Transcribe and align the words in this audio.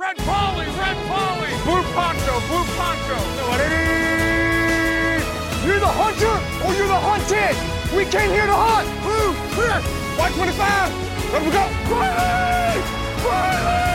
Red 0.00 0.16
Polly, 0.16 0.66
Red 0.66 0.96
Polly, 1.10 1.52
Blue 1.64 1.84
Poncho, 1.94 2.34
Blue 2.48 2.66
Poncho. 2.78 3.18
You're 5.66 5.78
the 5.78 5.92
hunter 6.02 6.36
or 6.64 6.70
you're 6.74 6.88
the 6.88 7.00
hunted! 7.08 7.56
We 7.96 8.04
came 8.04 8.30
here 8.30 8.46
to 8.46 8.52
hunt! 8.52 8.88
Blue, 9.02 9.34
clear. 9.54 9.80
White 10.16 10.34
25. 10.34 11.32
Let 11.32 11.42
we 11.42 11.50
go. 11.50 11.64
Riley! 11.94 12.80
Riley! 13.24 13.90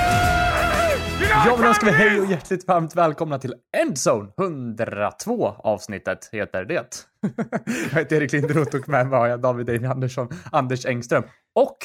Ja, 1.29 1.55
men 1.57 1.67
då 1.67 1.73
ska 1.73 1.85
vi 1.85 1.91
hej 1.91 2.19
och 2.19 2.25
hjärtligt 2.25 2.67
varmt 2.67 2.95
välkomna 2.95 3.39
till 3.39 3.53
Endzone 3.77 4.29
102 4.39 5.47
avsnittet 5.47 6.29
heter 6.31 6.65
det. 6.65 7.07
jag 7.91 7.99
heter 7.99 8.15
Erik 8.15 8.31
Linderoth 8.31 8.75
och 8.75 8.89
med 8.89 9.07
mig 9.07 9.19
har 9.19 9.27
jag 9.27 9.41
David 9.41 9.69
Amy 9.69 9.87
Andersson, 9.87 10.29
Anders 10.51 10.85
Engström 10.85 11.23
och 11.55 11.77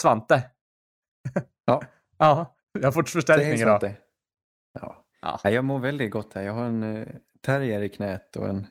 Svante. 0.00 0.42
Ja. 1.66 1.82
Ja, 2.18 2.54
jag 2.72 2.84
har 2.86 2.92
fått 2.92 3.10
förstärkning 3.10 3.52
idag. 3.52 3.80
Svante. 3.80 3.96
Ja. 4.80 5.04
Ja. 5.22 5.40
Ja. 5.44 5.50
Jag 5.50 5.64
mår 5.64 5.78
väldigt 5.78 6.10
gott 6.10 6.34
här. 6.34 6.42
Jag 6.42 6.52
har 6.52 6.64
en 6.64 6.82
eh, 6.82 7.08
terrier 7.42 7.82
i 7.82 7.88
knät 7.88 8.36
och 8.36 8.48
en 8.48 8.66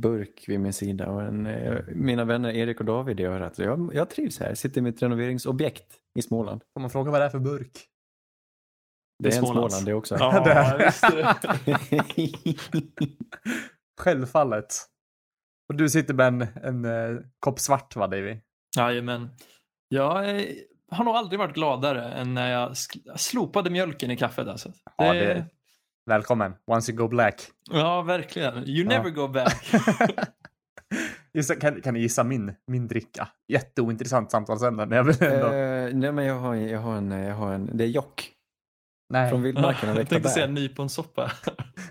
burk 0.00 0.44
vid 0.48 0.60
min 0.60 0.72
sida 0.72 1.10
och 1.10 1.22
en, 1.22 1.46
eh, 1.46 1.78
mina 1.88 2.24
vänner 2.24 2.52
Erik 2.52 2.80
och 2.80 2.86
David 2.86 3.20
i 3.20 3.24
örat. 3.24 3.58
Jag, 3.58 3.90
jag 3.94 4.10
trivs 4.10 4.38
här. 4.40 4.48
Jag 4.48 4.58
sitter 4.58 4.78
i 4.78 4.82
mitt 4.82 5.02
renoveringsobjekt 5.02 5.96
i 6.18 6.22
Småland. 6.22 6.62
Får 6.74 6.80
man 6.80 6.90
fråga 6.90 7.10
vad 7.10 7.20
det 7.20 7.24
är 7.24 7.30
för 7.30 7.38
burk? 7.38 7.86
Det 9.22 9.28
är 9.28 9.38
en. 9.38 9.46
Småland 9.46 9.86
det 9.86 9.94
också. 9.94 10.16
Ja, 10.18 10.44
Det 10.44 10.52
är- 10.52 10.78
visst 10.86 11.04
är 11.04 11.16
det. 13.00 13.10
Självfallet. 14.00 14.74
Och 15.68 15.74
du 15.76 15.88
sitter 15.90 16.14
med 16.14 16.26
en, 16.26 16.42
en 16.42 16.84
eh, 16.84 17.20
kopp 17.40 17.58
svart 17.60 17.96
va, 17.96 18.06
Davy? 18.06 18.36
Jajamän. 18.76 19.28
Jag 19.88 20.30
eh, 20.40 20.44
har 20.90 21.04
nog 21.04 21.14
aldrig 21.14 21.38
varit 21.38 21.54
gladare 21.54 22.04
än 22.12 22.34
när 22.34 22.50
jag 22.52 22.76
slopade 23.16 23.70
mjölken 23.70 24.10
i 24.10 24.16
kaffet. 24.16 24.48
Alltså. 24.48 24.72
Ja, 24.96 25.12
det- 25.12 25.46
Välkommen. 26.06 26.54
Once 26.66 26.92
you 26.92 26.98
go 26.98 27.08
black. 27.08 27.48
ja, 27.70 28.02
verkligen. 28.02 28.54
You 28.68 28.92
Ja. 28.92 28.98
never 28.98 29.10
go 29.10 29.28
back. 29.28 29.66
Kan, 31.60 31.80
kan 31.80 31.94
ni 31.94 32.00
gissa 32.00 32.24
min, 32.24 32.54
min 32.66 32.88
dricka? 32.88 33.28
Jätteointressant 33.48 34.30
samtalsämne, 34.30 34.86
men 34.86 34.96
jag 34.96 35.04
vill 35.04 35.22
ändå... 35.22 35.46
Eh, 35.46 35.94
nej 35.94 36.12
men 36.12 36.24
jag 36.24 36.34
har, 36.38 36.54
jag 36.54 36.80
har 36.80 36.96
en, 36.96 37.10
jag 37.10 37.34
har 37.34 37.52
en, 37.52 37.76
det 37.76 37.84
är 37.84 37.88
Jock 37.88 38.32
Nej, 39.12 39.30
från 39.30 39.42
vildmarken 39.42 39.96
jag 39.96 40.08
tänkte 40.08 40.28
säga 40.30 40.46
nyponsoppa. 40.46 41.32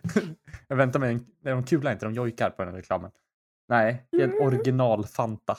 jag 0.67 0.75
väntar 0.75 1.00
mig 1.00 1.14
en... 1.14 1.25
Nej, 1.44 1.53
de 1.53 1.64
kular 1.64 1.91
inte, 1.91 2.06
de 2.06 2.14
jojkar 2.14 2.50
på 2.50 2.62
den 2.64 2.73
här 2.73 2.78
reklamen. 2.78 3.12
Nej, 3.69 4.08
det 4.12 4.17
är 4.17 4.28
en 4.28 4.47
original 4.47 5.06
Fanta. 5.06 5.58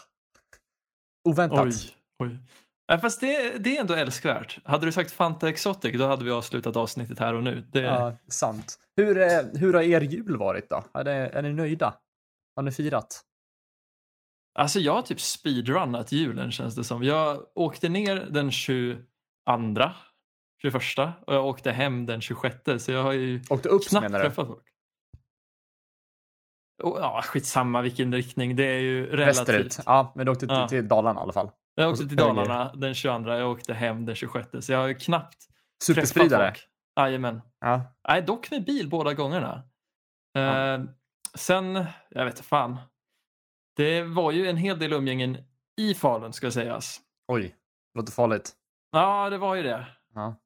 Oväntat. 1.28 1.66
Oj, 1.66 1.74
oj. 2.18 2.38
Ja, 2.86 2.98
fast 2.98 3.20
det, 3.20 3.58
det 3.58 3.76
är 3.76 3.80
ändå 3.80 3.94
älskvärt. 3.94 4.58
Hade 4.64 4.86
du 4.86 4.92
sagt 4.92 5.10
Fanta 5.10 5.48
Exotic 5.48 5.98
då 5.98 6.06
hade 6.06 6.24
vi 6.24 6.30
avslutat 6.30 6.76
avsnittet 6.76 7.18
här 7.18 7.34
och 7.34 7.42
nu. 7.42 7.66
Det, 7.72 7.80
Ja, 7.80 8.16
sant. 8.28 8.78
Hur, 8.96 9.18
eh, 9.18 9.42
hur 9.54 9.74
har 9.74 9.82
er 9.82 10.00
jul 10.00 10.36
varit 10.36 10.70
då? 10.70 10.84
Är, 10.94 11.04
det, 11.04 11.12
är 11.12 11.42
ni 11.42 11.52
nöjda? 11.52 11.94
Har 12.56 12.62
ni 12.62 12.72
firat? 12.72 13.22
Alltså 14.58 14.80
jag 14.80 14.92
har 14.92 15.02
typ 15.02 15.20
speedrunnat 15.20 16.12
julen 16.12 16.52
känns 16.52 16.74
det 16.74 16.84
som. 16.84 17.02
Jag 17.02 17.46
åkte 17.54 17.88
ner 17.88 18.16
den 18.16 18.50
22, 18.50 19.02
21 20.62 20.74
och 21.26 21.34
jag 21.34 21.46
åkte 21.46 21.72
hem 21.72 22.06
den 22.06 22.20
26 22.20 22.56
så 22.78 22.92
jag 22.92 23.02
har 23.02 23.12
ju 23.12 23.42
Åkte 23.50 23.68
upp 23.68 23.84
knappt 23.88 24.08
träffat 24.08 24.46
folk. 24.46 24.64
Och, 26.82 26.98
ja, 27.00 27.20
skitsamma 27.24 27.80
vilken 27.82 28.14
riktning. 28.14 28.56
Det 28.56 28.64
är 28.64 28.78
ju 28.80 29.06
relativt. 29.06 29.38
Västerut? 29.38 29.78
Ja, 29.86 30.12
men 30.16 30.26
du 30.26 30.32
åkte 30.32 30.46
till, 30.46 30.56
Ja. 30.56 30.68
till 30.68 30.88
Dalarna 30.88 31.20
i 31.20 31.22
alla 31.22 31.32
fall. 31.32 31.50
Jag 31.74 31.90
åkte 31.90 32.08
till. 32.08 32.16
Dalarna 32.16 32.72
den 32.74 32.94
22, 32.94 33.30
jag 33.30 33.50
åkte 33.50 33.74
hem 33.74 34.06
den 34.06 34.14
26 34.14 34.48
så 34.60 34.72
jag 34.72 34.78
har 34.78 34.86
ju 34.86 34.94
knappt 34.94 35.36
Superspridare? 35.84 36.54
Jajamän. 37.00 37.40
Ja. 37.60 37.80
Nej, 38.08 38.22
dock 38.22 38.50
med 38.50 38.64
bil 38.64 38.88
båda 38.88 39.14
gångerna. 39.14 39.62
Ja. 40.32 40.74
Eh, 40.74 40.80
sen, 41.34 41.84
jag 42.10 42.24
vet 42.24 42.34
inte 42.34 42.42
fan. 42.48 42.76
Det 43.76 44.02
var 44.02 44.32
ju 44.32 44.46
en 44.48 44.56
hel 44.56 44.78
del 44.78 44.92
umgängen 44.92 45.36
i 45.80 45.94
Falun 45.94 46.32
ska 46.32 46.50
sägas. 46.50 47.00
Oj, 47.28 47.54
låter 47.98 48.12
farligt. 48.12 48.52
Ja, 48.92 49.30
det 49.30 49.38
var 49.38 49.54
ju 49.54 49.62
det. 49.62 49.86
Ja. 50.14 50.36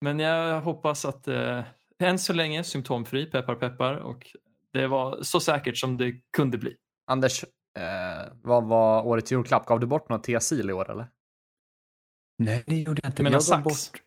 Men 0.00 0.18
jag 0.18 0.60
hoppas 0.60 1.04
att 1.04 1.28
eh, 1.28 1.62
än 1.98 2.18
så 2.18 2.32
länge 2.32 2.64
symptomfri, 2.64 3.26
peppar 3.26 3.54
peppar. 3.54 3.94
Och 3.96 4.36
det 4.76 4.88
var 4.88 5.22
så 5.22 5.40
säkert 5.40 5.76
som 5.76 5.96
det 5.96 6.14
kunde 6.36 6.58
bli. 6.58 6.76
Anders, 7.06 7.44
eh, 7.78 8.32
vad 8.42 8.64
var 8.64 9.06
årets 9.06 9.32
julklapp? 9.32 9.66
Gav 9.66 9.80
du 9.80 9.86
bort 9.86 10.08
något 10.08 10.24
TSIL 10.24 10.70
i 10.70 10.72
år 10.72 10.90
eller? 10.90 11.08
Nej 12.38 12.64
det 12.66 12.76
gjorde 12.76 13.00
jag 13.02 13.10
inte. 13.10 13.22
Menar 13.22 13.34
jag 13.34 13.40
gav 13.40 13.62
sax? 13.62 13.64
bort, 13.64 14.02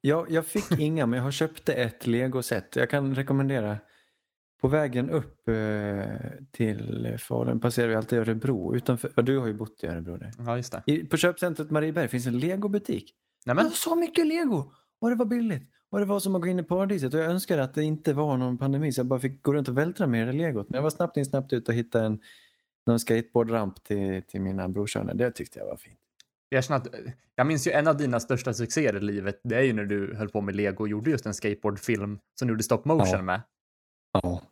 jag, 0.00 0.30
jag 0.30 0.46
fick 0.46 0.70
inga 0.78 1.06
men 1.06 1.16
jag 1.16 1.24
har 1.24 1.30
köpt 1.30 1.68
ett 1.68 2.06
legoset. 2.06 2.76
Jag 2.76 2.90
kan 2.90 3.14
rekommendera. 3.14 3.78
På 4.60 4.68
vägen 4.68 5.10
upp 5.10 5.48
eh, 5.48 6.04
till 6.52 7.16
Falun 7.20 7.60
passerar 7.60 7.88
vi 7.88 7.94
alltid 7.94 8.18
Örebro. 8.18 8.76
Utanför, 8.76 9.12
ja, 9.16 9.22
du 9.22 9.38
har 9.38 9.46
ju 9.46 9.54
bott 9.54 9.84
i 9.84 9.86
Örebro 9.86 10.16
där. 10.16 10.32
Ja, 10.38 10.56
just 10.56 10.72
det. 10.72 10.82
I, 10.86 11.04
på 11.04 11.16
köpcentret 11.16 11.70
Marieberg 11.70 12.08
finns 12.08 12.26
en 12.26 12.38
legobutik. 12.38 13.14
Nej, 13.46 13.54
Det 13.54 13.54
men, 13.54 13.64
var 13.64 13.70
så 13.72 13.96
mycket 13.96 14.26
lego! 14.26 14.72
Och 15.00 15.10
det 15.10 15.16
var 15.16 15.26
billigt. 15.26 15.70
Och 15.94 16.00
det 16.00 16.06
var 16.06 16.20
som 16.20 16.34
att 16.34 16.42
gå 16.42 16.48
in 16.48 16.58
i 16.58 16.62
paradiset. 16.62 17.14
Och 17.14 17.20
jag 17.20 17.26
önskar 17.30 17.58
att 17.58 17.74
det 17.74 17.82
inte 17.84 18.12
var 18.12 18.36
någon 18.36 18.58
pandemi 18.58 18.92
så 18.92 18.98
jag 18.98 19.06
bara 19.06 19.20
fick 19.20 19.42
gå 19.42 19.52
runt 19.54 19.68
och 19.68 19.78
vältra 19.78 20.06
med 20.06 20.26
det 20.26 20.32
legot. 20.32 20.68
Men 20.70 20.76
jag 20.76 20.82
var 20.82 20.90
snabbt 20.90 21.16
in 21.16 21.24
snabbt 21.24 21.52
ut 21.52 21.68
och 21.68 21.74
hittade 21.74 22.06
en 22.06 22.20
någon 22.86 23.00
skateboardramp 23.00 23.84
till, 23.84 24.22
till 24.22 24.40
mina 24.40 24.68
brorsöner. 24.68 25.14
Det 25.14 25.30
tyckte 25.30 25.58
jag 25.58 25.66
var 25.66 25.76
fint. 25.76 25.98
jag, 26.48 26.64
känner 26.64 26.80
att, 26.80 26.88
jag 27.34 27.46
minns 27.46 27.66
ju 27.66 27.70
en 27.70 27.88
av 27.88 27.96
dina 27.96 28.20
största 28.20 28.54
succéer 28.54 28.96
i 28.96 29.00
livet. 29.00 29.40
Det 29.44 29.56
är 29.56 29.62
ju 29.62 29.72
när 29.72 29.84
du 29.84 30.14
höll 30.14 30.28
på 30.28 30.40
med 30.40 30.56
Lego 30.56 30.82
och 30.82 30.88
gjorde 30.88 31.10
just 31.10 31.26
en 31.26 31.34
skateboardfilm 31.34 32.18
som 32.38 32.48
du 32.48 32.52
gjorde 32.52 32.62
stop 32.62 32.82
motion 32.84 33.08
Ja. 33.12 33.22
med. 33.22 33.42
Ja. 34.12 34.42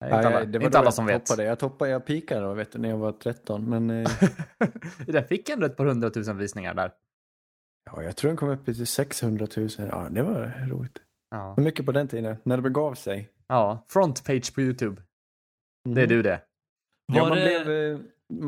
Det 0.00 0.06
är 0.06 0.16
inte 0.16 0.28
alla, 0.28 0.44
det 0.44 0.58
var 0.58 0.66
inte 0.66 0.78
alla 0.78 0.86
jag 0.86 0.94
som 0.94 1.06
vet. 1.06 1.26
Toppade. 1.26 1.48
Jag 1.48 1.58
toppade, 1.58 1.90
jag 1.90 2.06
pikade 2.06 2.40
då, 2.40 2.54
vet 2.54 2.72
du, 2.72 2.78
när 2.78 2.88
jag 2.88 2.98
var 2.98 3.12
13. 3.12 3.70
Men 3.70 3.90
eh, 3.90 4.10
Den 5.06 5.24
fick 5.24 5.48
ändå 5.48 5.66
ett 5.66 5.76
par 5.76 5.84
hundratusen 5.84 6.38
visningar 6.38 6.74
där. 6.74 6.92
Ja, 7.86 8.02
jag 8.02 8.16
tror 8.16 8.28
den 8.28 8.36
kom 8.36 8.48
upp 8.48 8.64
till 8.64 8.86
600 8.86 9.46
000. 9.56 9.68
Ja, 9.78 10.08
det 10.10 10.22
var 10.22 10.66
roligt. 10.68 10.98
Ja, 11.30 11.54
Så 11.54 11.60
mycket 11.60 11.86
på 11.86 11.92
den 11.92 12.08
tiden, 12.08 12.36
när 12.44 12.56
det 12.56 12.62
begav 12.62 12.94
sig. 12.94 13.30
ja 13.48 13.86
front 13.88 14.24
page 14.24 14.54
på 14.54 14.60
YouTube. 14.60 15.02
Det 15.84 16.00
är 16.02 16.06
Mhm. 16.06 16.08
du 16.16 16.22
det. 16.22 16.40
Ja, 17.12 17.28
man, 17.28 17.38
det- 17.38 17.64
blev, 17.64 17.70
eh, 17.92 17.98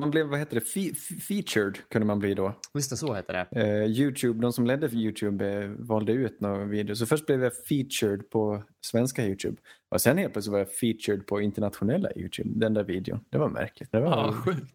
man 0.00 0.10
blev, 0.10 0.26
vad 0.26 0.38
heter 0.38 0.54
det, 0.54 0.60
Fe- 0.66 0.94
fe- 0.94 1.20
featured 1.20 1.78
kunde 1.90 2.06
man 2.06 2.18
bli 2.18 2.34
då. 2.34 2.54
Visst 2.74 2.90
det 2.90 2.96
så 2.96 3.14
heter 3.14 3.32
det. 3.50 3.60
Eh, 3.62 3.84
Youtube, 3.84 4.40
de 4.42 4.52
som 4.52 4.66
ledde 4.66 4.88
för 4.88 4.96
Youtube 4.96 5.46
eh, 5.52 5.70
valde 5.70 6.12
ut 6.12 6.40
några 6.40 6.64
videor. 6.64 6.94
Så 6.94 7.06
först 7.06 7.26
blev 7.26 7.42
jag 7.42 7.52
featured 7.68 8.30
på 8.30 8.62
svenska 8.86 9.26
Youtube. 9.26 9.56
Och 9.90 10.00
sen 10.00 10.18
helt 10.18 10.32
plötsligt 10.32 10.52
var 10.52 10.58
jag 10.58 10.72
featured 10.72 11.26
på 11.26 11.40
internationella 11.40 12.08
Youtube. 12.16 12.50
Den 12.54 12.74
där 12.74 12.84
videon. 12.84 13.20
Det 13.30 13.38
var 13.38 13.48
märkligt. 13.48 13.92
Det 13.92 14.00
var 14.00 14.10
Ja, 14.10 14.32
sjukt. 14.32 14.72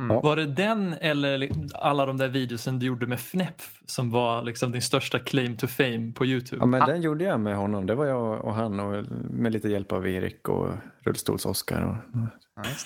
Mm. 0.00 0.16
Var 0.22 0.36
det 0.36 0.46
den 0.46 0.92
eller 1.00 1.50
alla 1.74 2.06
de 2.06 2.16
där 2.16 2.28
videosen 2.28 2.78
du 2.78 2.86
gjorde 2.86 3.06
med 3.06 3.18
Fnepp 3.18 3.62
som 3.86 4.10
var 4.10 4.42
liksom 4.42 4.72
din 4.72 4.82
största 4.82 5.18
claim 5.18 5.56
to 5.56 5.66
fame 5.66 6.12
på 6.12 6.26
Youtube? 6.26 6.62
Ja, 6.62 6.66
men 6.66 6.82
Ah. 6.82 6.86
den 6.86 7.02
gjorde 7.02 7.24
jag 7.24 7.40
med 7.40 7.56
honom. 7.56 7.86
Det 7.86 7.94
var 7.94 8.06
jag 8.06 8.44
och 8.44 8.54
han 8.54 8.80
och 8.80 9.04
med 9.30 9.52
lite 9.52 9.68
hjälp 9.68 9.92
av 9.92 10.08
Erik 10.08 10.48
och 10.48 10.68
rullstols-Oskar. 11.04 11.82
Och... 11.82 11.96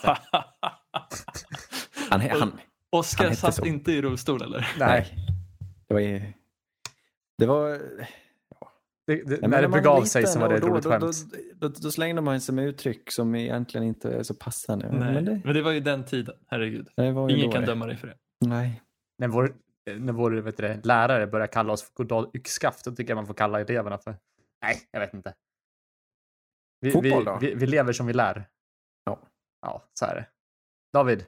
Ja. 0.02 0.16
Han, 2.10 2.20
han, 2.20 2.52
Oskar 2.90 3.32
satt 3.32 3.54
så. 3.54 3.66
inte 3.66 3.92
i 3.92 4.02
rullstol 4.02 4.42
eller? 4.42 4.68
Nej, 4.78 5.06
Det 5.88 5.94
var... 5.94 6.22
Det 7.38 7.46
var... 7.46 7.80
det, 9.06 9.22
det, 9.22 9.40
men 9.40 9.50
när 9.50 9.62
det 9.62 9.68
begav 9.68 10.04
sig 10.04 10.26
så 10.26 10.38
var 10.38 10.48
det 10.48 10.56
ett 10.56 10.64
roligt 10.64 10.84
då, 10.84 10.90
skämt. 10.90 11.02
då, 11.54 11.68
då, 11.68 11.74
då, 11.82 11.90
slängde 11.90 12.20
man 12.22 12.40
sig 12.40 12.54
med 12.54 12.64
uttryck 12.68 13.12
som 13.12 13.34
egentligen 13.34 13.86
inte 13.86 14.10
är 14.10 14.22
så 14.22 14.34
passande. 14.34 14.88
Nej. 14.92 15.14
Men 15.14 15.24
det, 15.24 15.40
Men 15.44 15.54
det 15.54 15.62
var 15.62 15.72
ju 15.72 15.80
den 15.80 16.04
tiden, 16.04 16.34
herregud. 16.46 16.88
det 16.96 17.12
var 17.12 17.28
ju 17.28 17.36
Ingen 17.36 17.46
då 17.46 17.52
kan 17.52 17.60
det. 17.60 17.66
döma 17.66 17.86
dig 17.86 17.96
för 17.96 18.06
det. 18.06 18.16
Nej. 18.46 18.82
när 19.18 19.28
vår, 19.28 19.54
när 19.98 20.12
vår 20.12 20.30
vet 20.30 20.56
du, 20.56 20.80
lärare 20.82 21.26
börjar 21.26 21.46
kalla 21.46 21.72
oss 21.72 21.82
för 21.82 21.94
goddag 21.94 22.30
yxskaft, 22.34 22.84
då 22.84 22.90
tycker 22.90 23.10
jag 23.10 23.16
man 23.16 23.26
får 23.26 23.34
kalla 23.34 23.60
eleverna 23.60 23.98
för... 23.98 24.16
Nej, 24.62 24.76
jag 24.90 25.00
vet 25.00 25.14
inte. 25.14 25.34
Vi, 26.80 26.90
Fotboll 26.90 27.18
vi, 27.18 27.24
då? 27.24 27.38
vi, 27.40 27.54
vi 27.54 27.66
lever 27.66 27.92
som 27.92 28.06
vi 28.06 28.12
lär. 28.12 28.48
Ja. 29.04 29.18
Ja, 29.62 29.82
så 29.94 30.04
är 30.04 30.14
det. 30.14 30.26
David, 30.92 31.24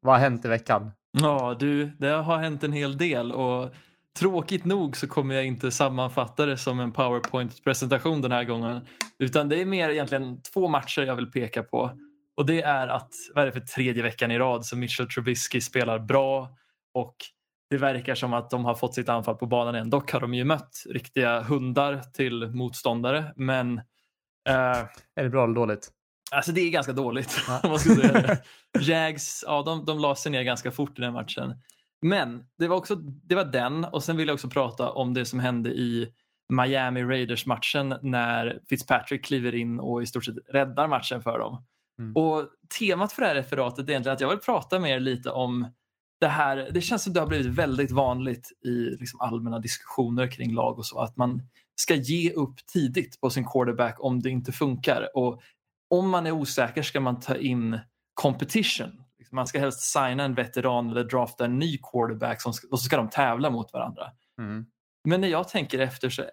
vad 0.00 0.14
har 0.14 0.20
hänt 0.20 0.44
i 0.44 0.48
veckan? 0.48 0.90
Ja, 1.20 1.56
du, 1.60 1.84
det 1.84 2.08
har 2.08 2.38
hänt 2.38 2.64
en 2.64 2.72
hel 2.72 2.96
del 2.98 3.32
och 3.32 3.74
tråkigt 4.18 4.64
nog 4.64 4.96
så 4.96 5.08
kommer 5.08 5.34
jag 5.34 5.46
inte 5.46 5.70
sammanfatta 5.70 6.46
det 6.46 6.56
som 6.56 6.80
en 6.80 6.92
PowerPoint-presentation 6.92 8.22
den 8.22 8.32
här 8.32 8.44
gången. 8.44 8.86
Utan 9.18 9.48
det 9.48 9.60
är 9.60 9.64
mer 9.64 9.88
egentligen 9.88 10.42
två 10.42 10.68
matcher 10.68 11.02
jag 11.02 11.16
vill 11.16 11.30
peka 11.30 11.62
på. 11.62 11.90
Och 12.36 12.46
det 12.46 12.62
är 12.62 12.88
att, 12.88 13.10
vad 13.34 13.42
är 13.42 13.46
det 13.46 13.52
för 13.52 13.60
tredje 13.60 14.02
veckan 14.02 14.30
i 14.30 14.38
rad 14.38 14.66
som 14.66 14.80
Mitchell 14.80 15.08
Trubisky 15.08 15.60
spelar 15.60 15.98
bra 15.98 16.50
och 16.94 17.16
det 17.70 17.76
verkar 17.76 18.14
som 18.14 18.32
att 18.32 18.50
de 18.50 18.64
har 18.64 18.74
fått 18.74 18.94
sitt 18.94 19.08
anfall 19.08 19.34
på 19.34 19.46
banan 19.46 19.74
igen. 19.74 19.90
Dock 19.90 20.12
har 20.12 20.20
de 20.20 20.34
ju 20.34 20.44
mött 20.44 20.84
riktiga 20.90 21.40
hundar 21.40 22.02
till 22.14 22.46
motståndare 22.46 23.32
men 23.36 23.78
eh, 24.48 24.78
Är 25.14 25.22
det 25.22 25.30
bra 25.30 25.44
eller 25.44 25.54
dåligt? 25.54 25.88
Alltså 26.30 26.52
det 26.52 26.60
är 26.60 26.70
ganska 26.70 26.92
dåligt. 26.92 27.40
Ja. 27.48 27.60
om 27.64 27.70
man 27.70 27.78
ska 27.78 27.94
säga 27.94 28.12
det. 28.12 28.42
Jags, 28.80 29.44
ja, 29.46 29.62
de, 29.62 29.84
de 29.84 29.98
la 29.98 30.14
sig 30.14 30.32
ner 30.32 30.42
ganska 30.42 30.70
fort 30.70 30.98
i 30.98 31.02
den 31.02 31.12
matchen. 31.12 31.54
Men 32.02 32.44
det 32.58 32.68
var, 32.68 32.76
också, 32.76 32.94
det 32.96 33.34
var 33.34 33.44
den 33.44 33.84
och 33.84 34.02
sen 34.02 34.16
vill 34.16 34.28
jag 34.28 34.34
också 34.34 34.48
prata 34.48 34.90
om 34.90 35.14
det 35.14 35.24
som 35.24 35.40
hände 35.40 35.70
i 35.70 36.12
Miami 36.52 37.02
Raiders-matchen 37.02 37.94
när 38.02 38.60
Fitzpatrick 38.68 39.24
kliver 39.24 39.54
in 39.54 39.80
och 39.80 40.02
i 40.02 40.06
stort 40.06 40.24
sett 40.24 40.36
räddar 40.48 40.88
matchen 40.88 41.22
för 41.22 41.38
dem. 41.38 41.64
Mm. 41.98 42.16
Och 42.16 42.48
temat 42.78 43.12
för 43.12 43.22
det 43.22 43.28
här 43.28 43.34
referatet 43.34 43.78
är 43.78 43.90
egentligen 43.90 44.14
att 44.14 44.20
jag 44.20 44.28
vill 44.28 44.38
prata 44.38 44.80
med 44.80 44.90
er 44.90 45.00
lite 45.00 45.30
om 45.30 45.68
det 46.20 46.28
här. 46.28 46.68
Det 46.70 46.80
känns 46.80 47.02
som 47.02 47.12
det 47.12 47.20
har 47.20 47.26
blivit 47.26 47.46
väldigt 47.46 47.90
vanligt 47.90 48.52
i 48.64 48.70
liksom 48.70 49.20
allmänna 49.20 49.58
diskussioner 49.58 50.30
kring 50.30 50.54
lag 50.54 50.78
och 50.78 50.86
så 50.86 50.98
att 50.98 51.16
man 51.16 51.42
ska 51.74 51.94
ge 51.94 52.32
upp 52.32 52.66
tidigt 52.72 53.20
på 53.20 53.30
sin 53.30 53.44
quarterback 53.44 53.96
om 54.00 54.20
det 54.20 54.30
inte 54.30 54.52
funkar. 54.52 55.08
Och 55.14 55.42
om 55.90 56.10
man 56.10 56.26
är 56.26 56.32
osäker 56.32 56.82
ska 56.82 57.00
man 57.00 57.20
ta 57.20 57.36
in 57.36 57.78
competition. 58.14 59.02
Man 59.30 59.46
ska 59.46 59.58
helst 59.58 59.80
signa 59.80 60.24
en 60.24 60.34
veteran 60.34 60.90
eller 60.90 61.04
drafta 61.04 61.44
en 61.44 61.58
ny 61.58 61.78
quarterback 61.78 62.42
som 62.42 62.52
ska, 62.52 62.68
och 62.68 62.80
så 62.80 62.84
ska 62.84 62.96
de 62.96 63.10
tävla 63.10 63.50
mot 63.50 63.72
varandra. 63.72 64.12
Mm. 64.38 64.66
Men 65.04 65.20
när 65.20 65.28
jag 65.28 65.48
tänker 65.48 65.78
efter 65.78 66.10
så, 66.10 66.24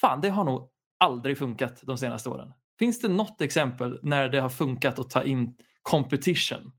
fan 0.00 0.20
det 0.20 0.28
har 0.28 0.44
nog 0.44 0.70
aldrig 0.98 1.38
funkat 1.38 1.80
de 1.82 1.98
senaste 1.98 2.28
åren. 2.28 2.52
Finns 2.78 3.00
det 3.00 3.08
något 3.08 3.40
exempel 3.40 4.00
när 4.02 4.28
det 4.28 4.40
har 4.40 4.48
funkat 4.48 4.98
att 4.98 5.10
ta 5.10 5.22
in 5.22 5.56
competition? 5.82 6.72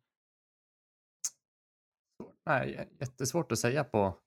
Nej, 2.46 2.90
jättesvårt 3.00 3.52
att 3.52 3.60
säga 3.60 3.84
på, 3.84 4.18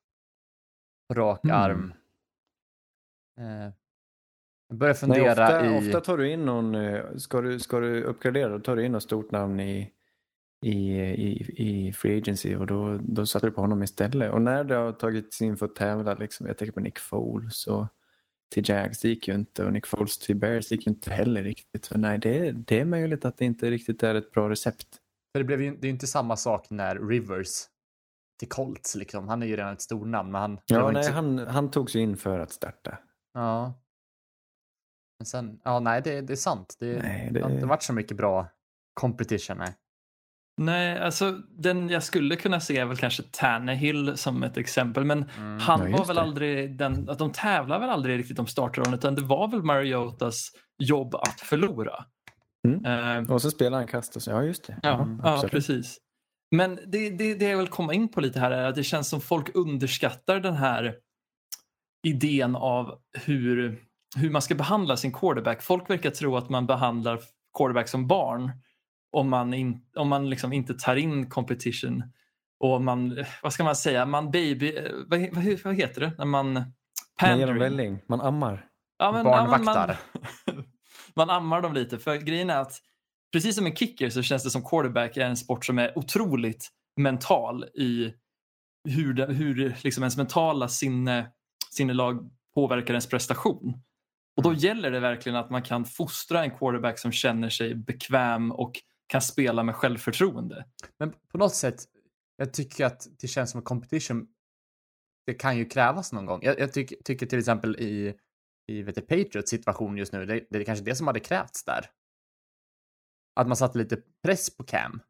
på 1.08 1.14
rak 1.14 1.44
Mm. 1.44 1.56
arm. 1.56 1.94
Eh, 3.40 3.72
jag 4.68 4.78
börjar 4.78 4.94
Nej, 4.94 5.00
fundera 5.00 5.30
ofta, 5.32 5.66
i... 5.66 5.78
ofta 5.78 6.00
tar 6.00 6.18
du 6.18 6.30
in 6.30 6.44
någon, 6.44 6.74
eh, 6.74 7.16
ska 7.16 7.40
du, 7.40 7.60
ska 7.60 7.80
du 7.80 8.02
uppgradera 8.02 8.48
då 8.48 8.58
tar 8.60 8.76
du 8.76 8.84
in 8.84 8.92
något 8.92 9.02
stort 9.02 9.30
namn 9.30 9.60
i, 9.60 9.92
i, 10.64 11.00
i, 11.00 11.54
i 11.88 11.92
Free 11.92 12.18
Agency 12.18 12.56
och 12.56 12.66
då, 12.66 12.98
då 13.02 13.26
satte 13.26 13.46
du 13.46 13.50
på 13.50 13.60
honom 13.60 13.82
istället. 13.82 14.32
Och 14.32 14.42
när 14.42 14.64
det 14.64 14.74
har 14.74 14.92
tagits 14.92 15.40
in 15.42 15.56
för 15.56 15.66
att 15.66 15.74
tävla, 15.74 16.14
liksom, 16.14 16.46
jag 16.46 16.58
tänker 16.58 16.72
på 16.72 16.80
Nick 16.80 16.98
Foles 16.98 17.66
och 17.66 17.86
till 18.54 18.68
Jags 18.68 19.00
det 19.00 19.08
gick 19.08 19.28
ju 19.28 19.34
inte 19.34 19.64
och 19.64 19.72
Nick 19.72 19.86
Foles 19.86 20.18
till 20.18 20.36
Bears 20.36 20.70
gick 20.72 20.86
ju 20.86 20.90
inte 20.92 21.10
heller 21.10 21.42
riktigt. 21.42 21.86
För 21.86 21.98
nej, 21.98 22.18
det, 22.18 22.52
det 22.52 22.80
är 22.80 22.84
möjligt 22.84 23.24
att 23.24 23.36
det 23.38 23.44
inte 23.44 23.70
riktigt 23.70 24.02
är 24.02 24.14
ett 24.14 24.30
bra 24.30 24.50
recept. 24.50 24.86
För 25.32 25.38
det, 25.38 25.44
blev 25.44 25.62
ju, 25.62 25.70
det 25.70 25.80
är 25.86 25.88
ju 25.88 25.90
inte 25.92 26.06
samma 26.06 26.36
sak 26.36 26.70
när 26.70 26.98
Rivers 27.08 27.48
till 28.38 28.48
Colts 28.48 28.94
liksom. 28.96 29.28
Han 29.28 29.42
är 29.42 29.46
ju 29.46 29.56
redan 29.56 29.72
ett 29.72 29.80
stornamn 29.82 30.32
men 30.32 30.40
han... 30.40 30.58
Ja, 30.66 30.80
inte 30.88 30.92
nej, 30.92 31.04
så- 31.04 31.12
han, 31.12 31.38
han 31.38 31.70
tog 31.70 31.90
sig 31.90 32.00
in 32.00 32.16
för 32.16 32.38
att 32.38 32.52
starta. 32.52 32.98
Ja. 33.34 33.80
Men 35.18 35.26
sen, 35.26 35.60
ja 35.64 35.80
nej 35.80 36.02
det, 36.04 36.20
det 36.20 36.32
är 36.32 36.36
sant. 36.36 36.76
Det, 36.80 37.02
Nej, 37.02 37.30
det 37.32 37.40
har 37.40 37.48
det- 37.48 37.54
inte 37.54 37.66
varit 37.66 37.82
så 37.82 37.92
mycket 37.92 38.16
bra 38.16 38.48
competition. 38.94 39.56
Nej. 39.58 39.74
Nej, 40.56 40.98
alltså 40.98 41.32
den 41.58 41.88
jag 41.88 42.02
skulle 42.02 42.36
kunna 42.36 42.60
se 42.60 42.78
är 42.78 42.84
väl 42.84 42.96
kanske 42.96 43.22
Tannehill 43.30 44.16
som 44.16 44.42
ett 44.42 44.56
exempel. 44.56 45.04
Men 45.04 45.24
Mm. 45.38 45.58
han 45.60 45.90
Ja, 45.90 45.98
var 45.98 46.04
väl 46.04 46.16
det. 46.16 46.22
aldrig 46.22 46.76
den, 46.78 47.08
att 47.10 47.18
de 47.18 47.32
tävlar 47.32 47.80
väl 47.80 47.90
aldrig 47.90 48.18
riktigt 48.18 48.38
om 48.38 48.46
startrollen 48.46 48.94
utan 48.94 49.14
det 49.14 49.22
var 49.22 49.48
väl 49.48 49.62
Mariotas 49.62 50.50
jobb 50.78 51.14
att 51.14 51.40
förlora. 51.40 52.04
Mm. 52.68 52.84
Eh, 53.24 53.30
Och 53.32 53.42
så 53.42 53.50
spelar 53.50 53.78
han 53.92 54.02
så, 54.02 54.30
ja 54.30 54.42
just 54.42 54.66
det. 54.66 54.78
Ja, 54.82 55.02
Mm, 55.02 55.20
ja 55.24 55.44
precis. 55.50 55.98
Men 56.56 56.78
det, 56.86 57.10
det, 57.10 57.34
det 57.34 57.44
jag 57.48 57.58
vill 57.58 57.68
komma 57.68 57.94
in 57.94 58.08
på 58.08 58.20
lite 58.20 58.40
här 58.40 58.50
är 58.50 58.64
att 58.64 58.74
det 58.74 58.84
känns 58.84 59.08
som 59.08 59.20
folk 59.20 59.50
underskattar 59.54 60.40
den 60.40 60.54
här 60.54 60.94
idén 62.06 62.56
av 62.56 62.98
hur, 63.24 63.78
hur 64.16 64.30
man 64.30 64.42
ska 64.42 64.54
behandla 64.54 64.96
sin 64.96 65.12
quarterback. 65.12 65.62
Folk 65.62 65.90
verkar 65.90 66.10
tro 66.10 66.36
att 66.36 66.48
man 66.48 66.66
behandlar 66.66 67.20
quarterback 67.58 67.88
som 67.88 68.06
barn 68.06 68.52
om 69.14 69.30
man, 69.30 69.54
in, 69.54 69.80
om 69.96 70.08
man 70.08 70.30
liksom 70.30 70.52
inte 70.52 70.74
tar 70.74 70.96
in 70.96 71.30
competition. 71.30 72.02
Och 72.60 72.82
man, 72.82 73.24
vad 73.42 73.52
ska 73.52 73.64
man 73.64 73.76
säga, 73.76 74.06
man 74.06 74.30
baby, 74.30 74.76
eh, 74.76 74.92
vad, 75.06 75.20
vad, 75.32 75.44
vad 75.64 75.74
heter 75.74 76.00
det? 76.00 76.12
När 76.18 76.24
man 76.24 76.52
Man 76.52 76.64
pandering. 77.20 77.58
välling, 77.58 78.00
man 78.06 78.20
ammar. 78.20 78.66
Ja, 78.98 79.12
men, 79.12 79.24
Barnvaktar. 79.24 80.00
Ja, 80.12 80.52
man, 80.52 80.64
man 81.14 81.30
ammar 81.30 81.62
dem 81.62 81.74
lite. 81.74 81.98
För 81.98 82.16
grejen 82.16 82.50
är 82.50 82.56
att 82.56 82.80
precis 83.32 83.56
som 83.56 83.66
en 83.66 83.76
kicker 83.76 84.10
så 84.10 84.22
känns 84.22 84.44
det 84.44 84.50
som 84.50 84.64
quarterback 84.64 85.16
är 85.16 85.26
en 85.26 85.36
sport 85.36 85.64
som 85.64 85.78
är 85.78 85.98
otroligt 85.98 86.68
mental 86.96 87.64
i 87.64 88.14
hur, 88.88 89.14
det, 89.14 89.26
hur 89.26 89.76
liksom 89.84 90.02
ens 90.02 90.16
mentala 90.16 90.68
sinne, 90.68 91.30
sinnelag 91.70 92.30
påverkar 92.54 92.94
ens 92.94 93.08
prestation. 93.08 93.82
Och 94.36 94.42
då 94.42 94.52
gäller 94.52 94.90
det 94.90 95.00
verkligen 95.00 95.36
att 95.36 95.50
man 95.50 95.62
kan 95.62 95.84
fostra 95.84 96.44
en 96.44 96.50
quarterback 96.50 96.98
som 96.98 97.12
känner 97.12 97.48
sig 97.48 97.74
bekväm 97.74 98.52
och 98.52 98.72
kan 99.06 99.22
spela 99.22 99.62
med 99.62 99.76
självförtroende. 99.76 100.64
Men 100.98 101.12
på 101.12 101.38
något 101.38 101.54
sätt, 101.54 101.84
jag 102.36 102.52
tycker 102.52 102.84
att 102.84 103.06
det 103.20 103.28
känns 103.28 103.50
som 103.50 103.58
en 103.58 103.64
competition. 103.64 104.26
Det 105.26 105.34
kan 105.34 105.56
ju 105.56 105.64
krävas 105.64 106.12
någon 106.12 106.26
gång. 106.26 106.40
Jag, 106.42 106.60
jag 106.60 106.72
tycker, 106.72 106.96
tycker 107.04 107.26
till 107.26 107.38
exempel 107.38 107.76
i, 107.76 108.14
i 108.66 108.82
vet 108.82 108.94
du, 108.94 109.00
Patriots 109.00 109.50
situation 109.50 109.96
just 109.96 110.12
nu, 110.12 110.26
det, 110.26 110.46
det 110.50 110.58
är 110.58 110.64
kanske 110.64 110.84
det 110.84 110.96
som 110.96 111.06
hade 111.06 111.20
krävts 111.20 111.64
där. 111.64 111.86
Att 113.36 113.46
man 113.46 113.56
satte 113.56 113.78
lite 113.78 113.98
press 114.22 114.56
på 114.56 114.64
Cam. 114.64 115.00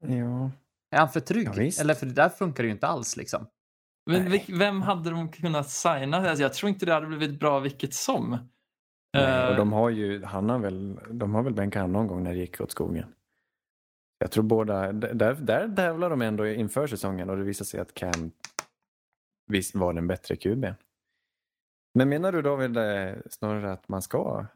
Ja. 0.00 0.50
Är 0.90 0.98
han 0.98 1.08
för 1.08 1.20
trygg? 1.20 1.48
Ja. 1.54 1.80
Eller 1.80 1.94
för 1.94 2.06
det 2.06 2.12
där 2.12 2.28
funkar 2.28 2.62
det 2.62 2.66
ju 2.66 2.72
inte 2.72 2.86
alls 2.86 3.16
liksom. 3.16 3.46
Men 4.06 4.24
Nej. 4.24 4.44
vem 4.48 4.82
hade 4.82 5.10
de 5.10 5.32
kunnat 5.32 5.70
signa? 5.70 6.16
Alltså, 6.16 6.42
jag 6.42 6.54
tror 6.54 6.70
inte 6.70 6.86
det 6.86 6.94
hade 6.94 7.06
blivit 7.06 7.40
bra 7.40 7.60
vilket 7.60 7.94
som. 7.94 8.38
Nej, 9.12 9.46
och 9.46 9.50
Eh, 9.50 9.56
de 9.56 9.72
har 9.72 9.90
ju, 9.90 10.24
han 10.24 10.50
har 10.50 10.58
väl, 10.58 11.00
de 11.10 11.34
har 11.34 11.42
väl 11.42 11.54
bänkat 11.54 11.80
han 11.80 11.92
någon 11.92 12.06
gång 12.06 12.22
när 12.22 12.32
det 12.32 12.38
gick 12.38 12.60
åt 12.60 12.70
skogen. 12.70 13.14
Jag 14.18 14.30
tror 14.30 14.44
båda, 14.44 14.92
där, 14.92 15.34
där 15.34 15.76
tävlar 15.76 16.10
de 16.10 16.22
ändå 16.22 16.46
inför 16.46 16.86
säsongen 16.86 17.30
och 17.30 17.36
det 17.36 17.42
visar 17.42 17.64
sig 17.64 17.80
att 17.80 17.94
Cam 17.94 18.32
visst 19.46 19.74
var 19.74 19.92
den 19.92 20.06
bättre 20.06 20.36
QB. 20.36 20.66
Men 21.94 22.08
menar 22.08 22.32
du 22.32 22.42
David 22.42 22.76
eh, 22.76 23.14
snarare 23.30 23.72
att 23.72 23.88
man 23.88 24.02
ska 24.02 24.46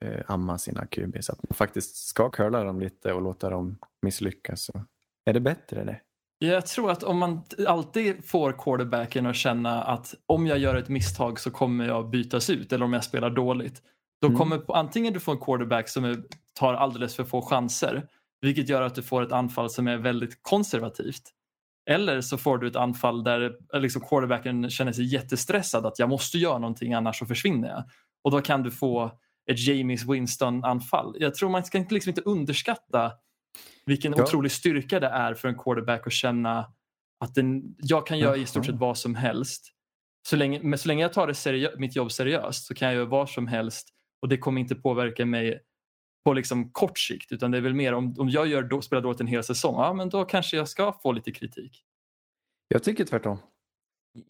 eh, 0.00 0.20
amma 0.26 0.58
sina 0.58 0.86
QB 0.86 1.16
så 1.20 1.32
att 1.32 1.42
man 1.42 1.54
faktiskt 1.54 1.96
ska 1.96 2.30
curla 2.30 2.64
dem 2.64 2.80
lite 2.80 3.12
och 3.12 3.22
låta 3.22 3.50
dem 3.50 3.78
misslyckas? 4.02 4.62
Så 4.62 4.84
är 5.24 5.32
det 5.32 5.40
bättre 5.40 5.84
det? 5.84 6.00
Jag 6.38 6.66
tror 6.66 6.90
att 6.90 7.02
om 7.02 7.18
man 7.18 7.42
alltid 7.66 8.24
får 8.24 8.52
quarterbacken 8.52 9.26
att 9.26 9.36
känna 9.36 9.82
att 9.82 10.14
om 10.26 10.46
jag 10.46 10.58
gör 10.58 10.74
ett 10.74 10.88
misstag 10.88 11.40
så 11.40 11.50
kommer 11.50 11.86
jag 11.86 12.10
bytas 12.10 12.50
ut 12.50 12.72
eller 12.72 12.84
om 12.84 12.92
jag 12.92 13.04
spelar 13.04 13.30
dåligt. 13.30 13.82
Då 14.22 14.26
Mm. 14.28 14.38
kommer 14.38 14.76
antingen 14.76 15.12
du 15.12 15.20
får 15.20 15.32
en 15.32 15.38
quarterback 15.38 15.88
som 15.88 16.04
är, 16.04 16.22
tar 16.54 16.74
alldeles 16.74 17.16
för 17.16 17.24
få 17.24 17.42
chanser 17.42 18.06
vilket 18.40 18.68
gör 18.68 18.82
att 18.82 18.94
du 18.94 19.02
får 19.02 19.22
ett 19.22 19.32
anfall 19.32 19.70
som 19.70 19.88
är 19.88 19.96
väldigt 19.96 20.38
konservativt. 20.42 21.22
Eller 21.90 22.20
så 22.20 22.38
får 22.38 22.58
du 22.58 22.66
ett 22.68 22.76
anfall 22.76 23.24
där 23.24 23.56
eh, 23.74 23.80
liksom 23.80 24.02
quarterbacken 24.02 24.70
känner 24.70 24.92
sig 24.92 25.04
jättestressad 25.14 25.86
att 25.86 25.98
jag 25.98 26.08
måste 26.08 26.38
göra 26.38 26.58
någonting 26.58 26.92
annars 26.94 27.18
så 27.18 27.26
försvinner 27.26 27.68
jag. 27.68 27.84
Och 28.24 28.30
då 28.30 28.40
kan 28.40 28.62
du 28.62 28.70
få 28.70 29.18
ett 29.50 29.58
James 29.68 30.04
Winston-anfall. 30.04 31.16
Jag 31.18 31.34
tror 31.34 31.50
man 31.50 31.64
ska 31.64 31.84
liksom 31.90 32.10
inte 32.10 32.20
underskatta 32.20 33.12
vilken 33.86 34.14
Ja. 34.16 34.22
otrolig 34.22 34.52
styrka 34.52 35.00
det 35.00 35.06
är 35.08 35.34
för 35.34 35.48
en 35.48 35.58
quarterback 35.58 36.06
att 36.06 36.12
känna 36.12 36.72
att 37.20 37.34
den, 37.34 37.62
jag 37.78 38.06
kan 38.06 38.18
göra 38.18 38.36
i 38.36 38.46
stort 38.46 38.66
sett 38.66 38.74
vad 38.74 38.98
som 38.98 39.14
helst. 39.14 39.72
Så 40.28 40.36
länge, 40.36 40.60
men 40.62 40.78
så 40.78 40.88
länge 40.88 41.02
jag 41.02 41.12
tar 41.12 41.26
det 41.26 41.32
seriö- 41.34 41.76
mitt 41.78 41.96
jobb 41.96 42.12
seriöst 42.12 42.66
så 42.66 42.74
kan 42.74 42.88
jag 42.88 42.94
göra 42.94 43.04
vad 43.08 43.30
som 43.30 43.46
helst 43.46 43.88
och 44.22 44.28
det 44.28 44.38
kommer 44.38 44.60
inte 44.60 44.74
påverka 44.74 45.26
mig 45.26 45.62
på 46.24 46.32
liksom 46.32 46.70
kort 46.72 46.98
sikt 46.98 47.32
utan 47.32 47.50
det 47.50 47.58
är 47.58 47.62
väl 47.62 47.74
mer 47.74 47.92
om, 47.94 48.14
om 48.18 48.28
jag 48.28 48.46
gör 48.46 48.62
då, 48.62 48.82
spelar 48.82 49.02
dåligt 49.02 49.20
en 49.20 49.26
hel 49.26 49.44
säsong, 49.44 49.74
ja 49.74 49.92
men 49.94 50.08
då 50.08 50.24
kanske 50.24 50.56
jag 50.56 50.68
ska 50.68 50.92
få 50.92 51.12
lite 51.12 51.32
kritik. 51.32 51.84
Jag 52.68 52.82
tycker 52.82 53.04
tvärtom. 53.04 53.38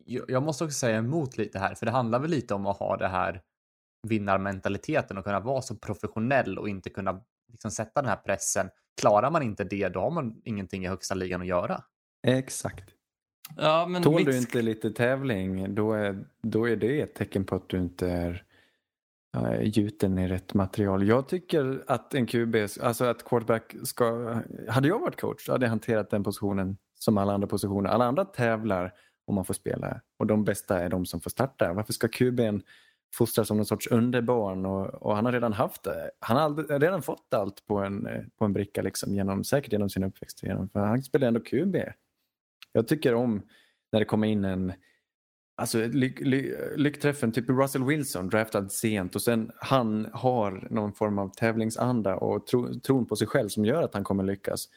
Jag 0.04 0.30
jag 0.30 0.42
måste 0.42 0.64
också 0.64 0.74
säga 0.74 0.96
emot 0.96 1.38
lite 1.38 1.58
här, 1.58 1.74
för 1.74 1.86
det 1.86 1.92
handlar 1.92 2.18
väl 2.18 2.30
lite 2.30 2.54
om 2.54 2.66
att 2.66 2.76
ha 2.78 2.96
det 2.96 3.08
här 3.08 3.42
vinnarmentaliteten 4.08 5.18
och 5.18 5.24
kunna 5.24 5.40
vara 5.40 5.62
så 5.62 5.76
professionell 5.76 6.58
och 6.58 6.68
inte 6.68 6.90
kunna 6.90 7.22
liksom 7.52 7.70
sätta 7.70 8.02
den 8.02 8.08
här 8.10 8.16
pressen. 8.16 8.68
Klarar 9.00 9.30
man 9.30 9.42
inte 9.42 9.64
det, 9.64 9.88
då 9.88 10.00
har 10.00 10.10
man 10.10 10.40
ingenting 10.44 10.84
i 10.84 10.88
högsta 10.88 11.14
ligan 11.14 11.40
att 11.40 11.46
göra. 11.46 11.82
Exakt. 12.26 12.94
Ja, 13.56 13.86
men 13.86 14.02
Tål 14.02 14.14
mitt- 14.14 14.26
du 14.26 14.38
inte 14.38 14.62
lite 14.62 14.90
tävling 14.90 15.74
då 15.74 15.92
är, 15.92 16.24
då 16.42 16.68
är 16.68 16.76
det 16.76 17.00
ett 17.00 17.14
tecken 17.14 17.44
på 17.44 17.56
att 17.56 17.68
du 17.68 17.78
inte 17.78 18.10
är 18.10 18.44
uh, 19.36 19.62
gjuten 19.62 20.18
i 20.18 20.28
rätt 20.28 20.54
material. 20.54 21.08
Jag 21.08 21.28
tycker 21.28 21.84
att 21.86 22.14
en 22.14 22.26
QB, 22.26 22.56
alltså 22.80 23.04
att 23.04 23.24
quarterback 23.24 23.74
ska, 23.84 24.36
hade 24.68 24.88
jag 24.88 24.98
varit 24.98 25.20
coach 25.20 25.48
hade 25.48 25.64
jag 25.64 25.70
hanterat 25.70 26.10
den 26.10 26.24
positionen 26.24 26.76
som 26.94 27.18
alla 27.18 27.32
andra 27.32 27.48
positioner. 27.48 27.90
Alla 27.90 28.04
andra 28.04 28.24
tävlar 28.24 28.92
om 29.26 29.34
man 29.34 29.44
får 29.44 29.54
spela 29.54 30.00
och 30.18 30.26
de 30.26 30.44
bästa 30.44 30.80
är 30.80 30.88
de 30.88 31.06
som 31.06 31.20
får 31.20 31.30
starta. 31.30 31.72
Varför 31.72 31.92
ska 31.92 32.08
QBn 32.08 32.60
fostras 33.14 33.48
som 33.48 33.56
någon 33.56 33.66
sorts 33.66 33.86
underbarn 33.86 34.66
och, 34.66 34.86
och 34.86 35.16
han 35.16 35.24
har 35.24 35.32
redan 35.32 35.52
haft 35.52 35.82
det. 35.82 36.10
Han 36.20 36.36
har 36.36 36.44
aldrig, 36.44 36.82
redan 36.82 37.02
fått 37.02 37.34
allt 37.34 37.66
på 37.66 37.78
en, 37.78 38.06
eh, 38.06 38.22
på 38.38 38.44
en 38.44 38.52
bricka 38.52 38.82
liksom, 38.82 39.14
genom, 39.14 39.44
säkert 39.44 39.72
genom 39.72 39.90
sin 39.90 40.04
uppväxt. 40.04 40.42
Genom, 40.42 40.68
för 40.68 40.80
han 40.80 41.02
spelar 41.02 41.28
ändå 41.28 41.40
QB. 41.40 41.76
Jag 42.72 42.88
tycker 42.88 43.14
om 43.14 43.42
när 43.92 44.00
det 44.00 44.06
kommer 44.06 44.28
in 44.28 44.44
en 44.44 44.72
Alltså 45.56 45.78
lyck, 45.86 46.20
ly, 46.20 46.54
lyckträffen, 46.76 47.32
typ 47.32 47.48
Russell 47.48 47.84
Wilson 47.84 48.28
draftad 48.28 48.68
sent 48.68 49.14
och 49.14 49.22
sen 49.22 49.50
han 49.60 50.08
har 50.12 50.68
någon 50.70 50.92
form 50.92 51.18
av 51.18 51.28
tävlingsanda 51.28 52.16
och 52.16 52.46
tro, 52.46 52.74
tron 52.80 53.06
på 53.06 53.16
sig 53.16 53.26
själv 53.26 53.48
som 53.48 53.64
gör 53.64 53.82
att 53.82 53.94
han 53.94 54.04
kommer 54.04 54.24
lyckas. 54.24 54.68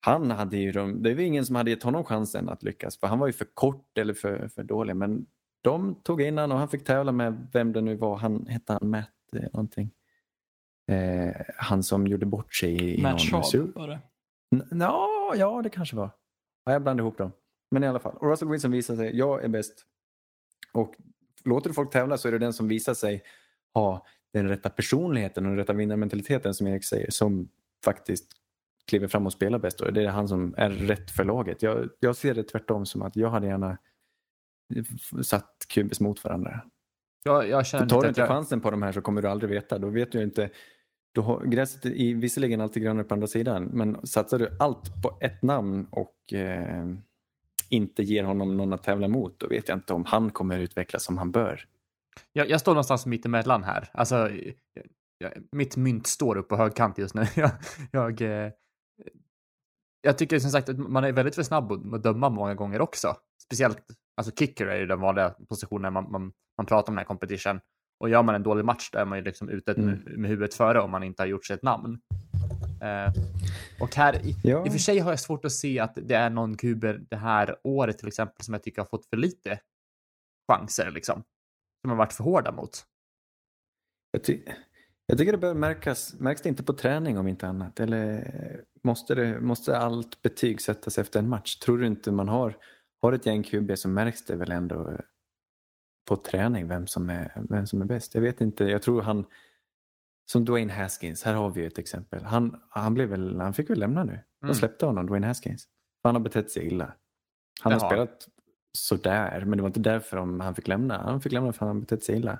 Han 0.00 0.30
hade 0.30 0.56
ju 0.56 0.72
de, 0.72 1.02
det 1.02 1.14
var 1.14 1.22
ingen 1.22 1.46
som 1.46 1.56
hade 1.56 1.70
gett 1.70 1.82
honom 1.82 2.04
chansen 2.04 2.48
att 2.48 2.62
lyckas 2.62 2.98
för 2.98 3.06
han 3.06 3.18
var 3.18 3.26
ju 3.26 3.32
för 3.32 3.46
kort 3.54 3.98
eller 3.98 4.14
för, 4.14 4.48
för 4.48 4.62
dålig 4.64 4.96
men 4.96 5.26
De 5.64 5.94
tog 6.02 6.22
in 6.22 6.38
han 6.38 6.52
och 6.52 6.58
han 6.58 6.68
fick 6.68 6.84
tävla 6.84 7.12
med 7.12 7.48
vem 7.52 7.72
det 7.72 7.80
nu 7.80 7.96
var. 7.96 8.16
Han 8.16 8.46
hette 8.46 8.72
han 8.72 8.90
Matt 8.90 9.08
eh, 9.36 9.42
någonting. 9.42 9.90
Eh, 10.90 11.34
han 11.56 11.82
som 11.82 12.06
gjorde 12.06 12.26
bort 12.26 12.54
sig 12.54 12.94
i, 12.98 13.02
Matt 13.02 13.20
sur- 13.42 13.72
var 13.74 13.88
det. 13.88 13.98
N- 14.56 14.68
ja, 15.36 15.60
det 15.64 15.70
kanske 15.70 15.96
var. 15.96 16.10
Ja, 16.64 16.72
jag 16.72 16.82
blandade 16.82 17.02
ihop 17.06 17.18
dem. 17.18 17.32
Men 17.70 17.84
i 17.84 17.86
alla 17.86 17.98
fall. 17.98 18.16
Och 18.16 18.30
Russell 18.30 18.48
Wilson 18.48 18.70
visar 18.70 18.96
sig, 18.96 19.16
jag 19.16 19.44
är 19.44 19.48
bäst. 19.48 19.86
Och 20.72 20.94
låter 21.44 21.70
du 21.70 21.74
folk 21.74 21.90
tävla 21.90 22.18
så 22.18 22.28
är 22.28 22.32
det 22.32 22.38
den 22.38 22.52
som 22.52 22.68
visar 22.68 22.94
sig 22.94 23.22
ha 23.74 24.06
den 24.32 24.48
rätta 24.48 24.70
personligheten 24.70 25.44
och 25.44 25.50
den 25.50 25.58
rätta 25.58 25.72
vinnarmentaliteten 25.72 26.54
som 26.54 26.66
Erik 26.66 26.84
säger 26.84 27.10
som 27.10 27.48
faktiskt 27.84 28.26
kliver 28.88 29.08
fram 29.08 29.26
och 29.26 29.32
spelar 29.32 29.58
bäst. 29.58 29.80
Och 29.80 29.92
det 29.92 30.04
är 30.04 30.08
han 30.08 30.28
som 30.28 30.54
är 30.56 30.70
rätt 30.70 31.10
för 31.10 31.24
laget. 31.24 31.62
Jag, 31.62 31.88
jag 32.00 32.16
ser 32.16 32.34
det 32.34 32.42
tvärtom 32.42 32.86
som 32.86 33.02
att 33.02 33.16
jag 33.16 33.30
hade 33.30 33.46
gärna 33.46 33.78
satt 35.22 35.66
kubis 35.68 36.00
mot 36.00 36.24
varandra. 36.24 36.60
Jag, 37.22 37.48
jag 37.48 37.66
känner 37.66 37.86
tar 37.86 38.02
du 38.02 38.08
inte 38.08 38.20
jag, 38.20 38.28
chansen 38.28 38.60
på 38.60 38.70
de 38.70 38.82
här 38.82 38.92
så 38.92 39.00
kommer 39.00 39.22
du 39.22 39.28
aldrig 39.28 39.50
veta. 39.50 39.78
Då 39.78 39.88
vet 39.88 40.12
du 40.12 40.22
inte. 40.22 40.50
Då 41.14 41.22
har, 41.22 41.44
gräset 41.44 41.84
är 41.84 42.14
visserligen 42.14 42.60
alltid 42.60 42.82
grönare 42.82 43.04
på 43.04 43.14
andra 43.14 43.26
sidan 43.26 43.64
men 43.64 44.06
satsar 44.06 44.38
du 44.38 44.56
allt 44.58 45.02
på 45.02 45.18
ett 45.20 45.42
namn 45.42 45.86
och 45.90 46.32
eh, 46.32 46.86
inte 47.72 48.02
ger 48.02 48.24
honom 48.24 48.56
någon 48.56 48.72
att 48.72 48.82
tävla 48.82 49.08
mot 49.08 49.40
då 49.40 49.48
vet 49.48 49.68
jag 49.68 49.78
inte 49.78 49.94
om 49.94 50.04
han 50.04 50.30
kommer 50.30 50.58
utvecklas 50.58 51.04
som 51.04 51.18
han 51.18 51.32
bör. 51.32 51.64
jag, 52.32 52.50
jag 52.50 52.60
står 52.60 52.72
någonstans 52.72 53.06
mittemellan 53.06 53.64
här. 53.64 53.88
Alltså, 53.92 54.16
jag, 54.74 54.86
jag, 55.18 55.32
mitt 55.52 55.76
mynt 55.76 56.06
står 56.06 56.36
upp 56.36 56.48
på 56.48 56.56
högkant 56.56 56.98
just 56.98 57.14
nu. 57.14 57.26
jag, 57.36 57.50
jag, 57.90 58.20
eh, 58.20 58.52
jag 60.02 60.18
tycker 60.18 60.38
som 60.38 60.50
sagt 60.50 60.68
att 60.68 60.78
man 60.78 61.04
är 61.04 61.12
väldigt 61.12 61.34
för 61.34 61.42
snabb 61.42 61.94
att 61.94 62.02
döma 62.02 62.28
många 62.30 62.54
gånger 62.54 62.80
också. 62.80 63.16
Speciellt, 63.44 63.84
alltså 64.16 64.34
kicker 64.34 64.66
är 64.66 64.78
ju 64.78 64.86
den 64.86 65.00
vanliga 65.00 65.30
positionen 65.48 65.92
man, 65.92 66.10
man, 66.10 66.32
man 66.56 66.66
pratar 66.66 66.92
om 66.92 66.94
den 66.94 66.98
här 66.98 67.06
competition. 67.06 67.60
Och 68.00 68.08
gör 68.08 68.22
man 68.22 68.34
en 68.34 68.42
dålig 68.42 68.64
match 68.64 68.90
då 68.92 68.98
är 68.98 69.04
man 69.04 69.18
ju 69.18 69.24
liksom 69.24 69.48
ute 69.48 69.72
Mm. 69.72 69.86
med, 69.86 70.18
med 70.18 70.30
huvudet 70.30 70.54
före 70.54 70.80
om 70.80 70.90
man 70.90 71.02
inte 71.02 71.22
har 71.22 71.28
gjort 71.28 71.46
sig 71.46 71.54
ett 71.54 71.62
namn. 71.62 72.00
Eh, 72.82 73.12
och 73.80 73.94
här, 73.94 74.26
i, 74.26 74.36
Ja. 74.42 74.66
i 74.66 74.68
och 74.68 74.72
för 74.72 74.78
sig 74.78 74.98
har 74.98 75.10
jag 75.10 75.20
svårt 75.20 75.44
att 75.44 75.52
se 75.52 75.78
att 75.78 75.98
det 76.02 76.14
är 76.14 76.30
någon 76.30 76.56
kuber 76.56 77.00
det 77.10 77.16
här 77.16 77.56
året 77.64 77.98
till 77.98 78.08
exempel 78.08 78.44
som 78.44 78.54
jag 78.54 78.62
tycker 78.62 78.82
har 78.82 78.86
fått 78.86 79.06
för 79.06 79.16
lite 79.16 79.60
chanser 80.52 80.90
liksom. 80.90 81.24
Som 81.80 81.90
har 81.90 81.96
varit 81.96 82.12
för 82.12 82.24
hårda 82.24 82.52
mot. 82.52 82.86
Jag, 84.10 84.24
ty 84.24 84.40
jag 85.06 85.18
tycker 85.18 85.32
det 85.32 85.38
bör 85.38 85.54
märkas, 85.54 86.14
märks 86.18 86.42
det 86.42 86.48
inte 86.48 86.62
på 86.62 86.72
träning 86.72 87.18
om 87.18 87.28
inte 87.28 87.46
annat? 87.46 87.80
Eller 87.80 88.30
måste, 88.82 89.14
det, 89.14 89.40
måste 89.40 89.78
allt 89.78 90.22
betyg 90.22 90.60
sättas 90.60 90.98
efter 90.98 91.18
en 91.18 91.28
match? 91.28 91.56
Tror 91.56 91.78
du 91.78 91.86
inte 91.86 92.12
man 92.12 92.28
har, 92.28 92.56
har 93.02 93.12
ett 93.12 93.26
gäng 93.26 93.42
QB 93.42 93.78
så 93.78 93.88
märks 93.88 94.24
det 94.24 94.36
väl 94.36 94.50
ändå 94.50 94.88
eh, 94.90 94.98
på 96.08 96.16
träning 96.16 96.68
vem 96.68 96.86
som 96.86 97.10
är, 97.10 97.42
vem 97.48 97.66
som 97.66 97.82
är 97.82 97.86
bäst? 97.86 98.14
Jag 98.14 98.22
vet 98.22 98.40
inte, 98.40 98.64
jag 98.64 98.82
tror 98.82 99.02
han 99.02 99.24
som 100.32 100.44
Dwayne 100.44 100.72
Haskins, 100.72 101.22
här 101.22 101.34
har 101.34 101.50
vi 101.50 101.66
ett 101.66 101.78
exempel. 101.78 102.24
Han, 102.24 102.56
han, 102.70 102.94
blev 102.94 103.08
väl, 103.08 103.40
han 103.40 103.54
fick 103.54 103.70
väl 103.70 103.78
lämna 103.78 104.04
nu. 104.04 104.18
De 104.40 104.46
Mm. 104.46 104.54
släppte 104.54 104.86
honom, 104.86 105.06
Dwayne 105.06 105.26
Haskins. 105.26 105.66
Han 106.02 106.14
har 106.14 106.22
betett 106.22 106.50
sig 106.50 106.66
illa. 106.66 106.92
Han 107.62 107.72
har 107.72 107.80
Jaha. 107.80 107.88
spelat 107.90 108.28
sådär, 108.78 109.44
men 109.44 109.56
det 109.58 109.62
var 109.62 109.68
inte 109.68 109.80
därför 109.80 110.16
han 110.16 110.54
fick 110.54 110.68
lämna. 110.68 110.98
Han 111.02 111.20
fick 111.20 111.32
lämna 111.32 111.52
för 111.52 111.56
att 111.56 111.68
han 111.68 111.76
har 111.76 111.80
betett 111.80 112.02
sig 112.04 112.16
illa. 112.16 112.38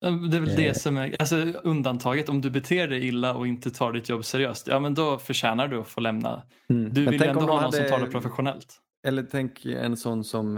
Det 0.00 0.06
är 0.36 0.40
väl 0.40 0.48
Eh. 0.50 0.56
det 0.56 0.80
som 0.80 0.96
är 0.96 1.16
alltså, 1.20 1.36
undantaget. 1.62 2.28
Om 2.28 2.40
du 2.40 2.50
beter 2.50 2.88
dig 2.88 3.06
illa 3.06 3.34
och 3.34 3.46
inte 3.46 3.70
tar 3.70 3.92
ditt 3.92 4.08
jobb 4.08 4.24
seriöst, 4.24 4.66
ja 4.66 4.80
men 4.80 4.94
då 4.94 5.18
förtjänar 5.18 5.68
du 5.68 5.80
att 5.80 5.88
få 5.88 6.00
lämna. 6.00 6.42
Mm. 6.68 6.92
Du 6.94 7.04
vill 7.06 7.20
ju 7.22 7.26
ändå 7.26 7.40
ha 7.40 7.60
någon 7.62 7.72
som 7.72 7.80
hade- 7.80 7.90
tar 7.90 8.00
det 8.06 8.10
professionellt. 8.10 8.80
Eller 9.06 9.22
tänk 9.30 9.64
en 9.64 9.96
sån 9.96 10.24
som 10.24 10.56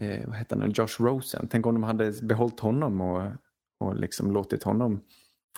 eh, 0.00 0.26
vad 0.26 0.36
heter 0.36 0.56
han, 0.56 0.70
Josh 0.70 0.96
Rosen. 1.02 1.48
Tänk 1.50 1.66
om 1.66 1.74
de 1.74 1.82
hade 1.82 2.12
behållit 2.22 2.60
honom 2.60 3.00
och, 3.00 3.32
och 3.80 3.96
liksom 3.96 4.32
låtit 4.32 4.62
honom 4.62 5.00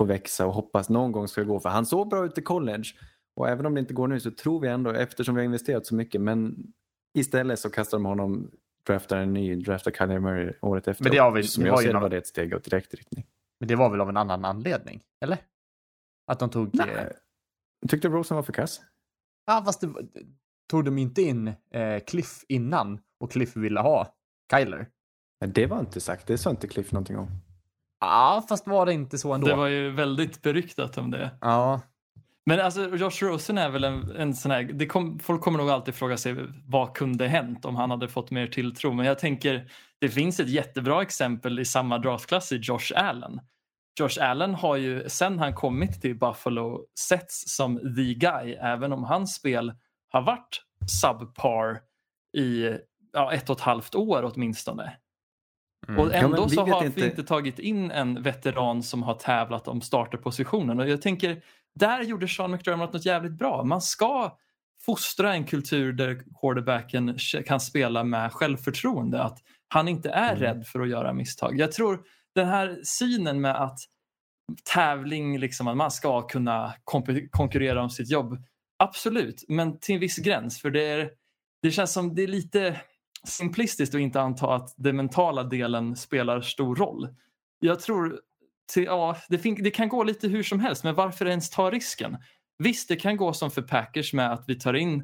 få 0.01 0.05
växa 0.05 0.47
och 0.47 0.53
hoppas 0.55 0.89
någon 0.89 1.13
gång 1.13 1.29
ska 1.29 1.41
det 1.41 1.47
gå. 1.47 1.61
För 1.61 1.69
han 1.69 1.87
såg 1.87 2.09
bra 2.09 2.25
ut 2.25 2.39
i 2.39 2.43
college. 2.43 2.85
Och 3.37 3.49
även 3.49 3.67
om 3.67 3.75
det 3.75 3.81
inte 3.81 3.95
går 3.95 4.09
nu 4.09 4.21
så 4.21 4.31
tror 4.31 4.61
vi 4.61 4.69
ändå, 4.69 4.91
eftersom 4.91 5.35
vi 5.35 5.41
har 5.41 5.45
investerat 5.45 5.87
så 5.87 5.95
mycket, 5.95 6.21
men 6.21 6.57
istället 7.19 7.59
så 7.59 7.71
kastar 7.71 7.99
de 7.99 8.05
honom, 8.05 8.51
draftar 8.87 9.17
en 9.17 9.33
ny, 9.33 9.55
draftar 9.57 9.91
Kyler 9.91 10.19
Murray 10.19 10.53
året 10.63 10.89
efter. 10.89 11.05
Men 11.05 11.13
det 11.13 11.19
har 11.19 11.31
vi- 11.31 11.43
Som 11.43 11.67
jag 11.67 11.83
ser 11.83 11.93
någon- 11.93 12.03
var 12.03 12.09
det 12.09 12.17
ett 12.17 12.27
steg 12.27 12.55
åt 12.55 12.65
direkt 12.65 12.95
riktning. 12.95 13.27
Men 13.61 13.69
det 13.69 13.77
var 13.77 13.91
väl 13.91 14.01
av 14.01 14.09
en 14.09 14.17
annan 14.17 14.45
anledning? 14.45 15.03
Eller? 15.25 15.39
Att 16.27 16.39
de 16.39 16.51
tog... 16.51 16.81
eh, 16.81 16.87
Nej. 16.87 17.13
Tyckte 17.89 18.09
du 18.09 18.15
Rosen 18.15 18.35
var 18.35 18.43
för 18.43 18.53
kass? 18.53 18.81
Ja, 19.47 19.63
fast 19.65 19.81
det, 19.81 19.89
tog 20.71 20.85
de 20.85 20.99
inte 20.99 21.23
in 21.23 21.49
eh, 21.49 22.01
Cliff 22.07 22.45
innan 22.49 23.01
och 23.21 23.31
Cliff 23.33 23.57
ville 23.57 23.81
ha 23.81 24.15
Kyler? 24.53 24.89
Nej, 25.41 25.51
Det 25.55 25.67
var 25.67 25.81
inte 25.81 26.01
sagt, 26.01 26.27
det 26.27 26.39
sa 26.39 26.51
inte 26.51 26.69
Cliff 26.69 26.93
någonting 26.93 27.19
om. 27.19 27.29
Ja, 28.01 28.45
fast 28.49 28.67
var 28.67 28.87
det 28.87 28.93
inte 28.93 29.19
så 29.19 29.33
ändå? 29.33 29.47
Det 29.47 29.55
var 29.55 29.67
ju 29.67 29.91
väldigt 29.91 30.43
beryktat 30.43 30.99
om 30.99 31.11
det. 31.11 31.31
Ja, 31.41 31.81
Men 32.47 32.61
alltså 32.61 32.97
Josh 32.97 33.23
Rosen 33.23 33.59
är 33.59 33.71
väl 33.71 33.85
en, 33.85 34.17
en 34.17 34.35
sån 34.35 34.51
här, 34.51 34.89
kom, 34.89 35.19
folk 35.19 35.43
kommer 35.43 35.59
nog 35.59 35.71
alltid 35.71 35.95
fråga 35.95 36.17
sig 36.17 36.37
vad 36.67 36.97
kunde 36.97 37.29
hänt 37.29 37.65
om 37.65 37.77
han 37.77 37.91
hade 37.91 38.09
fått 38.09 38.31
mer 38.31 38.47
tilltro. 38.47 38.93
Men 38.93 39.07
jag 39.07 39.19
tänker, 39.19 39.71
det 39.99 40.09
finns 40.09 40.41
ett 40.41 40.49
jättebra 40.49 41.03
exempel 41.03 41.59
i 41.59 41.65
samma 41.65 41.99
draftklass 41.99 42.53
i 42.53 42.57
Josh 42.57 42.93
Allen. 42.95 43.41
Josh 44.01 44.25
Allen 44.25 44.55
har 44.55 44.77
ju 44.77 45.09
sen 45.09 45.39
han 45.39 45.55
kommit 45.55 46.03
till 46.03 46.19
Buffalo 46.19 46.85
setts 47.01 47.57
som 47.57 47.77
the 47.97 48.15
guy, 48.15 48.53
även 48.53 48.93
om 48.93 49.05
hans 49.05 49.35
spel 49.35 49.73
har 50.09 50.23
varit 50.23 50.63
subpar 51.01 51.81
i 52.37 52.69
ja, 53.13 53.33
ett 53.33 53.51
och 53.51 53.57
ett 53.57 53.63
halvt 53.63 53.95
år 53.95 54.33
åtminstone. 54.35 54.97
Mm. 55.91 56.01
Och 56.01 56.09
Ja, 56.09 56.13
ändå 56.19 56.45
vi 56.49 56.55
så 56.55 56.67
har 56.67 56.81
vi 56.81 56.87
inte- 56.87 57.07
inte 57.07 57.23
tagit 57.25 57.59
in 57.59 57.91
en 57.91 58.23
veteran 58.23 58.83
som 58.83 59.03
har 59.03 59.15
tävlat 59.15 59.69
om 59.69 59.81
starterpositionen. 59.81 60.81
Och 60.81 60.89
jag 60.89 61.03
tänker, 61.03 61.43
där 61.75 62.03
gjorde 62.03 62.29
Sean 62.29 62.51
McDermott 62.51 62.93
något 62.93 63.07
jävligt 63.07 63.33
bra. 63.39 63.65
Man 63.65 63.81
ska 63.81 64.37
fostra 64.87 65.35
en 65.35 65.45
kultur 65.45 65.93
där 65.93 66.23
quarterbacken 66.41 67.17
kan 67.47 67.61
spela 67.61 68.05
med 68.05 68.33
självförtroende. 68.33 69.23
Att 69.23 69.39
han 69.69 69.89
inte 69.89 70.11
är 70.11 70.37
Mm. 70.37 70.41
rädd 70.41 70.67
för 70.67 70.81
att 70.81 70.89
göra 70.89 71.13
misstag. 71.13 71.59
Jag 71.61 71.73
tror 71.73 72.01
den 72.35 72.49
här 72.49 72.81
synen 72.85 73.41
med 73.41 73.63
att 73.63 73.79
tävling, 74.75 75.39
liksom, 75.39 75.69
att 75.69 75.77
man 75.77 75.91
ska 75.91 76.23
kunna 76.23 76.75
konkurrera 77.31 77.83
om 77.83 77.91
sitt 77.91 78.11
jobb. 78.11 78.39
Absolut, 78.79 79.45
men 79.49 79.79
till 79.81 79.95
en 79.95 80.01
viss 80.01 80.19
gräns. 80.19 80.61
För 80.63 80.71
det, 80.71 80.83
är, 80.89 81.11
det 81.63 81.71
känns 81.71 81.93
som 81.93 82.15
det 82.15 82.23
är 82.23 82.27
lite 82.29 82.81
simplistiskt 83.27 83.95
att 83.95 84.01
inte 84.01 84.21
anta 84.21 84.55
att 84.55 84.75
den 84.77 84.97
mentala 84.97 85.45
delen 85.45 85.97
spelar 85.97 86.41
stor 86.41 86.77
roll. 86.77 87.09
Jag 87.61 87.81
tror, 87.81 88.21
till, 88.73 88.85
ja, 88.85 89.17
det, 89.29 89.39
fin- 89.39 89.63
det 89.63 89.71
kan 89.71 89.89
gå 89.89 90.05
lite 90.05 90.29
hur 90.29 90.43
som 90.43 90.61
helst, 90.61 90.85
men 90.85 90.95
varför 90.95 91.27
ens 91.27 91.51
ta 91.51 91.71
risken? 91.71 92.17
Visst, 92.59 92.89
det 92.89 92.97
kan 92.97 93.17
gå 93.17 93.33
som 93.33 93.51
för 93.51 93.63
Packers 93.63 94.13
med 94.13 94.33
att 94.33 94.45
vi 94.47 94.59
tar 94.59 94.75
in 94.75 95.01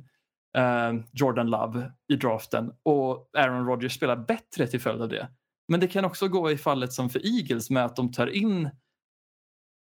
eh, 0.58 0.92
Jordan 1.12 1.50
Love 1.50 1.92
i 2.08 2.16
draften 2.16 2.73
och 2.82 3.30
Aaron 3.38 3.66
Rodgers 3.66 3.92
spelar 3.92 4.16
bättre 4.16 4.66
till 4.66 4.80
följd 4.80 5.02
av 5.02 5.08
det. 5.08 5.28
Men 5.68 5.80
det 5.80 5.88
kan 5.88 6.04
också 6.04 6.28
gå 6.28 6.50
i 6.50 6.58
fallet 6.58 6.92
som 6.92 7.11
för 7.11 7.38
Eagles 7.38 7.70
med 7.70 7.85
att 7.85 7.96
de 7.96 8.12
tar 8.12 8.26
in 8.26 8.64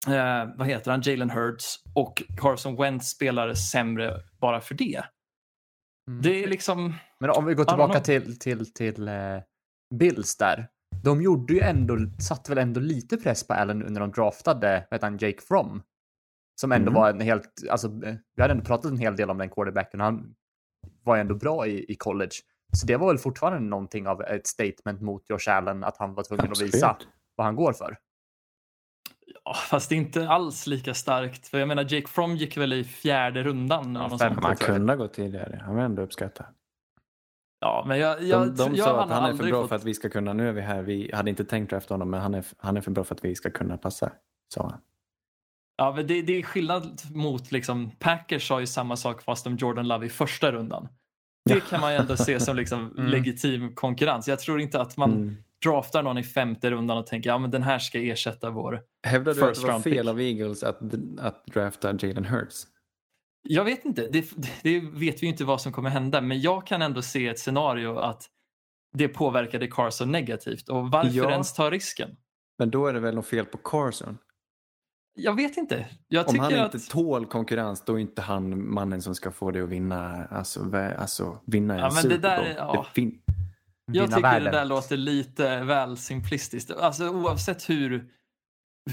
eh, 0.06 0.44
vad 0.56 0.66
heter 0.66 0.90
han, 0.90 1.02
Jalen 1.04 1.30
Hurts 1.30 1.82
och 1.94 2.22
Carson 2.36 2.76
Wentz 2.76 3.08
spelar 3.08 3.54
sämre 3.54 4.14
bara 4.40 4.60
för 4.60 4.74
det. 4.74 5.02
Mm. 6.08 6.22
Det 6.22 6.44
är 6.44 6.48
liksom... 6.48 6.94
Men 7.20 7.30
om 7.30 7.44
vi 7.44 7.54
går 7.54 7.64
tillbaka 7.64 8.00
till, 8.00 8.38
till, 8.38 8.72
till 8.72 9.08
eh, 9.08 9.14
Bills 9.94 10.36
där. 10.36 10.68
De 11.04 11.22
gjorde 11.22 11.54
ju 11.54 11.60
ändå, 11.60 11.96
satte 12.20 12.50
väl 12.50 12.58
ändå 12.58 12.80
lite 12.80 13.16
press 13.16 13.46
på 13.46 13.54
Allen 13.54 13.78
när 13.78 14.00
de 14.00 14.10
draftade, 14.10 14.86
vad 14.90 15.02
han, 15.02 15.18
Jake 15.18 15.40
Fromm. 15.48 15.82
Som 16.60 16.72
ändå 16.72 16.90
Mhm. 16.90 16.94
var 17.00 17.10
en 17.10 17.20
helt, 17.20 17.52
alltså 17.70 17.86
eh, 17.88 18.14
vi 18.36 18.42
hade 18.42 18.52
ändå 18.52 18.64
pratat 18.64 18.90
en 18.90 18.98
hel 18.98 19.16
del 19.16 19.30
om 19.30 19.38
den 19.38 19.50
quarterbacken 19.50 20.00
han 20.00 20.34
var 21.02 21.16
ju 21.16 21.20
ändå 21.20 21.34
bra 21.34 21.66
i, 21.66 21.92
i 21.92 21.94
college. 21.94 22.30
Så 22.72 22.86
det 22.86 22.96
var 22.96 23.06
väl 23.06 23.18
fortfarande 23.18 23.68
någonting 23.68 24.08
av 24.08 24.22
ett 24.22 24.46
statement 24.46 25.00
mot 25.00 25.30
Josh 25.30 25.48
Allen 25.50 25.84
att 25.84 25.96
han 25.96 26.14
var 26.14 26.22
tvungen 26.22 26.52
att 26.52 26.60
visa 26.62 26.90
Absolut. 26.90 27.14
vad 27.36 27.46
han 27.46 27.56
går 27.56 27.72
för. 27.72 27.96
Ja, 29.44 29.54
fast 29.54 29.88
det 29.88 29.94
är 29.94 29.96
inte 29.96 30.28
alls 30.28 30.66
lika 30.66 30.94
starkt. 30.94 31.48
För 31.48 31.58
jag 31.58 31.68
menar, 31.68 31.82
Jake 31.94 32.08
Fromm 32.08 32.36
gick 32.36 32.56
väl 32.56 32.72
i 32.72 32.84
fjärde 32.84 33.42
rundan. 33.42 33.94
Ja, 33.94 34.08
något 34.08 34.18
sånt. 34.20 34.42
Man 34.42 34.56
kunde 34.56 34.96
gått 34.96 35.12
tidigare, 35.12 35.62
han 35.66 35.74
var 35.76 35.82
ändå 35.82 36.02
uppskattad. 36.02 36.46
Ja, 37.60 37.84
men 37.88 37.98
jag, 37.98 38.22
jag, 38.22 38.40
De, 38.48 38.56
de 38.56 38.74
jag, 38.74 38.84
sa 38.88 39.02
att 39.02 39.10
han 39.10 39.24
är 39.32 39.36
för 39.36 39.44
bra 39.50 39.60
fått- 39.62 39.68
för 39.68 39.76
att 39.76 39.84
vi 39.84 39.94
ska 39.94 40.08
kunna, 40.08 40.32
nu 40.32 40.48
är 40.48 40.52
vi 40.52 40.60
här, 40.60 40.82
vi 40.82 41.10
hade 41.14 41.30
inte 41.30 41.44
tänkt 41.44 41.70
drafta 41.70 41.94
honom 41.94 42.10
men 42.10 42.20
han 42.20 42.34
är, 42.34 42.44
han 42.58 42.76
är 42.76 42.80
för 42.80 42.90
bra 42.90 43.04
för 43.04 43.14
att 43.14 43.24
vi 43.24 43.34
ska 43.34 43.50
kunna 43.50 43.76
passa, 43.78 44.12
sa 44.54 44.62
han. 44.70 44.80
Ja, 45.76 45.92
men 45.96 46.06
det, 46.06 46.22
det 46.22 46.32
är 46.32 46.42
skillnad 46.42 47.00
mot 47.14 47.52
liksom, 47.52 47.90
Packers 47.98 48.48
sa 48.48 48.60
ju 48.60 48.66
samma 48.66 48.96
sak 48.96 49.22
fast 49.22 49.46
om 49.46 49.56
Jordan 49.56 49.88
Love 49.88 50.06
i 50.06 50.08
första 50.08 50.52
rundan. 50.52 50.88
Det 51.44 51.60
kan 51.60 51.80
man 51.80 51.92
ju 51.92 51.98
ändå 51.98 52.16
se 52.16 52.40
som 52.40 52.56
liksom 52.56 52.92
Mm. 52.98 53.10
legitim 53.10 53.74
konkurrens. 53.74 54.28
Jag 54.28 54.38
tror 54.38 54.60
inte 54.60 54.80
att 54.80 54.96
man 54.96 55.12
Mm. 55.12 55.36
Draftar 55.64 56.02
någon 56.02 56.18
i 56.18 56.22
femte 56.22 56.70
rundan 56.70 56.98
och 56.98 57.06
tänker 57.06 57.30
ja 57.30 57.38
men 57.38 57.50
den 57.50 57.62
här 57.62 57.78
ska 57.78 57.98
ersätta 57.98 58.50
vår. 58.50 58.80
Hävdar 59.06 59.34
du 59.34 59.44
att 59.44 59.54
det 59.54 59.66
var 59.66 59.80
fel 59.80 60.08
av 60.08 60.20
Eagles 60.20 60.62
att, 60.62 60.80
att 61.18 61.46
drafta 61.46 61.92
Jalen 61.98 62.24
Hurts? 62.24 62.62
Jag 63.42 63.64
vet 63.64 63.84
inte, 63.84 64.08
det, 64.12 64.30
det 64.62 64.80
vet 64.80 65.22
vi 65.22 65.26
inte 65.26 65.44
vad 65.44 65.60
som 65.60 65.72
kommer 65.72 65.90
hända 65.90 66.20
men 66.20 66.40
jag 66.40 66.66
kan 66.66 66.82
ändå 66.82 67.02
se 67.02 67.28
ett 67.28 67.38
scenario 67.38 67.96
att 67.98 68.26
det 68.92 69.08
påverkade 69.08 69.66
Carson 69.66 70.12
negativt. 70.12 70.68
Och 70.68 70.90
varför 70.90 71.10
Ja. 71.18 71.30
ens 71.30 71.52
ta 71.54 71.70
risken? 71.70 72.16
Men 72.58 72.70
då 72.70 72.86
är 72.86 72.92
det 72.92 73.00
väl 73.00 73.14
något 73.14 73.26
fel 73.26 73.44
på 73.44 73.58
Carson? 73.58 74.18
Jag 75.14 75.34
vet 75.36 75.56
inte. 75.56 75.86
Jag 76.08 76.28
Om 76.28 76.38
han 76.38 76.54
att... 76.54 76.74
inte 76.74 76.90
tål 76.90 77.26
konkurrens 77.26 77.84
då 77.84 77.94
är 77.94 77.98
inte 77.98 78.22
han 78.22 78.70
mannen 78.74 79.02
som 79.02 79.14
ska 79.14 79.30
få 79.30 79.50
det 79.50 79.60
att 79.60 79.68
vinna, 79.68 80.24
alltså, 80.26 80.76
alltså 80.98 81.38
vinna 81.46 81.74
en 81.74 81.80
Ja, 81.80 81.90
men 81.94 81.94
det 81.94 82.00
Super 82.14 82.18
där 82.18 82.36
Bowl. 82.38 82.46
är- 82.46 82.56
ja. 82.56 82.86
Det 82.94 82.94
fin- 83.00 83.22
Jag 83.92 84.08
tycker 84.08 84.22
världen. 84.22 84.44
det 84.44 84.50
där 84.58 84.64
låter 84.64 84.96
lite 84.96 85.60
väl 85.64 85.96
simplistiskt. 85.96 86.70
Alltså 86.70 87.08
oavsett 87.08 87.70
hur, 87.70 88.08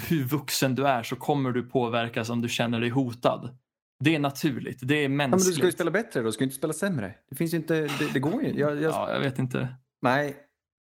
hur 0.10 0.24
vuxen 0.24 0.76
du 0.76 0.88
är 0.88 1.04
så 1.04 1.16
kommer 1.16 1.52
du 1.52 1.64
påverkas 1.64 2.30
om 2.30 2.42
du 2.42 2.50
känner 2.50 2.80
dig 2.80 2.90
hotad. 2.90 3.58
Det 4.04 4.16
är 4.16 4.20
naturligt, 4.20 4.80
det 4.82 4.96
är 4.96 5.04
ja, 5.04 5.10
men 5.10 5.30
mänskligt. 5.30 5.46
du 5.56 5.58
ska 5.58 5.66
ju 5.66 5.72
spela 5.72 5.92
bättre 5.92 6.20
då, 6.20 6.26
du 6.26 6.32
ska 6.32 6.44
ju 6.44 6.46
inte 6.46 6.58
spela 6.58 6.74
sämre. 6.74 7.16
Det 7.30 7.36
finns 7.36 7.54
ju 7.54 7.58
inte, 7.58 7.74
det, 7.82 8.14
det 8.14 8.20
går 8.20 8.44
ju. 8.44 8.60
Jag, 8.60 8.72
jag, 8.82 8.92
Ja, 8.94 9.14
jag 9.14 9.20
vet 9.20 9.40
inte. 9.40 9.76
Nej, 10.02 10.38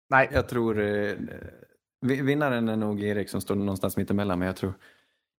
Nej, 0.09 0.29
jag 0.33 0.49
tror 0.49 0.79
eh, 0.79 1.13
vi- 2.01 2.21
vinnaren 2.21 2.69
är 2.69 2.75
nog 2.75 3.03
Erik 3.03 3.29
som 3.29 3.41
står 3.41 3.55
någonstans 3.55 3.97
mittemellan 3.97 4.39
men 4.39 4.45
jag 4.45 4.55
tror 4.55 4.73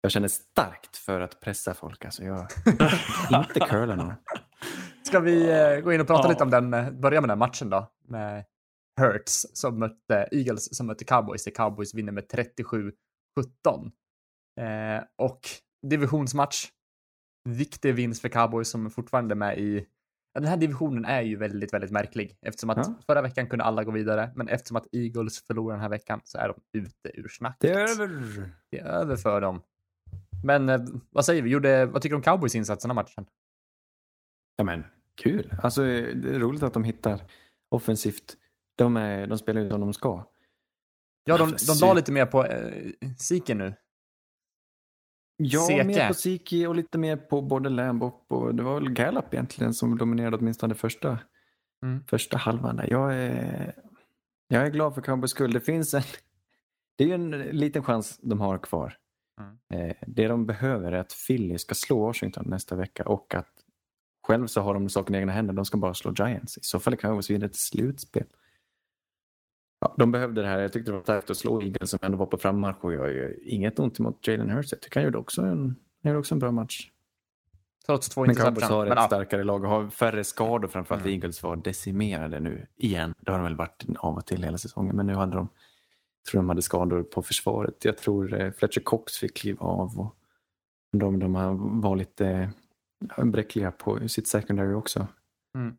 jag 0.01 0.11
känner 0.11 0.27
starkt 0.27 0.97
för 0.97 1.21
att 1.21 1.39
pressa 1.39 1.73
folk. 1.73 2.05
Alltså 2.05 2.23
jag, 2.23 2.47
inte 3.47 3.59
curla 3.59 3.95
någon. 3.95 4.13
ska 5.03 5.19
vi 5.19 5.49
eh, 5.51 5.79
gå 5.83 5.93
in 5.93 6.01
och 6.01 6.07
prata 6.07 6.23
Ja. 6.23 6.29
lite 6.29 6.43
om 6.43 6.49
den, 6.49 6.73
eh, 6.73 6.91
börja 6.91 7.21
med 7.21 7.29
den 7.29 7.39
matchen 7.39 7.69
då. 7.69 7.91
Med 8.07 8.43
Hurts 9.00 9.45
som 9.53 9.79
mötte 9.79 10.27
Eagles 10.31 10.77
som 10.77 10.88
mötte 10.88 11.05
Cowboys. 11.05 11.43
där 11.43 11.51
Cowboys 11.51 11.93
vinner 11.93 12.12
med 12.12 12.24
37-17. 12.27 13.91
Eh, 14.62 15.03
och 15.15 15.39
divisionsmatch. 15.88 16.65
Viktig 17.50 17.95
vinst 17.95 18.21
för 18.21 18.29
Cowboys 18.29 18.69
som 18.69 18.91
fortfarande 18.91 19.33
är 19.33 19.38
med 19.38 19.57
i 19.60 19.88
Ja, 20.33 20.39
den 20.39 20.50
här 20.50 20.57
divisionen 20.57 21.05
är 21.05 21.21
ju 21.21 21.36
väldigt, 21.36 21.74
väldigt 21.74 21.91
märklig 21.91 22.38
eftersom 22.41 22.69
att 22.69 22.77
Ja. 22.77 22.95
förra 23.07 23.21
veckan 23.21 23.48
kunde 23.50 23.65
alla 23.65 23.83
gå 23.83 23.91
vidare, 23.91 24.31
men 24.36 24.48
eftersom 24.48 24.77
att 24.77 24.88
Eagles 24.91 25.41
förlorar 25.48 25.74
den 25.75 25.81
här 25.81 25.89
veckan 25.89 26.21
så 26.24 26.38
är 26.38 26.48
de 26.48 26.79
ute 26.79 27.19
ur 27.19 27.27
snacket. 27.27 27.60
Det 27.62 27.71
är 27.71 28.01
över. 28.01 28.51
Det 28.71 28.79
är 28.79 28.86
över 28.86 29.15
för 29.15 29.41
dem. 29.41 29.62
Men 30.43 30.69
eh, 30.69 30.79
vad 31.10 31.25
säger 31.25 31.41
vi? 31.41 31.50
Gjorde, 31.50 31.86
vad 31.86 32.01
tycker 32.01 32.13
du 32.13 32.17
om 32.17 32.21
Cowboys 32.21 32.55
insats 32.55 32.81
den 32.83 32.91
här 32.91 32.95
matchen? 32.95 33.25
Ja 34.55 34.63
men 34.63 34.83
kul. 35.15 35.53
Alltså 35.63 35.81
det 35.83 36.36
är 36.36 36.39
roligt 36.39 36.63
att 36.63 36.74
de 36.74 36.83
hittar 36.83 37.21
offensivt. 37.75 38.38
De, 38.75 38.97
är, 38.97 39.27
de 39.27 39.37
spelar 39.37 39.61
ju 39.61 39.69
som 39.69 39.81
de 39.81 39.93
ska. 39.93 40.25
Ja, 41.23 41.37
de, 41.37 41.55
de 41.67 41.77
la 41.81 41.93
lite 41.93 42.11
mer 42.11 42.25
på 42.25 42.45
eh, 42.45 42.71
Siken 43.17 43.57
nu. 43.57 43.73
Ja, 45.37 45.61
Seke. 45.61 45.83
mer 45.83 46.07
på 46.07 46.13
Siki 46.13 46.65
och 46.65 46.75
lite 46.75 46.97
mer 46.97 47.17
på 47.17 47.41
både 47.41 47.69
Lamb 47.69 48.03
och 48.03 48.55
det 48.55 48.63
var 48.63 48.73
väl 48.79 48.89
Gallup 48.89 49.33
egentligen 49.33 49.73
som 49.73 49.97
dominerade 49.97 50.37
åtminstone 50.37 50.75
första, 50.75 51.19
Mm. 51.83 52.03
första 52.07 52.37
halvan. 52.37 52.75
Där. 52.75 52.87
Jag, 52.91 53.13
är, 53.15 53.75
jag 54.47 54.65
är 54.65 54.69
glad 54.69 54.95
för 54.95 55.01
Cowboys 55.01 55.31
skull. 55.31 55.53
Det 55.53 55.61
finns 55.61 55.93
en, 55.93 56.01
det 56.97 57.03
är 57.03 57.07
ju 57.07 57.13
en 57.13 57.29
liten 57.31 57.83
chans 57.83 58.19
de 58.21 58.39
har 58.39 58.57
kvar. 58.57 58.97
Mm. 59.39 59.89
Eh, 59.89 59.95
det 60.07 60.27
de 60.27 60.45
behöver 60.45 60.91
är 60.91 60.99
att 60.99 61.13
Philly 61.27 61.57
ska 61.57 61.75
slå 61.75 62.05
Washington 62.05 62.43
nästa 62.47 62.75
vecka 62.75 63.03
och 63.03 63.35
att 63.35 63.53
själv 64.27 64.47
så 64.47 64.61
har 64.61 64.73
de 64.73 64.89
saken 64.89 65.15
i 65.15 65.17
egna 65.17 65.31
händer. 65.31 65.53
De 65.53 65.65
ska 65.65 65.77
bara 65.77 65.93
slå 65.93 66.13
Giants. 66.17 66.57
I 66.57 66.61
så 66.63 66.79
fall 66.79 66.93
är 66.93 66.97
Cowboys 66.97 67.29
vidare 67.29 67.49
till 67.49 67.59
slutspel. 67.59 68.25
Ja, 69.81 69.93
de 69.97 70.11
behövde 70.11 70.41
det 70.41 70.47
här. 70.47 70.59
Jag 70.59 70.73
tyckte 70.73 70.91
det 70.91 70.95
var 70.95 71.03
starkt 71.03 71.29
att 71.29 71.38
slå 71.38 71.61
Eagles 71.61 71.89
som 71.89 72.00
ändå 72.01 72.17
var 72.17 72.25
på 72.25 72.38
frammarsch 72.38 72.77
och 72.85 72.93
jag 72.93 73.13
gör 73.13 73.35
inget 73.43 73.79
ont 73.79 74.00
emot 74.00 74.27
Jalen 74.27 74.50
Hurts. 74.50 74.71
Jag 74.71 74.81
tycker 74.81 75.00
han 75.00 75.05
gjorde 75.05 75.17
också 75.17 75.41
en, 75.41 75.75
gjorde 76.01 76.17
också 76.19 76.35
en 76.35 76.39
bra 76.39 76.51
match. 76.51 76.89
Trots 77.85 78.09
två 78.09 78.25
Men 78.25 78.35
Cowboys 78.35 78.63
har 78.69 78.85
ett 78.85 79.03
starkare 79.07 79.43
lag 79.43 79.63
och 79.63 79.69
har 79.69 79.89
färre 79.89 80.23
skador 80.23 80.67
framförallt. 80.67 81.03
Mm. 81.05 81.13
Eagles 81.13 81.43
var 81.43 81.55
decimerade 81.55 82.39
nu 82.39 82.67
igen. 82.77 83.13
Det 83.19 83.31
har 83.31 83.38
de 83.39 83.43
väl 83.43 83.55
varit 83.55 83.85
av 83.97 84.17
och 84.17 84.25
till 84.25 84.43
hela 84.43 84.57
säsongen. 84.57 84.95
Men 84.95 85.07
nu 85.07 85.13
hade 85.13 85.35
de, 85.35 85.47
tror 86.31 86.41
de 86.41 86.50
hade 86.50 86.61
skador 86.61 87.03
på 87.03 87.21
försvaret. 87.21 87.85
Jag 87.85 87.97
tror 87.97 88.41
eh, 88.41 88.51
Fletcher 88.51 88.81
Cox 88.81 89.17
fick 89.17 89.38
kliva 89.38 89.65
av. 89.65 90.00
Och 90.00 90.15
de, 90.97 91.19
de 91.19 91.36
har- 91.36 91.82
var 91.82 91.95
lite 91.95 92.49
eh, 93.17 93.25
bräckliga 93.25 93.71
på 93.71 94.08
sitt 94.08 94.27
secondary 94.27 94.73
också. 94.73 95.08
Mm. 95.56 95.77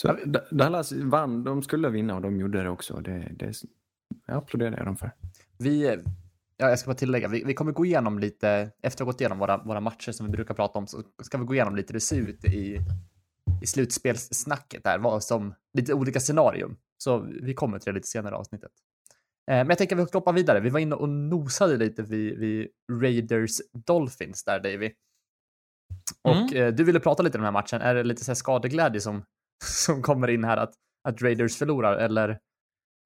Så 0.00 0.18
Dallas 0.50 0.92
vann. 0.92 1.44
De 1.44 1.62
skulle 1.62 1.88
vinna 1.88 2.14
och 2.14 2.22
de 2.22 2.40
gjorde 2.40 2.62
det 2.62 2.68
också. 2.70 3.00
Det, 3.00 3.32
det, 3.36 3.52
jag 4.26 4.36
applåderar 4.36 4.76
jag 4.76 4.86
dem 4.86 4.96
för. 4.96 5.10
vi, 5.58 5.86
ja, 6.56 6.68
jag 6.68 6.78
ska 6.78 6.88
bara 6.90 6.94
tillägga, 6.96 7.28
vi, 7.28 7.44
vi 7.44 7.54
kommer 7.54 7.72
gå 7.72 7.84
igenom 7.84 8.18
lite, 8.18 8.48
efter 8.82 8.86
att 8.86 9.06
ha 9.06 9.12
gått 9.12 9.20
igenom 9.20 9.38
våra, 9.38 9.58
våra 9.58 9.80
matcher 9.80 10.12
som 10.12 10.26
vi 10.26 10.32
brukar 10.32 10.54
prata 10.54 10.78
om, 10.78 10.86
så 10.86 11.02
ska 11.22 11.38
vi 11.38 11.44
gå 11.44 11.54
igenom 11.54 11.76
lite 11.76 11.92
hur 11.92 11.94
det 11.94 12.00
ser 12.00 12.16
ut 12.20 12.44
i, 12.44 12.78
i 13.62 13.66
slutspelssnacket 13.66 14.84
där, 14.84 14.98
vad 14.98 15.24
som, 15.24 15.54
lite 15.74 15.94
olika 15.94 16.20
scenarium. 16.20 16.76
Så 16.98 17.18
vi 17.42 17.54
kommer 17.54 17.78
till 17.78 17.92
det 17.92 17.96
lite 17.98 18.08
senare 18.08 18.34
i 18.34 18.38
avsnittet. 18.38 18.70
Eh, 19.50 19.56
Men 19.56 19.68
jag 19.68 19.78
tänker 19.78 19.96
att 19.96 20.08
vi 20.08 20.18
hoppar 20.18 20.32
vidare. 20.32 20.60
Vi 20.60 20.70
var 20.70 20.80
inne 20.80 20.94
och 20.94 21.08
nosade 21.08 21.76
lite 21.76 22.02
vid, 22.02 22.38
vid 22.38 22.68
Raiders 23.02 23.50
Dolphins 23.72 24.44
där, 24.44 24.60
Davy. 24.60 24.92
Och 26.22 26.36
Mm. 26.36 26.56
eh, 26.56 26.74
du 26.74 26.84
ville 26.84 27.00
prata 27.00 27.22
lite 27.22 27.38
om 27.38 27.42
den 27.42 27.54
här 27.54 27.60
matchen. 27.62 27.80
Är 27.80 27.94
det 27.94 28.04
lite 28.04 28.24
så 28.24 28.30
här 28.30 28.34
skadeglädje 28.34 29.00
som, 29.00 29.24
som 29.64 30.02
kommer 30.02 30.30
in 30.30 30.44
här 30.44 30.56
att, 30.56 30.74
att 31.08 31.22
Raiders 31.22 31.56
förlorar? 31.56 31.96
Eller, 31.96 32.28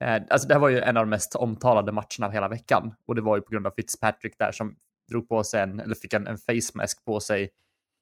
eh, 0.05 0.23
alltså 0.31 0.49
det 0.49 0.55
här 0.55 0.61
var 0.61 0.69
ju 0.69 0.81
en 0.81 0.97
av 0.97 1.03
de 1.07 1.11
mest 1.11 1.35
omtalade 1.35 1.93
matcherna 1.93 2.27
av 2.27 2.33
hela 2.33 2.49
veckan. 2.49 2.95
Och 3.07 3.15
det 3.15 3.23
var 3.23 3.37
ju 3.37 3.43
på 3.43 3.51
grund 3.51 3.67
av 3.67 3.71
Fitzpatrick 3.71 4.39
där 4.39 4.53
som 4.53 4.77
drog 5.11 5.29
på 5.29 5.45
sig 5.45 5.61
en, 5.61 5.81
eller 5.81 5.95
fick 5.95 6.13
en, 6.13 6.27
en 6.27 6.39
face 6.39 6.71
mask 6.75 7.05
på 7.05 7.21
sig 7.21 7.51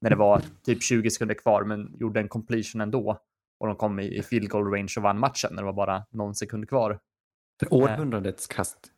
när 0.01 0.09
det 0.09 0.15
var 0.15 0.41
typ 0.63 0.83
20 0.83 1.09
sekunder 1.09 1.35
kvar, 1.35 1.63
men 1.63 1.95
gjorde 1.99 2.19
en 2.19 2.29
completion 2.29 2.81
ändå. 2.81 3.17
Och 3.59 3.67
de 3.67 3.75
kom 3.75 3.99
i, 3.99 4.17
i 4.17 4.23
field 4.23 4.49
goal 4.49 4.71
range 4.71 4.93
och 4.97 5.03
vann 5.03 5.19
matchen 5.19 5.49
när 5.51 5.61
det 5.61 5.65
var 5.65 5.73
bara 5.73 6.05
någon 6.11 6.35
sekund 6.35 6.69
kvar. 6.69 6.99
Århundradets 7.69 8.47
kast. 8.47 8.91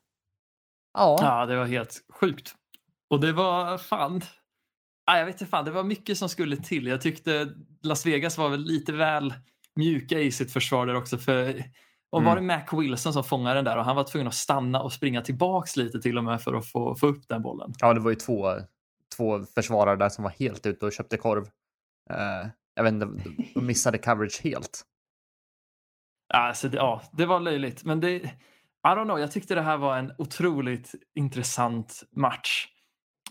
Ja, 0.93 1.17
Ja, 1.21 1.45
det 1.45 1.55
var 1.55 1.65
helt 1.65 2.01
sjukt. 2.09 2.55
Och 3.09 3.19
det 3.19 3.33
var 3.33 3.77
fan... 3.77 4.21
Ah, 5.05 5.17
jag 5.17 5.25
vet 5.25 5.35
inte 5.35 5.45
fan, 5.45 5.65
det 5.65 5.71
var 5.71 5.83
mycket 5.83 6.17
som 6.17 6.29
skulle 6.29 6.57
till. 6.57 6.87
Jag 6.87 7.01
tyckte 7.01 7.47
Las 7.83 8.05
Vegas 8.05 8.37
var 8.37 8.49
väl 8.49 8.63
lite 8.63 8.91
väl 8.91 9.33
mjuka 9.75 10.19
i 10.19 10.31
sitt 10.31 10.53
försvar 10.53 10.85
där 10.85 10.95
också. 10.95 11.17
För 11.17 11.63
och 12.15 12.23
var 12.23 12.35
det 12.35 12.41
Mac 12.41 12.81
Wilson 12.81 13.13
som 13.13 13.23
fångade 13.23 13.55
den 13.55 13.65
där 13.65 13.77
och 13.77 13.85
han 13.85 13.95
var 13.95 14.03
tvungen 14.03 14.27
att 14.27 14.33
stanna 14.33 14.81
och 14.81 14.93
springa 14.93 15.21
tillbaks 15.21 15.77
lite 15.77 16.01
till 16.01 16.17
och 16.17 16.23
med 16.23 16.41
för 16.41 16.53
att 16.53 16.71
få, 16.71 16.95
få 16.95 17.07
upp 17.07 17.27
den 17.27 17.41
bollen. 17.41 17.73
ja 17.79 17.93
det 17.93 17.99
var 17.99 18.09
ju 18.09 18.15
två, 18.15 18.51
två 19.17 19.43
försvarare 19.55 19.95
där 19.95 20.09
som 20.09 20.23
var 20.23 20.31
helt 20.31 20.65
ute 20.65 20.85
och 20.85 20.93
köpte 20.93 21.17
korv. 21.17 21.43
Eh, 22.09 22.49
jag 22.75 22.83
vet 22.83 22.93
inte, 22.93 23.07
de 23.53 23.65
missade 23.65 23.97
coverage 23.97 24.41
helt. 24.43 24.83
Alltså, 26.33 26.69
det, 26.69 26.77
ja, 26.77 27.01
det 27.13 27.25
var 27.25 27.39
löjligt. 27.39 27.83
Men 27.83 27.99
det, 27.99 28.15
I 28.15 28.31
don't 28.83 29.03
know, 29.03 29.19
jag 29.19 29.31
tyckte 29.31 29.55
det 29.55 29.61
här 29.61 29.77
var 29.77 29.97
en 29.97 30.11
otroligt 30.17 30.91
intressant 31.15 32.03
match. 32.15 32.67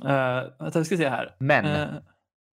Uh, 0.02 0.62
vänta, 0.62 0.78
vi 0.78 0.84
ska 0.84 0.96
se 0.96 1.08
här. 1.08 1.36
Men, 1.38 1.64
Eh, 1.64 1.88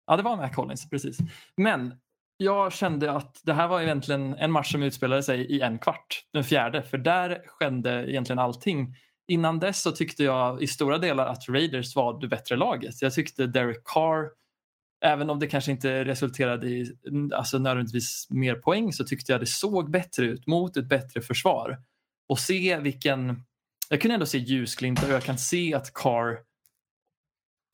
ja, 0.08 0.18
det 0.18 0.24
var 0.24 0.38
Mac 0.38 0.50
Collins, 0.50 0.90
precis. 0.90 1.18
Men 1.58 1.94
jag 2.38 2.74
kände 2.74 3.12
att 3.12 3.42
det 3.44 3.54
här 3.54 3.68
var 3.68 3.82
egentligen 3.82 4.34
en 4.34 4.52
match 4.52 4.72
som 4.72 4.84
utspelade 4.84 5.24
sig 5.24 5.42
i 5.42 5.62
en 5.62 5.80
kvart, 5.80 6.24
den 6.34 6.44
fjärde, 6.44 6.84
för 6.84 6.98
där 6.98 7.42
skedde 7.48 8.12
egentligen 8.12 8.40
allting. 8.40 8.96
Innan 9.28 9.60
dess 9.60 9.82
så 9.82 9.92
tyckte 9.92 10.24
jag 10.24 10.64
i 10.64 10.68
stora 10.68 10.98
delar 10.98 11.26
att 11.26 11.50
Raiders 11.50 11.96
var 11.96 12.22
det 12.22 12.28
bättre 12.28 12.56
laget. 12.56 13.02
Jag 13.02 13.14
tyckte 13.14 13.48
Derek 13.48 13.84
Carr, 13.86 14.30
även 15.06 15.30
om 15.30 15.40
det 15.40 15.48
kanske 15.48 15.72
inte 15.72 16.06
resulterade 16.06 16.68
i 16.68 16.98
alltså 17.34 17.58
nödvändigtvis 17.58 18.28
mer 18.30 18.56
poäng, 18.56 18.94
så 18.94 19.04
tyckte 19.04 19.32
jag 19.32 19.42
det 19.42 19.46
såg 19.46 19.92
bättre 19.92 20.26
ut 20.26 20.48
mot 20.48 20.78
ett 20.78 20.90
bättre 20.90 21.22
försvar. 21.22 21.78
Och 22.30 22.40
se 22.40 22.80
vilken... 22.80 23.44
Jag 23.90 24.02
kunde 24.02 24.14
ändå 24.14 24.26
se 24.26 24.38
ljusglimtar 24.38 25.08
och 25.08 25.14
jag 25.14 25.24
kan 25.24 25.38
se 25.38 25.74
att 25.74 25.94
Carr 25.94 26.40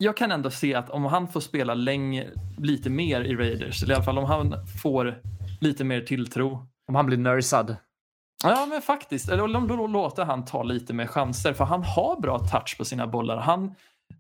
jag 0.03 0.17
kan 0.17 0.31
ändå 0.31 0.51
se 0.51 0.75
att 0.75 0.89
om 0.89 1.05
han 1.05 1.27
får 1.27 1.39
spela 1.39 1.73
länge, 1.73 2.29
lite 2.57 2.89
mer 2.89 3.21
i 3.21 3.35
Raiders, 3.35 3.83
eller 3.83 3.93
i 3.93 3.95
alla 3.95 4.05
fall 4.05 4.17
om 4.17 4.25
han 4.25 4.55
får 4.81 5.21
lite 5.61 5.83
mer 5.83 6.01
tilltro. 6.01 6.67
om 6.87 6.95
han 6.95 7.05
blir 7.05 7.17
nursad. 7.17 7.75
Ja, 8.43 8.65
men 8.69 8.81
faktiskt. 8.81 9.29
Eller 9.29 9.55
om 9.55 9.67
då 9.67 9.87
låter 9.87 10.25
han 10.25 10.45
ta 10.45 10.63
lite 10.63 10.93
mer 10.93 11.07
chanser, 11.07 11.53
för 11.53 11.65
han 11.65 11.83
har 11.83 12.21
bra 12.21 12.39
touch 12.39 12.77
på 12.77 12.85
sina 12.85 13.07
bollar. 13.07 13.37
Han, 13.37 13.75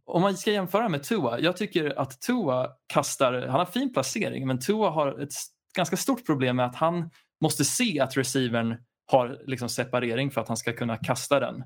om 0.05 0.21
man 0.21 0.37
ska 0.37 0.51
jämföra 0.51 0.89
med 0.89 1.03
Tua, 1.03 1.39
jag 1.39 1.57
tycker 1.57 1.99
att 1.99 2.21
Tua 2.21 2.67
kastar, 2.93 3.33
han 3.33 3.59
har 3.59 3.65
fin 3.65 3.93
placering, 3.93 4.47
men 4.47 4.59
Tua 4.59 4.89
har 4.89 5.21
ett 5.21 5.33
ganska 5.75 5.97
stort 5.97 6.25
problem 6.25 6.55
med 6.55 6.65
att 6.65 6.75
han 6.75 7.09
måste 7.41 7.65
se 7.65 7.99
att 7.99 8.17
receivern 8.17 8.75
har 9.11 9.41
liksom 9.45 9.69
separering 9.69 10.31
för 10.31 10.41
att 10.41 10.47
han 10.47 10.57
ska 10.57 10.73
kunna 10.73 10.97
kasta 10.97 11.39
den. 11.39 11.63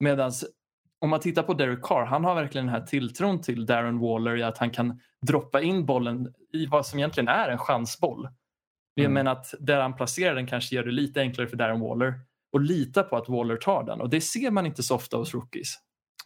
Medan 0.00 0.32
om 1.00 1.10
man 1.10 1.20
tittar 1.20 1.42
på 1.42 1.54
Derek 1.54 1.82
Carr, 1.82 2.04
han 2.04 2.24
har 2.24 2.34
verkligen 2.34 2.66
den 2.66 2.74
här 2.74 2.86
tilltron 2.86 3.40
till 3.40 3.66
Darren 3.66 3.98
Waller 3.98 4.36
i 4.36 4.42
att 4.42 4.58
han 4.58 4.70
kan 4.70 5.00
droppa 5.26 5.62
in 5.62 5.86
bollen 5.86 6.34
i 6.52 6.66
vad 6.66 6.86
som 6.86 6.98
egentligen 6.98 7.28
är 7.28 7.48
en 7.48 7.58
chansboll. 7.58 8.28
Mm. 9.00 9.12
menar 9.12 9.32
att 9.32 9.54
där 9.60 9.80
han 9.80 9.96
placerar 9.96 10.34
den 10.34 10.46
kanske 10.46 10.76
gör 10.76 10.84
det 10.84 10.92
lite 10.92 11.20
enklare 11.20 11.48
för 11.48 11.56
Darren 11.56 11.80
Waller 11.80 12.20
och 12.52 12.60
lita 12.60 13.02
på 13.02 13.16
att 13.16 13.28
Waller 13.28 13.56
tar 13.56 13.84
den 13.84 14.00
och 14.00 14.10
det 14.10 14.20
ser 14.20 14.50
man 14.50 14.66
inte 14.66 14.82
så 14.82 14.94
ofta 14.94 15.16
hos 15.16 15.34
rookies. 15.34 15.74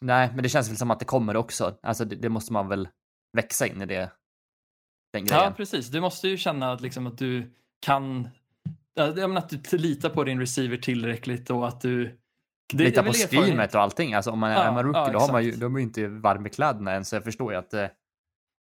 Nej, 0.01 0.31
men 0.35 0.43
det 0.43 0.49
känns 0.49 0.71
väl 0.71 0.77
som 0.77 0.91
att 0.91 0.99
det 0.99 1.05
kommer 1.05 1.37
också. 1.37 1.79
Alltså 1.83 2.05
det, 2.05 2.17
det 2.17 2.29
måste 2.29 2.53
man 2.53 2.69
väl 2.69 2.89
växa 3.37 3.67
in 3.67 3.83
i 3.83 3.87
det. 3.87 4.13
Den 5.13 5.25
grejen. 5.25 5.45
Ja, 5.45 5.53
precis. 5.57 5.89
Du 5.89 6.01
måste 6.01 6.29
ju 6.29 6.37
känna 6.37 6.73
att, 6.73 6.81
liksom, 6.81 7.07
att 7.07 7.19
du 7.19 7.55
kan 7.81 8.29
Ja, 8.99 9.07
jag 9.07 9.31
menar 9.31 9.43
att 9.43 9.71
du 9.71 9.79
litar 9.79 10.11
på 10.11 10.25
din 10.25 10.41
receiver 10.41 10.77
tillräckligt 10.77 11.51
och 11.51 11.69
att 11.69 11.81
du... 11.81 12.19
Det, 12.75 12.85
Lita 12.85 13.03
på 13.03 13.13
schemet 13.13 13.75
och 13.75 13.81
allting. 13.81 14.15
Alltså 14.15 14.31
om 14.31 14.39
man 14.39 14.51
är, 14.51 14.55
Ja, 14.55 14.63
är 14.63 14.73
man 14.73 14.85
rookie 14.85 15.01
ja, 15.01 15.13
då 15.13 15.19
har 15.19 15.33
man 15.33 15.45
ju, 15.45 15.51
de 15.51 15.75
är 15.75 15.79
ju 15.79 15.85
inte 15.85 16.09
varm 16.09 16.47
i 16.47 16.51
kläderna 16.51 16.93
än 16.93 17.05
så 17.05 17.17
jag 17.17 17.25
förstår 17.25 17.53
ju 17.53 17.59
att 17.59 17.75
eh, 17.75 17.87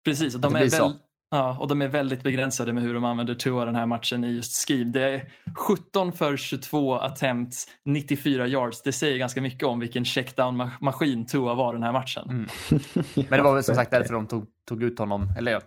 Precis, 0.04 0.34
och 0.34 0.40
de, 0.40 0.56
är 0.56 0.70
väl, 0.70 0.92
ja, 1.30 1.56
och 1.60 1.68
de 1.68 1.82
är 1.82 1.88
väldigt 1.88 2.22
begränsade 2.22 2.72
med 2.72 2.82
hur 2.82 2.94
de 2.94 3.04
använder 3.04 3.34
Tua 3.34 3.64
den 3.64 3.74
här 3.74 3.86
matchen 3.86 4.24
i 4.24 4.28
just 4.28 4.68
scheme. 4.68 4.84
Det 4.84 5.02
är 5.02 5.32
17 5.54 6.12
för 6.12 6.36
22 6.36 6.94
attempts, 6.94 7.68
94 7.84 8.46
yards. 8.46 8.82
Det 8.82 8.92
säger 8.92 9.18
ganska 9.18 9.40
mycket 9.40 9.62
om 9.62 9.80
vilken 9.80 10.04
checkdown-maskin 10.04 11.26
Tua 11.26 11.54
var 11.54 11.72
den 11.72 11.82
här 11.82 11.92
matchen. 11.92 12.30
Mm. 12.30 12.48
Men 13.14 13.38
det 13.38 13.42
var 13.42 13.54
väl 13.54 13.64
som 13.64 13.74
sagt 13.74 13.90
därför 13.90 14.14
de 14.14 14.26
tog, 14.26 14.46
tog 14.68 14.82
ut 14.82 14.98
honom, 14.98 15.28
eller 15.38 15.52
ja, 15.52 15.60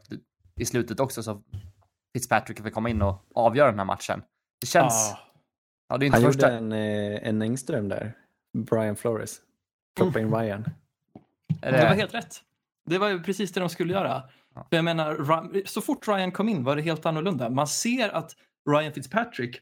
i 0.60 0.66
slutet 0.66 1.00
också 1.00 1.24
så 1.24 1.42
Fitzpatrick 2.14 2.64
fick 2.64 2.74
komma 2.74 2.90
in 2.90 3.02
och 3.02 3.26
avgöra 3.36 3.70
den 3.70 3.80
här 3.80 3.86
matchen. 3.86 4.22
Det 4.62 4.68
känns, 4.68 5.12
Ja. 5.12 5.20
ja 5.90 5.98
det 5.98 6.06
är 6.06 6.08
inte 6.08 6.18
Han 6.18 6.26
första, 6.26 6.54
gjorde 6.54 6.76
en, 6.76 7.14
eh, 7.14 7.28
en 7.28 7.42
Engström 7.42 7.90
där. 7.90 8.14
Brian 8.58 8.96
Flores. 8.96 9.42
Ploppa 9.96 10.20
in 10.20 10.36
Ryan. 10.36 10.66
är 11.62 11.72
Det 11.72 11.84
var 11.84 11.96
helt 11.96 12.14
rätt. 12.14 12.42
Det 12.86 12.98
var 12.98 13.10
ju 13.10 13.24
precis 13.24 13.52
det 13.52 13.60
de 13.60 13.70
skulle 13.70 13.94
göra. 13.94 14.24
Ja. 14.56 14.68
För 14.70 14.76
jag 14.76 14.86
menar, 14.86 15.68
så 15.68 15.82
fort 15.82 16.08
Ryan 16.08 16.32
kom 16.32 16.50
in 16.50 16.64
var 16.64 16.76
det 16.76 16.82
helt 16.82 17.06
annorlunda. 17.06 17.50
Man 17.50 17.68
ser 17.68 18.10
att 18.10 18.36
Ryan 18.70 18.94
Fitzpatrick, 18.94 19.60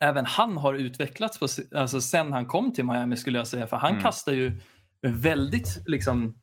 även 0.00 0.26
han 0.26 0.56
har 0.56 0.74
utvecklats 0.74 1.38
på, 1.38 1.46
alltså 1.78 2.00
sen 2.00 2.32
han 2.32 2.46
kom 2.46 2.72
till 2.72 2.84
Miami 2.84 3.16
skulle 3.16 3.38
jag 3.38 3.46
säga. 3.46 3.66
För 3.66 3.76
han 3.76 3.90
Mm. 3.90 4.02
kastar 4.02 4.32
ju 4.32 4.60
väldigt 5.02 5.82
liksom, 5.86 6.34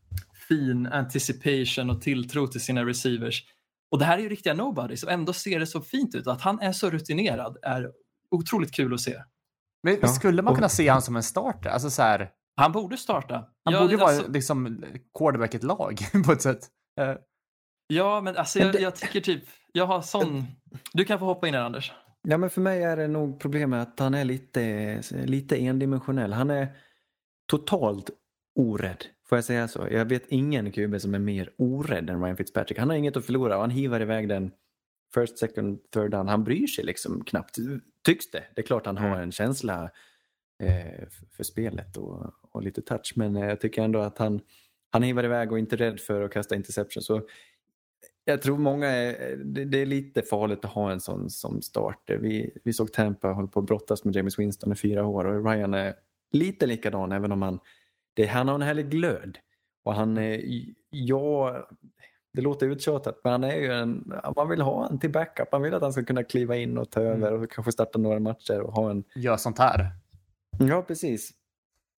fin 0.50 0.88
anticipation 0.88 1.90
och 1.90 2.02
tilltro 2.02 2.48
till 2.48 2.62
sina 2.62 2.86
receivers. 2.86 3.44
Och 3.92 4.00
det 4.00 4.06
här 4.06 4.18
är 4.18 4.22
ju 4.22 4.30
riktiga 4.30 4.54
nobodies 4.54 5.04
och 5.04 5.12
ändå 5.12 5.34
ser 5.34 5.60
det 5.60 5.68
så 5.68 5.82
fint 5.82 6.16
ut. 6.16 6.28
Att 6.28 6.42
han 6.42 6.60
är 6.60 6.72
så 6.72 6.90
rutinerad 6.90 7.58
är 7.62 7.92
otroligt 8.32 8.72
kul 8.72 8.94
att 8.94 9.02
se. 9.02 9.24
Men 9.84 9.98
Ja, 10.02 10.08
skulle 10.08 10.42
man 10.42 10.56
kunna 10.56 10.70
se 10.70 10.88
han 10.88 11.02
som 11.02 11.16
en 11.16 11.24
starter? 11.24 11.70
Alltså 11.70 11.90
så 11.90 12.02
här, 12.02 12.30
Han 12.56 12.72
borde 12.72 12.98
starta. 12.98 13.36
han 13.66 13.74
Ja, 13.74 13.82
borde 13.82 13.94
ju 13.96 14.02
alltså- 14.02 14.22
vara 14.22 14.32
liksom 14.32 14.84
quarterback 15.18 15.54
ett 15.54 15.64
lag 15.64 15.98
på 16.26 16.32
ett 16.32 16.42
sätt. 16.42 16.68
Eh, 17.00 17.14
Ja, 17.88 18.22
men 18.22 18.38
alltså 18.38 18.60
jag, 18.60 18.76
jag 18.82 18.96
tycker 18.96 19.22
typ, 19.22 19.44
jag 19.74 19.86
har 19.86 20.02
sån... 20.02 20.46
Du 20.94 21.06
kan 21.06 21.20
få 21.20 21.26
hoppa 21.26 21.48
in 21.48 21.54
här 21.54 21.62
Anders. 21.62 21.92
Ja, 22.28 22.38
men 22.38 22.50
för 22.50 22.62
mig 22.62 22.84
är 22.84 22.98
det 22.98 23.08
nog 23.08 23.40
problemet 23.40 23.88
att 23.88 24.00
han 24.00 24.14
är 24.14 24.26
lite, 24.26 25.02
lite 25.26 25.58
endimensionell. 25.58 26.34
Han 26.34 26.50
är 26.50 26.68
totalt 27.52 28.10
orädd. 28.60 29.06
Får 29.30 29.38
jag 29.38 29.46
säga 29.46 29.68
så? 29.68 29.88
Jag 29.92 30.06
vet 30.06 30.28
ingen 30.28 30.72
QB 30.72 31.02
som 31.02 31.16
är 31.16 31.20
mer 31.20 31.50
orädd 31.58 32.10
än 32.10 32.24
Ryan 32.24 32.38
Fitzpatrick. 32.38 32.80
Han 32.80 32.90
har 32.90 32.96
inget 32.98 33.18
att 33.18 33.26
förlora 33.26 33.56
och 33.56 33.62
han 33.62 33.70
hivar 33.70 34.00
iväg 34.02 34.30
den 34.30 34.52
first, 35.16 35.38
second, 35.38 35.80
third 35.94 36.12
down. 36.12 36.28
Han 36.28 36.44
bryr 36.44 36.68
sig 36.68 36.84
liksom 36.84 37.24
knappt. 37.24 37.58
Tycks 38.06 38.32
det. 38.32 38.44
Det 38.56 38.62
är 38.62 38.66
klart 38.66 38.86
han 38.86 38.98
har 38.98 39.08
Mm. 39.08 39.20
en 39.20 39.32
känsla 39.32 39.92
eh, 40.64 41.08
för- 41.38 41.44
spelet 41.44 41.98
och, 41.98 42.34
och 42.42 42.64
lite 42.64 42.82
touch. 42.82 43.14
Men 43.16 43.36
eh, 43.36 43.46
jag 43.48 43.60
tycker 43.62 43.82
ändå 43.82 44.00
att 44.00 44.18
han, 44.18 44.42
han 44.90 45.04
hivar 45.04 45.24
iväg 45.24 45.52
och 45.52 45.58
är 45.58 45.60
inte 45.60 45.76
rädd 45.76 46.00
för 46.00 46.22
att 46.22 46.32
kasta 46.32 46.56
interception. 46.56 47.04
Så 47.04 47.22
jag 48.26 48.42
tror 48.42 48.58
många 48.58 48.88
är, 48.88 49.36
det, 49.38 49.66
det 49.66 49.78
är 49.82 49.86
lite 49.86 50.22
farligt 50.22 50.66
att 50.66 50.72
ha 50.72 50.92
en 50.92 51.00
sån 51.00 51.30
som 51.30 51.62
starter. 51.62 52.18
Vi, 52.18 52.58
vi 52.64 52.74
såg 52.74 52.94
Tampa 52.94 53.28
hålla 53.28 53.48
på 53.48 53.60
att 53.60 53.66
brottas 53.66 54.04
med 54.04 54.16
James 54.16 54.40
Winston 54.40 54.72
i 54.72 54.76
fyra 54.76 55.06
år 55.06 55.26
och 55.26 55.46
Ryan 55.52 55.74
är 55.74 55.96
lite 56.32 56.66
likadan 56.66 57.12
även 57.12 57.32
om 57.32 57.42
han, 57.42 57.60
det, 58.14 58.26
han 58.26 58.48
har 58.48 58.56
en 58.56 58.62
härlig 58.62 58.90
glöd. 58.90 59.38
Och 59.84 59.94
han 59.96 60.18
är, 60.18 60.42
ja, 60.90 61.68
det 62.34 62.42
låter 62.42 62.68
uttjatat 62.68 63.20
men 63.24 63.32
han 63.32 63.44
är 63.44 63.56
ju 63.56 63.74
en, 63.74 64.14
man 64.36 64.50
vill 64.50 64.62
ha 64.62 64.90
en 64.90 65.00
till 65.00 65.12
backup. 65.12 65.52
Man 65.52 65.62
vill 65.62 65.74
att 65.74 65.82
han 65.82 65.94
ska 65.94 66.04
kunna 66.04 66.24
kliva 66.24 66.56
in 66.58 66.78
och 66.78 66.90
ta 66.92 67.02
över 67.02 67.34
och 67.34 67.52
kanske 67.52 67.72
starta 67.72 68.00
några 68.00 68.20
matcher 68.20 68.60
och 68.62 68.74
ha 68.74 68.92
en, 68.92 69.04
gör 69.16 69.38
sånt 69.38 69.60
här. 69.60 69.88
ja 70.60 70.82
precis, 70.82 71.32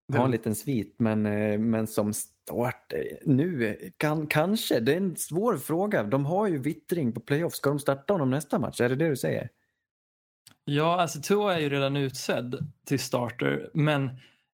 Det- 0.07 0.17
ha 0.17 0.25
en 0.25 0.31
liten 0.31 0.55
svit, 0.55 0.95
men, 0.99 1.25
eh, 1.25 1.59
men 1.59 1.87
som 1.87 2.13
starter 2.13 3.19
nu, 3.25 3.77
kan, 3.97 4.27
kanske, 4.27 4.79
det 4.79 4.93
är 4.93 4.97
en 4.97 5.15
svår 5.15 5.57
fråga. 5.57 6.03
De 6.03 6.25
har 6.25 6.47
ju 6.47 6.57
vittring 6.57 7.11
på 7.13 7.19
playoff. 7.19 7.53
Ska 7.53 7.69
de 7.69 7.79
starta 7.79 8.13
honom 8.13 8.29
nästa 8.29 8.59
match? 8.59 8.81
Är 8.81 8.89
det 8.89 8.95
det 8.95 9.09
du 9.09 9.15
säger? 9.15 9.49
Ja, 10.65 11.01
alltså 11.01 11.21
Tua 11.21 11.55
är 11.55 11.59
ju 11.59 11.69
redan 11.69 11.95
utsedd 11.97 12.55
till 12.87 12.99
starter, 12.99 13.69
men 13.73 14.09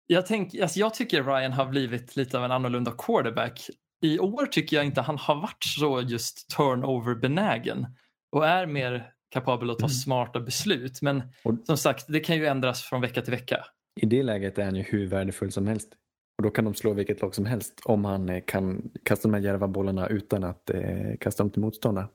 jag, 0.08 0.26
tänk, 0.26 0.56
alltså 0.60 0.80
jag 0.80 0.94
tycker 0.94 1.24
Ryan 1.24 1.52
har 1.52 1.66
blivit 1.66 2.16
lite 2.16 2.38
av 2.38 2.46
en 2.46 2.52
annorlunda 2.52 2.92
quarterback. 2.98 3.70
I 4.02 4.20
år 4.20 4.46
tycker 4.46 4.78
jag 4.78 4.86
inte 4.86 5.02
han 5.02 5.18
har 5.18 5.36
varit 5.36 5.64
så 5.64 6.02
just 6.02 6.50
turnover-benägen 6.58 7.86
och 8.32 8.48
är 8.48 8.66
mer 8.66 9.12
kapabel 9.34 9.70
att 9.70 9.80
ta 9.80 9.86
Mm. 9.86 9.90
smarta 9.94 10.40
beslut. 10.40 11.02
Men 11.02 11.24
Och- 11.44 11.56
som 11.64 11.78
sagt, 11.78 12.06
det 12.08 12.20
kan 12.20 12.36
ju 12.36 12.46
ändras 12.46 12.82
från 12.84 13.02
vecka 13.02 13.22
till 13.22 13.32
vecka. 13.32 13.66
I 14.02 14.06
det 14.06 14.24
läget 14.24 14.58
är 14.58 14.66
han 14.66 14.76
ju 14.76 14.82
hur 14.84 15.08
värdefull 15.08 15.52
som 15.52 15.68
helst. 15.68 15.90
Och 16.38 16.44
då 16.44 16.50
kan 16.50 16.66
de 16.66 16.74
slå 16.74 16.94
vilket 16.94 17.22
lag 17.22 17.36
som 17.36 17.46
helst 17.46 17.82
om 17.86 18.06
han 18.06 18.30
eh, 18.30 18.44
kan 18.48 18.92
kasta 19.06 19.28
de 19.28 19.34
här 19.34 19.42
djärva 19.42 19.68
bollarna 19.68 20.08
utan 20.08 20.44
att 20.44 20.70
eh, 20.70 20.82
kasta 21.20 21.44
dem 21.44 21.50
till 21.52 21.62
motståndare. 21.62 22.08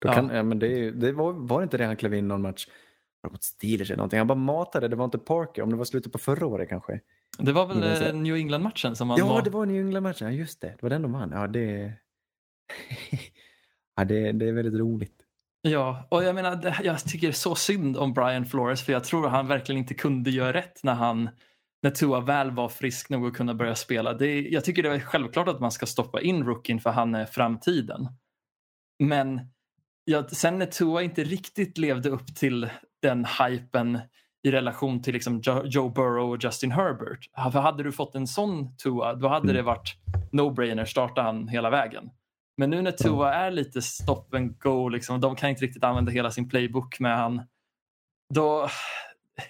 Då 0.00 0.08
Ja. 0.08 0.12
kan, 0.14 0.28
ja, 0.28 0.42
men 0.42 0.58
det, 0.58 0.90
det 0.90 1.12
var, 1.12 1.32
var 1.32 1.62
inte 1.62 1.76
det 1.78 1.84
han 1.84 1.96
klev 1.96 2.14
in 2.14 2.28
någon 2.28 2.42
match 2.42 2.66
mot 3.30 3.42
Steelers 3.42 3.90
eller 3.90 3.96
någonting. 3.96 4.18
Han 4.18 4.26
bara 4.26 4.34
matade, 4.34 4.88
det 4.88 4.96
var 4.96 5.04
inte 5.04 5.18
Parker, 5.18 5.62
om 5.62 5.70
det 5.70 5.76
var 5.76 5.84
slutet 5.84 6.12
på 6.12 6.18
förra 6.18 6.46
året 6.46 6.68
kanske. 6.68 7.00
Det 7.38 7.52
var 7.52 7.66
väl 7.66 8.02
eh, 8.02 8.14
New 8.14 8.36
England-matchen 8.36 8.96
som 8.96 9.10
han 9.10 9.18
Ja, 9.18 9.26
var... 9.26 9.42
det 9.42 9.50
var 9.50 9.66
New 9.66 9.86
England-matchen, 9.86 10.26
ja 10.26 10.30
just 10.30 10.60
det. 10.60 10.68
Det 10.68 10.82
var 10.82 10.90
den 10.90 11.02
de 11.02 11.12
vann. 11.12 11.30
Ja, 11.30 11.46
det, 11.46 11.92
ja, 13.96 14.04
det, 14.04 14.32
det 14.32 14.48
är 14.48 14.52
väldigt 14.52 14.80
roligt. 14.80 15.16
Ja, 15.62 16.08
och 16.10 16.24
jag 16.24 16.34
menar, 16.34 16.80
jag 16.84 17.04
tycker 17.04 17.32
så 17.32 17.54
synd 17.54 17.96
om 17.96 18.12
Brian 18.12 18.46
Flores 18.46 18.82
för 18.82 18.92
jag 18.92 19.04
tror 19.04 19.28
han 19.28 19.46
verkligen 19.46 19.78
inte 19.78 19.94
kunde 19.94 20.30
göra 20.30 20.52
rätt 20.52 20.82
när 20.82 20.94
han 20.94 21.30
när 21.82 21.90
Tua 21.90 22.20
väl 22.20 22.50
var 22.50 22.68
frisk 22.68 23.10
nog 23.10 23.26
att 23.26 23.34
kunna 23.34 23.54
börja 23.54 23.74
spela. 23.74 24.12
Det 24.12 24.40
jag 24.40 24.64
tycker 24.64 24.82
det 24.82 24.88
är 24.88 25.00
självklart 25.00 25.48
att 25.48 25.60
man 25.60 25.72
ska 25.72 25.86
stoppa 25.86 26.20
in 26.20 26.44
rookien 26.44 26.80
för 26.80 26.90
han 26.90 27.14
är 27.14 27.24
framtiden. 27.24 28.08
Men 28.98 29.40
ja, 30.04 30.28
sen 30.28 30.58
när 30.58 30.66
Tua 30.66 31.02
inte 31.02 31.24
riktigt 31.24 31.78
levde 31.78 32.08
upp 32.08 32.36
till 32.36 32.70
den 33.02 33.24
hypen 33.24 33.98
i 34.42 34.50
relation 34.50 35.02
till 35.02 35.14
liksom 35.14 35.40
Jo- 35.44 35.62
Joe 35.64 35.88
Burrow 35.88 36.30
och 36.30 36.44
Justin 36.44 36.70
Herbert. 36.70 37.30
För 37.52 37.60
hade 37.60 37.82
du 37.82 37.92
fått 37.92 38.14
en 38.14 38.26
sån 38.26 38.76
Tua, 38.76 39.14
då 39.14 39.28
hade 39.28 39.44
Mm. 39.44 39.56
det 39.56 39.62
varit 39.62 39.96
no-brainer, 40.32 40.84
starta 40.84 41.22
han 41.22 41.48
hela 41.48 41.70
vägen. 41.70 42.10
Men 42.56 42.70
nu 42.70 42.82
när 42.82 42.92
Tua 42.92 43.34
är 43.34 43.50
lite 43.50 43.82
stop 43.82 44.24
and 44.32 44.58
go, 44.58 44.88
liksom, 44.88 45.20
de 45.20 45.36
kan 45.36 45.50
inte 45.50 45.64
riktigt 45.64 45.84
använda 45.84 46.12
hela 46.12 46.30
sin 46.30 46.48
playbook 46.48 47.00
med 47.00 47.16
han. 47.16 47.42
Då, 48.34 48.68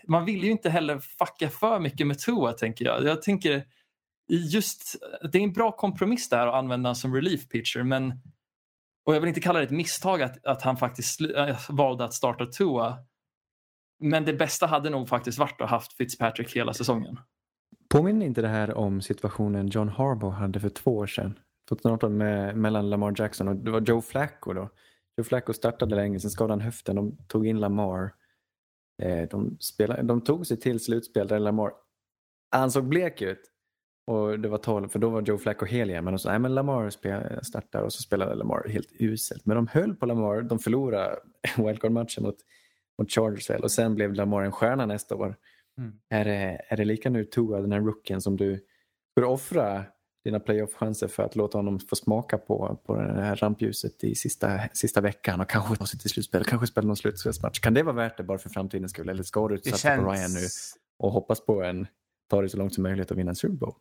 man 0.09 0.25
vill 0.25 0.45
ju 0.45 0.51
inte 0.51 0.71
heller 0.71 0.99
fucka 0.99 1.49
för 1.49 1.81
mycket 1.81 2.07
med 2.07 2.19
Tua, 2.19 2.53
tänker 2.53 2.85
jag. 2.85 3.05
Jag 3.05 3.23
tänker 3.23 3.65
just, 4.29 4.97
det 5.33 5.39
är 5.39 5.43
en 5.43 5.53
bra 5.53 5.73
kompromiss 5.73 6.29
där 6.29 6.47
att 6.47 6.55
använda 6.55 6.87
honom 6.89 6.95
som 6.95 7.15
relief 7.15 7.49
pitcher, 7.49 7.83
men 7.83 8.13
och 9.07 9.15
jag 9.15 9.21
vill 9.21 9.29
inte 9.29 9.41
kalla 9.41 9.59
det 9.59 9.65
ett 9.65 9.71
misstag 9.71 10.23
att, 10.23 10.47
att 10.47 10.63
han 10.63 10.77
faktiskt 10.77 11.21
äh, 11.21 11.57
valde 11.69 12.05
att 12.05 12.15
starta 12.15 12.47
Tua. 12.47 12.99
Men 14.01 14.25
det 14.25 14.33
bästa 14.33 14.67
hade 14.67 14.91
nog 14.91 15.09
faktiskt 15.09 15.39
varit 15.39 15.61
att 15.61 15.71
ha 15.71 15.77
haft 15.77 15.93
Fitzpatrick 15.93 16.57
hela 16.57 16.75
säsongen. 16.75 17.19
Påminner 17.89 18.27
inte 18.27 18.43
det 18.43 18.49
här 18.49 18.75
om 18.75 19.01
situationen 19.01 19.67
John 19.67 19.89
Harbaugh 19.89 20.35
hade 20.35 20.61
för 20.61 20.69
två 20.69 20.97
år 20.97 21.07
sedan? 21.07 21.39
2018 21.69 22.17
med, 22.17 22.57
mellan 22.57 22.91
Lamar 22.91 23.15
Jackson 23.17 23.49
och 23.49 23.57
det 23.57 23.71
var 23.71 23.81
Joe 23.81 24.01
Flacco 24.01 24.53
då. 24.53 24.71
Joe 25.17 25.25
Flacco 25.25 25.53
startade 25.53 25.97
länge, 25.97 26.21
sen 26.21 26.31
skadade 26.31 26.53
han 26.53 26.61
höften. 26.61 26.97
De 26.97 27.17
tog 27.29 27.47
in 27.47 27.61
Lamar. 27.61 28.15
Eh, 29.03 29.29
de, 29.29 29.57
spelade, 29.61 30.03
de 30.03 30.21
tog 30.21 30.47
sig 30.47 30.57
till 30.57 30.81
slutspel 30.81 31.29
där 31.29 31.39
Lamar, 31.39 31.73
han 32.51 32.71
såg 32.71 32.85
blek 32.85 33.23
ut. 33.23 33.41
Och 34.07 34.41
det 34.41 34.49
var 34.49 34.59
tolv, 34.59 34.89
för 34.89 34.99
då 34.99 35.09
var 35.09 35.23
Joe 35.23 35.39
Flacco 35.39 35.67
hel 35.67 35.91
igen. 35.91 36.05
Men 36.05 36.15
de 36.15 36.19
sa, 36.19 36.31
nej 36.31 36.39
men 36.39 36.55
Lamar 36.55 36.91
startar 37.43 37.83
och 37.83 37.93
så 37.93 38.03
spelade 38.03 38.35
Lamar 38.35 38.69
helt 38.69 38.89
uselt. 38.99 39.47
Men 39.47 39.57
de 39.57 39.67
höll 39.67 39.97
på 39.97 40.07
Lamar, 40.07 40.43
de 40.43 40.59
förlorade 40.59 41.19
wildcard-matchen 41.57 42.23
mot, 42.23 42.37
mot 43.01 43.11
Chargers 43.11 43.51
väl. 43.51 43.63
Och 43.63 43.71
sen 43.71 43.95
blev 43.95 44.15
Lamar 44.15 44.43
en 44.43 44.53
stjärna 44.53 44.87
nästa 44.87 45.17
år. 45.17 45.37
Mm. 45.79 45.93
Är, 46.09 46.25
det, 46.25 46.61
är 46.69 46.77
det 46.77 46.85
lika 46.85 47.11
nu 47.11 47.25
Tua, 47.25 47.61
den 47.61 47.73
här 47.73 47.81
rookien 47.81 48.21
som 48.21 48.37
du 48.37 48.61
du 49.21 49.27
offra 49.27 49.85
dina 50.25 50.41
playoff-chanser 50.41 51.09
för 51.09 51.23
att 51.23 51.37
låta 51.37 51.59
honom 51.59 51.81
få 51.81 51.97
smaka 51.97 52.39
på, 52.39 52.81
på 52.87 52.97
det 52.97 53.23
här 53.23 53.37
rampljuset 53.37 54.05
i 54.05 54.15
sista, 54.15 54.61
sista 54.73 55.01
veckan 55.01 55.41
och 55.41 55.49
kanske 55.49 55.77
ta 55.77 55.87
sig 55.87 56.01
till 56.01 56.11
slutspel, 56.11 56.45
kanske 56.45 56.67
spela 56.67 56.87
någon 56.87 56.97
slutspelsmatch. 56.97 57.61
Kan 57.61 57.75
det 57.75 57.83
vara 57.83 57.97
värt 57.97 58.17
det 58.17 58.23
bara 58.23 58.39
för 58.39 58.49
framtidens 58.49 58.93
skull? 58.93 59.09
Eller 59.09 59.23
ska 59.23 59.49
du 59.49 59.59
satsa 59.59 59.97
på 59.97 60.03
Ryan 60.03 60.31
nu 60.33 60.41
känns, 60.41 60.77
och 60.99 61.13
hoppas 61.13 61.47
på 61.47 61.63
en, 61.63 61.87
ta 62.31 62.43
det 62.43 62.49
så 62.49 62.57
långt 62.57 62.75
som 62.75 62.83
möjligt 62.83 63.11
och 63.11 63.19
vinna 63.19 63.31
en 63.31 63.37
Super 63.37 63.57
Bowl? 63.57 63.75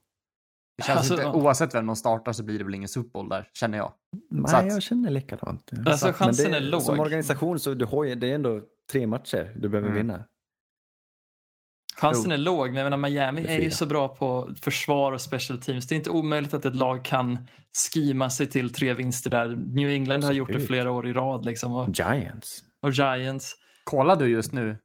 Det 0.79 0.85
känns 0.85 0.97
Alltså, 0.97 1.13
inte, 1.13 1.25
oavsett 1.27 1.75
vem 1.75 1.85
de 1.85 1.95
startar 1.95 2.31
så 2.33 2.43
blir 2.43 2.57
det 2.57 2.63
väl 2.63 2.75
ingen 2.75 2.89
Super 2.89 3.09
Bowl 3.09 3.29
där, 3.29 3.49
känner 3.53 3.77
jag. 3.77 3.93
Nej, 4.29 4.55
att- 4.55 4.65
jag 4.73 4.81
känner 4.83 5.09
likadant. 5.09 5.71
Alltså, 5.85 6.05
Men 6.05 6.13
chansen 6.13 6.51
det, 6.51 6.57
är 6.57 6.61
låg. 6.61 6.81
Som 6.81 6.99
organisation 6.99 7.59
så 7.59 7.73
du 7.73 7.85
har 7.85 8.03
ju, 8.03 8.15
det 8.15 8.31
är 8.31 8.35
ändå 8.35 8.61
tre 8.91 9.07
matcher 9.07 9.53
du 9.59 9.69
behöver 9.69 9.89
Mm. 9.89 9.97
vinna. 10.07 10.23
Chansen 11.97 12.31
är 12.31 12.37
låg, 12.37 12.67
men 12.67 12.75
jag 12.75 12.83
menar, 12.83 12.97
Miami 13.09 13.45
är 13.47 13.59
ju 13.61 13.71
så 13.71 13.85
bra 13.85 14.07
på 14.07 14.49
försvar 14.61 15.11
och 15.11 15.21
special 15.21 15.61
teams. 15.61 15.87
Det 15.87 15.95
är 15.95 15.97
inte 15.97 16.09
omöjligt 16.09 16.53
att 16.53 16.65
ett 16.65 16.75
lag 16.75 17.05
kan 17.05 17.47
skima 17.93 18.29
sig 18.29 18.47
till 18.47 18.73
tre 18.73 18.93
vinster 18.93 19.29
där. 19.29 19.47
New 19.55 19.89
England 19.89 20.23
har 20.23 20.31
gjort 20.31 20.51
det 20.53 20.59
flera 20.59 20.91
år 20.91 21.07
i 21.07 21.13
rad 21.13 21.45
liksom, 21.45 21.73
och, 21.75 21.89
Giants. 21.99 22.63
och 22.81 22.91
Giants. 22.91 23.55
Kollar 23.83 24.15
du 24.15 24.27
just 24.27 24.51
nu 24.53 24.77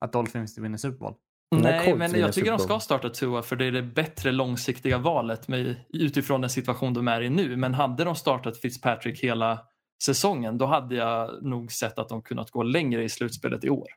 att 0.00 0.12
Dolphins 0.12 0.58
vinner 0.58 0.78
Super 0.78 0.98
Bowl. 0.98 1.14
Nej, 1.62 1.94
men 1.94 2.20
jag 2.20 2.32
tycker 2.32 2.50
de 2.50 2.58
ska 2.58 2.80
starta 2.80 3.10
Tua 3.10 3.42
för 3.42 3.56
det 3.56 3.64
är 3.64 3.72
det 3.72 3.82
bättre 3.82 4.32
långsiktiga 4.32 4.98
valet 4.98 5.48
med, 5.48 5.76
utifrån 5.88 6.40
den 6.40 6.50
situation 6.50 6.94
de 6.94 7.08
är 7.08 7.20
i 7.20 7.30
nu. 7.30 7.56
Men 7.56 7.74
hade 7.74 8.04
de 8.04 8.14
startat 8.16 8.56
Fitzpatrick 8.56 9.24
hela 9.24 9.60
säsongen 10.02 10.58
då 10.58 10.66
hade 10.66 10.94
jag 10.94 11.42
nog 11.42 11.72
sett 11.72 11.98
att 11.98 12.08
de 12.08 12.22
kunnat 12.22 12.50
gå 12.50 12.62
längre 12.62 13.04
i 13.04 13.08
slutspelet 13.08 13.64
i 13.64 13.70
år. 13.70 13.88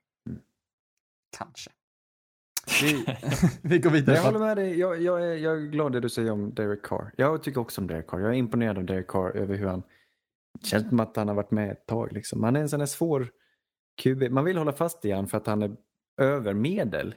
Kanske. 1.37 1.71
Vi, 2.81 3.05
vi 3.61 3.79
går 3.79 3.89
vidare. 3.89 4.15
jag 4.15 4.23
håller 4.23 4.39
med 4.39 4.57
dig. 4.57 4.79
Jag, 4.79 5.01
jag, 5.01 5.25
är, 5.25 5.35
jag 5.35 5.57
är 5.57 5.67
glad 5.67 5.91
det 5.91 5.99
du 5.99 6.09
säger 6.09 6.31
om 6.31 6.53
Derek 6.53 6.83
Carr. 6.83 7.13
Jag 7.17 7.43
tycker 7.43 7.61
också 7.61 7.81
om 7.81 7.87
Derek 7.87 8.07
Carr. 8.07 8.19
Jag 8.19 8.29
är 8.29 8.33
imponerad 8.33 8.77
av 8.77 8.85
Derek 8.85 9.07
Carr 9.07 9.37
över 9.37 9.55
hur 9.55 9.67
han 9.67 9.83
känns 10.63 10.89
som 10.89 10.99
att 10.99 11.15
han 11.15 11.27
har 11.27 11.35
varit 11.35 11.51
med 11.51 11.71
ett 11.71 11.85
tag. 11.85 12.11
Liksom. 12.11 12.43
Han 12.43 12.55
är 12.55 12.59
en 12.59 12.69
sån 12.69 12.79
här 12.79 12.87
svår 12.87 13.29
QB. 14.01 14.31
Man 14.31 14.45
vill 14.45 14.57
hålla 14.57 14.73
fast 14.73 15.05
i 15.05 15.11
han 15.11 15.27
för 15.27 15.37
att 15.37 15.47
han 15.47 15.63
är 15.63 15.75
över 16.17 16.53
medel. 16.53 17.15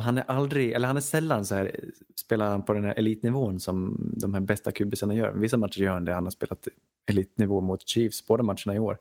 Han 0.00 0.18
är 0.18 0.24
aldrig, 0.30 0.72
eller 0.72 0.86
han 0.86 0.96
är 0.96 1.00
sällan 1.00 1.44
så 1.44 1.54
här, 1.54 1.80
spelar 2.16 2.50
han 2.50 2.62
på 2.62 2.72
den 2.72 2.84
här 2.84 2.94
elitnivån 2.98 3.60
som 3.60 3.96
de 4.16 4.34
här 4.34 4.40
bästa 4.40 4.72
kubisarna 4.72 5.14
gör. 5.14 5.32
Vissa 5.32 5.56
matcher 5.56 5.80
gör 5.80 5.92
han 5.92 6.04
det. 6.04 6.14
Han 6.14 6.24
har 6.24 6.30
spelat 6.30 6.68
elitnivå 7.06 7.60
mot 7.60 7.88
Chiefs 7.88 8.26
båda 8.26 8.42
matcherna 8.42 8.74
i 8.74 8.78
år. 8.78 8.98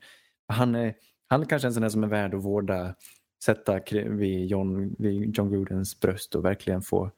Han 0.47 0.75
är, 0.75 0.93
han 1.27 1.41
är 1.41 1.45
kanske 1.45 1.67
en 1.67 1.73
sån 1.73 1.81
där 1.81 1.89
som 1.89 2.03
är 2.03 2.07
värd 2.07 2.33
att 2.33 2.43
vårda, 2.43 2.95
sätta 3.43 3.79
vid 4.05 4.45
John, 4.45 4.95
vid 4.97 5.37
John 5.37 5.51
Grudens 5.51 5.99
bröst 5.99 6.35
och 6.35 6.45
verkligen 6.45 6.81
få 6.81 7.11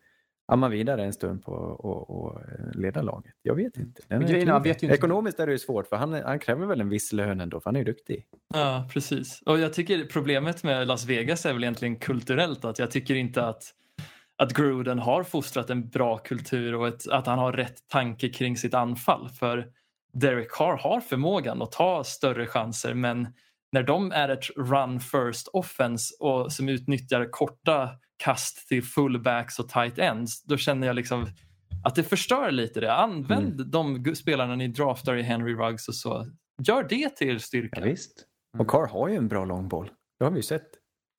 amma 0.47 0.69
vidare 0.69 1.03
en 1.03 1.13
stund 1.13 1.43
på 1.43 1.51
och 1.51 2.41
leda 2.73 3.01
laget. 3.01 3.33
Jag 3.41 3.55
vet 3.55 3.77
inte. 3.77 4.01
Den 4.07 4.21
är 4.23 4.27
grejen 4.27 4.63
vet 4.63 4.83
inte- 4.83 4.95
Ekonomiskt 4.95 5.39
är 5.39 5.45
det 5.47 5.51
ju 5.51 5.59
svårt 5.59 5.87
för 5.87 5.95
han, 5.95 6.13
han 6.13 6.39
kräver 6.39 6.65
väl 6.65 6.81
en 6.81 6.89
viss 6.89 7.13
lön 7.13 7.41
ändå 7.41 7.59
för 7.59 7.69
han 7.69 7.75
är 7.75 7.79
ju 7.79 7.85
duktig. 7.85 8.25
Ja, 8.53 8.89
precis. 8.93 9.41
Och 9.45 9.59
jag 9.59 9.73
tycker 9.73 10.05
problemet 10.05 10.63
med 10.63 10.87
Las 10.87 11.05
Vegas 11.05 11.45
är 11.45 11.53
väl 11.53 11.63
egentligen 11.63 11.95
kulturellt. 11.99 12.65
Att 12.65 12.79
jag 12.79 12.91
tycker 12.91 13.15
inte 13.15 13.45
att, 13.45 13.63
att 14.37 14.53
Gruden 14.53 14.99
har 14.99 15.23
fostrat 15.23 15.69
en 15.69 15.89
bra 15.89 16.17
kultur 16.17 16.75
och 16.75 16.87
ett, 16.87 17.07
att 17.09 17.25
han 17.27 17.39
har 17.39 17.53
rätt 17.53 17.87
tanke 17.87 18.29
kring 18.29 18.57
sitt 18.57 18.73
anfall. 18.73 19.29
För 19.29 19.67
Derek 20.13 20.51
Carr 20.51 20.77
har 20.77 21.01
förmågan 21.01 21.61
att 21.61 21.71
ta 21.71 22.03
större 22.03 22.45
chanser 22.45 22.93
men 22.93 23.27
när 23.71 23.83
de 23.83 24.11
är 24.11 24.29
ett 24.29 24.49
run 24.57 24.99
first 24.99 25.47
offense 25.47 26.13
och 26.19 26.53
som 26.53 26.69
utnyttjar 26.69 27.31
korta 27.31 27.89
kast 28.23 28.67
till 28.67 28.83
fullbacks 28.83 29.59
och 29.59 29.69
tight 29.69 29.99
ends 29.99 30.43
då 30.43 30.57
känner 30.57 30.87
jag 30.87 30.95
liksom 30.95 31.27
att 31.85 31.95
det 31.95 32.03
förstör 32.03 32.51
lite 32.51 32.79
det. 32.79 32.93
Använd 32.93 33.71
de 33.71 33.97
gu- 33.97 34.13
spelarna 34.15 34.55
ni 34.55 34.67
draftar 34.67 35.15
i 35.15 35.21
Henry 35.21 35.53
Ruggs 35.55 35.87
och 35.87 35.95
så. 35.95 36.25
Gör 36.63 36.83
det 36.83 37.09
till 37.15 37.29
er 37.29 37.37
styrka. 37.37 37.81
visst. 37.81 38.25
Mm. 38.55 38.65
Och 38.65 38.71
Carr 38.71 38.87
har 38.87 39.07
ju 39.07 39.15
en 39.15 39.27
bra 39.27 39.45
långboll. 39.45 39.89
Det 40.19 40.25
har 40.25 40.31
vi 40.31 40.37
ju 40.37 40.43
sett. 40.43 40.67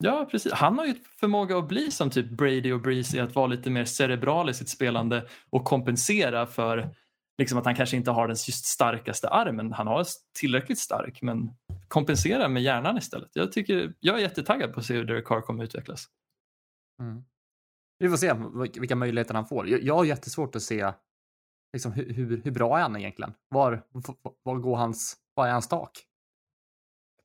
Ja, 0.04 0.28
precis. 0.30 0.52
Han 0.52 0.78
har 0.78 0.86
ju 0.86 0.94
förmåga 1.20 1.58
att 1.58 1.68
bli 1.68 1.90
som 1.90 2.10
typ 2.10 2.30
Brady 2.30 2.72
och 2.72 2.80
Breeze 2.80 3.16
i 3.16 3.20
att 3.20 3.34
vara 3.34 3.46
lite 3.46 3.70
mer 3.70 3.84
cerebral 3.84 4.50
i 4.50 4.54
sitt 4.54 4.68
spelande 4.68 5.26
och 5.50 5.64
kompensera 5.64 6.46
för 6.46 6.94
liksom 7.38 7.58
att 7.58 7.64
han 7.64 7.74
kanske 7.74 7.96
inte 7.96 8.10
har 8.10 8.28
den 8.28 8.36
just 8.46 8.64
starkaste 8.64 9.28
armen. 9.28 9.72
Han 9.72 9.86
har 9.86 10.06
tillräckligt 10.38 10.78
stark, 10.78 11.22
men 11.22 11.50
kompensera 11.88 12.48
med 12.48 12.62
hjärnan 12.62 12.98
istället. 12.98 13.30
Jag, 13.32 13.52
tycker, 13.52 13.94
jag 14.00 14.16
är 14.16 14.20
jättetaggad 14.20 14.72
på 14.72 14.80
att 14.80 14.86
se 14.86 14.94
hur 14.94 15.04
Derek 15.04 15.26
Carr 15.26 15.40
kommer 15.40 15.64
utvecklas. 15.64 16.06
Mm. 17.02 17.24
Vi 17.98 18.08
får 18.08 18.16
se 18.16 18.32
vil- 18.32 18.80
vilka 18.80 18.96
möjligheter 18.96 19.34
han 19.34 19.46
får. 19.46 19.68
Jag, 19.68 19.82
jag 19.82 19.94
har 19.94 20.04
jättesvårt 20.04 20.56
att 20.56 20.62
se 20.62 20.92
liksom, 21.72 21.92
hur, 21.92 22.12
hur, 22.12 22.42
hur 22.44 22.50
bra 22.50 22.78
är 22.78 22.82
han 22.82 22.96
egentligen? 22.96 23.34
Var, 23.48 23.82
var 24.42 24.56
går 24.56 24.76
hans, 24.76 25.16
var 25.34 25.46
är 25.46 25.52
hans 25.52 25.68
tak? 25.68 26.04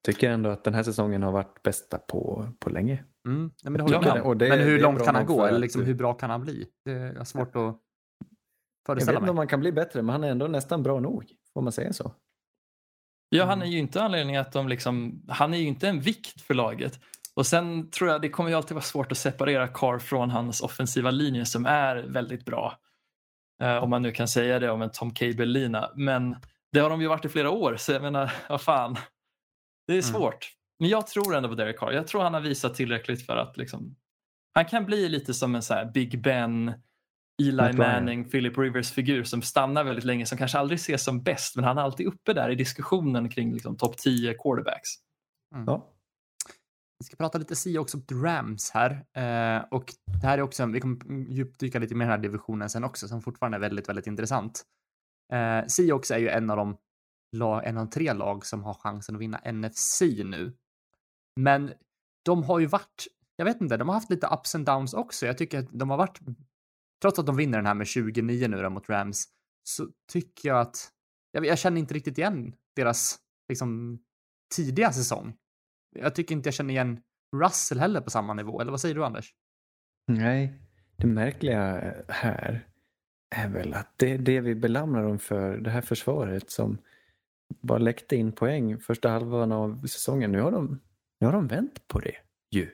Tycker 0.06 0.30
ändå 0.30 0.49
att 0.49 0.63
den 0.63 0.73
här 0.73 0.84
säsongen 0.84 1.23
har 1.23 1.32
varit 1.32 1.63
bästa 1.63 1.97
på, 1.97 2.47
på 2.60 2.69
länge. 2.69 3.06
Mm. 3.28 3.52
Nej, 3.63 3.71
men, 3.71 3.73
det 3.73 3.91
jag 3.91 4.04
Ja, 4.06 4.36
men 4.36 4.60
hur 4.60 4.80
långt 4.80 5.06
kan 5.06 5.15
han 5.15 5.26
gå? 5.26 5.45
Eller 5.45 5.60
liksom, 5.60 5.84
hur 5.84 5.93
bra 5.93 6.13
kan 6.13 6.30
han 6.30 6.41
bli? 6.41 6.67
Det 6.86 6.91
är 6.91 7.23
svårt 7.23 7.56
att 7.56 7.83
Jag 8.88 8.96
vet 8.96 9.10
inte 9.10 9.32
om 9.32 9.38
han 9.38 9.48
kan 9.48 9.60
bli 9.60 9.72
bättre 9.72 10.02
men 10.02 10.10
han 10.13 10.24
är 10.24 10.30
ändå 10.32 10.48
nästan 10.48 10.84
bra 10.84 11.00
nog. 11.00 11.32
Får 11.54 11.62
man 11.62 11.72
säga 11.72 11.93
så? 11.93 12.13
Ja, 13.30 13.46
han 13.46 13.58
Mm. 13.58 13.67
är 13.67 13.72
ju 13.72 13.78
inte 13.80 14.04
anledningen 14.04 14.41
att 14.41 14.52
de 14.52 14.67
liksom, 14.67 15.22
han 15.30 15.54
är 15.54 15.58
ju 15.58 15.67
inte 15.67 15.88
en 15.89 16.00
vikt 16.02 16.41
för 16.41 16.54
laget. 16.54 17.00
Och 17.36 17.46
sen 17.48 17.89
tror 17.89 18.10
jag 18.10 18.22
det 18.22 18.30
kommer 18.30 18.50
ju 18.50 18.56
alltid 18.56 18.76
vara 18.76 18.84
svårt 18.84 19.12
att 19.12 19.17
separera 19.17 19.67
Carr 19.67 20.00
från 20.00 20.30
hans 20.30 20.62
offensiva 20.62 21.12
linje 21.12 21.46
som 21.46 21.65
är 21.65 21.96
väldigt 21.96 22.46
bra. 22.46 22.78
Eh, 23.62 23.78
om 23.78 23.89
man 23.89 24.02
nu 24.02 24.12
kan 24.12 24.28
säga 24.28 24.60
det 24.60 24.69
om 24.72 24.82
en 24.82 24.91
Tom 24.91 25.13
Cable-lina. 25.13 25.91
Men 25.96 26.36
det 26.72 26.80
har 26.80 26.89
de 26.89 27.02
ju 27.02 27.08
varit 27.08 27.26
i 27.26 27.30
flera 27.30 27.50
år 27.50 27.76
så 27.78 27.91
jag 27.91 28.02
menar, 28.02 28.34
vad 28.50 28.62
fan. 28.62 28.93
Det 29.88 29.93
är 29.93 29.98
Mm. 29.98 30.04
svårt. 30.04 30.52
Men 30.80 30.89
jag 30.89 31.08
tror 31.08 31.36
ändå 31.36 31.50
på 31.50 31.56
Derek 31.56 31.80
Carr. 31.80 31.91
Jag 31.91 32.08
tror 32.08 32.22
han 32.24 32.34
har 32.34 32.41
visat 32.41 32.76
tillräckligt 32.76 33.26
för 33.26 33.38
att 33.38 33.58
liksom, 33.58 33.96
han 34.54 34.65
kan 34.65 34.86
bli 34.86 35.10
lite 35.10 35.34
som 35.34 35.56
en 35.56 35.62
så 35.62 35.74
här 35.74 35.86
Big 35.86 36.22
Ben, 36.22 36.74
Eli. 37.41 37.74
Manning, 37.74 38.30
Philip 38.30 38.58
Rivers 38.58 38.91
figur 38.91 39.24
som 39.24 39.41
stannar 39.41 39.84
väldigt 39.84 40.06
länge 40.06 40.26
som 40.26 40.38
kanske 40.38 40.58
aldrig 40.58 40.80
ses 40.80 41.04
som 41.04 41.24
bäst 41.24 41.56
men 41.56 41.65
han 41.65 41.78
är 41.78 41.82
alltid 41.82 42.08
uppe 42.08 42.34
där 42.34 42.50
i 42.50 42.56
diskussionen 42.56 43.30
kring 43.30 43.54
liksom, 43.54 43.78
topp 43.78 43.98
10 43.98 44.34
quarterbacks. 44.34 44.89
Ja. 45.65 45.89
Vi 47.00 47.06
ska 47.06 47.15
prata 47.15 47.38
lite 47.38 47.56
Seahawks 47.56 47.93
och 47.93 48.12
Rams 48.12 48.72
här. 48.72 48.91
Eh, 48.91 49.63
och 49.72 49.93
det 50.22 50.28
här 50.28 50.38
är 50.38 50.41
också, 50.41 50.65
vi 50.65 50.82
kommer 50.82 50.98
djupdyka 51.30 51.80
lite 51.80 51.96
mer 51.96 52.06
i 52.06 52.08
den 52.08 52.12
här 52.12 52.24
divisionen 52.24 52.69
sen 52.69 52.84
också, 52.84 53.08
som 53.08 53.22
fortfarande 53.22 53.58
är 53.58 53.60
väldigt, 53.60 53.89
väldigt 53.89 54.08
intressant. 54.08 54.63
Eh, 55.34 55.65
Seahawks 55.67 56.12
är 56.12 56.17
ju 56.17 56.30
en 56.30 56.50
av 56.50 56.58
de 56.58 56.78
lag, 57.38 57.65
en 57.65 57.78
av 57.78 57.86
de 57.86 57.89
tre 57.91 58.13
lag 58.13 58.46
som 58.46 58.63
har 58.63 58.74
chansen 58.74 59.15
att 59.15 59.22
vinna 59.22 59.41
NFC 59.52 60.02
nu. 60.02 60.54
Men 61.39 61.74
de 62.26 62.43
har 62.43 62.60
ju 62.60 62.65
varit, 62.65 63.08
jag 63.36 63.46
vet 63.46 63.62
inte, 63.62 63.78
de 63.78 63.88
har 63.88 63.96
haft 63.96 64.10
lite 64.10 64.28
ups 64.28 64.56
and 64.56 64.65
downs 64.65 64.93
också. 64.93 65.26
Jag 65.26 65.38
tycker 65.38 65.60
att 65.60 65.69
de 65.72 65.89
har 65.89 65.98
varit, 65.98 66.19
trots 67.04 67.20
att 67.20 67.26
de 67.26 67.36
vinner 67.36 67.58
den 67.58 67.66
här 67.66 67.74
med 67.74 67.88
29 67.88 68.48
nu 68.48 68.62
då 68.62 68.70
mot 68.70 68.89
Rams, 68.89 69.28
så 69.63 69.88
tycker 70.12 70.50
jag 70.50 70.60
att, 70.60 70.92
jag, 71.32 71.46
jag 71.46 71.58
känner 71.58 71.80
inte 71.80 71.94
riktigt 71.94 72.18
igen 72.18 72.54
deras 72.76 73.20
liksom 73.50 74.00
tidiga 74.56 74.92
säsong. 74.92 75.36
Jag 75.96 76.16
tycker 76.16 76.36
inte 76.36 76.48
jag 76.48 76.54
känner 76.54 76.74
igen 76.74 77.02
Russell 77.36 77.80
heller 77.80 78.02
på 78.02 78.10
samma 78.10 78.34
nivå, 78.34 78.62
eller 78.62 78.72
vad 78.72 78.82
säger 78.82 78.96
du 78.96 79.06
Anders? 79.06 79.34
Nej, 80.08 80.54
det 80.96 81.08
märkliga 81.08 81.94
här 82.08 82.68
är 83.36 83.50
väl 83.50 83.74
att 83.74 83.94
det 83.98 84.18
det 84.18 84.42
vi 84.42 84.56
belamrar 84.56 85.04
dem 85.04 85.20
för, 85.20 85.58
det 85.58 85.70
här 85.70 85.82
försvaret 85.82 86.50
som 86.52 86.78
bara 87.62 87.78
läckte 87.78 88.16
in 88.16 88.32
poäng 88.32 88.80
första 88.80 89.10
halvan 89.10 89.52
av 89.52 89.88
säsongen. 89.88 90.32
Nu 90.32 90.42
har 90.42 90.52
de, 90.52 90.80
nu 91.20 91.28
har 91.28 91.34
de 91.34 91.48
vänt 91.48 91.88
på 91.88 92.00
det 92.00 92.16
ju. 92.52 92.70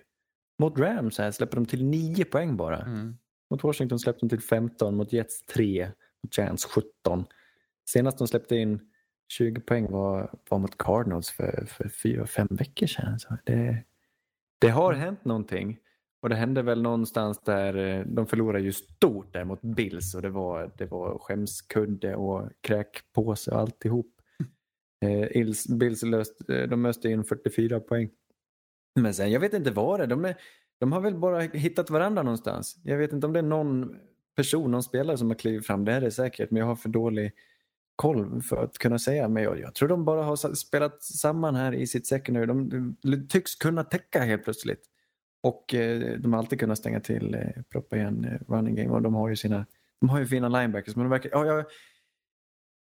Mot 0.59 0.79
Rams 0.79 1.17
här 1.17 1.31
släpper 1.31 1.55
de 1.55 1.65
till 1.65 1.85
9 1.85 2.25
poäng 2.25 2.57
bara. 2.57 2.81
Mm. 2.81 3.17
Mot 3.49 3.63
Washington 3.63 3.99
släppte 3.99 4.25
de 4.25 4.29
till 4.29 4.41
15, 4.41 4.95
mot 4.95 5.13
Jets 5.13 5.43
3, 5.45 5.91
mot 6.23 6.37
Giants 6.37 6.65
17. 6.65 7.25
Senast 7.89 8.17
de 8.17 8.27
släppte 8.27 8.55
in 8.55 8.79
20 9.33 9.61
poäng 9.61 9.91
var, 9.91 10.33
var 10.49 10.59
mot 10.59 10.77
Cardinals 10.77 11.29
för, 11.29 11.65
för 11.65 11.89
fyra, 11.89 12.27
fem 12.27 12.47
veckor 12.49 12.87
sedan. 12.87 13.19
Så 13.19 13.37
det, 13.43 13.83
det 14.61 14.69
har 14.69 14.93
hänt 14.93 15.25
någonting. 15.25 15.79
Och 16.21 16.29
det 16.29 16.35
hände 16.35 16.61
väl 16.61 16.81
någonstans 16.81 17.39
där 17.43 17.77
eh, 17.77 18.05
de 18.05 18.27
förlorade 18.27 18.63
ju 18.63 18.71
stort 18.71 19.33
där 19.33 19.43
mot 19.43 19.61
Bills 19.61 20.15
och 20.15 20.21
det 20.21 20.29
var, 20.29 20.71
det 20.77 20.85
var 20.85 21.17
skämskudde 21.19 22.15
och 22.15 22.49
kräkpåse 22.61 23.51
och 23.51 23.59
alltihop. 23.59 24.15
Eh, 25.05 25.45
Bills 25.69 26.03
löst, 26.03 26.49
eh, 26.49 26.63
de 26.63 26.85
öste 26.85 27.09
in 27.09 27.23
44 27.23 27.79
poäng. 27.79 28.09
Men 28.99 29.13
sen, 29.13 29.31
jag 29.31 29.39
vet 29.39 29.53
inte 29.53 29.71
vad 29.71 29.99
det 29.99 30.03
är. 30.03 30.07
De, 30.07 30.25
är. 30.25 30.35
De 30.79 30.91
har 30.91 31.01
väl 31.01 31.15
bara 31.15 31.39
hittat 31.39 31.89
varandra 31.89 32.23
någonstans. 32.23 32.77
Jag 32.83 32.97
vet 32.97 33.13
inte 33.13 33.27
om 33.27 33.33
det 33.33 33.39
är 33.39 33.43
någon 33.43 33.95
person, 34.35 34.71
någon 34.71 34.83
spelare 34.83 35.17
som 35.17 35.27
har 35.29 35.35
klivit 35.35 35.67
fram. 35.67 35.85
Det 35.85 35.93
är 35.93 36.01
det 36.01 36.11
säkert, 36.11 36.51
men 36.51 36.59
jag 36.59 36.65
har 36.67 36.75
för 36.75 36.89
dålig 36.89 37.31
koll 37.95 38.41
för 38.41 38.63
att 38.63 38.77
kunna 38.77 38.99
säga. 38.99 39.27
Men 39.27 39.43
jag, 39.43 39.59
jag 39.59 39.75
tror 39.75 39.89
de 39.89 40.05
bara 40.05 40.23
har 40.23 40.55
spelat 40.55 41.03
samman 41.03 41.55
här 41.55 41.73
i 41.73 41.87
sitt 41.87 42.07
secondary. 42.07 42.45
De, 42.45 42.69
de 43.01 43.27
tycks 43.27 43.55
kunna 43.55 43.83
täcka 43.83 44.19
helt 44.21 44.43
plötsligt. 44.43 44.81
Och 45.43 45.73
eh, 45.73 46.19
de 46.19 46.33
har 46.33 46.39
alltid 46.39 46.59
kunnat 46.59 46.77
stänga 46.77 46.99
till, 46.99 47.35
eh, 47.35 47.63
proppa 47.71 47.97
igen 47.97 48.25
eh, 48.25 48.53
running 48.53 48.75
game. 48.75 48.89
Och 48.89 49.01
de 49.01 49.13
har 49.13 49.29
ju 49.29 49.35
sina, 49.35 49.65
de 49.99 50.09
har 50.09 50.19
ju 50.19 50.25
fina 50.25 50.49
linebackers. 50.49 50.95
Men 50.95 51.03
de 51.05 51.09
verkar, 51.09 51.29
ja, 51.33 51.45
ja, 51.45 51.63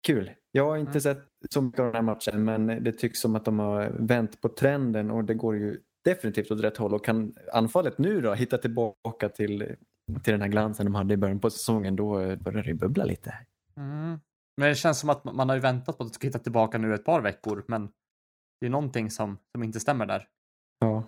kul. 0.06 0.30
Jag 0.52 0.64
har 0.66 0.76
inte 0.76 0.90
Mm. 0.90 1.00
sett 1.00 1.18
så 1.50 1.62
mycket 1.62 1.80
av 1.80 1.86
den 1.86 1.94
här 1.94 2.02
matchen 2.02 2.44
men 2.44 2.66
det 2.84 2.92
tycks 2.92 3.20
som 3.20 3.36
att 3.36 3.44
de 3.44 3.58
har 3.58 3.90
vänt 3.98 4.40
på 4.40 4.48
trenden 4.48 5.10
och 5.10 5.24
det 5.24 5.34
går 5.34 5.56
ju 5.56 5.80
definitivt 6.04 6.50
åt 6.50 6.60
rätt 6.60 6.76
håll. 6.76 6.94
Och 6.94 7.04
kan 7.04 7.34
anfallet 7.52 7.98
nu 7.98 8.20
då 8.20 8.34
hitta 8.34 8.58
tillbaka 8.58 9.28
till, 9.28 9.76
till 10.22 10.32
den 10.32 10.40
här 10.40 10.48
glansen 10.48 10.86
de 10.86 10.94
hade 10.94 11.14
i 11.14 11.16
början 11.16 11.40
på 11.40 11.50
säsongen 11.50 11.96
då 11.96 12.20
eh, 12.20 12.36
börjar 12.36 12.62
det 12.62 12.74
bubbla 12.74 13.04
lite. 13.04 13.34
Mm. 13.76 14.20
Men 14.56 14.68
det 14.68 14.74
känns 14.74 15.00
som 15.00 15.10
att 15.10 15.24
man 15.24 15.48
har 15.48 15.56
ju 15.56 15.62
väntat 15.62 15.98
på 15.98 16.04
att 16.04 16.08
det 16.10 16.14
ska 16.14 16.26
hitta 16.26 16.38
tillbaka 16.38 16.78
nu 16.78 16.94
ett 16.94 17.04
par 17.04 17.20
veckor, 17.20 17.64
men 17.68 17.88
det 18.60 18.66
är 18.66 18.70
någonting 18.70 19.10
som, 19.10 19.38
som 19.52 19.62
inte 19.62 19.80
stämmer 19.80 20.06
där. 20.06 20.28
Ja. 20.78 21.04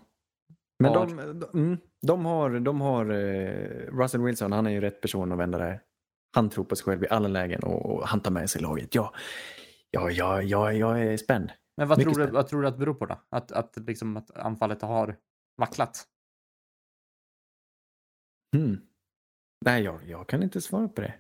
Men 0.79 0.93
de, 0.93 1.17
de, 1.17 1.59
mm, 1.59 1.79
de 2.07 2.25
har, 2.25 2.61
de 2.61 2.81
har 2.81 3.11
eh, 3.11 3.97
Russell 3.99 4.23
Wilson, 4.23 4.53
han 4.53 4.67
är 4.67 4.71
ju 4.71 4.81
rätt 4.81 5.01
person 5.01 5.33
att 5.33 5.39
vända 5.39 5.59
det 5.59 5.65
här. 5.65 5.83
Han 6.37 6.51
tror 6.51 6.65
på 6.65 6.77
sig 6.77 6.85
själv 6.85 7.05
i 7.05 7.09
alla 7.09 7.29
lägen 7.29 7.63
och, 7.63 7.87
och 7.87 8.09
han 8.09 8.21
tar 8.21 8.31
med 8.31 8.51
sig 8.51 8.63
laget. 8.63 8.95
Ja, 8.95 9.13
ja, 9.91 10.11
ja, 10.11 10.43
ja 10.43 10.73
jag 10.73 11.03
är 11.03 11.17
spänd. 11.17 11.51
Men 11.77 11.89
vad 11.89 12.01
tror, 12.03 12.15
du, 12.15 12.27
vad 12.27 12.47
tror 12.49 12.63
du 12.63 12.69
att 12.69 12.75
det 12.75 12.79
beror 12.79 12.95
på 12.95 13.07
då? 13.07 13.21
Att, 13.29 13.53
att, 13.53 13.77
liksom, 13.77 14.17
att 14.17 14.31
anfallet 14.31 14.83
har 14.83 15.17
vacklat? 15.57 16.07
Hmm. 18.57 18.81
Nej, 19.65 19.83
jag, 19.83 20.01
jag 20.09 20.29
kan 20.29 20.43
inte 20.43 20.61
svara 20.61 20.89
på 20.89 21.01
det. 21.01 21.15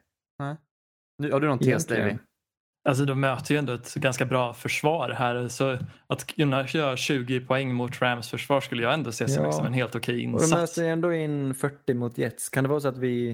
Nu, 1.18 1.32
har 1.32 1.40
du 1.40 1.46
någon 1.48 1.58
tes. 1.58 1.86
Davy? 1.86 2.16
Alltså 2.88 3.04
de 3.04 3.20
möter 3.20 3.54
ju 3.54 3.58
ändå 3.58 3.72
ett 3.72 3.94
ganska 3.94 4.24
bra 4.26 4.54
försvar 4.54 5.10
här. 5.10 5.48
Så 5.48 5.78
att 6.06 6.26
kunna 6.26 6.66
göra 6.66 6.96
20 6.96 7.40
poäng 7.46 7.74
mot 7.74 8.02
Rams 8.02 8.30
försvar 8.30 8.60
skulle 8.60 8.82
jag 8.82 8.94
ändå 8.94 9.12
se 9.12 9.28
som 9.28 9.42
Ja. 9.42 9.48
liksom 9.50 9.66
en 9.66 9.72
helt 9.72 9.94
okej 9.94 10.14
Och 10.14 10.20
de 10.20 10.26
insats. 10.44 10.76
möter 10.76 10.88
ändå 10.90 11.12
in 11.12 11.54
40 11.54 11.94
mot 11.94 12.18
Jets. 12.18 12.48
Kan 12.48 12.64
det 12.64 12.70
vara 12.70 12.80
så 12.80 12.88
att 12.88 12.98
vi 12.98 13.32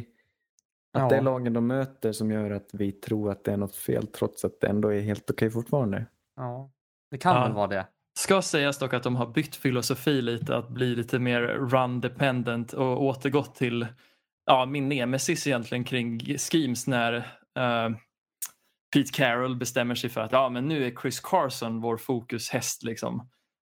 att 0.92 1.02
Ja. 1.02 1.08
det 1.08 1.16
är 1.16 1.22
lagen 1.22 1.52
de 1.52 1.66
möter 1.66 2.12
som 2.12 2.30
gör 2.30 2.50
att 2.50 2.70
vi 2.72 2.92
tror 2.92 3.30
att 3.30 3.44
det 3.44 3.52
är 3.52 3.56
något 3.56 3.76
fel 3.76 4.06
trots 4.06 4.44
att 4.44 4.60
det 4.60 4.66
ändå 4.66 4.88
är 4.92 5.00
helt 5.00 5.30
okej 5.30 5.50
fortfarande? 5.50 6.06
Ja. 6.36 6.70
Det 7.10 7.18
kan 7.18 7.36
Ja. 7.36 7.42
väl 7.42 7.52
vara 7.52 7.66
det. 7.66 7.86
Ska 8.18 8.42
sägas 8.42 8.78
dock 8.78 8.94
att 8.94 9.02
de 9.02 9.16
har 9.16 9.26
bytt 9.26 9.56
filosofi 9.56 10.22
lite, 10.22 10.56
att 10.56 10.68
bli 10.68 10.96
lite 10.96 11.18
mer 11.18 11.40
run 11.42 12.00
dependent 12.00 12.72
och 12.72 13.02
återgått 13.02 13.54
till 13.54 13.86
ja, 14.46 14.66
min 14.66 14.88
nemesis 14.88 15.46
egentligen 15.46 15.84
kring 15.84 16.20
schemes 16.38 16.86
när 16.86 17.14
eh, 17.58 17.88
Pete 18.94 19.12
Carroll 19.12 19.56
bestämmer 19.56 19.94
sig 19.94 20.10
för 20.10 20.20
att 20.20 20.32
ja, 20.32 20.48
men 20.48 20.68
nu 20.68 20.86
är 20.86 20.90
Chris 21.02 21.20
Carson 21.20 21.80
vår 21.80 21.96
fokushäst 21.96 22.82
liksom, 22.82 23.28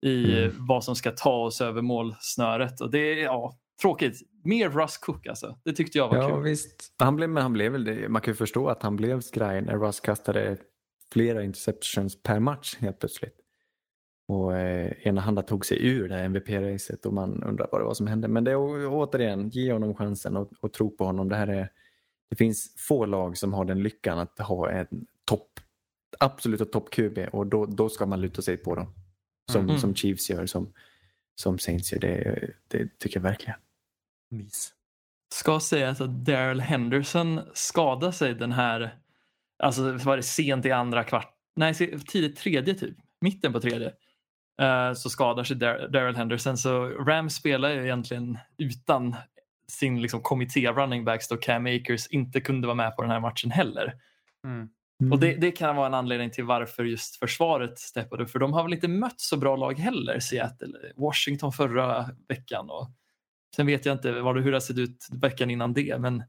i 0.05 0.37
Mm. 0.43 0.55
vad 0.67 0.83
som 0.83 0.95
ska 0.95 1.11
ta 1.11 1.35
oss 1.45 1.61
över 1.61 1.81
målsnöret. 1.81 2.81
Och 2.81 2.91
det 2.91 2.99
är 2.99 3.23
ja, 3.23 3.53
tråkigt. 3.81 4.19
Mer 4.43 4.69
Russ 4.69 4.97
Cook 4.97 5.27
alltså. 5.27 5.57
Det 5.65 5.73
tyckte 5.73 5.97
jag 5.97 6.07
var 6.09 6.17
Ja 6.17 6.29
kul. 6.29 6.43
visst. 6.43 6.93
Han 6.99 7.15
blev, 7.15 7.29
men 7.29 7.43
han 7.43 7.53
blev 7.53 7.71
väl 7.71 7.83
det. 7.83 8.09
Man 8.09 8.21
kan 8.21 8.31
ju 8.31 8.35
förstå 8.35 8.67
att 8.69 8.83
han 8.83 8.95
blev 8.95 9.21
skraj 9.21 9.61
när 9.61 9.77
Russ 9.77 9.99
kastade 9.99 10.57
flera 11.13 11.43
interceptions 11.43 12.23
per 12.23 12.39
match 12.39 12.75
helt 12.79 12.99
plötsligt. 12.99 13.39
Och 14.27 14.57
eh, 14.57 15.07
enahanda 15.07 15.41
tog 15.41 15.65
sig 15.65 15.87
ur 15.87 16.09
det 16.09 16.15
här 16.15 16.23
MVP-racet 16.23 17.05
och 17.05 17.13
man 17.13 17.43
undrar 17.43 17.67
vad 17.71 17.81
det 17.81 17.85
var 17.85 17.93
som 17.93 18.07
hände. 18.07 18.27
Men 18.27 18.43
det 18.43 18.51
är 18.51 18.87
återigen, 18.87 19.49
ge 19.49 19.73
honom 19.73 19.95
chansen 19.95 20.37
och, 20.37 20.51
och 20.59 20.73
tro 20.73 20.97
på 20.97 21.05
honom. 21.05 21.29
Det, 21.29 21.35
här 21.35 21.47
är, 21.47 21.69
det 22.29 22.35
finns 22.35 22.73
få 22.77 23.05
lag 23.05 23.37
som 23.37 23.53
har 23.53 23.65
den 23.65 23.83
lyckan 23.83 24.19
att 24.19 24.39
ha 24.39 24.69
en 24.69 24.87
topp, 25.25 25.59
absoluta 26.19 26.65
topp-QB 26.65 27.29
och 27.29 27.47
då, 27.47 27.65
då 27.65 27.89
ska 27.89 28.05
man 28.05 28.21
luta 28.21 28.41
sig 28.41 28.57
på 28.57 28.75
dem. 28.75 28.93
Som, 29.51 29.63
Mm. 29.65 29.77
som 29.77 29.95
Chiefs 29.95 30.29
gör, 30.29 30.45
som, 30.45 30.73
som 31.35 31.59
Saints 31.59 31.93
gör. 31.93 31.99
Det, 31.99 32.51
det 32.67 32.99
tycker 32.99 33.17
jag 33.17 33.23
verkligen. 33.23 33.59
Mys. 34.31 34.73
Ska 35.33 35.59
sägas 35.59 36.01
att 36.01 36.25
Daryl 36.25 36.59
Henderson 36.59 37.41
skadade 37.53 38.13
sig 38.13 38.33
den 38.33 38.51
här, 38.51 38.97
alltså 39.63 39.91
var 39.91 40.17
det 40.17 40.23
sent 40.23 40.65
i 40.65 40.71
andra 40.71 41.03
kvart, 41.03 41.33
nej 41.55 41.73
tidigt 42.07 42.37
tredje 42.37 42.73
typ, 42.73 42.97
mitten 43.21 43.53
på 43.53 43.59
tredje. 43.59 43.93
eh, 44.61 44.93
så 44.93 45.09
skadar 45.09 45.43
sig 45.43 45.57
Dar- 45.57 45.87
Daryl 45.87 46.15
Henderson 46.15 46.57
så 46.57 46.87
Rams 46.87 47.35
spelar 47.35 47.69
ju 47.69 47.83
egentligen 47.83 48.37
utan 48.57 49.15
sin 49.67 50.01
liksom, 50.01 50.21
kommitté 50.21 50.71
running 50.71 51.05
backs 51.05 51.27
då 51.27 51.37
Cam 51.37 51.65
Akers 51.65 52.07
inte 52.07 52.41
kunde 52.41 52.67
vara 52.67 52.75
med 52.75 52.95
på 52.95 53.01
den 53.01 53.11
här 53.11 53.19
matchen 53.19 53.51
heller. 53.51 53.93
Mm. 54.43 55.11
Och 55.11 55.19
det, 55.19 55.35
det 55.35 55.51
kan 55.51 55.75
vara 55.75 55.87
en 55.87 55.93
anledning 55.93 56.31
till 56.31 56.43
varför 56.43 56.83
just 56.83 57.15
försvaret 57.15 57.79
steppade 57.79 58.23
upp. 58.23 58.29
För 58.29 58.39
de 58.39 58.53
har 58.53 58.63
väl 58.63 58.73
inte 58.73 58.87
mött 58.87 59.19
så 59.21 59.37
bra 59.37 59.55
lag 59.55 59.79
heller, 59.79 60.19
Seattle, 60.19 60.73
Washington 60.95 61.51
förra 61.51 62.09
veckan. 62.27 62.69
Och 62.69 62.91
sen 63.55 63.65
vet 63.65 63.85
jag 63.85 63.95
inte 63.95 64.11
vad 64.11 64.35
det, 64.35 64.41
hur 64.41 64.51
det 64.51 64.55
har 64.55 64.61
sett 64.61 64.77
ut 64.77 65.07
veckan 65.11 65.49
innan 65.49 65.73
det. 65.73 65.97
Men 65.99 66.23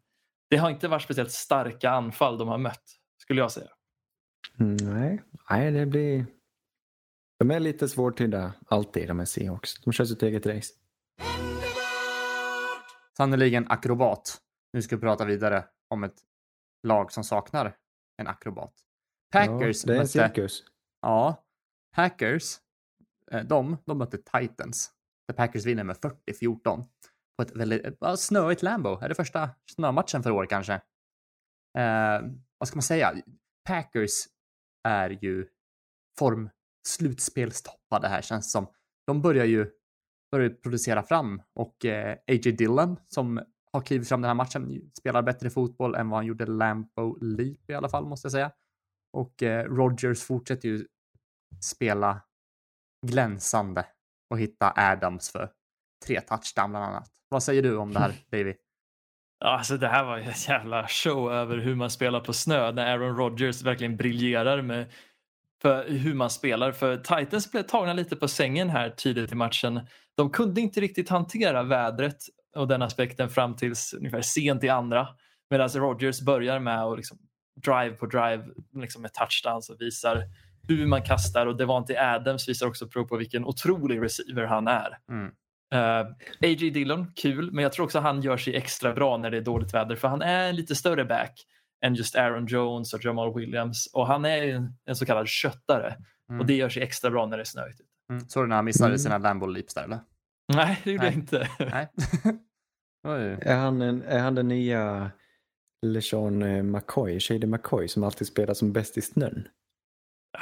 det 0.51 0.57
har 0.57 0.71
inte 0.71 0.89
varit 0.89 1.03
speciellt 1.03 1.31
starka 1.31 1.91
anfall 1.91 2.39
de 2.39 2.49
har 2.49 2.59
mött, 2.59 2.85
skulle 3.27 3.41
jag 3.41 3.53
säga. 3.53 3.71
Mm, 4.61 4.77
nej. 4.77 5.23
nej, 5.51 5.71
det 5.71 5.87
blir... 5.87 6.27
De 7.39 7.51
är 7.51 7.61
lite 7.61 7.89
svårtydda 7.89 8.55
alltid, 8.67 9.09
de 9.09 9.19
här 9.19 9.27
Seahawks. 9.27 9.81
De 9.81 9.93
kör 9.93 10.05
sitt 10.05 10.23
eget 10.23 10.47
race. 10.47 10.73
Sannerligen 13.17 13.67
akrobat. 13.69 14.41
Nu 14.73 14.83
ska 14.83 14.97
vi 14.97 15.01
prata 15.01 15.25
vidare 15.25 15.65
om 15.89 16.05
ett 16.05 16.15
lag 16.83 17.13
som 17.13 17.25
saknar 17.25 17.77
en 18.17 18.27
akrobat. 18.27 18.75
Packers 19.33 19.85
ja, 19.85 19.87
det 19.87 19.93
är 19.93 19.97
en 19.97 19.99
mötte... 19.99 20.09
cirkus. 20.09 20.65
Ja. 21.03 21.45
Packers, 21.95 22.57
eh, 23.33 23.45
de, 23.45 23.77
de 23.87 23.99
mötte 23.99 24.19
Titans. 24.19 24.91
Där 25.29 25.35
Packers 25.35 25.65
vinner 25.65 25.85
med 25.85 25.97
40-14. 25.97 26.85
På 27.37 27.43
ett 27.43 27.57
väldigt 27.57 27.97
ja, 28.01 28.17
snöigt 28.17 28.63
Lambo. 28.63 28.99
Är 29.01 29.09
det 29.09 29.15
första 29.15 29.51
snömatchen 29.71 30.23
för 30.23 30.31
år 30.31 30.47
kanske? 30.47 30.75
Eh, 31.79 32.21
vad 32.59 32.69
ska 32.69 32.77
man 32.77 32.83
säga? 32.83 33.15
Packers 33.65 34.11
är 34.89 35.11
ju 35.11 35.47
form 36.19 36.51
slutspelstoppade 36.89 38.09
här 38.09 38.23
känns 38.23 38.53
som. 38.53 38.67
De 39.07 39.23
börjar 39.23 39.45
ju 39.45 39.71
börjar 40.31 40.51
producera 40.51 41.03
fram 41.03 41.43
och 41.55 41.85
eh, 41.85 42.13
A.J. 42.13 42.53
Dillon 42.53 42.97
som 43.09 43.41
har 43.73 43.81
klivit 43.81 44.09
fram 44.09 44.21
den 44.21 44.29
här 44.29 44.35
matchen 44.35 44.91
spelar 44.99 45.23
bättre 45.23 45.51
fotboll 45.51 45.95
än 45.95 46.09
vad 46.09 46.19
han 46.19 46.27
gjorde 46.27 46.47
Lambo 46.47 47.19
Leap 47.21 47.71
i 47.71 47.75
alla 47.75 47.89
fall 47.89 48.07
måste 48.07 48.27
jag 48.27 48.33
säga. 48.33 48.53
Och 49.13 49.43
eh, 49.43 49.65
Rogers 49.65 50.23
fortsätter 50.23 50.69
ju 50.69 50.87
spela 51.65 52.23
glänsande 53.07 53.87
och 54.31 54.39
hitta 54.39 54.73
Adams 54.77 55.31
för 55.31 55.53
tre 56.07 56.21
touchdown 56.21 56.71
bland 56.71 56.85
annat. 56.85 57.11
Vad 57.29 57.43
säger 57.43 57.63
du 57.63 57.77
om 57.77 57.93
det 57.93 57.99
här, 57.99 58.15
Davy? 58.31 58.55
Alltså 59.45 59.77
det 59.77 59.89
här 59.89 60.05
var 60.05 60.19
en 60.19 60.33
jävla 60.49 60.89
show 60.89 61.33
över 61.33 61.57
hur 61.57 61.75
man 61.75 61.91
spelar 61.91 62.21
på 62.21 62.33
snö 62.33 62.73
när 62.73 62.87
Aaron 62.87 63.17
Rodgers 63.17 63.63
verkligen 63.63 63.97
briljerar 63.97 64.63
med 64.63 64.87
för 65.63 65.89
hur 65.89 66.15
man 66.15 66.31
spelar. 66.31 66.73
För 66.73 66.97
Titans 66.97 67.53
blev 67.53 67.63
tagna 67.63 67.93
lite 67.93 68.17
på 68.17 68.29
sängen 68.29 68.71
här 68.71 68.91
tidigt 68.91 69.33
i 69.33 69.35
matchen. 69.35 69.81
De 70.17 70.31
kunde 70.31 70.61
inte 70.61 70.81
riktigt 70.81 71.09
hantera 71.09 71.63
vädret 71.63 72.17
och 72.57 72.69
den 72.69 72.83
aspekten 72.83 73.29
fram 73.29 73.57
tills 73.57 73.95
ungefär 73.95 74.21
sent 74.21 74.65
i 74.65 74.69
andra. 74.69 75.09
Medan 75.51 75.69
Rodgers 75.69 76.21
börjar 76.21 76.59
med 76.59 76.85
att 76.85 76.97
liksom 76.97 77.19
drive 77.65 77.91
på 77.97 78.07
drive 78.07 78.45
liksom 78.75 79.03
med 79.03 79.11
touchdowns 79.15 79.71
och 79.71 79.81
visar 79.81 80.23
hur 80.69 80.87
man 80.87 81.03
kastar 81.03 81.47
och 81.47 81.57
Devante 81.57 82.01
Adams 82.01 82.49
visar 82.49 82.67
också 82.67 82.89
prov 82.89 83.05
på 83.05 83.17
vilken 83.17 83.45
otrolig 83.45 84.03
receiver 84.03 84.45
han 84.45 84.69
är. 84.69 84.99
Mm. 85.11 85.33
Uh, 85.75 85.81
A.J. 86.41 86.71
Dillon, 86.71 87.13
kul, 87.17 87.53
men 87.53 87.63
jag 87.63 87.73
tror 87.73 87.85
också 87.85 87.99
han 87.99 88.23
gör 88.23 88.37
sig 88.37 88.57
extra 88.57 88.93
bra 88.95 89.17
när 89.17 89.31
det 89.31 89.37
är 89.37 89.41
dåligt 89.43 89.75
väder 89.75 89.97
för 89.97 90.09
han 90.09 90.23
är 90.23 90.49
en 90.49 90.57
lite 90.57 90.75
större 90.75 91.05
back 91.05 91.47
än 91.85 91.95
just 91.95 92.17
Aaron 92.17 92.47
Jones 92.47 92.95
och 92.95 93.05
Jamal 93.05 93.35
Williams 93.35 93.91
och 93.93 94.07
han 94.07 94.25
är 94.25 94.43
en, 94.49 94.73
en 94.85 94.97
så 94.97 95.07
kallad 95.07 95.29
köttare 95.29 95.97
Mm. 96.31 96.41
och 96.41 96.47
det 96.47 96.55
gör 96.55 96.69
sig 96.69 96.83
extra 96.83 97.11
bra 97.11 97.27
när 97.27 97.37
det 97.37 97.43
är 97.43 97.45
snöigt. 97.45 97.81
Mm. 98.11 98.29
Såg 98.29 98.45
du 98.45 98.49
när 98.49 98.57
han 98.57 98.65
missade 98.65 98.89
Mm. 98.89 98.99
sina 98.99 99.19
Lambo 99.19 99.47
Leaps 99.47 99.75
där 99.75 99.85
eller? 99.85 99.99
Nej, 100.55 100.81
det 100.85 100.91
gjorde 100.91 101.05
Nej. 101.05 101.13
jag 101.13 101.21
inte. 101.23 101.49
Nej. 101.59 101.89
Är 103.43 103.57
han, 103.57 103.83
en, 103.83 104.03
är 104.03 104.19
han 104.19 104.35
den 104.35 104.49
nya 104.49 105.11
LeSean 105.87 106.43
eh, 106.43 106.63
McCoy, 106.63 107.21
Shady 107.21 107.47
McCoy 107.47 107.89
som 107.89 108.05
alltid 108.05 108.27
spelar 108.27 108.55
som 108.55 108.73
bäst 108.73 108.99
i 108.99 109.03
snön? 109.03 109.49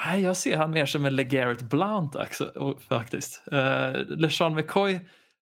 Nej, 0.07 0.22
jag 0.22 0.37
ser 0.37 0.57
han 0.57 0.70
mer 0.70 0.87
som 0.87 1.04
en 1.04 1.16
LeGarrette 1.16 1.64
Blount 1.64 2.16
också, 2.16 2.76
faktiskt. 2.88 3.42
Uh, 3.52 4.16
LeSean 4.16 4.54
McCoy 4.54 5.00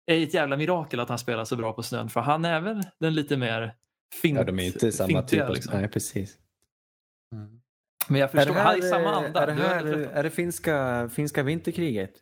är 0.06 0.24
ett 0.24 0.34
jävla 0.34 0.58
mirakel 0.58 1.00
att 1.00 1.10
han 1.10 1.19
spelar 1.19 1.45
så 1.45 1.56
bra 1.56 1.74
på 1.74 1.84
snön 1.84 2.10
för 2.10 2.21
han 2.21 2.45
är 2.45 2.62
väl 2.62 2.84
den 3.00 3.13
lite 3.13 3.38
mer 3.38 3.74
fint, 4.21 4.38
Ja, 4.38 4.43
de 4.43 4.60
är 4.60 4.63
inte 4.63 4.91
samma 4.91 5.08
typ 5.08 5.17
fintiga, 5.17 5.48
av... 5.48 5.54
liksom. 5.54 5.80
Nej, 5.80 5.89
precis. 5.89 6.38
Mm. 7.34 7.62
Men 8.08 8.19
jag 8.19 8.30
Är 8.30 8.34
det 8.34 8.45
förstår, 8.45 8.54
han 8.54 8.76
är 8.76 8.82
här, 8.82 8.89
samma 8.89 9.12
eh, 9.12 9.17
anda. 9.17 9.41
är 9.41 9.48
det, 9.48 9.54
här, 9.54 9.86
är 10.13 10.24
det 10.24 10.30
finska, 10.30 11.10
finska 11.13 11.43
vinterkriget? 11.43 12.13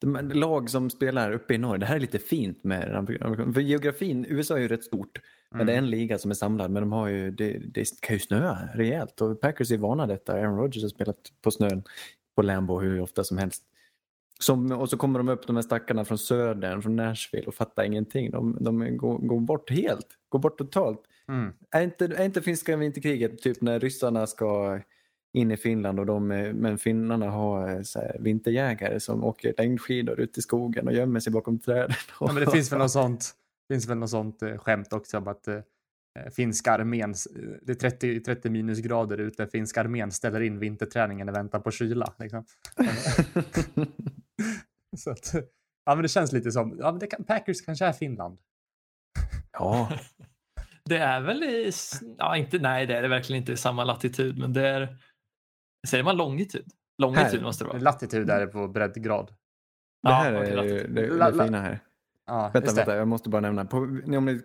De, 0.00 0.30
lag 0.34 0.70
som 0.70 0.90
spelar 0.90 1.32
uppe 1.32 1.54
i 1.54 1.58
norr, 1.58 1.78
det 1.78 1.86
här 1.86 1.96
är 1.96 2.00
lite 2.00 2.18
fint 2.18 2.64
med 2.64 3.06
För 3.54 3.60
geografin, 3.60 4.26
USA 4.28 4.56
är 4.56 4.60
ju 4.60 4.68
rätt 4.68 4.84
stort. 4.84 5.20
Men 5.52 5.60
Mm. 5.60 5.66
det 5.66 5.72
är 5.72 5.78
en 5.78 5.90
liga 5.90 6.18
som 6.18 6.30
är 6.30 6.34
samlad, 6.34 6.70
men 6.70 6.82
de 6.82 6.92
har 6.92 7.08
ju, 7.08 7.30
det, 7.30 7.58
det 7.58 8.00
kan 8.00 8.16
ju 8.16 8.20
snöa 8.20 8.58
rejält. 8.74 9.20
Och 9.20 9.40
Packers 9.40 9.70
är 9.72 9.78
vana 9.78 10.06
detta. 10.06 10.32
Aaron 10.32 10.58
Rodgers 10.58 10.82
har 10.82 10.88
spelat 10.88 11.18
på 11.42 11.50
snön 11.50 11.82
på 12.36 12.42
Lambo 12.42 12.80
hur 12.80 13.00
ofta 13.00 13.24
som 13.24 13.38
helst. 13.38 13.62
Som, 14.40 14.72
och 14.72 14.90
så 14.90 14.96
kommer 14.96 15.18
de 15.18 15.28
upp 15.28 15.46
de 15.46 15.56
här 15.56 15.62
stackarna 15.62 16.04
från 16.04 16.18
södern, 16.18 16.82
från 16.82 16.96
Nashville 16.96 17.46
och 17.46 17.54
fattar 17.54 17.84
ingenting. 17.84 18.30
De, 18.30 18.56
de 18.60 18.96
går, 18.96 19.18
går 19.18 19.40
bort 19.40 19.70
helt, 19.70 20.06
går 20.28 20.38
bort 20.38 20.58
totalt. 20.58 21.00
Mm. 21.28 21.52
Är 21.70 21.82
inte, 21.82 22.04
är 22.04 22.24
inte 22.24 22.42
finska 22.42 22.76
vinterkriget 22.76 23.42
typ 23.42 23.60
när 23.60 23.80
ryssarna 23.80 24.26
ska 24.26 24.80
in 25.32 25.50
i 25.50 25.56
Finland 25.56 26.00
och 26.00 26.06
de, 26.06 26.28
men 26.54 26.78
finnarna 26.78 27.30
har 27.30 27.70
eh, 27.76 27.82
så 27.82 27.98
här, 27.98 28.16
vinterjägare 28.20 29.00
som 29.00 29.24
åker 29.24 29.54
längdskidor 29.58 30.20
ut 30.20 30.38
i 30.38 30.42
skogen 30.42 30.86
och 30.88 30.94
gömmer 30.94 31.20
sig 31.20 31.32
bakom 31.32 31.58
träden. 31.58 31.96
Ja, 32.20 32.32
men 32.32 32.44
det 32.44 32.50
finns 32.50 32.72
väl 32.72 32.78
något 32.78 32.90
sånt, 32.90 33.30
finns 33.72 33.88
väl 33.88 33.98
något 33.98 34.10
sånt 34.10 34.42
eh, 34.42 34.58
skämt 34.58 34.92
också 34.92 35.18
om 35.18 35.28
att 35.28 35.48
eh, 35.48 35.60
finska 36.36 36.72
armén, 36.72 37.10
eh, 37.10 37.42
det 37.62 37.72
är 37.72 37.76
30, 37.76 38.20
30 38.20 38.50
minusgrader 38.50 39.18
ute, 39.18 39.46
finska 39.46 39.80
armén 39.80 40.12
ställer 40.12 40.40
in 40.40 40.58
vinterträningen 40.58 41.28
och 41.28 41.34
väntar 41.34 41.60
på 41.60 41.70
kyla. 41.70 42.14
Liksom. 42.18 42.44
Så 44.96 45.10
att, 45.10 45.34
ja, 45.84 45.94
men 45.94 46.02
det 46.02 46.08
känns 46.08 46.32
lite 46.32 46.52
som, 46.52 46.76
ja, 46.78 46.90
men 46.92 46.98
det 46.98 47.06
kan, 47.06 47.24
Packers 47.24 47.60
kanske 47.62 47.84
är 47.86 47.92
Finland. 47.92 48.38
ja, 49.52 49.92
Det 50.84 50.96
är 50.98 51.20
väl 51.20 51.42
i, 51.42 51.72
ja, 52.18 52.36
inte, 52.36 52.58
nej 52.58 52.86
det 52.86 52.96
är 52.96 53.02
det 53.02 53.08
verkligen 53.08 53.42
inte 53.42 53.52
i 53.52 53.56
samma 53.56 53.84
latitud 53.84 54.38
men 54.38 54.52
det 54.52 54.68
är, 54.68 54.96
säger 55.88 56.04
man 56.04 56.16
longitud? 56.16 56.66
Longitud 57.02 57.24
Här. 57.26 57.40
måste 57.42 57.64
det 57.64 57.68
vara. 57.68 57.78
Latitud 57.78 58.30
är 58.30 58.40
det 58.40 58.46
på 58.46 58.68
breddgrad. 58.68 59.34
det 60.02 60.12
här 60.12 60.32
Ja, 60.32 60.44
är 60.44 60.56
latitud. 60.56 60.94
det, 60.94 61.06
det 61.08 61.16
la- 61.16 61.44
fina 61.44 61.60
här. 61.60 61.80
Ja, 62.32 62.50
Vänta, 62.54 62.72
vänta, 62.72 62.96
jag 62.96 63.08
måste 63.08 63.28
bara 63.28 63.40
nämna. 63.40 63.64
På, 63.64 63.76
om 63.76 64.24
ni 64.24 64.40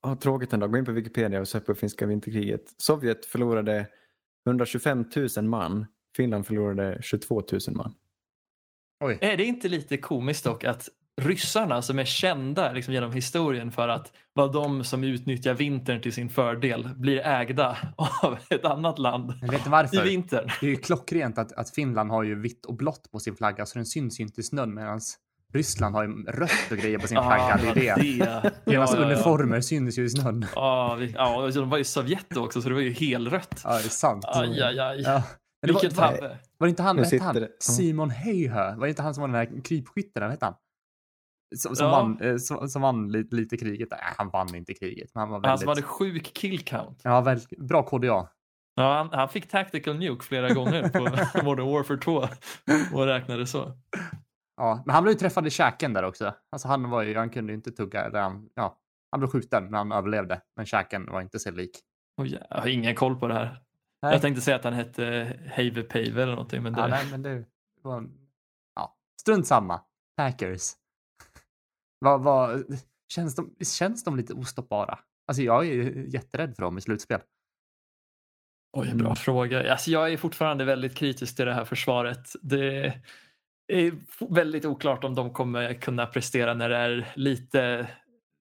har 0.00 0.16
tråkigt 0.16 0.52
en 0.52 0.60
dag, 0.60 0.70
gå 0.72 0.78
in 0.78 0.84
på 0.84 0.92
Wikipedia 0.92 1.40
och 1.40 1.48
sök 1.48 1.66
på 1.66 1.74
finska 1.74 2.06
vinterkriget. 2.06 2.62
Sovjet 2.76 3.26
förlorade 3.26 3.86
125 4.46 5.04
000 5.36 5.44
man. 5.44 5.86
Finland 6.16 6.46
förlorade 6.46 6.98
22 7.02 7.42
000 7.52 7.60
man. 7.70 7.94
Oj. 9.04 9.18
Är 9.20 9.36
det 9.36 9.44
inte 9.44 9.68
lite 9.68 9.96
komiskt 9.96 10.44
dock 10.44 10.64
att 10.64 10.88
ryssarna 11.20 11.82
som 11.82 11.98
är 11.98 12.04
kända 12.04 12.72
liksom, 12.72 12.94
genom 12.94 13.12
historien 13.12 13.72
för 13.72 13.88
att 13.88 14.12
vara 14.32 14.48
de 14.48 14.84
som 14.84 15.04
utnyttjar 15.04 15.54
vintern 15.54 16.00
till 16.00 16.12
sin 16.12 16.28
fördel 16.28 16.88
blir 16.96 17.26
ägda 17.26 17.78
av 18.22 18.38
ett 18.50 18.64
annat 18.64 18.98
land 18.98 19.32
Men 19.40 19.50
vet 19.50 19.64
du 19.64 19.68
i 19.68 19.70
varför? 19.70 20.04
vintern? 20.04 20.48
Det 20.60 20.66
är 20.66 20.70
ju 20.70 20.76
klockrent 20.76 21.38
att, 21.38 21.52
att 21.52 21.70
Finland 21.70 22.10
har 22.10 22.22
ju 22.22 22.40
vitt 22.40 22.66
och 22.66 22.76
blått 22.76 23.10
på 23.10 23.18
sin 23.18 23.36
flagga 23.36 23.66
så 23.66 23.78
den 23.78 23.86
syns 23.86 24.20
ju 24.20 24.24
inte 24.24 24.40
i 24.40 24.44
snön 24.44 24.74
medan 24.74 25.00
Ryssland 25.52 25.94
har 25.94 26.02
ju 26.04 26.22
rött 26.24 26.70
och 26.70 26.76
grejer 26.76 26.98
på 26.98 27.06
sin 27.08 27.16
flagga. 27.18 27.60
Det 27.74 27.88
är 27.88 27.96
det. 27.96 28.02
det. 28.02 28.24
Deras 28.72 28.90
Ja, 28.92 28.96
ja, 28.96 29.02
ja. 29.02 29.06
uniformer 29.06 29.60
syns 29.60 29.98
ju 29.98 30.04
i 30.04 30.10
snön. 30.10 30.46
Ja, 30.54 30.94
vi, 30.98 31.12
ja, 31.12 31.50
de 31.54 31.70
var 31.70 31.78
ju 31.78 31.84
Sovjet 31.84 32.36
också 32.36 32.62
så 32.62 32.68
det 32.68 32.74
var 32.74 32.82
ju 32.82 32.92
helrött. 32.92 33.60
Ja, 33.64 33.70
det 33.70 33.76
är 33.84 33.88
sant. 33.88 34.24
Aj, 34.28 34.62
aj, 34.62 34.78
aj. 34.80 35.00
Ja. 35.02 35.12
Men 35.12 35.66
det 35.68 35.72
var, 35.72 35.80
Vilket 35.80 35.98
var, 35.98 36.08
tabbe. 36.12 36.38
var 36.58 36.66
det 36.66 36.70
inte 36.70 36.82
han, 36.82 36.98
hette 36.98 37.22
han? 37.22 37.46
Simon 37.60 38.10
Heihö? 38.10 38.74
Var 38.76 38.86
det 38.86 38.88
inte 38.88 39.02
han 39.02 39.14
som 39.14 39.20
var 39.20 39.28
den 39.38 39.54
där 39.54 39.62
krypskytten? 39.62 40.30
Hette 40.30 40.44
han? 40.44 40.54
Som, 41.56 41.76
som, 41.76 41.86
Ja. 41.86 41.90
vann, 41.92 42.20
eh, 42.20 42.36
som, 42.36 42.68
som 42.68 42.82
vann 42.82 43.12
lite, 43.12 43.36
lite 43.36 43.56
kriget. 43.56 43.88
Nej, 43.90 44.00
han 44.18 44.30
vann 44.30 44.54
inte 44.54 44.74
kriget. 44.74 45.10
Men 45.14 45.20
han 45.20 45.28
var 45.30 45.36
Han 45.36 45.42
väldigt... 45.42 45.60
som 45.60 45.68
hade 45.68 45.82
sjuk 45.82 46.34
kill 46.34 46.60
count. 46.64 47.00
Ja, 47.04 47.20
väl, 47.20 47.40
bra 47.58 47.82
KDA. 47.82 48.28
Ja, 48.76 48.94
han, 48.96 49.08
han 49.12 49.28
fick 49.28 49.48
tactical 49.48 49.98
nuke 49.98 50.24
flera 50.24 50.48
gånger 50.54 50.88
på 50.88 50.98
Modern 51.44 51.66
Warfare 51.72 51.98
2 51.98 52.28
och 52.92 53.06
räknade 53.06 53.46
så. 53.46 53.72
Ja, 54.56 54.82
men 54.86 54.94
han 54.94 55.02
blev 55.02 55.12
ju 55.12 55.18
träffad 55.18 55.46
i 55.46 55.50
käken 55.50 55.92
där 55.92 56.02
också. 56.02 56.34
Alltså 56.50 56.68
han 56.68 56.90
var 56.90 57.02
ju, 57.02 57.16
han 57.16 57.30
kunde 57.30 57.52
ju 57.52 57.56
inte 57.56 57.72
tugga. 57.72 58.04
Eller 58.04 58.20
han, 58.20 58.50
ja, 58.54 58.78
han 59.10 59.20
blev 59.20 59.30
skjuten, 59.30 59.64
men 59.64 59.74
han 59.74 59.92
överlevde. 59.92 60.40
Men 60.56 60.66
käken 60.66 61.06
var 61.06 61.20
inte 61.20 61.38
så 61.38 61.50
lik. 61.50 61.80
Oh, 62.16 62.28
ja, 62.28 62.38
jag 62.50 62.58
har 62.58 62.68
ingen 62.68 62.94
koll 62.94 63.18
på 63.20 63.28
det 63.28 63.34
här. 63.34 63.62
Nej. 64.02 64.12
Jag 64.12 64.20
tänkte 64.22 64.42
säga 64.42 64.56
att 64.56 64.64
han 64.64 64.72
hette 64.72 65.36
Have 65.56 65.82
Pave 65.82 66.22
eller 66.22 66.32
någonting. 66.32 66.62
Men 66.62 66.72
det... 66.72 66.80
Ja, 66.80 66.86
nej, 66.86 67.06
men 67.10 67.22
det 67.22 67.44
var... 67.82 67.98
en- 67.98 68.18
Ja, 68.74 68.96
strunt 69.20 69.46
samma. 69.46 69.80
Packers. 70.16 70.72
vad, 71.98 72.22
vad, 72.22 72.64
känns, 73.08 73.34
de, 73.34 73.56
känns 73.64 74.04
de 74.04 74.16
lite 74.16 74.34
ostoppbara? 74.34 74.98
Alltså 75.26 75.42
jag 75.42 75.66
är 75.66 75.92
jätterädd 76.14 76.56
för 76.56 76.62
dem 76.62 76.78
i 76.78 76.80
slutspel. 76.80 77.20
Oj, 78.76 78.94
bra 78.94 79.14
fråga. 79.14 79.72
Alltså, 79.72 79.90
jag 79.90 80.12
är 80.12 80.16
fortfarande 80.16 80.64
väldigt 80.64 80.94
kritisk 80.94 81.36
till 81.36 81.46
det 81.46 81.54
här 81.54 81.64
försvaret. 81.64 82.28
Det 82.42 82.94
är 83.68 83.92
väldigt 84.34 84.64
oklart 84.64 85.04
om 85.04 85.14
de 85.14 85.32
kommer 85.32 85.74
kunna 85.74 86.06
prestera 86.06 86.54
när 86.54 86.68
det 86.68 86.76
är 86.76 87.12
lite 87.16 87.88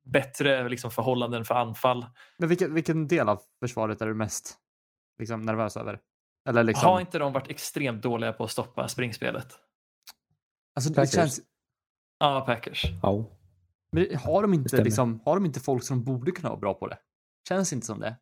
bättre 0.05 0.69
liksom, 0.69 0.91
förhållanden 0.91 1.45
för 1.45 1.55
anfall. 1.55 2.05
Men 2.38 2.49
vilken, 2.49 2.74
vilken 2.74 3.07
del 3.07 3.30
av 3.30 3.41
försvaret 3.59 4.01
är 4.01 4.07
du 4.07 4.13
mest 4.13 4.57
liksom, 5.19 5.41
nervös 5.41 5.78
över? 5.78 5.99
Eller 6.49 6.63
liksom... 6.63 6.89
Har 6.89 6.99
inte 6.99 7.19
de 7.19 7.34
varit 7.34 7.49
extremt 7.49 8.03
dåliga 8.03 8.34
på 8.34 8.43
att 8.43 8.51
stoppa 8.51 8.88
springspelet? 8.88 9.59
alltså, 10.76 10.89
det 10.89 10.95
Packers? 10.95 11.13
känns, 11.15 11.41
Ja, 12.19 12.43
Packers. 12.45 12.84
Ja. 13.01 13.26
men 13.91 14.15
har, 14.15 14.41
de 14.41 14.53
inte, 14.53 14.84
liksom, 14.84 15.22
har 15.26 15.36
de 15.36 15.45
inte 15.45 15.59
folk 15.59 15.84
som 15.84 16.03
borde 16.03 16.32
kunna 16.32 16.49
vara 16.49 16.59
bra 16.59 16.74
på 16.74 16.88
det? 16.88 16.97
Känns 17.49 17.74
inte 17.74 17.86
som 17.86 17.99
det. 17.99 18.15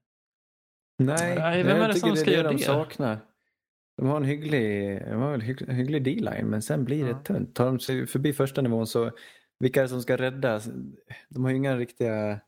Nej, 1.04 1.36
Nej, 1.40 1.64
vem 1.64 1.82
är 1.82 1.88
det 1.88 2.00
som 2.00 2.16
ska 2.16 2.26
det 2.26 2.38
göra 2.38 2.48
de 2.48 2.58
det? 2.58 2.64
saknar. 2.64 3.20
De 4.00 4.08
har 4.08 4.18
en 4.18 4.24
hygglig, 4.24 5.00
de 5.10 5.22
har 5.22 5.34
en 5.34 5.42
hygglig, 5.42 5.74
hygglig 5.74 6.04
D-line 6.04 6.46
men 6.48 6.62
sen 6.62 6.86
blir 6.86 7.04
det 7.04 7.10
Ja. 7.10 7.20
tunt. 7.20 7.56
Tar 7.56 7.66
de 7.66 7.80
sig 7.80 8.08
förbi 8.08 8.34
första 8.34 8.62
nivån 8.62 8.88
så 8.88 9.12
vilka 9.60 9.80
är 9.80 9.84
det 9.84 9.90
som 9.90 10.02
ska 10.02 10.18
rädda? 10.18 10.62
De 11.30 11.44
har 11.44 11.52
ju 11.52 11.58
inga 11.58 11.78
riktiga... 11.78 12.40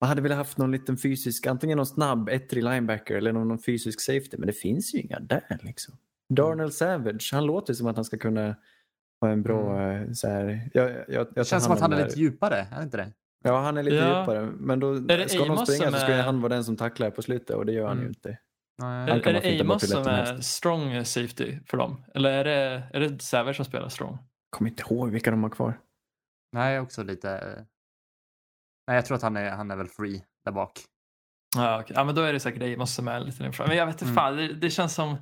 Man 0.00 0.08
hade 0.08 0.22
velat 0.22 0.38
haft 0.38 0.58
någon 0.58 0.70
liten 0.72 0.96
fysisk, 0.98 1.46
antingen 1.46 1.76
någon 1.76 1.86
snabb 1.86 2.28
ettrig 2.28 2.64
linebacker 2.64 3.14
eller 3.14 3.32
någon, 3.32 3.48
någon 3.48 3.58
fysisk 3.62 4.00
safety 4.00 4.36
men 4.38 4.46
det 4.46 4.52
finns 4.52 4.94
ju 4.94 4.98
inga 4.98 5.20
där 5.20 5.58
liksom. 5.62 5.94
Darnell 6.28 6.72
Savage, 6.72 7.30
han 7.32 7.46
låter 7.46 7.74
som 7.74 7.86
att 7.86 7.96
han 7.96 8.04
ska 8.04 8.18
kunna 8.18 8.56
ha 9.20 9.28
en 9.30 9.42
bra 9.42 9.90
eh, 9.92 10.12
så 10.12 10.28
här, 10.28 10.70
jag, 10.74 10.90
jag, 10.90 11.04
jag 11.08 11.26
Det 11.34 11.44
känns 11.44 11.64
som 11.64 11.72
att 11.72 11.80
han 11.80 11.92
är 11.92 12.04
lite 12.04 12.20
djupare, 12.20 12.66
är 12.72 12.76
det 12.78 12.82
inte 12.82 12.96
det? 12.96 13.12
Ja, 13.44 13.60
han 13.60 13.76
är 13.76 13.82
lite 13.82 13.96
Ja. 13.96 14.20
djupare. 14.20 14.48
Men 14.58 14.80
då, 14.80 14.94
ska 15.28 15.42
Amos 15.42 15.62
springa 15.68 15.90
som 15.90 15.92
så 15.92 15.98
ska 15.98 16.12
är- 16.12 16.22
han 16.22 16.40
vara 16.40 16.54
den 16.54 16.64
som 16.64 16.76
tacklar 16.76 17.10
på 17.10 17.22
slutet 17.22 17.56
och 17.56 17.66
det 17.66 17.72
gör 17.72 17.86
han 17.86 17.92
Mm. 17.92 18.02
ju 18.04 18.08
inte. 18.08 18.38
Nej. 18.80 19.10
Är, 19.10 19.26
är 19.28 19.40
det 19.42 19.60
Amos 19.60 19.90
som 19.90 20.06
är 20.06 20.24
helst. 20.24 20.50
strong 20.52 21.04
safety 21.04 21.58
för 21.66 21.76
dem? 21.76 22.04
Eller 22.14 22.30
är 22.30 22.44
det, 22.44 22.82
är 22.92 23.00
det 23.00 23.22
Savage 23.22 23.56
som 23.56 23.64
spelar 23.64 23.88
strong? 23.88 24.18
Kommer 24.50 24.70
inte 24.70 24.82
ihåg 24.82 25.10
vilka 25.10 25.30
de 25.30 25.42
har 25.42 25.50
kvar. 25.50 25.78
Nej, 26.52 26.80
också 26.80 27.02
lite... 27.02 27.28
Nej, 28.86 28.94
jag 28.96 29.06
tror 29.06 29.16
att 29.16 29.22
han 29.22 29.36
är, 29.36 29.50
han 29.50 29.70
är 29.70 29.76
väl 29.76 29.88
free 29.88 30.22
där 30.44 30.52
bak. 30.52 30.72
Ja, 31.56 31.80
okej. 31.80 31.96
ja, 31.96 32.04
men 32.04 32.14
då 32.14 32.22
är 32.22 32.32
det 32.32 32.40
säkert 32.40 32.62
Amos 32.76 32.94
som 32.94 33.08
är 33.08 33.20
lite 33.20 33.38
längre 33.42 33.52
fram. 33.52 33.68
Men 33.68 33.76
jag 33.76 33.86
vet 33.86 33.94
inte 33.94 34.04
Mm. 34.04 34.14
fan, 34.14 34.36
det, 34.36 34.52
det 34.52 34.70
känns 34.70 34.94
som 34.94 35.16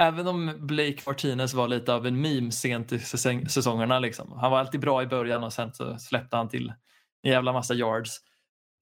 Även 0.00 0.26
om 0.26 0.54
Blake 0.66 0.96
Martinez 1.06 1.54
var 1.54 1.68
lite 1.68 1.94
av 1.94 2.06
en 2.06 2.20
meme 2.20 2.52
sent 2.52 2.92
i 2.92 2.98
säsong, 2.98 3.48
säsongerna. 3.48 3.98
Liksom. 3.98 4.32
Han 4.32 4.50
var 4.50 4.58
alltid 4.58 4.80
bra 4.80 5.02
i 5.02 5.06
början 5.06 5.44
och 5.44 5.52
sen 5.52 5.74
så 5.74 5.98
släppte 5.98 6.36
han 6.36 6.48
till 6.48 6.72
en 7.22 7.30
jävla 7.30 7.52
massa 7.52 7.74
yards. 7.74 8.16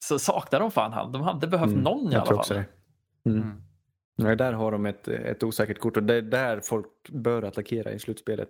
Så 0.05 0.19
saknar 0.19 0.61
de 0.61 0.71
fan 0.71 0.93
han. 0.93 1.13
De 1.13 1.23
hade 1.23 1.47
behövt 1.47 1.71
Mm, 1.71 1.83
någon 1.83 2.09
i 2.09 2.13
jag 2.13 2.15
alla 2.15 2.27
tror 2.27 2.37
fall. 2.37 2.41
också 2.41 2.55
det. 2.55 2.67
Mm. 3.31 3.63
Mm. 4.19 4.29
Nej, 4.29 4.37
där 4.37 4.53
har 4.53 4.73
de 4.73 4.87
ett, 4.87 5.09
ett 5.09 5.43
osäkert 5.43 5.79
kort 5.79 5.97
och 5.97 6.03
det 6.03 6.15
är 6.15 6.23
där 6.23 6.61
folk 6.61 6.87
bör 7.09 7.43
attackera 7.43 7.93
i 7.93 7.99
slutspelet. 7.99 8.49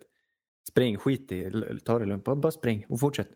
Spring, 0.69 0.97
skit 0.97 1.33
i, 1.33 1.51
ta 1.85 1.99
det 1.99 2.07
lugnt, 2.07 2.25
bara, 2.25 2.37
bara 2.37 2.53
spring 2.53 2.87
och 2.89 3.01
fortsätt. 3.01 3.29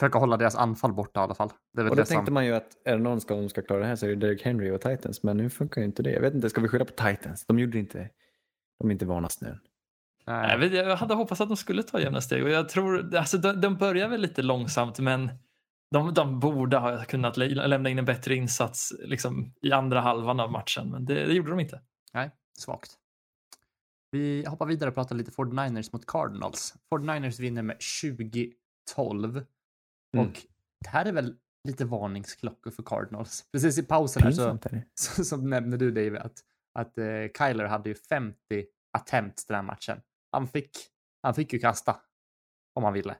Försöka 0.00 0.18
hålla 0.18 0.36
deras 0.36 0.56
anfall 0.56 0.92
borta 0.92 1.20
i 1.20 1.22
alla 1.22 1.34
fall. 1.34 1.50
Det 1.72 1.82
Och 1.82 1.88
då 1.88 1.94
det 1.94 2.04
tänkte 2.04 2.26
som... 2.26 2.34
man 2.34 2.46
ju 2.46 2.54
att 2.54 2.68
är 2.84 2.96
det 2.96 3.02
någon 3.02 3.20
ska, 3.20 3.34
som 3.34 3.48
ska 3.48 3.62
klara 3.62 3.80
det 3.80 3.86
här 3.86 3.96
så 3.96 4.06
är 4.06 4.10
det 4.10 4.16
Derrick 4.16 4.42
Henry 4.42 4.70
och 4.70 4.80
Titans, 4.80 5.22
men 5.22 5.36
nu 5.36 5.50
funkar 5.50 5.80
ju 5.80 5.84
inte 5.84 6.02
det. 6.02 6.10
Jag 6.10 6.20
vet 6.20 6.34
inte, 6.34 6.50
ska 6.50 6.60
vi 6.60 6.68
skylla 6.68 6.84
på 6.84 6.92
Titans? 6.92 7.46
De 7.46 7.58
gjorde 7.58 7.78
inte, 7.78 8.10
de 8.78 8.88
är 8.88 8.92
inte 8.92 9.06
vana 9.06 9.28
snön. 9.28 9.58
Jag, 10.24 10.60
Nej. 10.60 10.74
jag 10.74 10.96
hade 10.96 11.14
hoppats 11.14 11.40
att 11.40 11.48
de 11.48 11.56
skulle 11.56 11.82
ta 11.82 12.00
jämna 12.00 12.20
steg 12.20 12.42
och 12.42 12.50
jag 12.50 12.68
tror, 12.68 13.16
alltså 13.16 13.38
de, 13.38 13.60
de 13.60 13.76
börjar 13.76 14.08
väl 14.08 14.20
lite 14.20 14.42
långsamt 14.42 14.98
men 14.98 15.30
de, 15.90 16.14
de 16.14 16.40
borde 16.40 16.76
ha 16.76 17.04
kunnat 17.04 17.36
lä- 17.36 17.66
lämna 17.66 17.88
in 17.88 17.98
en 17.98 18.04
bättre 18.04 18.34
insats 18.34 18.92
liksom, 18.98 19.54
i 19.62 19.72
andra 19.72 20.00
halvan 20.00 20.40
av 20.40 20.52
matchen 20.52 20.90
men 20.90 21.04
det, 21.04 21.26
det 21.26 21.34
gjorde 21.34 21.50
de 21.50 21.60
inte. 21.60 21.80
Nej, 22.12 22.30
svagt. 22.58 22.98
Vi 24.10 24.44
hoppar 24.46 24.66
vidare 24.66 24.88
och 24.88 24.94
pratar 24.94 25.16
lite 25.16 25.30
49ers 25.30 25.88
mot 25.92 26.06
Cardinals. 26.06 26.74
49ers 26.94 27.40
vinner 27.40 27.62
med 27.62 27.76
2012. 28.96 29.36
Mm. 30.14 30.26
Och 30.26 30.42
det 30.84 30.88
här 30.88 31.04
är 31.04 31.12
väl 31.12 31.36
lite 31.68 31.84
varningsklockor 31.84 32.70
för 32.70 32.82
Cardinals. 32.82 33.44
Precis 33.52 33.78
i 33.78 33.82
pausen 33.82 34.22
här 34.22 34.30
så, 34.94 35.14
så, 35.14 35.24
så 35.24 35.36
nämnde 35.36 35.76
du 35.76 35.90
David 35.90 36.16
att, 36.16 36.44
att 36.78 36.98
eh, 36.98 37.04
Kyler 37.38 37.64
hade 37.64 37.88
ju 37.88 37.94
50 37.94 38.66
attempts 38.98 39.46
den 39.46 39.54
här 39.54 39.62
matchen. 39.62 40.00
Han 40.32 40.48
fick, 40.48 40.70
han 41.22 41.34
fick 41.34 41.52
ju 41.52 41.58
kasta 41.58 42.00
om 42.74 42.84
han 42.84 42.92
ville. 42.92 43.16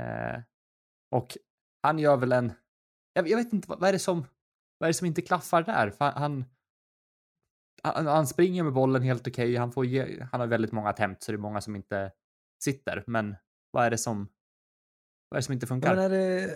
Eh, 0.00 0.42
och 1.10 1.36
han 1.86 1.98
gör 1.98 2.16
väl 2.16 2.32
en, 2.32 2.52
jag, 3.12 3.28
jag 3.28 3.36
vet 3.36 3.52
inte, 3.52 3.68
vad, 3.68 3.80
vad 3.80 3.88
är 3.88 3.92
det 3.92 3.98
som, 3.98 4.24
vad 4.78 4.86
är 4.86 4.90
det 4.90 4.94
som 4.94 5.06
inte 5.06 5.22
klaffar 5.22 5.62
där? 5.62 5.90
För 5.90 6.04
han, 6.04 6.44
han, 7.82 8.06
han 8.06 8.26
springer 8.26 8.62
med 8.62 8.72
bollen 8.72 9.02
helt 9.02 9.28
okej, 9.28 9.56
han, 9.56 9.72
får 9.72 9.86
ge, 9.86 10.26
han 10.32 10.40
har 10.40 10.46
väldigt 10.46 10.72
många 10.72 10.88
attempts 10.88 11.26
så 11.26 11.32
det 11.32 11.36
är 11.36 11.40
många 11.40 11.60
som 11.60 11.76
inte 11.76 12.12
sitter. 12.58 13.04
Men 13.06 13.36
vad 13.70 13.86
är 13.86 13.90
det 13.90 13.98
som, 13.98 14.28
vad 15.28 15.36
är 15.36 15.40
det 15.40 15.44
som 15.44 15.52
inte 15.52 15.66
funkar? 15.66 15.96
Men 15.96 16.04
är 16.04 16.10
det, 16.10 16.54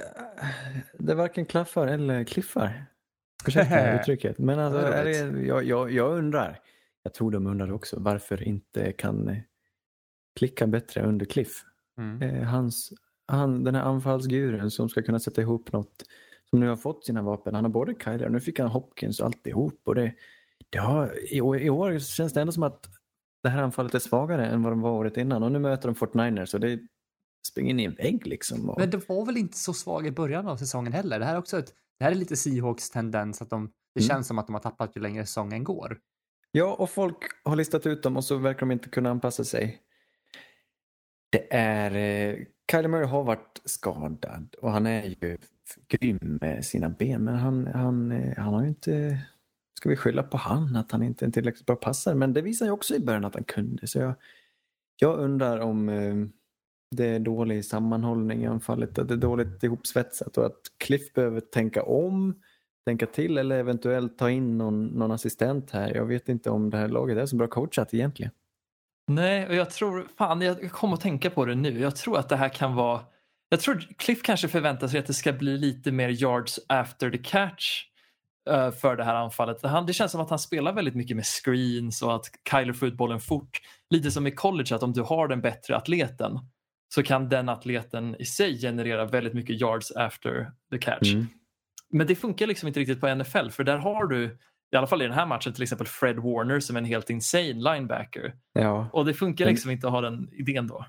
det 0.99 1.15
varken 1.15 1.47
klaffar 1.47 1.87
eller 1.87 2.25
kliffar. 2.25 2.87
Ursäkta 3.47 3.95
uttrycket. 4.01 4.39
Men 4.39 4.59
alltså, 4.59 4.81
är 4.81 5.05
det, 5.05 5.43
jag, 5.47 5.65
jag, 5.65 5.91
jag 5.91 6.19
undrar, 6.19 6.61
jag 7.03 7.15
tror 7.15 7.31
de 7.31 7.47
undrar 7.47 7.73
också, 7.73 8.01
varför 8.01 8.43
inte 8.43 8.93
kan 8.93 9.43
klicka 10.39 10.67
bättre 10.67 11.03
under 11.03 11.27
Cliff. 11.27 11.65
Mm. 11.99 12.23
Eh, 12.23 12.45
hans, 12.45 12.93
han, 13.31 13.65
den 13.65 13.75
här 13.75 13.83
anfallsguren 13.83 14.71
som 14.71 14.89
ska 14.89 15.03
kunna 15.03 15.19
sätta 15.21 15.41
ihop 15.41 15.73
något, 15.73 16.03
som 16.51 16.61
nu 16.61 16.69
har 16.69 16.77
fått 16.77 17.05
sina 17.05 17.23
vapen. 17.23 17.55
Han 17.55 17.65
har 17.65 17.71
både 17.71 17.95
Kyler 18.05 18.27
och 18.27 18.33
nu 18.33 18.41
fick 18.41 18.59
han 18.59 18.69
Hopkins 18.69 19.21
och 19.21 19.27
alltihop. 19.27 19.81
Och 19.85 19.95
det, 19.95 20.15
det 20.71 20.79
har, 20.79 21.33
i, 21.35 21.41
år, 21.41 21.59
I 21.59 21.71
år 21.71 21.99
känns 21.99 22.33
det 22.33 22.41
ändå 22.41 22.53
som 22.53 22.63
att 22.63 22.87
det 23.43 23.49
här 23.49 23.63
anfallet 23.63 23.95
är 23.95 23.99
svagare 23.99 24.47
än 24.47 24.63
vad 24.63 24.73
de 24.73 24.81
var 24.81 24.91
året 24.91 25.17
innan. 25.17 25.43
Och 25.43 25.53
nu 25.53 25.59
möter 25.59 25.89
de 25.89 25.95
49ers 25.95 26.55
och 26.55 26.61
det 26.61 26.81
springer 27.49 27.71
in 27.71 27.81
i 27.81 27.85
en 27.85 27.95
vägg 27.95 28.27
liksom. 28.27 28.71
Och, 28.71 28.79
Men 28.79 28.91
det 28.91 29.09
var 29.09 29.27
väl 29.27 29.37
inte 29.37 29.57
så 29.57 29.73
svag 29.73 30.07
i 30.07 30.11
början 30.11 30.49
av 30.49 30.57
säsongen 30.57 30.93
heller. 30.93 31.19
Det 31.19 31.25
här 31.25 31.35
är 31.35 31.39
också 31.39 31.59
ett, 31.59 31.75
det 31.99 32.05
här 32.05 32.13
är 32.13 32.17
lite 32.17 32.37
Seahawks 32.37 32.91
tendens 32.91 33.43
att 33.43 33.51
de, 33.51 33.71
det 33.95 34.01
Mm. 34.01 34.09
känns 34.09 34.27
som 34.27 34.39
att 34.39 34.47
de 34.47 34.53
har 34.53 34.61
tappat 34.61 34.97
ju 34.97 35.01
längre 35.01 35.27
säsongen 35.27 35.65
går. 35.65 35.99
Ja, 36.53 36.75
och 36.75 36.91
folk 36.91 37.17
har 37.45 37.57
listat 37.57 37.87
ut 37.87 38.03
dem 38.03 38.17
och 38.17 38.25
så 38.25 38.37
verkar 38.37 38.61
de 38.61 38.71
inte 38.71 38.89
kunna 38.89 39.11
anpassa 39.11 39.45
sig. 39.45 39.83
Det 41.31 41.55
är... 41.57 42.47
Kyler 42.71 42.89
Murray 42.89 43.07
har 43.07 43.25
varit 43.25 43.61
skadad 43.65 44.55
och 44.61 44.71
han 44.71 44.87
är 44.87 45.05
ju 45.05 45.39
grym 45.89 46.39
med 46.41 46.65
sina 46.65 46.89
ben 46.89 47.25
men 47.25 47.35
han, 47.35 47.67
han, 47.67 48.11
han 48.37 48.55
har 48.55 48.63
ju 48.63 48.69
inte... 48.69 49.19
Ska 49.79 49.89
vi 49.89 49.97
skylla 49.97 50.23
på 50.23 50.37
han 50.37 50.77
att 50.77 50.93
han 50.93 51.03
inte 51.03 51.25
är 51.25 51.27
en 51.27 51.33
tillräckligt 51.33 51.67
bra 51.67 51.77
passare? 51.77 52.15
Men 52.15 52.33
det 52.33 52.43
visar 52.43 52.67
ju 52.67 52.73
också 52.73 52.95
i 52.95 53.01
början 53.01 53.25
att 53.25 53.35
han 53.35 53.45
kunde. 53.45 53.87
Så 53.87 53.99
jag, 53.99 54.15
jag 54.97 55.19
undrar 55.19 55.61
om... 55.61 55.89
Eh, 55.89 56.15
det 56.97 57.07
är 57.07 57.19
dålig 57.19 57.65
sammanhållning 57.65 58.43
i 58.43 58.47
anfallet, 58.47 58.99
att 58.99 59.09
det 59.09 59.15
är 59.15 59.19
dåligt 59.19 59.63
ihopsvetsat 59.63 60.37
och 60.37 60.47
att 60.47 60.61
Cliff 60.79 61.13
behöver 61.13 61.41
tänka 61.41 61.83
om, 61.83 62.43
tänka 62.87 63.07
till 63.07 63.39
eller 63.39 63.59
eventuellt 63.59 64.19
ta 64.19 64.31
in 64.31 64.59
någon, 64.59 64.87
någon 64.87 65.11
assistent 65.11 65.71
här. 65.71 65.95
Jag 65.95 66.07
vet 66.07 66.29
inte 66.29 66.51
om 66.51 66.71
det 66.71 66.77
här 66.77 66.89
laget 66.89 67.19
är 67.19 67.27
så 67.27 67.37
bra 67.37 67.47
coachat 67.47 67.95
egentligen. 67.95 68.33
Nej, 69.11 69.47
och 69.47 69.55
jag 69.55 69.71
tror, 69.71 70.09
fan 70.19 70.41
jag 70.41 70.73
kommer 70.73 70.95
att 70.95 71.01
tänka 71.01 71.31
på 71.31 71.45
det 71.45 71.55
nu. 71.55 71.81
Jag 71.81 71.97
tror 71.97 72.19
att 72.19 72.29
det 72.29 72.37
här 72.37 72.49
kan 72.49 72.75
vara, 72.75 73.01
jag 73.49 73.61
tror 73.61 73.87
Cliff 73.99 74.23
kanske 74.23 74.49
förväntar 74.49 74.89
sig 74.89 75.01
att 75.01 75.07
det 75.07 75.15
ska 75.15 75.33
bli 75.33 75.59
lite 75.59 75.93
mer 75.93 76.09
yards 76.09 76.61
after 76.69 77.11
the 77.11 77.19
catch 77.19 77.85
uh, 78.51 78.71
för 78.71 78.97
det 78.97 79.05
här 79.05 79.15
anfallet. 79.15 79.63
Han, 79.63 79.87
det 79.87 79.93
känns 79.93 80.13
som 80.13 80.21
att 80.21 80.31
han 80.31 80.39
spelar 80.39 80.73
väldigt 80.73 80.95
mycket 80.95 81.17
med 81.17 81.27
screens 81.27 82.03
och 82.03 82.15
att 82.15 82.25
Kyler 82.51 82.73
får 82.73 82.89
ut 82.89 82.97
bollen 82.97 83.21
fort. 83.21 83.61
Lite 83.91 84.11
som 84.11 84.27
i 84.27 84.31
college 84.31 84.75
att 84.75 84.83
om 84.83 84.93
du 84.93 85.03
har 85.03 85.29
den 85.29 85.41
bättre 85.41 85.77
atleten 85.77 86.39
så 86.95 87.03
kan 87.03 87.29
den 87.29 87.49
atleten 87.49 88.17
i 88.19 88.25
sig 88.25 88.61
generera 88.61 89.05
väldigt 89.05 89.35
mycket 89.35 89.61
yards 89.61 89.97
after 89.97 90.53
the 90.73 90.79
catch. 90.79 91.13
Mm. 91.13 91.27
Men 91.93 92.07
det 92.07 92.15
funkar 92.15 92.47
liksom 92.47 92.69
inte 92.69 92.81
riktigt 92.81 93.01
på 93.01 93.15
NFL 93.15 93.49
för 93.49 93.65
där 93.65 93.79
har 93.79 94.07
du 94.07 94.39
i 94.73 94.77
alla 94.77 94.87
fall 94.87 95.03
i 95.03 95.05
den 95.05 95.15
här 95.15 95.27
matchen 95.27 95.53
till 95.53 95.63
exempel 95.63 95.87
Fred 95.87 96.17
Warner 96.17 96.61
som 96.61 96.77
är 96.77 96.81
en 96.81 96.87
helt 96.87 97.11
insane 97.11 97.53
linebacker. 97.53 98.35
Ja. 98.53 98.91
Och 98.93 99.05
det 99.05 99.15
funkar 99.15 99.47
liksom 99.47 99.69
men, 99.69 99.75
inte 99.75 99.87
att 99.87 99.93
ha 99.93 100.01
den 100.01 100.29
idén 100.33 100.67
då. 100.67 100.87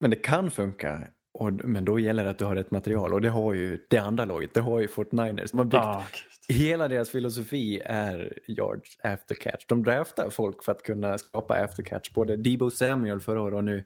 Men 0.00 0.10
det 0.10 0.16
kan 0.16 0.50
funka. 0.50 1.08
Och, 1.34 1.52
men 1.52 1.84
då 1.84 1.98
gäller 1.98 2.24
det 2.24 2.30
att 2.30 2.38
du 2.38 2.44
har 2.44 2.56
rätt 2.56 2.70
material 2.70 3.14
och 3.14 3.20
det 3.20 3.28
har 3.28 3.54
ju 3.54 3.86
det 3.90 3.98
andra 3.98 4.24
laget, 4.24 4.54
det 4.54 4.60
har 4.60 4.80
ju 4.80 4.88
Fort 4.88 5.12
Niners. 5.12 5.52
Byggt, 5.52 5.74
ah, 5.74 6.04
hela 6.48 6.88
deras 6.88 7.10
filosofi 7.10 7.80
är 7.84 8.38
yards 8.48 8.98
after 9.02 9.34
catch. 9.34 9.64
De 9.66 9.82
draftar 9.82 10.30
folk 10.30 10.64
för 10.64 10.72
att 10.72 10.82
kunna 10.82 11.18
skapa 11.18 11.54
after 11.54 11.82
catch. 11.82 12.10
Både 12.10 12.36
Debo 12.36 12.70
Samuel 12.70 13.20
förra 13.20 13.42
året 13.42 13.56
och 13.56 13.64
nu 13.64 13.84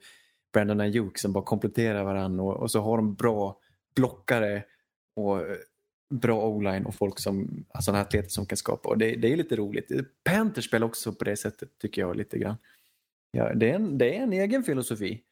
Brandon 0.52 0.80
Ayuk 0.80 1.18
som 1.18 1.32
bara 1.32 1.44
kompletterar 1.44 2.04
varandra 2.04 2.44
och, 2.44 2.56
och 2.56 2.70
så 2.70 2.80
har 2.80 2.96
de 2.96 3.14
bra 3.14 3.58
blockare 3.96 4.62
och 5.16 5.40
bra 6.10 6.48
o-line 6.48 6.86
och 6.86 6.94
folk 6.94 7.18
som, 7.18 7.64
alltså 7.70 7.92
atleter 7.92 8.28
som 8.28 8.46
kan 8.46 8.56
skapa. 8.56 8.88
Och 8.88 8.98
det, 8.98 9.16
det 9.16 9.32
är 9.32 9.36
lite 9.36 9.56
roligt. 9.56 9.90
Panthers 10.24 10.64
spelar 10.64 10.86
också 10.86 11.12
på 11.12 11.24
det 11.24 11.36
sättet 11.36 11.78
tycker 11.78 12.02
jag 12.02 12.16
lite 12.16 12.38
grann. 12.38 12.56
Ja, 13.30 13.54
det, 13.54 13.70
är 13.70 13.74
en, 13.74 13.98
det 13.98 14.16
är 14.16 14.22
en 14.22 14.32
egen 14.32 14.62
filosofi. 14.62 15.22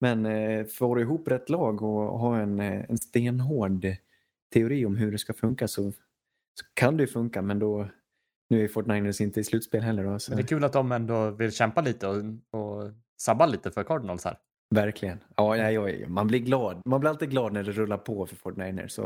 Men 0.00 0.26
eh, 0.26 0.66
får 0.66 0.96
du 0.96 1.02
ihop 1.02 1.28
rätt 1.28 1.50
lag 1.50 1.82
och 1.82 2.18
ha 2.18 2.38
en, 2.38 2.60
eh, 2.60 2.84
en 2.88 2.98
stenhård 2.98 3.86
teori 4.52 4.86
om 4.86 4.96
hur 4.96 5.12
det 5.12 5.18
ska 5.18 5.32
funka 5.32 5.68
så, 5.68 5.92
så 6.54 6.64
kan 6.74 6.96
det 6.96 7.06
funka 7.06 7.42
men 7.42 7.58
då 7.58 7.88
nu 8.48 8.64
är 8.64 8.68
Fortniners 8.68 9.20
inte 9.20 9.40
i 9.40 9.44
slutspel 9.44 9.82
heller. 9.82 10.04
Då, 10.04 10.18
så. 10.18 10.34
Det 10.34 10.42
är 10.42 10.46
kul 10.46 10.64
att 10.64 10.72
de 10.72 10.92
ändå 10.92 11.30
vill 11.30 11.52
kämpa 11.52 11.80
lite 11.80 12.08
och, 12.08 12.24
och 12.50 12.90
sabba 13.16 13.46
lite 13.46 13.70
för 13.70 13.84
Cardinals 13.84 14.24
här. 14.24 14.36
Verkligen. 14.70 15.18
Ja, 15.36 15.54
nej, 15.56 16.06
man 16.08 16.26
blir 16.26 16.38
glad. 16.38 16.82
Man 16.84 17.00
blir 17.00 17.10
alltid 17.10 17.30
glad 17.30 17.52
när 17.52 17.62
det 17.62 17.72
rullar 17.72 17.98
på 17.98 18.26
för 18.26 18.36
Fortniners. 18.36 18.98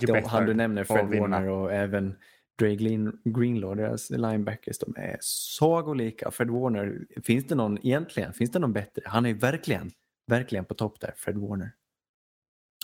De, 0.00 0.22
han 0.26 0.46
du 0.46 0.54
nämner, 0.54 0.84
Fred 0.84 1.06
Warner 1.06 1.48
och 1.48 1.72
även 1.72 2.16
Dre 2.58 2.76
Green, 2.76 3.20
Greenlaw, 3.24 3.82
deras 3.82 4.10
linebackers, 4.10 4.78
de 4.78 4.94
är 4.96 5.16
sagolika. 5.20 6.30
Fred 6.30 6.50
Warner, 6.50 7.06
finns 7.24 7.46
det 7.46 7.54
någon 7.54 7.78
egentligen, 7.78 8.32
finns 8.32 8.50
det 8.50 8.58
någon 8.58 8.72
bättre? 8.72 9.02
Han 9.04 9.26
är 9.26 9.34
verkligen, 9.34 9.90
verkligen 10.26 10.64
på 10.64 10.74
topp 10.74 11.00
där, 11.00 11.14
Fred 11.16 11.36
Warner. 11.36 11.72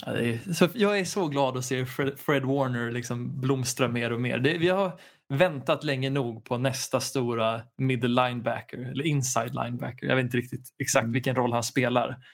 Ja, 0.07 0.12
är, 0.12 0.53
så 0.53 0.68
jag 0.74 0.99
är 0.99 1.05
så 1.05 1.28
glad 1.28 1.57
att 1.57 1.64
se 1.64 1.86
Fred, 1.86 2.18
Fred 2.18 2.45
Warner 2.45 2.90
liksom 2.90 3.40
blomstra 3.40 3.88
mer 3.88 4.12
och 4.12 4.20
mer. 4.20 4.38
Det, 4.38 4.59
vi 4.59 4.68
har 4.68 5.01
väntat 5.28 5.84
länge 5.84 6.11
nog 6.11 6.45
på 6.45 6.59
nästa 6.59 7.01
stora 7.01 7.62
middle 7.76 8.28
linebacker, 8.28 8.78
eller 8.78 9.05
inside 9.05 9.55
linebacker. 9.55 10.07
Jag 10.07 10.16
vet 10.16 10.24
inte 10.24 10.36
riktigt 10.36 10.74
exakt 10.78 11.03
mm. 11.03 11.12
vilken 11.12 11.36
roll 11.36 11.53
han 11.53 11.62
spelar. 11.62 12.24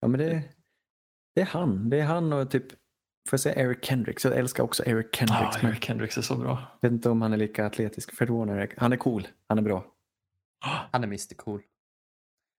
Ja, 0.00 0.08
men 0.08 0.20
det, 0.20 0.42
det 1.34 1.40
är 1.40 1.46
han. 1.46 1.90
Det 1.90 2.00
är 2.00 2.04
han 2.04 2.32
och 2.32 2.50
typ 2.50 2.66
Får 3.28 3.32
jag 3.32 3.40
säga 3.40 3.54
Eric 3.54 3.84
Kendricks? 3.84 4.24
Jag 4.24 4.36
älskar 4.36 4.64
också 4.64 4.84
Eric 4.86 5.14
Kendricks. 5.16 5.62
Ja, 5.62 5.68
Eric 5.68 5.84
Kendricks 5.84 6.18
är 6.18 6.22
så 6.22 6.36
bra. 6.36 6.78
Jag 6.80 6.88
vet 6.88 6.94
inte 6.94 7.10
om 7.10 7.22
han 7.22 7.32
är 7.32 7.36
lika 7.36 7.66
atletisk. 7.66 8.14
Fred 8.14 8.30
Warner, 8.30 8.74
han 8.76 8.92
är 8.92 8.96
cool. 8.96 9.28
Han 9.48 9.58
är 9.58 9.62
bra. 9.62 9.84
Han 10.92 11.02
är 11.02 11.06
Mr 11.06 11.34
Cool. 11.34 11.62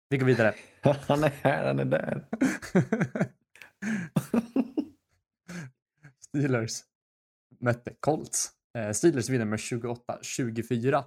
Vi 0.09 0.17
går 0.17 0.25
vidare. 0.25 0.53
han 1.07 1.23
är 1.23 1.31
här, 1.43 1.67
han 1.67 1.79
är 1.79 1.85
där. 1.85 2.25
Steelers 6.27 6.81
mötte 7.59 7.93
Colts. 7.99 8.51
Eh, 8.77 8.91
Steelers 8.91 9.29
vinner 9.29 9.45
med 9.45 9.59
28-24. 9.59 11.03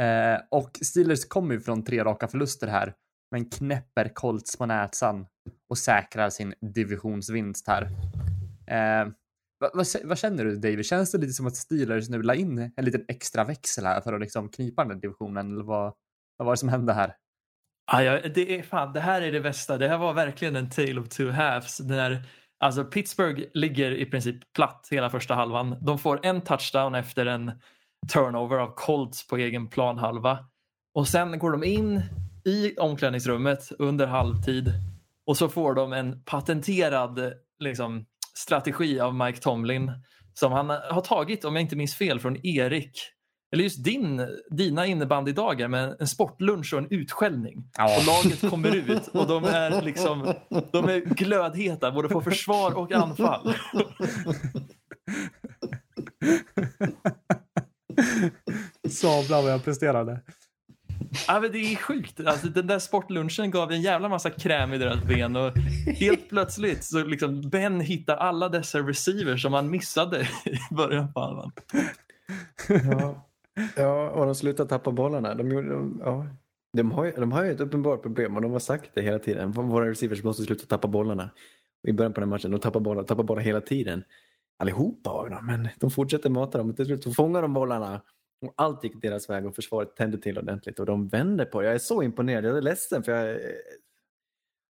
Eh, 0.00 0.40
och 0.50 0.78
Steelers 0.82 1.24
kommer 1.24 1.54
ju 1.54 1.60
från 1.60 1.84
tre 1.84 2.04
raka 2.04 2.28
förluster 2.28 2.66
här, 2.66 2.94
men 3.30 3.44
knäpper 3.44 4.08
Colts 4.14 4.56
på 4.56 4.66
näsan 4.66 5.26
och 5.68 5.78
säkrar 5.78 6.30
sin 6.30 6.54
divisionsvinst 6.60 7.68
här. 7.68 7.88
Eh, 8.70 9.08
vad, 9.58 9.70
vad, 9.74 9.86
vad, 10.04 10.18
känner 10.18 10.44
du 10.44 10.56
David? 10.56 10.86
Känns 10.86 11.12
det 11.12 11.18
lite 11.18 11.32
som 11.32 11.46
att 11.46 11.56
Steelers 11.56 12.08
nu 12.08 12.22
la 12.22 12.34
in 12.34 12.72
en 12.76 12.84
liten 12.84 13.04
extra 13.08 13.44
växel 13.44 13.84
här 13.84 14.00
för 14.00 14.12
att 14.12 14.20
liksom 14.20 14.48
knipa 14.48 14.84
den 14.84 15.00
divisionen? 15.00 15.52
Eller 15.52 15.64
vad, 15.64 15.94
vad 16.36 16.46
var 16.46 16.52
det 16.52 16.56
som 16.56 16.68
hände 16.68 16.92
här? 16.92 17.16
Ah, 17.92 18.02
ja, 18.02 18.28
det, 18.34 18.58
är, 18.58 18.62
fan, 18.62 18.92
det 18.92 19.00
här 19.00 19.22
är 19.22 19.32
det 19.32 19.40
bästa. 19.40 19.78
Det 19.78 19.88
här 19.88 19.98
var 19.98 20.12
verkligen 20.12 20.56
en 20.56 20.70
tale 20.70 21.00
of 21.00 21.08
two 21.08 21.30
halves. 21.30 21.80
När, 21.80 22.22
alltså 22.58 22.84
Pittsburgh 22.84 23.42
ligger 23.54 23.90
i 23.90 24.06
princip 24.06 24.52
platt 24.52 24.88
hela 24.90 25.10
första 25.10 25.34
halvan. 25.34 25.76
De 25.80 25.98
får 25.98 26.26
en 26.26 26.40
touchdown 26.40 26.94
efter 26.94 27.26
en 27.26 27.52
turnover 28.12 28.58
av 28.58 28.74
Colts 28.74 29.26
på 29.26 29.36
egen 29.36 29.68
planhalva. 29.68 30.38
Och 30.94 31.08
sen 31.08 31.38
går 31.38 31.52
de 31.52 31.64
in 31.64 32.02
i 32.44 32.76
omklädningsrummet 32.76 33.72
under 33.78 34.06
halvtid 34.06 34.72
och 35.26 35.36
så 35.36 35.48
får 35.48 35.74
de 35.74 35.92
en 35.92 36.22
patenterad 36.24 37.32
liksom, 37.58 38.06
strategi 38.40 39.00
av 39.00 39.14
Mike 39.14 39.40
Tomlin 39.40 39.92
som 40.34 40.52
han 40.52 40.70
har 40.70 41.00
tagit, 41.00 41.44
om 41.44 41.56
jag 41.56 41.62
inte 41.62 41.76
minns 41.76 41.94
fel, 41.94 42.20
från 42.20 42.46
Erik 42.46 42.92
eller 43.52 43.64
just 43.64 43.84
din, 43.84 44.28
dina 44.50 44.86
innebandydagar 44.86 45.68
med 45.68 45.96
en 46.00 46.06
sportlunch 46.06 46.72
och 46.72 46.78
en 46.78 46.86
utskällning. 46.90 47.70
Ja. 47.78 47.98
Och 47.98 48.06
laget 48.06 48.50
kommer 48.50 48.76
ut 48.76 49.08
och 49.08 49.26
de 49.26 49.44
är 49.44 49.82
liksom 49.82 50.34
de 50.72 50.84
är 50.84 51.00
glödheta 51.00 51.92
både 51.92 52.08
på 52.08 52.20
försvar 52.20 52.78
och 52.78 52.92
anfall. 52.92 53.54
Sablar 58.88 59.42
vad 59.42 59.52
jag 59.52 59.64
presterade. 59.64 60.22
Ja, 61.28 61.40
men 61.40 61.52
det 61.52 61.58
är 61.58 61.76
sjukt. 61.76 62.20
Alltså, 62.26 62.48
den 62.48 62.66
där 62.66 62.78
sportlunchen 62.78 63.50
gav 63.50 63.72
en 63.72 63.82
jävla 63.82 64.08
massa 64.08 64.30
kräm 64.30 64.72
i 64.72 64.78
deras 64.78 65.04
ben 65.04 65.36
och 65.36 65.52
helt 65.86 66.28
plötsligt 66.28 66.84
så 66.84 67.04
liksom 67.04 67.40
Ben 67.40 67.80
hittar 67.80 68.16
alla 68.16 68.48
dessa 68.48 68.78
receivers 68.78 69.42
som 69.42 69.52
han 69.52 69.70
missade 69.70 70.20
i 70.44 70.74
början 70.74 71.12
på 71.12 71.20
halvan. 71.20 71.52
Ja. 72.68 73.28
ja, 73.76 74.10
och 74.10 74.26
de 74.26 74.34
slutar 74.34 74.64
tappa 74.64 74.90
bollarna. 74.90 75.34
De, 75.34 75.48
de, 75.48 76.00
ja. 76.04 76.26
de, 76.72 76.92
har, 76.92 77.12
de 77.20 77.32
har 77.32 77.44
ju 77.44 77.50
ett 77.50 77.60
uppenbart 77.60 78.02
problem 78.02 78.36
och 78.36 78.42
de 78.42 78.52
har 78.52 78.58
sagt 78.58 78.90
det 78.94 79.02
hela 79.02 79.18
tiden. 79.18 79.52
Våra 79.52 79.90
receivers 79.90 80.24
måste 80.24 80.42
sluta 80.42 80.66
tappa 80.66 80.88
bollarna. 80.88 81.30
I 81.88 81.92
början 81.92 82.12
på 82.12 82.20
den 82.20 82.28
matchen, 82.28 82.50
de 82.50 82.60
tappar 82.60 82.80
bollar, 82.80 83.02
tappar 83.02 83.24
bollar 83.24 83.42
hela 83.42 83.60
tiden. 83.60 84.04
Allihopa 84.58 85.10
av 85.10 85.30
dem, 85.30 85.46
men 85.46 85.68
de 85.78 85.90
fortsätter 85.90 86.30
mata 86.30 86.58
dem 86.58 86.70
och 86.70 86.76
till 86.76 86.86
slut 86.86 87.04
så 87.04 87.10
fångar 87.10 87.42
de 87.42 87.54
bollarna 87.54 88.00
och 88.40 88.54
allt 88.56 88.84
gick 88.84 89.02
deras 89.02 89.30
väg 89.30 89.46
och 89.46 89.54
försvaret 89.54 89.96
tände 89.96 90.18
till 90.18 90.38
ordentligt 90.38 90.78
och 90.78 90.86
de 90.86 91.08
vände 91.08 91.44
på 91.44 91.60
det. 91.60 91.66
Jag 91.66 91.74
är 91.74 91.78
så 91.78 92.02
imponerad. 92.02 92.44
Jag 92.44 92.56
är 92.56 92.62
ledsen 92.62 93.02
för 93.02 93.12
jag... 93.12 93.40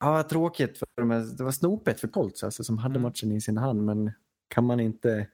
Ja, 0.01 0.23
tråkigt. 0.23 0.79
För 0.79 0.87
de, 0.97 1.09
det 1.37 1.45
var 1.45 1.53
snopet 1.53 2.01
för 2.01 2.09
Colts 2.09 2.45
alltså, 2.45 2.65
som 2.65 2.79
hade 2.79 2.93
mm. 2.93 3.03
matchen 3.03 3.33
i 3.33 3.41
sin 3.41 3.57
hand. 3.57 3.85
Men 3.85 4.13
kan 4.49 4.65
man 4.65 4.81
inte 4.81 5.27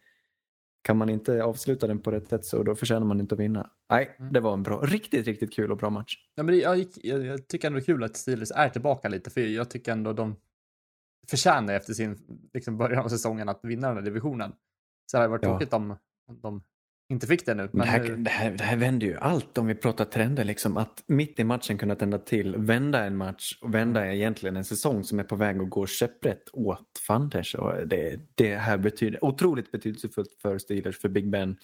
kan 0.83 0.97
man 0.97 1.09
inte 1.09 1.43
avsluta 1.43 1.87
den 1.87 1.99
på 1.99 2.11
rätt 2.11 2.29
sätt 2.29 2.45
så 2.45 2.63
då 2.63 2.75
förtjänar 2.75 3.07
man 3.07 3.21
inte 3.21 3.35
att 3.35 3.41
vinna. 3.41 3.71
Nej, 3.91 4.17
mm. 4.19 4.33
det 4.33 4.41
var 4.41 4.53
en 4.53 4.63
bra, 4.63 4.81
riktigt, 4.81 5.27
riktigt 5.27 5.53
kul 5.53 5.71
och 5.71 5.77
bra 5.77 5.91
match. 5.91 6.17
Ja, 6.35 6.43
men 6.43 6.59
jag, 6.59 6.79
gick, 6.79 7.05
jag, 7.05 7.25
jag 7.25 7.49
tycker 7.49 7.67
ändå 7.67 7.79
det 7.79 7.83
är 7.83 7.87
kul 7.87 8.05
att 8.05 8.17
Steelers 8.17 8.51
är 8.51 8.69
tillbaka 8.69 9.09
lite, 9.09 9.31
för 9.31 9.41
jag 9.41 9.71
tycker 9.71 9.93
ändå 9.93 10.13
de 10.13 10.37
förtjänar 11.31 11.75
efter 11.75 11.93
sin 11.93 12.19
liksom, 12.55 12.77
början 12.77 13.05
av 13.05 13.09
säsongen 13.09 13.49
att 13.49 13.61
vinna 13.63 13.89
den 13.89 13.97
här 13.97 14.05
divisionen. 14.05 14.53
Så 15.11 15.17
det 15.17 15.19
hade 15.19 15.31
varit 15.31 15.43
ja. 15.43 15.49
tråkigt 15.49 15.73
om 15.73 15.97
de 16.27 16.63
inte 17.09 17.27
fick 17.27 17.47
det 17.47 17.55
nu. 17.55 17.69
Men... 17.73 17.81
Det, 17.81 17.87
här, 17.87 18.01
det, 18.01 18.31
här, 18.31 18.51
det 18.51 18.65
här 18.65 18.77
vänder 18.77 19.07
ju 19.07 19.17
allt 19.17 19.59
om 19.59 19.67
vi 19.67 19.75
pratar 19.75 20.05
trender. 20.05 20.45
Liksom. 20.45 20.77
Att 20.77 21.05
mitt 21.07 21.41
i 21.41 21.45
matchen 21.45 21.79
kunna 21.79 21.95
tända 21.95 22.19
till, 22.19 22.57
vända 22.57 23.05
en 23.05 23.17
match 23.17 23.59
och 23.61 23.75
vända 23.75 24.15
egentligen 24.15 24.57
en 24.57 24.65
säsong 24.65 25.05
som 25.05 25.19
är 25.19 25.25
på 25.25 25.37
väg 25.37 25.61
att 25.61 25.71
gå 25.71 25.87
käpprätt 25.87 26.49
åt 26.53 26.99
Fanders. 27.07 27.55
Och 27.55 27.89
det, 27.89 28.21
det 28.35 28.57
här 28.57 28.79
betyder 28.79 29.25
otroligt 29.25 29.73
betydelsefullt 29.73 30.37
för 30.43 30.59
Steelers, 30.59 30.99
för 30.99 31.09
Big 31.09 31.31
Ben 31.31 31.57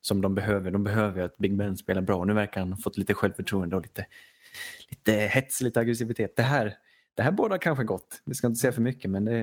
som 0.00 0.20
de 0.20 0.34
behöver. 0.34 0.70
De 0.70 0.84
behöver 0.84 1.22
att 1.22 1.38
Big 1.38 1.56
Ben 1.56 1.76
spelar 1.76 2.02
bra. 2.02 2.24
Nu 2.24 2.34
verkar 2.34 2.60
han 2.60 2.72
ha 2.72 2.78
fått 2.78 2.98
lite 2.98 3.14
självförtroende 3.14 3.76
och 3.76 3.82
lite, 3.82 4.06
lite 4.90 5.12
hets, 5.12 5.60
lite 5.60 5.80
aggressivitet. 5.80 6.36
Det 6.36 6.42
här, 6.42 6.74
det 7.14 7.22
här 7.22 7.32
båda 7.32 7.58
kanske 7.58 7.84
gott. 7.84 8.22
Vi 8.24 8.34
ska 8.34 8.46
inte 8.46 8.60
säga 8.60 8.72
för 8.72 8.82
mycket 8.82 9.10
men 9.10 9.24
det. 9.24 9.38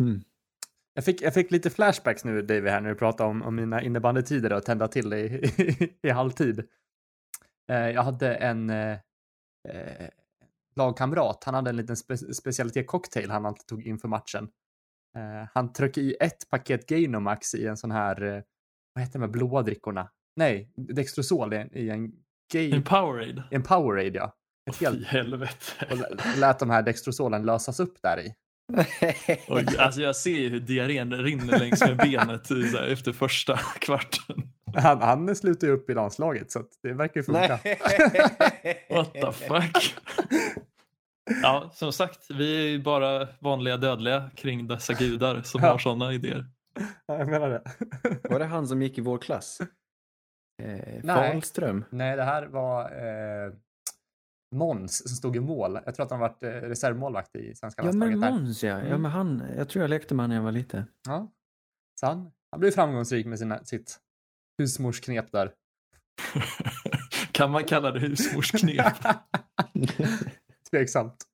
Mm. 0.00 0.22
Jag 1.00 1.04
fick, 1.04 1.22
jag 1.22 1.34
fick 1.34 1.50
lite 1.50 1.70
flashbacks 1.70 2.24
nu 2.24 2.42
David 2.42 2.72
här 2.72 2.80
när 2.80 2.88
du 2.88 2.94
pratade 2.94 3.30
om, 3.30 3.42
om 3.42 3.54
mina 3.54 3.82
innebandytider 3.82 4.52
och 4.52 4.64
tända 4.64 4.88
till 4.88 5.12
i, 5.12 5.16
i, 5.58 6.08
i 6.08 6.10
halvtid. 6.10 6.68
Eh, 7.70 7.90
jag 7.90 8.02
hade 8.02 8.34
en, 8.34 8.70
eh, 8.70 8.92
eh 9.68 10.08
lagkamrat, 10.76 11.44
han 11.44 11.54
hade 11.54 11.70
en 11.70 11.76
liten 11.76 11.96
spe 11.96 12.16
specialitet-cocktail 12.16 13.30
han 13.30 13.46
alltid 13.46 13.66
tog 13.66 13.86
inför 13.86 14.08
matchen. 14.08 14.48
Eh, 15.16 15.48
han 15.54 15.72
tryckte 15.72 16.00
i 16.00 16.16
ett 16.20 16.50
paket 16.50 16.86
Gainomax 16.86 17.54
i 17.54 17.66
en 17.66 17.76
sån 17.76 17.90
här, 17.90 18.22
eh, 18.22 18.42
vad 18.94 19.04
heter 19.04 19.18
de 19.18 19.22
här 19.22 19.32
blåa 19.32 19.62
drickorna? 19.62 20.10
Nej, 20.36 20.72
Dextrosol 20.76 21.54
i, 21.54 21.68
i 21.72 21.90
en 21.90 22.12
gay... 22.52 22.72
En 22.72 22.82
Powerade. 22.82 23.44
En 23.50 23.62
Powerade, 23.62 24.18
ja. 24.18 24.36
Ett 24.70 24.76
Fy 24.76 24.84
helt, 24.84 25.06
helvete. 25.06 25.86
och 25.90 26.38
lät 26.38 26.58
de 26.58 26.70
här 26.70 26.82
Dextrosolen 26.82 27.42
lösas 27.42 27.80
upp 27.80 28.02
där 28.02 28.20
i. 28.20 28.34
Oj, 29.48 29.66
alltså 29.78 30.00
jag 30.00 30.16
ser 30.16 30.30
ju 30.30 30.48
hur 30.48 30.60
diarrén 30.60 31.12
rinner 31.16 31.58
längs 31.58 31.80
med 31.80 31.96
benet 31.96 32.50
i, 32.50 32.68
så 32.68 32.78
här, 32.78 32.86
efter 32.92 33.12
första 33.12 33.56
kvarten. 33.80 34.36
Han, 34.76 35.02
han 35.02 35.36
slutar 35.36 35.66
ju 35.66 35.72
upp 35.72 35.90
i 35.90 35.94
landslaget 35.94 36.50
så 36.50 36.58
att 36.60 36.68
det 36.82 36.92
verkar 36.92 37.20
ju 37.20 37.24
funka. 37.24 37.58
What 38.90 39.12
the 39.12 39.32
fuck? 39.32 39.94
Ja, 41.42 41.70
som 41.74 41.92
sagt, 41.92 42.30
vi 42.30 42.58
är 42.64 42.68
ju 42.68 42.82
bara 42.82 43.28
vanliga 43.38 43.76
dödliga 43.76 44.30
kring 44.36 44.68
dessa 44.68 44.92
gudar 44.92 45.42
som 45.42 45.62
Ja. 45.62 45.70
har 45.70 45.78
sådana 45.78 46.12
idéer. 46.12 46.46
Ja, 47.06 47.18
jag 47.18 47.28
menar 47.28 47.48
det. 47.50 47.62
Var 48.30 48.38
det 48.38 48.44
han 48.44 48.68
som 48.68 48.82
gick 48.82 48.98
i 48.98 49.00
vår 49.00 49.18
klass? 49.18 49.60
Eh, 50.62 50.66
Nej. 51.02 51.02
Fahlström? 51.32 51.84
Nej, 51.90 52.16
det 52.16 52.24
här 52.24 52.46
var 52.46 52.82
eh, 52.82 53.52
Måns 54.54 55.08
som 55.08 55.16
stod 55.16 55.36
i 55.36 55.40
mål. 55.40 55.78
Jag 55.84 55.94
tror 55.94 56.04
att 56.04 56.10
han 56.10 56.20
varit 56.20 56.42
eh, 56.42 56.48
reservmålvakt 56.48 57.36
i 57.36 57.54
svenska 57.54 57.82
Ja 57.82 57.86
landslaget. 57.86 58.18
men 58.18 58.32
där. 58.32 58.40
Måns 58.40 58.62
ja. 58.64 58.68
ja 58.70 58.78
Mm. 58.86 59.02
men 59.02 59.10
han, 59.10 59.42
jag 59.56 59.68
tror 59.68 59.82
jag 59.82 59.88
lekte 59.90 60.14
med 60.14 60.22
han 60.22 60.30
när 60.30 60.36
jag 60.36 60.42
var 60.42 60.52
liten. 60.52 60.84
Ja. 61.08 61.32
Så 62.00 62.06
han, 62.06 62.30
han 62.50 62.60
blev 62.60 62.70
framgångsrik 62.70 63.26
med 63.26 63.38
sina, 63.38 63.64
sitt 63.64 63.98
husmorsknep 64.58 65.32
där. 65.32 65.52
Kan 67.32 67.50
man 67.50 67.64
kalla 67.64 67.90
det 67.90 68.00
husmorsknep? 68.00 68.94
Tveksamt. 70.70 71.24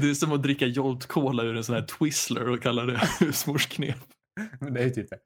Det 0.00 0.10
är 0.10 0.14
som 0.14 0.32
att 0.32 0.42
dricka 0.42 0.66
Jolt 0.66 1.06
Cola 1.06 1.42
ur 1.42 1.56
en 1.56 1.64
sån 1.64 1.74
här 1.74 1.82
Twizzler 1.82 2.48
och 2.48 2.62
kalla 2.62 2.84
det 2.86 3.00
husmorsknep. 3.20 3.98
Men 4.60 4.74
det 4.74 4.80
är 4.80 4.84
ju 4.84 4.90
typ 4.90 5.10
det. 5.10 5.18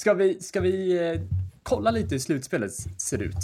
Ska 0.00 0.14
vi, 0.14 0.40
ska 0.40 0.60
vi 0.60 1.08
eh, 1.12 1.20
kolla 1.62 1.90
lite 1.90 2.14
hur 2.14 2.18
slutspelet 2.20 2.72
ser 3.00 3.22
ut? 3.22 3.36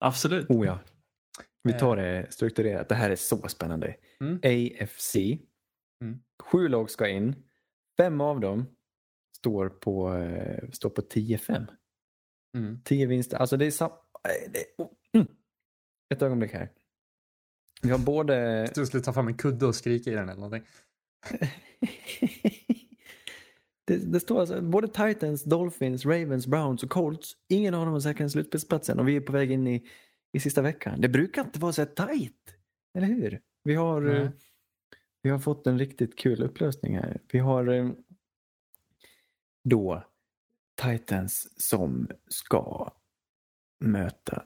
Absolut. 0.00 0.50
Oh 0.50 0.66
ja. 0.66 0.78
Vi 1.64 1.72
tar 1.72 1.96
det 1.96 2.26
strukturerat. 2.30 2.88
Det 2.88 2.94
här 2.94 3.10
är 3.10 3.16
så 3.16 3.48
spännande. 3.48 3.96
Mm. 4.20 4.36
AFC. 4.36 5.16
Mm. 6.00 6.20
Sju 6.42 6.68
lag 6.68 6.90
ska 6.90 7.08
in. 7.08 7.34
Fem 7.96 8.20
av 8.20 8.40
dem 8.40 8.66
står 9.36 9.68
på, 9.68 10.14
eh, 10.14 10.70
står 10.70 10.90
på 10.90 11.02
10-5. 11.02 11.66
Mm. 12.56 12.80
10 12.84 13.06
vinster. 13.06 13.36
Alltså 13.36 13.56
det 13.56 13.66
är 13.66 13.70
sam... 13.70 13.90
eh, 13.90 14.84
oh, 14.84 14.90
mm. 15.12 15.26
Ett 16.14 16.22
ögonblick 16.22 16.52
här. 16.52 16.72
Vi 17.82 17.90
har 17.90 17.98
både... 17.98 18.34
Jag 18.76 18.86
skulle 18.86 19.02
ta 19.02 19.12
fram 19.12 19.28
en 19.28 19.36
kudde 19.36 19.66
och 19.66 19.74
skrika 19.74 20.10
i 20.10 20.14
den 20.14 20.28
eller 20.28 20.40
någonting. 20.40 20.64
det, 23.84 23.96
det 23.96 24.20
står 24.20 24.40
alltså 24.40 24.62
både 24.62 24.88
Titans, 24.88 25.44
Dolphins, 25.44 26.06
Ravens, 26.06 26.46
Browns 26.46 26.82
och 26.82 26.90
Colts. 26.90 27.36
Ingen 27.48 27.74
av 27.74 27.84
dem 27.84 27.92
har 27.92 28.00
säkrat 28.00 28.20
en 28.20 28.30
slutspelsplats 28.30 28.90
än 28.90 28.98
och 28.98 29.08
vi 29.08 29.16
är 29.16 29.20
på 29.20 29.32
väg 29.32 29.50
in 29.50 29.66
i, 29.66 29.86
i 30.34 30.40
sista 30.40 30.62
veckan. 30.62 31.00
Det 31.00 31.08
brukar 31.08 31.42
inte 31.44 31.58
vara 31.58 31.72
så 31.72 31.80
här 31.82 31.86
tajt. 31.86 32.56
Eller 32.94 33.06
hur? 33.06 33.40
Vi 33.62 33.74
har, 33.74 34.06
eh, 34.14 34.30
vi 35.22 35.30
har 35.30 35.38
fått 35.38 35.66
en 35.66 35.78
riktigt 35.78 36.18
kul 36.18 36.42
upplösning 36.42 36.96
här. 36.96 37.20
Vi 37.32 37.38
har 37.38 37.66
eh, 37.66 37.90
då 39.64 40.04
Titans 40.82 41.62
som 41.62 42.08
ska 42.28 42.92
möta 43.80 44.42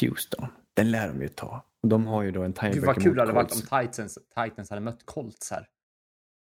Houston. 0.00 0.46
Den 0.74 0.90
lär 0.90 1.08
de 1.08 1.22
ju 1.22 1.28
ta. 1.28 1.64
De 1.82 2.06
har 2.06 2.22
ju 2.22 2.30
då 2.30 2.42
en 2.42 2.52
Gud 2.52 2.60
tiebreaker 2.60 2.86
vad 2.86 3.02
kul 3.02 3.14
det 3.14 3.22
hade 3.22 3.32
varit 3.32 3.52
om 3.52 3.60
Titans, 3.82 4.18
Titans 4.44 4.70
hade 4.70 4.82
mött 4.82 5.06
Colts 5.06 5.50
här. 5.50 5.68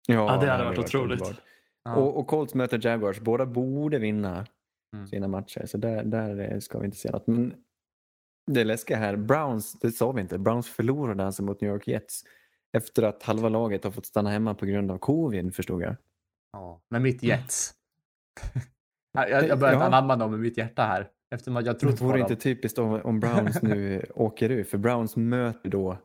Ja, 0.07 0.37
det 0.41 0.51
hade 0.51 0.65
varit 0.65 0.79
otroligt. 0.79 1.41
Ja. 1.83 1.97
Och, 1.97 2.19
och 2.19 2.27
Colts 2.27 2.55
möter 2.55 2.87
Jaguars. 2.87 3.21
Båda 3.21 3.47
borde 3.47 3.99
vinna 3.99 4.47
Mm. 4.97 5.07
sina 5.07 5.29
matcher. 5.29 5.67
Så 5.67 5.79
där, 5.79 6.05
där 6.05 6.53
eh, 6.53 6.59
ska 6.59 6.79
vi 6.79 6.85
inte 6.85 6.97
se 6.97 7.11
något. 7.11 7.27
Men 7.27 7.55
det 8.47 8.65
läskiga 8.65 8.97
här, 8.97 9.17
Browns, 9.17 9.73
det 9.73 9.93
sa 9.93 10.13
vi 10.13 10.21
inte. 10.21 10.39
Browns 10.39 10.69
förlorade 10.69 11.25
alltså 11.27 11.43
mot 11.43 11.61
New 11.61 11.71
York 11.71 11.89
Jets. 11.89 12.23
Efter 12.77 13.03
att 13.03 13.23
halva 13.23 13.49
laget 13.49 13.85
har 13.85 13.91
fått 13.91 14.07
stanna 14.07 14.31
hemma 14.31 14.55
på 14.55 14.67
grund 14.67 14.91
av 14.91 14.99
covid 14.99 15.55
förstod 15.55 15.83
jag. 15.83 15.97
Ja, 16.53 16.83
med 16.89 17.03
mitt 17.03 17.23
Jets. 17.23 17.75
jag, 19.13 19.49
jag 19.49 19.59
börjar 19.59 19.75
Ja. 19.75 19.83
anamma 19.83 20.17
dem 20.17 20.31
med 20.31 20.41
mitt 20.41 20.57
hjärta 20.59 20.83
här. 20.83 21.11
Eftersom 21.35 21.55
jag 21.55 21.65
Det 21.65 21.75
trott 21.75 21.99
på 21.99 22.05
vore 22.05 22.21
inte 22.21 22.37
typiskt 22.37 22.79
om, 22.79 22.93
om 23.03 23.21
Browns 23.21 23.63
nu 23.63 24.07
åker 24.15 24.51
ur. 24.51 24.65
För 24.65 24.79
Browns 24.79 25.17
möter 25.17 25.69
då 25.71 25.99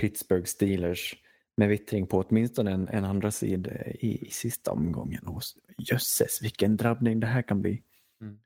Pittsburgh 0.00 0.44
Steelers 0.44 1.14
med 1.56 1.68
vittring 1.68 2.06
på 2.06 2.18
åtminstone 2.28 2.72
en, 2.72 2.88
en 2.88 3.04
andra 3.04 3.30
sid 3.30 3.66
eh, 3.66 3.90
i, 4.04 4.26
i 4.26 4.30
sista 4.30 4.72
omgången. 4.72 5.26
Och 5.26 5.42
jösses 5.78 6.42
vilken 6.42 6.76
drabbning 6.76 7.20
det 7.20 7.26
här 7.26 7.42
kan 7.42 7.62
bli. 7.62 7.82
Mm. 8.20 8.38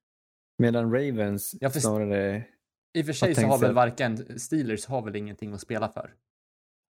Medan 0.59 0.93
Ravens 0.93 1.55
Ja, 1.61 1.71
för- 1.71 1.81
snarare 1.81 2.45
I 2.93 3.03
och 3.03 3.07
för 3.07 3.13
sig 3.13 3.35
så 3.35 3.47
har 3.47 3.59
väl 3.59 3.75
varken 3.75 4.39
Steelers 4.41 4.87
har 4.87 5.03
väl 5.03 5.17
ingenting 5.17 5.53
att 5.53 5.61
spela 5.61 5.89
för. 5.89 6.15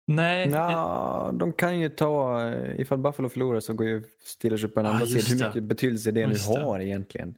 Nej, 0.07 0.49
Ja, 0.49 1.31
de 1.33 1.53
kan 1.53 1.79
ju 1.79 1.89
ta, 1.89 2.41
eh, 2.49 2.79
ifall 2.81 2.97
Buffalo 2.97 3.29
förlorar 3.29 3.59
så 3.59 3.73
går 3.73 3.87
ju 3.87 4.03
Steelers 4.23 4.63
upp 4.63 4.73
på 4.73 4.79
en 4.79 4.85
andra 4.85 5.05
just 5.05 5.27
sida. 5.27 5.45
Hur 5.45 5.49
mycket 5.49 5.63
betydelse 5.63 6.11
det 6.11 6.27
nu 6.27 6.33
det. 6.33 6.59
har 6.63 6.79
egentligen. 6.79 7.31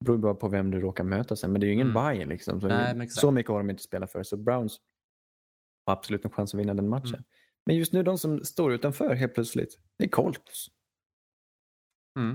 Det 0.00 0.04
beror 0.04 0.18
bara 0.18 0.34
på 0.34 0.48
vem 0.48 0.70
du 0.70 0.80
råkar 0.80 1.04
möta 1.04 1.36
sen. 1.36 1.52
Men 1.52 1.60
det 1.60 1.64
är 1.64 1.68
ju 1.68 1.74
ingen 1.74 1.90
Mm. 1.96 2.12
bye 2.16 2.24
liksom. 2.26 2.60
Så, 2.60 2.66
Nej, 2.68 3.08
så 3.08 3.30
mycket 3.30 3.50
har 3.50 3.58
de 3.58 3.70
inte 3.70 3.80
att 3.80 3.84
spela 3.84 4.06
för. 4.06 4.22
Så 4.22 4.36
Browns 4.36 4.80
har 5.86 5.92
absolut 5.92 6.24
en 6.24 6.30
chans 6.30 6.54
att 6.54 6.60
vinna 6.60 6.74
den 6.74 6.88
matchen. 6.88 7.08
Mm. 7.14 7.24
Men 7.66 7.76
just 7.76 7.92
nu 7.92 8.02
de 8.02 8.18
som 8.18 8.44
står 8.44 8.72
utanför 8.72 9.14
helt 9.14 9.34
plötsligt, 9.34 9.78
det 9.98 10.04
är 10.04 10.08
Colts. 10.08 10.66
Mm. 12.18 12.30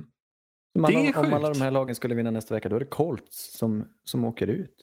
Om 0.76 0.82
Det 0.82 0.88
alla, 0.88 1.00
är 1.00 1.18
om 1.18 1.34
alla 1.34 1.48
sjukt. 1.48 1.60
de 1.60 1.64
här 1.64 1.72
lagen 1.72 1.96
skulle 1.96 2.16
vinna 2.16 2.32
nästa 2.32 2.54
vecka, 2.56 2.70
då 2.70 2.76
är 2.76 2.80
det 2.80 2.86
Colts 2.86 3.58
som, 3.58 3.88
som 4.04 4.26
åker 4.26 4.48
ut. 4.48 4.76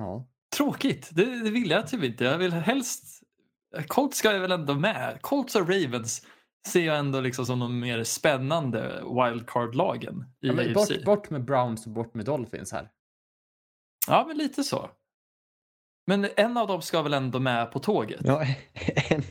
Ja. 0.00 0.26
tråkigt. 0.56 1.08
Det, 1.12 1.24
det 1.24 1.50
vill 1.50 1.70
jag 1.70 1.88
typ 1.88 2.04
inte. 2.04 2.24
Jag 2.24 2.38
vill 2.38 2.52
helst... 2.52 3.22
Colts 3.86 4.18
ska 4.18 4.32
jag 4.32 4.40
väl 4.40 4.52
ändå 4.52 4.74
med. 4.74 5.18
Colts 5.20 5.56
och 5.56 5.68
Ravens 5.68 6.26
ser 6.68 6.86
jag 6.86 6.98
ändå 6.98 7.20
liksom 7.20 7.46
som 7.46 7.58
de 7.58 7.80
mer 7.80 8.04
spännande 8.04 9.02
wildcard-lagen 9.04 10.24
i 10.40 10.46
Ja, 10.46 10.52
men 10.52 10.76
AFC. 10.76 10.88
bort, 10.88 11.04
bort 11.04 11.30
med 11.30 11.44
Browns 11.44 11.86
och 11.86 11.92
bort 11.92 12.14
med 12.14 12.24
Dolphins 12.24 12.72
här. 12.72 12.90
Ja, 14.08 14.24
men 14.28 14.38
lite 14.38 14.64
så. 14.64 14.90
Men 16.06 16.26
en 16.36 16.56
av 16.56 16.68
dem 16.68 16.82
ska 16.82 17.02
väl 17.02 17.14
ändå 17.14 17.38
med 17.40 17.72
på 17.72 17.78
tåget? 17.78 18.20
Ja, 18.24 18.46
en, 19.10 19.22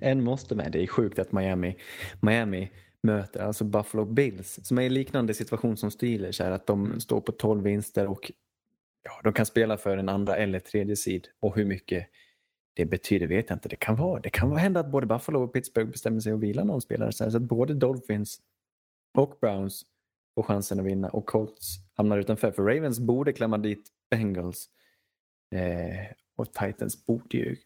en 0.00 0.24
måste 0.24 0.54
med. 0.54 0.72
Det 0.72 0.82
är 0.82 0.86
sjukt 0.86 1.18
att 1.18 1.32
Miami, 1.32 1.76
Miami 2.20 2.70
möter 3.02 3.40
alltså 3.40 3.64
Buffalo 3.64 4.04
Bills 4.04 4.58
som 4.62 4.78
är 4.78 4.82
i 4.82 4.90
liknande 4.90 5.34
situation 5.34 5.76
som 5.76 5.90
Steelers 5.90 6.40
är 6.40 6.50
att 6.50 6.66
de 6.66 7.00
står 7.00 7.20
på 7.20 7.32
12 7.32 7.62
vinster 7.62 8.06
och 8.06 8.32
ja, 9.06 9.20
de 9.24 9.32
kan 9.32 9.46
spela 9.46 9.76
för 9.78 9.96
en 9.96 10.08
andra 10.08 10.36
eller 10.36 10.60
tredje 10.60 10.96
sid 10.96 11.28
och 11.40 11.56
hur 11.56 11.64
mycket 11.64 12.06
det 12.74 12.84
betyder 12.84 13.26
vet 13.26 13.50
jag 13.50 13.56
inte. 13.56 13.68
Det 13.68 13.76
kan 13.76 13.96
vara. 13.96 14.20
Det 14.20 14.30
kan 14.30 14.48
vara 14.50 14.58
hända 14.58 14.80
att 14.80 14.90
både 14.90 15.06
Buffalo 15.06 15.42
och 15.44 15.52
Pittsburgh 15.52 15.90
bestämmer 15.90 16.20
sig 16.20 16.32
att 16.32 16.40
vila 16.40 16.64
någon 16.64 16.80
spelare 16.80 17.12
så, 17.12 17.24
att 17.24 17.42
både 17.42 17.74
Dolphins 17.74 18.40
och 19.18 19.38
Browns 19.40 19.84
får 20.34 20.42
chansen 20.42 20.80
att 20.80 20.86
vinna 20.86 21.08
och 21.08 21.26
Colts 21.26 21.76
hamnar 21.94 22.18
utanför. 22.18 22.52
För 22.52 22.62
Ravens 22.62 23.00
borde 23.00 23.32
klämma 23.32 23.58
dit 23.58 23.88
Bengals 24.10 24.70
eh, 25.54 26.06
och 26.36 26.52
Titans 26.52 27.06
borde 27.06 27.36
ju 27.38 27.56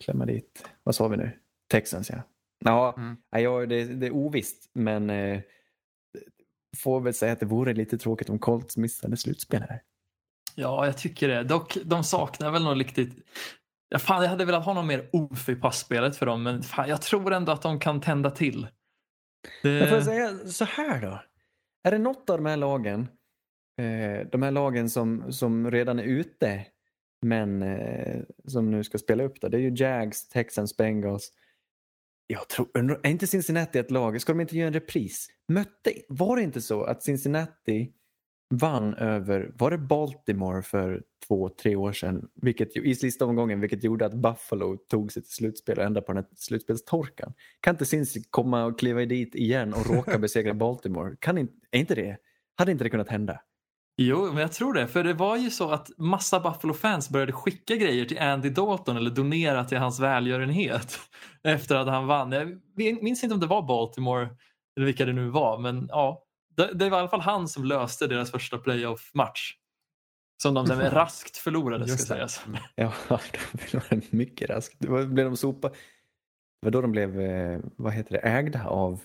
klämma 0.00 0.26
dit, 0.26 0.68
vad 0.82 0.94
sa 0.94 1.08
vi 1.08 1.16
nu? 1.16 1.30
Texans 1.70 2.10
ja. 2.10 2.22
Ja, 2.64 2.94
Mm. 2.96 3.16
ja, 3.30 3.66
det, 3.66 3.84
det 3.84 4.06
är 4.06 4.10
ovisst 4.14 4.70
men 4.72 5.10
eh, 5.10 5.40
får 6.76 7.00
väl 7.00 7.14
säga 7.14 7.32
att 7.32 7.40
det 7.40 7.46
vore 7.46 7.74
lite 7.74 7.98
tråkigt 7.98 8.30
om 8.30 8.38
Colts 8.38 8.76
missade 8.76 9.16
slutspel 9.16 9.62
här. 9.62 9.82
Ja, 10.54 10.86
jag 10.86 10.98
tycker 10.98 11.28
det. 11.28 11.44
Dock, 11.44 11.78
de 11.84 12.04
saknar 12.04 12.50
väl 12.50 12.64
något 12.64 12.78
riktigt... 12.78 13.26
Ja, 13.88 13.98
fan, 13.98 14.22
jag 14.22 14.30
hade 14.30 14.44
velat 14.44 14.64
ha 14.64 14.74
någon 14.74 14.86
mer 14.86 15.08
oof 15.12 15.48
i 15.48 15.54
passspelet 15.54 16.16
för 16.16 16.26
dem, 16.26 16.42
men 16.42 16.62
fan, 16.62 16.88
jag 16.88 17.02
tror 17.02 17.32
ändå 17.32 17.52
att 17.52 17.62
de 17.62 17.80
kan 17.80 18.00
tända 18.00 18.30
till. 18.30 18.66
Det... 19.62 19.70
Jag 19.70 19.88
får 19.88 20.00
säga 20.00 20.38
så 20.38 20.64
här 20.64 21.00
då. 21.00 21.22
Är 21.84 21.90
det 21.90 21.98
något 21.98 22.30
av 22.30 22.38
de 22.38 22.46
här 22.46 22.56
lagen, 22.56 23.08
eh, 23.80 24.26
de 24.32 24.42
här 24.42 24.50
lagen 24.50 24.90
som, 24.90 25.32
som 25.32 25.70
redan 25.70 25.98
är 25.98 26.02
ute 26.02 26.66
men 27.22 27.62
eh, 27.62 28.22
som 28.46 28.70
nu 28.70 28.84
ska 28.84 28.98
spela 28.98 29.24
upp 29.24 29.40
det, 29.40 29.48
det 29.48 29.56
är 29.56 29.60
ju 29.60 29.74
Jags, 29.74 30.28
Texans, 30.28 30.76
Bengals. 30.76 31.32
Jag 32.26 32.48
tror, 32.48 33.00
är 33.02 33.10
inte 33.10 33.26
Cincinnati 33.26 33.78
ett 33.78 33.90
lag? 33.90 34.20
Ska 34.20 34.32
de 34.32 34.40
inte 34.40 34.56
göra 34.56 34.66
en 34.66 34.72
repris? 34.72 35.28
Mötte, 35.48 35.92
var 36.08 36.36
det 36.36 36.42
inte 36.42 36.60
så 36.60 36.84
att 36.84 37.02
Cincinnati 37.02 37.92
vann 38.52 38.94
över, 38.94 39.52
var 39.58 39.70
det 39.70 39.78
Baltimore 39.78 40.62
för 40.62 41.02
två, 41.28 41.48
tre 41.48 41.76
år 41.76 41.92
sedan, 41.92 42.28
vilket, 42.34 42.76
i 42.76 42.94
sista 42.94 43.26
omgången, 43.26 43.60
vilket 43.60 43.84
gjorde 43.84 44.06
att 44.06 44.14
Buffalo 44.14 44.76
tog 44.76 45.12
sig 45.12 45.22
till 45.22 45.32
slutspel 45.32 45.78
och 45.78 45.84
ändrade 45.84 46.06
på 46.06 46.12
den 46.12 46.24
här 46.24 46.30
slutspelstorkan. 46.36 47.32
Kan 47.60 47.74
inte 47.74 47.86
Cincy 47.86 48.22
komma 48.30 48.64
och 48.64 48.78
kliva 48.78 49.00
dit 49.00 49.34
igen 49.34 49.74
och 49.74 49.86
råka 49.86 50.18
besegra 50.18 50.54
Baltimore? 50.54 51.16
Kan 51.20 51.38
inte, 51.38 51.54
är 51.70 51.78
inte 51.78 51.94
det, 51.94 52.16
hade 52.58 52.72
inte 52.72 52.84
det 52.84 52.90
kunnat 52.90 53.08
hända? 53.08 53.40
Jo, 53.96 54.26
men 54.26 54.36
jag 54.36 54.52
tror 54.52 54.74
det. 54.74 54.88
För 54.88 55.04
det 55.04 55.14
var 55.14 55.36
ju 55.36 55.50
så 55.50 55.70
att 55.70 55.90
massa 55.98 56.40
Buffalo-fans 56.40 57.10
började 57.10 57.32
skicka 57.32 57.76
grejer 57.76 58.04
till 58.04 58.18
Andy 58.18 58.50
Dalton 58.50 58.96
eller 58.96 59.10
donera 59.10 59.64
till 59.64 59.78
hans 59.78 60.00
välgörenhet 60.00 60.98
efter 61.44 61.76
att 61.76 61.86
han 61.86 62.06
vann. 62.06 62.32
Jag 62.32 63.02
minns 63.02 63.22
inte 63.22 63.34
om 63.34 63.40
det 63.40 63.46
var 63.46 63.62
Baltimore 63.62 64.28
eller 64.76 64.86
vilka 64.86 65.04
det 65.04 65.12
nu 65.12 65.28
var, 65.28 65.58
men 65.58 65.86
ja. 65.88 66.24
Det, 66.56 66.72
det 66.74 66.90
var 66.90 66.98
i 66.98 67.00
alla 67.00 67.08
fall 67.08 67.20
han 67.20 67.48
som 67.48 67.64
löste 67.64 68.06
deras 68.06 68.30
första 68.30 68.58
playoff-match. 68.58 69.56
Som 70.42 70.54
de 70.54 70.66
sen 70.66 70.80
raskt 70.90 71.36
förlorade, 71.36 71.88
ska 71.88 71.96
det. 71.96 72.02
sägas. 72.02 72.44
Ja, 72.74 72.92
de 73.08 73.58
förlorade 73.58 74.06
mycket 74.10 74.50
raskt. 74.50 74.76
Det 74.78 74.88
var, 74.88 75.04
blev 75.04 75.26
de 75.26 75.36
sopa. 75.36 75.68
Det 75.68 75.76
var 76.66 76.70
då 76.70 76.80
de 76.80 76.92
blev, 76.92 77.20
eh, 77.20 77.60
vad 77.76 77.92
heter 77.92 78.12
det, 78.12 78.18
ägda 78.18 78.66
av 78.66 79.00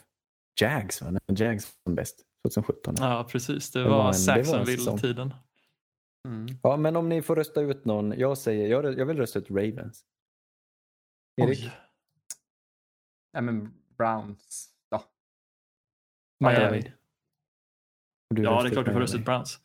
Jags. 0.61 1.01
Va? 1.01 1.11
När 1.11 1.41
Jags 1.41 1.73
var 1.83 1.93
bäst, 1.93 2.25
2017. 2.43 2.95
Ja. 2.97 3.13
Ja, 3.13 3.23
precis. 3.23 3.71
Det, 3.71 3.83
Det 3.83 3.89
var 3.89 3.97
var, 3.97 4.13
Saxonville-tiden. 4.13 5.33
Mm. 6.27 6.81
men 6.81 6.95
om 6.95 7.09
ni 7.09 7.21
får 7.21 7.35
rösta 7.35 7.61
ut 7.61 7.85
någon. 7.85 8.11
Jag 8.19 8.37
säger, 8.37 8.67
jag, 8.67 8.99
jag 8.99 9.05
vill 9.05 9.17
rösta 9.17 9.39
ut 9.39 9.49
Ravens. 9.49 10.05
Erik? 11.41 11.59
Oj. 11.63 11.71
Ja, 13.31 13.41
men 13.41 13.73
Browns 13.97 14.69
då. 14.91 15.03
Miami. 16.39 16.91
Ja, 18.35 18.63
det 18.63 18.69
är 18.69 18.71
klart 18.71 18.71
du 18.71 18.73
får 18.75 18.83
Miami. 18.83 18.99
rösta 19.03 19.17
ut 19.17 19.25
Browns. 19.25 19.59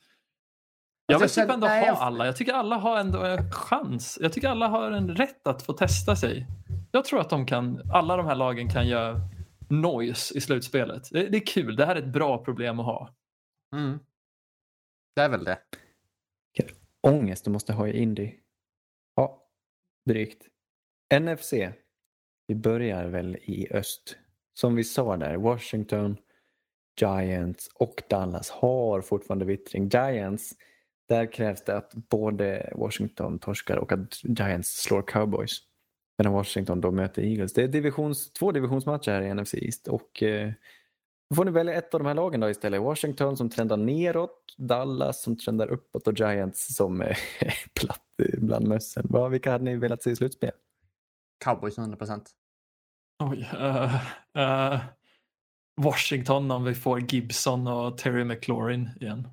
Jag 1.07 1.19
vill 1.19 1.23
Alltså, 1.23 1.41
jag 1.41 1.49
typ 1.49 1.55
ändå 1.55 1.67
nej, 1.67 1.81
ha 1.81 1.87
jag- 1.87 1.97
alla. 1.97 2.27
Jag 2.27 2.37
tycker 2.37 2.53
alla 2.53 2.77
har 2.77 2.99
ändå 3.01 3.23
en 3.25 3.51
chans. 3.53 4.19
Jag 4.23 4.33
tycker 4.33 4.49
alla 4.49 4.69
har 4.69 4.91
en 4.91 5.17
rätt 5.17 5.47
att 5.47 5.63
få 5.63 5.73
testa 5.73 6.17
sig. 6.17 6.47
Jag 6.93 7.05
tror 7.05 7.21
att 7.21 7.31
de 7.31 7.47
kan, 7.47 7.91
alla 7.93 8.17
de 8.17 8.27
här 8.27 8.35
lagen 8.35 8.69
kan 8.71 8.89
göra 8.89 9.21
noise 9.71 10.39
i 10.39 10.41
slutspelet. 10.41 11.09
Det, 11.11 11.29
det 11.29 11.37
är 11.39 11.47
kul. 11.47 11.77
Det 11.77 11.87
här 11.87 11.97
är 11.97 12.03
ett 12.03 12.13
bra 12.13 12.45
problem 12.45 12.81
att 12.81 12.87
ha. 12.87 13.15
Mm. 13.75 13.99
Det 15.17 15.23
är 15.23 15.29
väl 15.29 15.45
det. 15.45 15.59
Ångest 17.01 17.45
du 17.45 17.51
måste 17.51 17.73
ha 17.73 17.89
i 17.89 18.03
Indy. 18.03 18.33
Ja, 19.17 19.43
drygt. 20.07 20.47
NFC. 21.21 21.53
Vi 22.47 22.55
börjar 22.55 23.07
väl 23.07 23.37
i 23.37 23.69
öst. 23.71 24.17
Som 24.55 24.75
vi 24.75 24.85
sa 24.85 25.17
där, 25.17 25.37
Washington, 25.37 26.17
Giants 27.01 27.69
och 27.75 28.03
Dallas 28.09 28.51
har 28.51 29.01
fortfarande 29.01 29.45
vittring. 29.45 29.89
Giants, 29.89 30.53
där 31.09 31.33
krävs 31.33 31.65
det 31.65 31.77
att 31.77 31.95
både 31.95 32.73
Washington 32.77 33.39
torskar 33.39 33.77
och 33.77 33.93
att 33.93 34.25
Giants 34.25 34.83
slår 34.83 35.03
Cowboys. 35.03 35.53
Medan 36.19 36.33
Washington 36.33 36.81
då 36.81 36.91
möter 36.91 37.23
Eagles. 37.23 37.53
Det 37.53 37.63
är 37.63 37.69
divisions, 37.69 38.33
två 38.33 38.53
divisionsmatcher 38.53 39.11
här 39.11 39.23
i 39.23 39.35
NFC 39.35 39.55
East 39.55 39.89
och 39.89 40.23
eh, 40.23 40.53
då 41.31 41.37
får 41.37 41.45
ni 41.45 41.51
välja 41.51 41.75
ett 41.75 41.95
av 41.95 42.01
de 42.01 42.07
här 42.07 42.15
lagen 42.15 42.41
då 42.41 42.51
istället. 42.51 42.83
Washington 42.83 43.37
som 43.37 43.51
trendar 43.51 43.77
neråt, 43.77 44.55
Dallas 44.59 45.23
som 45.23 45.37
trendar 45.37 45.67
uppåt 45.67 46.07
och 46.07 46.19
Giants 46.19 46.75
som 46.77 47.01
är 47.01 47.19
platt 47.81 48.03
bland 48.39 48.69
mössen. 48.69 49.07
Vad- 49.11 49.31
Vilka 49.31 49.51
hade 49.53 49.65
ni 49.65 49.77
velat 49.77 50.03
se 50.03 50.11
i 50.11 50.17
slutspel? 50.17 50.51
Cowboys 51.45 51.79
100 51.79 51.97
procent. 51.97 52.31
Oj, 53.25 53.49
eh, 54.35 54.81
Washington 55.83 56.51
om 56.51 56.65
vi 56.65 56.75
får 56.75 57.01
Gibson 57.01 57.67
och 57.67 57.99
Terry 57.99 58.25
McLaurin 58.25 58.91
igen. 59.01 59.29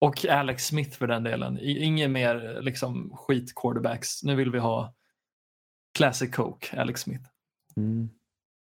Och 0.00 0.24
Alex 0.26 0.66
Smith 0.66 0.98
för 0.98 1.06
den 1.06 1.22
delen. 1.22 1.58
Inget 1.60 2.10
mer 2.10 2.58
liksom, 2.62 3.16
skit 3.16 3.54
quarterbacks. 3.54 4.22
Nu 4.22 4.34
vill 4.34 4.50
vi 4.50 4.58
ha 4.58 4.94
Classic 5.98 6.34
Coke, 6.34 6.80
Alex 6.80 7.00
Smith. 7.00 7.24
Mm. 7.76 8.10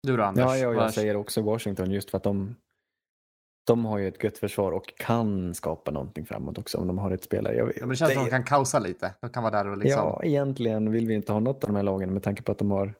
Du 0.04 0.18
då 0.18 0.24
Anders? 0.24 0.46
Ja, 0.46 0.58
ja, 0.58 0.64
jag 0.64 0.74
Vad- 0.74 0.94
säger 0.94 1.16
också 1.16 1.42
Washington 1.42 1.92
just 1.92 2.10
för 2.10 2.18
att 2.18 2.24
de, 2.24 2.56
de 3.68 3.86
har 3.86 3.98
ju 3.98 4.08
ett 4.08 4.24
gött 4.24 4.38
försvar 4.38 4.72
och 4.72 4.94
kan 4.98 5.54
skapa 5.54 5.92
någonting 5.92 6.26
framåt 6.26 6.58
också 6.58 6.78
om 6.78 6.88
de 6.88 6.98
har 6.98 7.12
ett 7.12 7.24
spelare. 7.24 7.56
Jag, 7.56 7.68
Ja, 7.68 7.74
men 7.80 7.90
det 7.90 7.96
känns 7.96 8.14
som 8.14 8.22
att 8.22 8.28
de 8.28 8.32
kan 8.32 8.44
kausa 8.44 8.80
lite. 8.80 9.14
De 9.22 9.30
kan 9.30 9.44
vara 9.44 9.64
där 9.64 9.72
och 9.72 9.78
liksom... 9.78 10.00
Ja, 10.00 10.22
egentligen 10.24 10.92
vill 10.92 11.08
vi 11.08 11.14
inte 11.14 11.32
ha 11.34 11.40
något 11.40 11.64
av 11.64 11.70
de 11.70 11.76
här 11.76 11.84
lagen 11.84 12.14
med 12.14 12.24
tanke 12.24 12.44
på 12.44 12.52
att 12.52 12.58
de 12.58 12.72
har 12.72 12.94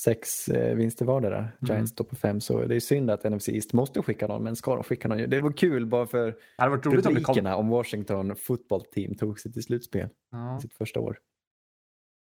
sex 0.00 0.48
eh, 0.48 0.74
vinster 0.76 1.04
vardera. 1.04 1.38
Mm. 1.38 1.50
Giants 1.60 1.92
står 1.92 2.04
på 2.04 2.16
fem 2.16 2.40
så 2.40 2.64
det 2.64 2.76
är 2.76 2.80
synd 2.80 3.10
att 3.10 3.24
NFC 3.24 3.48
East 3.48 3.72
måste 3.72 4.02
skicka 4.02 4.26
någon 4.26 4.42
men 4.42 4.56
ska 4.56 4.74
de 4.74 4.84
skicka 4.84 5.08
någon? 5.08 5.30
Det 5.30 5.40
var 5.40 5.52
kul 5.52 5.86
bara 5.86 6.06
för 6.06 6.26
Det 6.58 6.68
varit 6.68 6.86
roligt 6.86 7.06
om 7.06 7.14
det 7.14 7.20
kom... 7.20 7.46
om 7.46 7.68
Washington 7.68 8.36
football 8.36 8.84
team 8.84 9.14
tog 9.14 9.40
sig 9.40 9.52
till 9.52 9.62
slutspel 9.62 10.08
Ja. 10.30 10.60
sitt 10.62 10.74
första 10.74 11.00
år. 11.00 11.18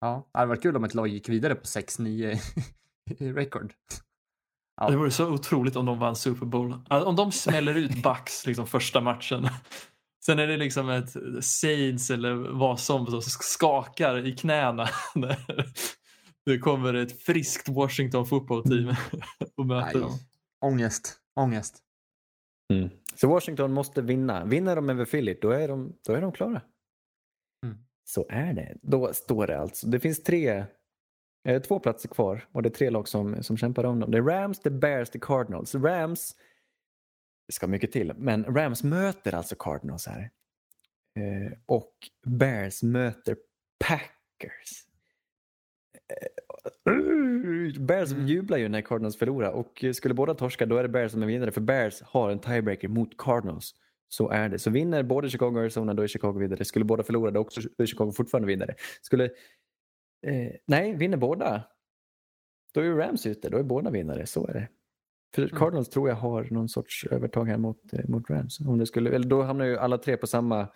ja, 0.01 0.29
det 0.33 0.39
hade 0.39 0.49
varit 0.49 0.63
kul 0.63 0.77
om 0.77 0.85
ett 0.85 0.95
lag 0.95 1.09
gick 1.09 1.29
vidare 1.29 1.55
på 1.55 1.65
6-9 1.65 2.39
i 3.19 3.33
record. 3.33 3.73
Ja. 4.81 4.91
Det 4.91 4.97
vore 4.97 5.11
så 5.11 5.31
otroligt 5.33 5.77
om 5.77 5.87
de 5.87 5.99
vann 5.99 6.17
Super 6.17 6.47
Bowl. 6.47 6.75
Alltså, 6.89 7.09
Om 7.09 7.17
de 7.17 7.33
smäller 7.33 7.75
ut 7.75 8.03
Bucks 8.03 8.47
liksom 8.47 8.67
första 8.67 9.01
matchen. 9.01 9.49
Sen 10.25 10.39
är 10.39 10.47
det 10.47 10.57
liksom 10.57 10.89
ett 10.89 11.11
Saints 11.45 12.11
eller 12.11 12.35
vad 12.35 12.81
som 12.81 13.07
som 13.07 13.21
skakar 13.23 14.27
i 14.27 14.37
knäna. 14.37 14.89
när 15.15 15.67
Det 16.47 16.59
kommer 16.59 16.95
ett 16.95 17.23
friskt 17.23 17.69
Washington 17.69 18.27
fotbollsteam 18.27 18.95
och 19.57 19.67
möter 19.67 20.01
dem. 20.01 20.19
Ångest. 20.65 21.21
Ångest. 21.41 21.83
Så 23.15 23.29
Washington 23.29 23.73
måste 23.73 24.03
vinna. 24.03 24.45
Vinner 24.45 24.77
de 24.77 24.91
över 24.91 25.05
Philly 25.05 25.39
då 25.41 25.51
är 25.51 25.69
de, 25.69 25.97
då 26.07 26.13
är 26.13 26.21
de 26.21 26.33
klara. 26.33 26.63
Mm. 27.67 27.79
Så 28.05 28.27
är 28.29 28.53
det. 28.53 28.77
Då 28.83 29.13
står 29.13 29.47
det 29.47 29.61
alltså. 29.61 29.87
Det 29.87 30.01
finns 30.01 30.23
tre, 30.23 30.65
eh, 31.49 31.63
två 31.63 31.79
platser 31.79 32.09
kvar 32.09 32.49
och 32.53 32.63
det 32.63 32.69
är 32.69 32.71
tre 32.71 32.91
lag 32.91 33.09
som, 33.09 33.43
som 33.43 33.57
kämpar 33.57 33.85
om 33.85 34.01
dem. 34.01 34.11
Det 34.11 34.19
är 34.19 34.23
Rams, 34.23 34.61
det 34.61 34.71
Bears, 34.71 35.11
det 35.11 35.19
Cardinals. 35.19 35.75
Rams, 35.75 36.37
det 37.47 37.53
ska 37.53 37.67
mycket 37.67 37.93
till, 37.93 38.13
men 38.17 38.45
Rams 38.45 38.83
möter 38.83 39.35
alltså 39.35 39.57
Cardinals 39.59 40.07
här. 40.07 40.31
Eh, 41.19 41.59
och 41.67 41.95
Bears 42.27 42.83
möter 42.83 43.37
Packers. 43.85 44.90
Eh, 46.11 47.81
Bears 47.81 48.13
Mm. 48.13 48.27
jublar 48.27 48.59
ju 48.59 48.69
när 48.69 48.81
Cardinals 48.81 49.17
förlorar 49.17 49.51
och 49.51 49.85
skulle 49.93 50.15
båda 50.15 50.35
torska 50.35 50.67
då 50.67 50.77
är 50.77 50.83
det 50.83 50.89
Bears 50.89 51.13
som 51.13 51.23
är 51.23 51.27
vinnare 51.27 51.51
för 51.53 51.61
Bears 51.61 52.03
har 52.03 52.31
en 52.31 52.39
tiebreaker 52.39 52.89
mot 52.89 53.17
Cardinals. 53.19 53.75
Så 54.09 54.31
är 54.31 54.49
det. 54.49 54.59
Så 54.59 54.71
vinner 54.71 55.03
både 55.03 55.31
Chicago 55.31 55.55
och 55.55 55.61
Arizona 55.61 55.95
då 55.95 56.03
är 56.03 56.07
Chicago 56.07 56.33
vidare. 56.39 56.65
Skulle 56.65 56.85
båda 56.85 57.03
förlora 57.03 57.31
då 57.31 57.41
också 57.41 57.61
är 57.79 57.87
Chicago 57.87 58.13
fortfarande 58.13 58.47
vidare. 58.47 58.75
Skulle, 59.03 59.25
eh, 60.27 60.53
nej, 60.67 60.95
vinner 60.95 61.17
båda 61.17 61.63
då 62.75 62.81
är 62.81 62.85
ju 62.85 62.97
Rams 62.97 63.27
ute. 63.27 63.49
Då 63.51 63.59
är 63.59 63.63
båda 63.63 63.91
vinnare. 63.91 64.27
Så 64.27 64.47
är 64.47 64.53
det. 64.53 64.69
För 65.35 65.43
Mm. 65.43 65.57
Cardinals 65.59 65.89
tror 65.89 66.09
jag 66.09 66.17
har 66.17 66.49
någon 66.51 66.69
sorts 66.69 67.07
övertag 67.11 67.45
här 67.45 67.59
mot, 67.59 67.93
eh, 67.93 68.09
mot 68.09 68.31
Rams. 68.31 68.61
Om 68.61 68.79
det 68.79 68.87
skulle, 68.87 69.11
eller 69.11 69.29
då 69.29 69.43
hamnar 69.43 69.65
ju 69.65 69.79
alla 69.79 69.99
tre 69.99 70.17
på 70.17 70.27
samma 70.27 70.69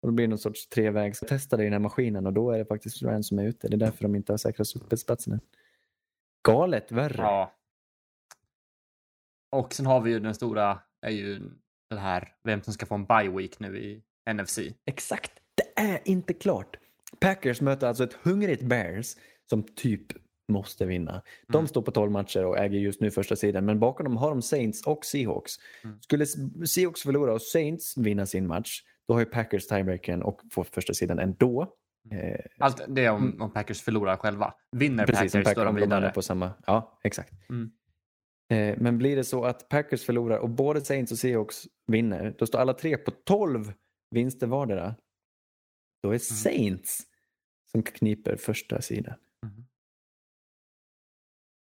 och 0.00 0.08
då 0.08 0.12
blir 0.12 0.26
det 0.26 0.30
någon 0.30 0.38
sorts 0.38 0.68
trevägs 0.68 1.20
testade 1.20 1.62
i 1.62 1.66
den 1.66 1.72
här 1.72 1.80
maskinen 1.80 2.26
och 2.26 2.32
då 2.32 2.50
är 2.50 2.58
det 2.58 2.64
faktiskt 2.64 3.02
Rams 3.02 3.28
som 3.28 3.38
är 3.38 3.44
ute. 3.44 3.68
Det 3.68 3.74
är 3.76 3.78
därför 3.78 4.02
de 4.02 4.14
inte 4.14 4.32
har 4.32 4.38
säkrat 4.38 4.66
spetsplatsen 4.68 5.32
än. 5.32 5.40
Galet 6.42 6.92
värre. 6.92 7.22
Ja. 7.22 7.52
Och 9.52 9.74
sen 9.74 9.86
har 9.86 10.00
vi 10.00 10.10
ju 10.10 10.20
den 10.20 10.34
stora, 10.34 10.78
är 11.06 11.10
ju 11.10 11.40
det 11.90 11.98
här, 11.98 12.34
vem 12.44 12.62
som 12.62 12.72
ska 12.72 12.86
få 12.86 12.94
en 12.94 13.04
bye 13.04 13.28
week 13.30 13.60
nu 13.60 13.78
i 13.78 14.02
NFC. 14.32 14.58
Exakt. 14.84 15.32
Det 15.54 15.80
är 15.82 16.00
inte 16.04 16.34
klart. 16.34 16.76
Packers 17.20 17.60
möter 17.60 17.86
alltså 17.86 18.04
ett 18.04 18.12
hungrigt 18.12 18.62
Bears 18.62 19.16
som 19.50 19.62
typ 19.62 20.06
måste 20.48 20.86
vinna. 20.86 21.22
De 21.48 21.58
Mm. 21.58 21.68
står 21.68 21.82
på 21.82 21.90
12 21.90 22.10
matcher 22.12 22.44
och 22.44 22.58
äger 22.58 22.78
just 22.78 23.00
nu 23.00 23.10
första 23.10 23.36
sidan 23.36 23.64
men 23.64 23.80
bakom 23.80 24.04
dem 24.04 24.16
har 24.16 24.30
de 24.30 24.42
Saints 24.42 24.86
och 24.86 25.04
Seahawks. 25.04 25.52
Mm. 25.84 26.00
Skulle 26.00 26.26
Seahawks 26.66 27.02
förlora 27.02 27.34
och 27.34 27.42
Saints 27.42 27.96
vinna 27.98 28.26
sin 28.26 28.46
match 28.46 28.82
då 29.10 29.14
har 29.14 29.20
ju 29.20 29.26
Packers 29.26 29.66
tiebreakern 29.66 30.22
och 30.22 30.40
får 30.50 30.64
första 30.64 30.94
sidan 30.94 31.18
ändå. 31.18 31.76
Eh, 32.10 32.40
Allt 32.58 32.82
det 32.88 33.04
är 33.04 33.10
om, 33.10 33.42
om 33.42 33.52
Packers 33.52 33.82
förlorar 33.82 34.16
själva. 34.16 34.54
Vinner 34.76 35.06
Precis, 35.06 35.32
Packers 35.32 35.44
Packers 35.44 35.66
om 35.68 35.74
de 35.74 35.80
vidare. 35.80 36.10
på 36.10 36.22
samma. 36.22 36.50
Ja, 36.66 36.98
exakt. 37.04 37.32
Mm. 37.48 37.70
Eh, 38.52 38.82
men 38.82 38.98
blir 38.98 39.16
det 39.16 39.24
så 39.24 39.44
att 39.44 39.68
Packers 39.68 40.04
förlorar 40.04 40.38
och 40.38 40.50
både 40.50 40.80
Saints 40.80 41.12
och 41.12 41.18
Seahawks 41.18 41.64
vinner, 41.86 42.34
då 42.38 42.46
står 42.46 42.58
alla 42.58 42.74
tre 42.74 42.96
på 42.96 43.10
12 43.10 43.72
vinster 44.10 44.46
vardera. 44.46 44.94
Då 46.02 46.10
är 46.14 46.18
Saints 46.18 47.02
som 47.70 47.82
kniper 47.82 48.36
första 48.36 48.82
sidan. 48.82 49.14
Mm. 49.46 49.64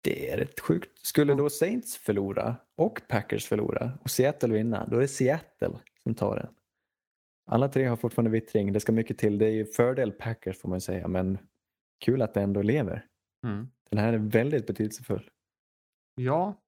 Det 0.03 0.29
är 0.29 0.37
rätt 0.37 0.59
sjukt. 0.59 1.05
Skulle 1.07 1.33
då 1.33 1.49
Saints 1.49 1.97
förlora 1.97 2.55
och 2.77 3.01
Packers 3.07 3.47
förlora 3.47 3.91
och 4.03 4.09
Seattle 4.09 4.53
vinna, 4.53 4.87
då 4.87 4.97
är 4.97 5.01
det 5.01 5.07
Seattle 5.07 5.79
som 6.03 6.15
tar 6.15 6.35
den. 6.35 6.57
Alla 7.49 7.69
tre 7.69 7.85
har 7.85 7.95
fortfarande 7.95 8.31
vittring. 8.31 8.73
Det 8.73 8.79
ska 8.79 8.91
mycket 8.91 9.17
till. 9.17 9.37
Det 9.37 9.45
är 9.45 9.51
ju 9.51 9.65
fördel 9.65 10.11
Packers 10.11 10.57
får 10.57 10.69
man 10.69 10.81
säga, 10.81 11.07
men 11.07 11.37
kul 12.05 12.21
att 12.21 12.33
det 12.33 12.41
ändå 12.41 12.61
lever. 12.61 13.05
Mm. 13.43 13.67
Den 13.89 13.99
här 13.99 14.13
är 14.13 14.17
väldigt 14.17 14.67
betydelsefull. 14.67 15.29
Ja. 16.15 16.61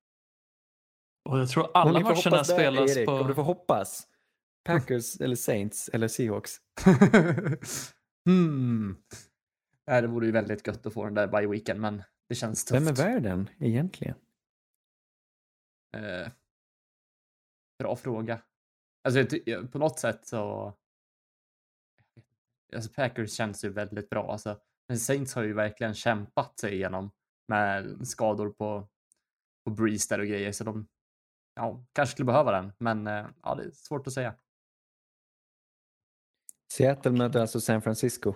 Och 1.30 1.40
jag 1.40 1.50
tror 1.50 1.72
alla 1.74 2.00
matcherna 2.00 2.38
där, 2.38 2.44
spelas 2.44 2.98
Erik, 2.98 3.08
på... 3.08 3.14
Om 3.14 3.28
du 3.28 3.36
får 3.36 3.44
hoppas. 3.44 4.08
Packers 4.64 5.22
eller 5.22 5.36
Saints 5.36 5.90
eller 5.90 6.08
Seahawks. 6.08 6.58
hmm. 8.26 8.98
Det 9.86 10.08
vore 10.08 10.26
ju 10.26 10.32
väldigt 10.32 10.68
gött 10.68 10.86
att 10.86 10.94
få 10.94 11.06
den 11.06 11.14
där 11.14 11.28
bye 11.28 11.48
weeken, 11.48 11.82
men 11.82 12.04
det 12.30 12.36
känns 12.36 12.66
tufft. 12.66 12.82
Vem 12.82 12.88
är 12.88 12.94
värden 12.94 13.50
egentligen? 13.60 14.16
Eh, 15.98 16.32
bra 17.80 17.96
fråga. 17.96 18.42
Alltså, 19.18 19.68
på 19.72 19.78
något 19.78 20.00
sätt 20.00 20.28
så 20.28 20.74
alltså 22.76 22.94
Packers 22.94 23.34
känns 23.34 23.66
ju 23.66 23.70
väldigt 23.70 24.10
bra. 24.10 24.32
Alltså, 24.32 24.60
men 24.88 25.00
Saints 25.00 25.36
har 25.36 25.44
ju 25.44 25.54
verkligen 25.54 25.94
kämpat 25.94 26.60
sig 26.60 26.74
igenom 26.74 27.12
med 27.48 28.08
skador 28.08 28.50
på, 28.50 28.88
på 29.66 29.72
Breeze 29.72 30.16
där 30.16 30.20
och 30.20 30.28
grejer. 30.28 30.52
Så 30.52 30.64
de 30.64 30.88
ja, 31.56 31.84
kanske 31.94 32.14
skulle 32.14 32.26
behöva 32.26 32.52
den. 32.52 32.72
Men 32.78 33.08
eh, 33.08 33.28
ja, 33.44 33.56
det 33.56 33.64
är 33.64 33.72
svårt 33.72 34.08
att 34.08 34.14
säga. 34.14 34.36
Seattle 36.74 37.12
möter 37.12 37.40
alltså 37.40 37.62
San 37.62 37.82
Francisco 37.82 38.34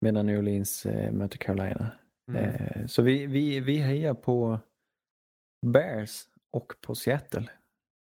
medan 0.00 0.26
New 0.26 0.38
Orleans 0.38 0.86
eh, 0.86 1.12
möter 1.12 1.38
Carolina. 1.38 1.92
Mm. 2.28 2.44
Eh, 2.44 2.86
så 2.86 3.02
vi, 3.02 3.26
vi, 3.26 3.60
vi 3.60 3.76
hejar 3.76 4.14
på 4.14 4.60
Bears 5.66 6.28
och 6.50 6.72
på 6.80 6.94
Seattle. 6.94 7.50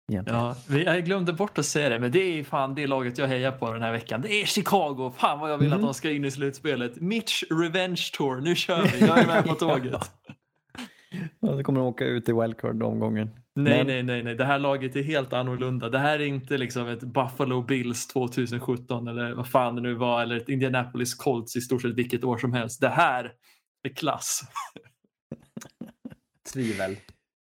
Egentligen. 0.08 0.40
Ja, 0.40 0.54
jag 0.94 1.04
glömde 1.04 1.32
bort 1.32 1.58
att 1.58 1.66
säga 1.66 1.88
det, 1.88 1.98
men 1.98 2.10
det 2.12 2.18
är 2.38 2.44
fan 2.44 2.74
det 2.74 2.86
laget 2.86 3.18
jag 3.18 3.26
hejar 3.28 3.52
på 3.52 3.72
den 3.72 3.82
här 3.82 3.92
veckan. 3.92 4.20
Det 4.22 4.32
är 4.42 4.46
Chicago! 4.46 5.12
Fan 5.16 5.38
vad 5.40 5.50
jag 5.52 5.58
vill 5.58 5.72
att 5.72 5.78
Mhm. 5.78 5.86
de 5.86 5.94
ska 5.94 6.10
in 6.10 6.24
i 6.24 6.30
slutspelet. 6.30 6.96
Mitch 7.00 7.42
Revenge 7.50 8.02
Tour, 8.16 8.40
nu 8.40 8.54
kör 8.56 8.82
vi! 8.82 9.06
Jag 9.06 9.18
är 9.18 9.26
med 9.26 9.44
på 9.44 9.54
tåget. 9.54 10.10
Ja, 11.40 11.56
så 11.56 11.62
kommer 11.64 11.80
de 11.80 11.86
åka 11.88 12.04
ut 12.04 12.28
i 12.28 12.32
wildcard-omgången. 12.32 13.30
Nej, 13.54 13.76
Men- 13.78 13.86
nej, 13.86 14.02
nej, 14.02 14.22
nej. 14.22 14.34
Det 14.34 14.44
här 14.44 14.58
laget 14.58 14.96
är 14.96 15.02
helt 15.02 15.32
annorlunda. 15.32 15.88
Det 15.88 15.98
här 15.98 16.18
är 16.18 16.24
inte 16.26 16.58
liksom 16.58 16.88
ett 16.88 17.00
Buffalo 17.00 17.62
Bills 17.62 18.06
2017 18.06 19.08
eller 19.08 19.34
vad 19.34 19.48
fan 19.48 19.74
det 19.74 19.80
nu 19.80 19.94
var, 19.94 20.22
eller 20.22 20.36
ett 20.36 20.48
Indianapolis 20.48 21.14
Colts 21.14 21.56
i 21.56 21.60
stort 21.60 21.82
sett 21.82 21.94
vilket 21.94 22.24
år 22.24 22.38
som 22.38 22.52
helst. 22.52 22.80
Det 22.80 22.88
här 22.88 23.32
är 23.88 23.94
klass. 23.94 24.40
Tvivel. 26.52 26.96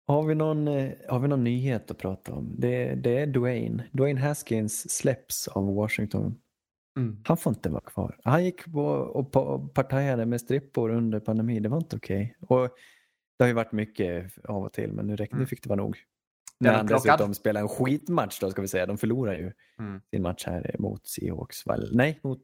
Har 0.08 0.26
vi, 0.26 0.34
någon, 0.34 0.68
eh, 0.68 0.90
har 1.08 1.18
vi 1.20 1.28
någon 1.28 1.44
nyhet 1.44 1.90
att 1.90 1.98
prata 1.98 2.32
om? 2.34 2.54
Det, 2.58 2.94
det 2.94 3.18
är 3.18 3.26
Dwayne. 3.26 3.88
Dwayne 3.92 4.20
Haskins 4.20 4.90
släpps 4.90 5.48
av 5.48 5.74
Washington. 5.74 6.34
Mm. 6.98 7.22
Han 7.24 7.36
får 7.36 7.50
inte 7.52 7.68
vara 7.68 7.80
kvar. 7.80 8.20
Han 8.24 8.44
gick 8.44 8.64
på 8.72 8.82
och 8.90 9.32
pa- 9.32 9.58
partajade 9.74 10.26
med 10.26 10.40
strippor 10.40 10.90
under 10.90 11.20
pandemin. 11.20 11.62
Det 11.62 11.68
var 11.68 11.78
inte 11.78 11.96
okej. 11.96 12.36
Och 12.40 12.70
Det 13.38 13.44
har 13.44 13.48
ju 13.48 13.54
varit 13.54 13.72
mycket 13.72 14.38
av 14.44 14.64
och 14.64 14.72
till 14.72 14.92
men 14.92 15.06
nu, 15.06 15.16
räck, 15.16 15.32
nu 15.32 15.36
Mm. 15.36 15.46
fick 15.46 15.62
det 15.62 15.68
vara 15.68 15.76
nog. 15.80 15.96
När 16.60 16.72
han 16.72 16.86
plockad. 16.86 17.12
dessutom 17.18 17.34
spelar 17.34 17.60
en 17.60 17.68
skitmatch 17.68 18.40
då 18.40 18.50
ska 18.50 18.62
vi 18.62 18.68
säga. 18.68 18.86
De 18.86 18.98
förlorar 18.98 19.34
ju 19.34 19.52
Mm. 19.78 20.00
sin 20.10 20.22
match 20.22 20.44
här 20.46 20.76
mot 20.78 21.06
Seahawks. 21.06 21.66
Väl? 21.66 21.90
Nej, 21.96 22.20
mot, 22.22 22.42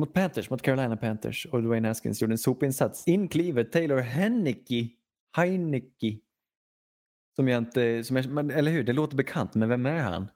mot 0.00 0.12
Panthers, 0.14 0.50
mot 0.50 0.62
Carolina 0.62 0.96
Panthers. 0.96 1.46
Och 1.46 1.62
Dwayne 1.62 1.88
Haskins 1.88 2.22
gjorde 2.22 2.34
en 2.34 2.38
sopinsats. 2.38 3.08
In 3.08 3.28
kliver 3.28 3.64
Taylor 3.64 3.98
Heineke. 3.98 4.88
Heineke. 5.36 6.18
Som 7.36 7.48
jag 7.48 7.58
inte, 7.58 8.04
som 8.04 8.16
jag, 8.16 8.26
men, 8.26 8.50
eller 8.50 8.70
hur, 8.70 8.84
det 8.84 8.92
låter 8.92 9.16
bekant, 9.16 9.54
men 9.54 9.68
vem 9.68 9.86
är 9.86 10.00
han? 10.02 10.28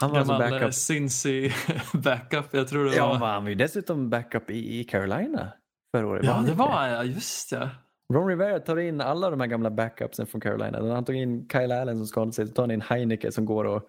Han 0.00 0.10
var 0.10 0.18
alltså 0.18 0.32
Gammal 0.32 0.52
eh, 0.52 0.58
backup. 0.60 0.74
Cincy 0.74 1.50
backup. 2.04 2.46
Jag 2.50 2.68
tror 2.68 2.84
det 2.84 2.96
Ja, 2.96 3.06
var. 3.08 3.18
men 3.18 3.28
han 3.28 3.42
var 3.42 3.48
ju 3.50 3.54
dessutom 3.54 4.10
backup 4.10 4.50
i, 4.50 4.80
i 4.80 4.84
Carolina 4.84 5.52
förra 5.96 6.06
året. 6.06 6.24
Ja, 6.24 6.32
han 6.32 6.44
det 6.46 6.52
var 6.54 6.88
ja, 6.88 7.04
just 7.04 7.50
det. 7.50 7.70
Ron 8.12 8.28
Rivera 8.28 8.60
tar 8.60 8.76
in 8.76 9.00
alla 9.00 9.30
de 9.30 9.40
här 9.40 9.46
gamla 9.46 9.70
backupsen 9.70 10.26
från 10.26 10.40
Carolina. 10.40 10.94
Han 10.94 11.04
tog 11.04 11.16
in 11.16 11.48
Kyle 11.48 11.72
Allen 11.72 11.96
som 11.96 12.06
skadade 12.06 12.32
sig, 12.32 12.46
så 12.46 12.52
tar 12.52 12.62
han 12.62 12.70
in 12.70 12.80
Heineke 12.80 13.32
som 13.32 13.44
går 13.44 13.64
och, 13.64 13.88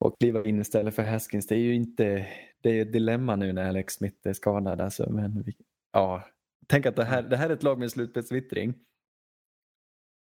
och 0.00 0.16
kliver 0.20 0.46
in 0.46 0.60
istället 0.60 0.94
för 0.94 1.02
Haskins. 1.02 1.46
Det 1.46 1.54
är 1.54 1.58
ju 1.58 1.74
inte, 1.74 2.26
det 2.62 2.70
är 2.78 2.82
ett 2.82 2.92
dilemma 2.92 3.36
nu 3.36 3.52
när 3.52 3.68
Alex 3.68 3.94
Smith 3.94 4.28
är 4.28 4.32
skadad. 4.32 4.80
Alltså, 4.80 5.10
men 5.10 5.42
vi, 5.42 5.52
ja, 5.92 6.28
tänk 6.66 6.86
att 6.86 6.96
det 6.96 7.04
här, 7.04 7.22
det 7.22 7.36
här 7.36 7.50
är 7.50 7.54
ett 7.54 7.62
lag 7.62 7.78
med 7.78 7.90
slutspelsvittring. 7.90 8.74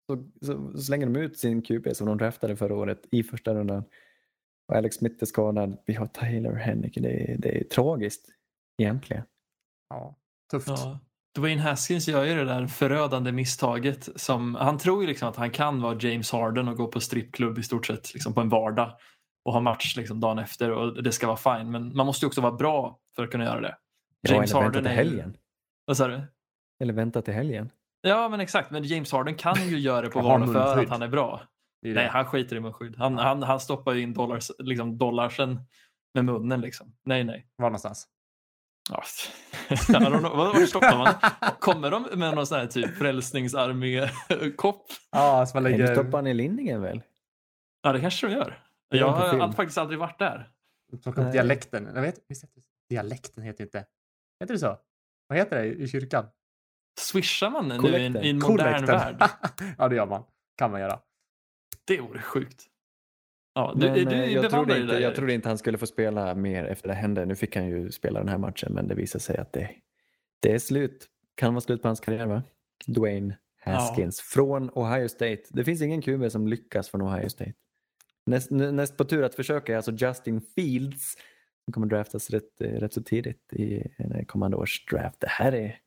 Så, 0.09 0.23
så, 0.41 0.77
slänger 0.77 1.05
de 1.05 1.15
ut 1.15 1.37
sin 1.37 1.61
QB 1.61 1.95
som 1.95 2.07
de 2.07 2.17
draftade 2.17 2.55
förra 2.55 2.75
året 2.75 3.07
i 3.11 3.23
första 3.23 3.53
rundan. 3.53 3.83
Och 4.67 4.75
Alex 4.75 4.95
Smith 4.95 5.15
är 5.19 5.25
skadad. 5.25 5.77
Vi 5.85 5.93
har 5.93 6.05
Taylor 6.05 6.53
Heineke. 6.53 6.99
Det 6.99 7.31
är, 7.31 7.37
det 7.37 7.59
är 7.59 7.63
tragiskt 7.63 8.25
egentligen. 8.81 9.23
Ja, 9.89 10.15
tufft. 10.51 10.67
Ja. 10.67 10.99
Dwayne 11.35 11.61
Haskins 11.61 12.07
gör 12.07 12.25
ju 12.25 12.35
det 12.35 12.45
där 12.45 12.67
förödande 12.67 13.31
misstaget. 13.31 14.09
Som, 14.15 14.55
han 14.55 14.77
tror 14.77 15.01
ju 15.01 15.07
liksom 15.07 15.29
att 15.29 15.35
han 15.35 15.51
kan 15.51 15.81
vara 15.81 15.97
James 15.99 16.31
Harden 16.31 16.67
och 16.67 16.77
gå 16.77 16.87
på 16.87 16.99
strippklubb 16.99 17.59
i 17.59 17.63
stort 17.63 17.85
sett 17.85 18.13
liksom 18.13 18.33
på 18.33 18.41
en 18.41 18.49
vardag 18.49 18.97
och 19.45 19.53
ha 19.53 19.61
match 19.61 19.97
liksom 19.97 20.19
dagen 20.19 20.39
efter 20.39 20.71
och 20.71 21.03
det 21.03 21.11
ska 21.11 21.27
vara 21.27 21.59
fine. 21.59 21.71
Men 21.71 21.95
man 21.95 22.05
måste 22.05 22.25
ju 22.25 22.27
också 22.27 22.41
vara 22.41 22.55
bra 22.55 22.99
för 23.15 23.23
att 23.23 23.31
kunna 23.31 23.43
göra 23.43 23.61
det. 23.61 23.77
Ja, 24.21 24.33
James 24.33 24.51
eller 24.51 24.61
vänta 24.61 24.79
Harden 24.79 24.83
till 24.83 24.91
är 24.91 25.03
ju- 25.03 25.09
helgen. 25.09 25.37
Vad 25.85 25.97
sa 25.97 26.07
du? 26.07 26.21
Eller 26.79 26.93
vänta 26.93 27.21
till 27.21 27.33
helgen. 27.33 27.69
Ja 28.01 28.29
men 28.29 28.39
exakt, 28.39 28.71
men 28.71 28.83
James 28.83 29.11
Harden 29.11 29.35
kan 29.35 29.69
ju 29.69 29.79
göra 29.79 30.01
det 30.01 30.09
på 30.09 30.21
vardag 30.21 30.53
för 30.53 30.83
att 30.83 30.89
han 30.89 31.01
är 31.01 31.07
bra. 31.07 31.41
Det 31.81 31.89
är 31.89 31.95
Nej, 31.95 32.07
han 32.07 32.25
skiter 32.25 32.55
i 32.55 32.59
munskydd. 32.59 32.95
Han, 32.97 33.17
han, 33.17 33.43
han 33.43 33.59
stoppar 33.59 33.93
ju 33.93 34.01
in 34.01 34.13
dollars, 34.13 34.51
liksom 34.59 34.97
dollarsen 34.97 35.59
med 36.13 36.25
munnen 36.25 36.61
liksom. 36.61 36.95
Nej, 37.05 37.23
nej. 37.23 37.47
Var 37.55 37.69
någonstans? 37.69 38.07
Ja, 38.89 39.03
var 40.29 40.65
stoppar 40.65 40.97
man? 41.03 41.13
Kommer 41.59 41.91
de 41.91 42.19
med 42.19 42.35
någon 42.35 42.47
sån 42.47 42.59
här 42.59 42.67
typ 42.67 42.97
frälsningsarmé-kopp? 42.97 44.85
Ja, 45.11 45.45
som 45.45 45.57
man 45.57 45.63
Nej, 45.63 45.77
lägger... 45.79 45.95
stoppar 45.95 46.17
han 46.17 46.27
i 46.27 46.33
linningen 46.33 46.81
väl? 46.81 47.01
Ja, 47.81 47.93
det 47.93 48.01
kanske 48.01 48.27
de 48.27 48.33
gör. 48.33 48.63
Jag 48.89 49.11
har 49.11 49.51
faktiskt 49.51 49.77
aldrig 49.77 49.99
varit 49.99 50.19
där. 50.19 50.51
Plocka 51.03 51.21
upp 51.21 51.25
Nej. 51.25 51.33
dialekten. 51.33 51.91
Jag 51.95 52.01
vet? 52.01 52.19
Dialekten 52.89 53.43
heter 53.43 53.63
inte. 53.63 53.85
Heter 54.39 54.53
det 54.53 54.59
så? 54.59 54.77
Vad 55.27 55.37
heter 55.37 55.61
det 55.61 55.65
i 55.65 55.87
kyrkan? 55.87 56.25
Swishar 56.97 57.49
man 57.49 57.67
nu 57.67 57.89
i 57.89 58.05
en, 58.05 58.23
i 58.23 58.29
en 58.29 58.39
modern 58.39 58.85
värld? 58.85 59.23
ja, 59.77 59.87
det 59.87 59.95
gör 59.95 60.05
man. 60.05 60.23
Kan 60.57 60.71
man 60.71 60.81
göra. 60.81 60.99
Det 61.85 62.01
vore 62.01 62.21
sjukt. 62.21 62.65
Ja, 63.53 63.73
du, 63.75 63.89
Men, 63.89 64.05
du 64.05 64.15
eh, 64.15 64.33
jag, 64.33 64.49
trodde 64.51 64.81
inte, 64.81 64.93
det. 64.93 64.99
jag 64.99 65.15
trodde 65.15 65.33
inte 65.33 65.47
han 65.47 65.57
skulle 65.57 65.77
få 65.77 65.87
spela 65.87 66.35
mer 66.35 66.65
efter 66.65 66.87
det 66.87 66.93
hände. 66.93 67.25
Nu 67.25 67.35
fick 67.35 67.55
han 67.55 67.67
ju 67.67 67.91
spela 67.91 68.19
den 68.19 68.29
här 68.29 68.37
matchen 68.37 68.73
men 68.73 68.87
det 68.87 68.95
visade 68.95 69.23
sig 69.23 69.37
att 69.37 69.53
det, 69.53 69.69
det 70.41 70.53
är 70.53 70.59
slut. 70.59 71.07
Kan 71.35 71.53
vara 71.53 71.61
slut 71.61 71.81
på 71.81 71.87
hans 71.87 71.99
karriär 71.99 72.25
va? 72.25 72.43
Dwayne 72.87 73.37
Haskins 73.61 74.21
från 74.21 74.69
Ohio 74.73 75.07
State. 75.07 75.41
Det 75.49 75.63
finns 75.63 75.81
ingen 75.81 76.01
QB 76.01 76.31
som 76.31 76.47
lyckas 76.47 76.89
från 76.89 77.01
Ohio 77.01 77.29
State. 77.29 77.53
Näst, 78.25 78.51
nä- 78.51 78.71
näst 78.71 78.97
på 78.97 79.03
tur 79.03 79.23
att 79.23 79.35
försöka 79.35 79.73
är 79.73 79.77
alltså 79.77 79.91
Justin 79.91 80.41
Fields 80.55 81.15
som 81.65 81.73
kommer 81.73 81.87
draftas 81.87 82.29
rätt, 82.29 82.61
eh, 82.61 82.71
rätt 82.71 82.93
så 82.93 83.03
tidigt 83.03 83.53
i 83.53 83.83
kommande 84.27 84.57
års 84.57 84.85
draft. 84.85 85.19
Det 85.19 85.29
här 85.29 85.51
är... 85.51 85.77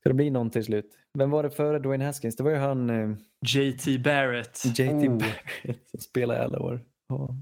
Ska 0.00 0.08
det 0.10 0.14
bli 0.14 0.30
någon 0.30 0.50
till 0.50 0.64
slut? 0.64 0.96
Vem 1.18 1.30
var 1.30 1.42
det 1.42 1.50
före 1.50 1.78
Dwayne 1.78 2.04
Haskins? 2.04 2.36
Det 2.36 2.42
var 2.42 2.50
ju 2.50 2.56
han 2.56 2.90
eh, 2.90 3.16
JT 3.46 4.02
Barrett. 4.04 4.64
JT 4.64 4.80
Oh. 4.80 5.18
Barrett 5.18 5.90
som 5.90 6.00
spelade 6.00 6.40
i 6.40 6.42
alla 6.42 6.58
år. 6.60 6.80
Ja. 7.08 7.34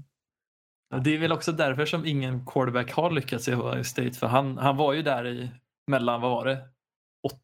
Det 1.03 1.15
är 1.15 1.19
väl 1.19 1.31
också 1.31 1.51
därför 1.51 1.85
som 1.85 2.05
ingen 2.05 2.45
quarterback 2.45 2.91
har 2.91 3.11
lyckats 3.11 3.47
i 3.47 3.53
Ohio 3.53 3.83
State. 3.83 4.11
För 4.11 4.27
han, 4.27 4.57
han 4.57 4.77
var 4.77 4.93
ju 4.93 5.01
där 5.01 5.27
i 5.27 5.51
mellan, 5.91 6.21
vad 6.21 6.31
var 6.31 6.45
det? 6.45 6.67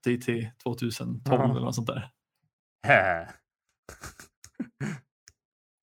80 0.04 0.22
till 0.22 0.50
2012 0.64 1.22
Ja. 1.26 1.52
eller 1.52 1.62
något 1.62 1.76
sånt 1.76 1.88
där. 1.88 2.10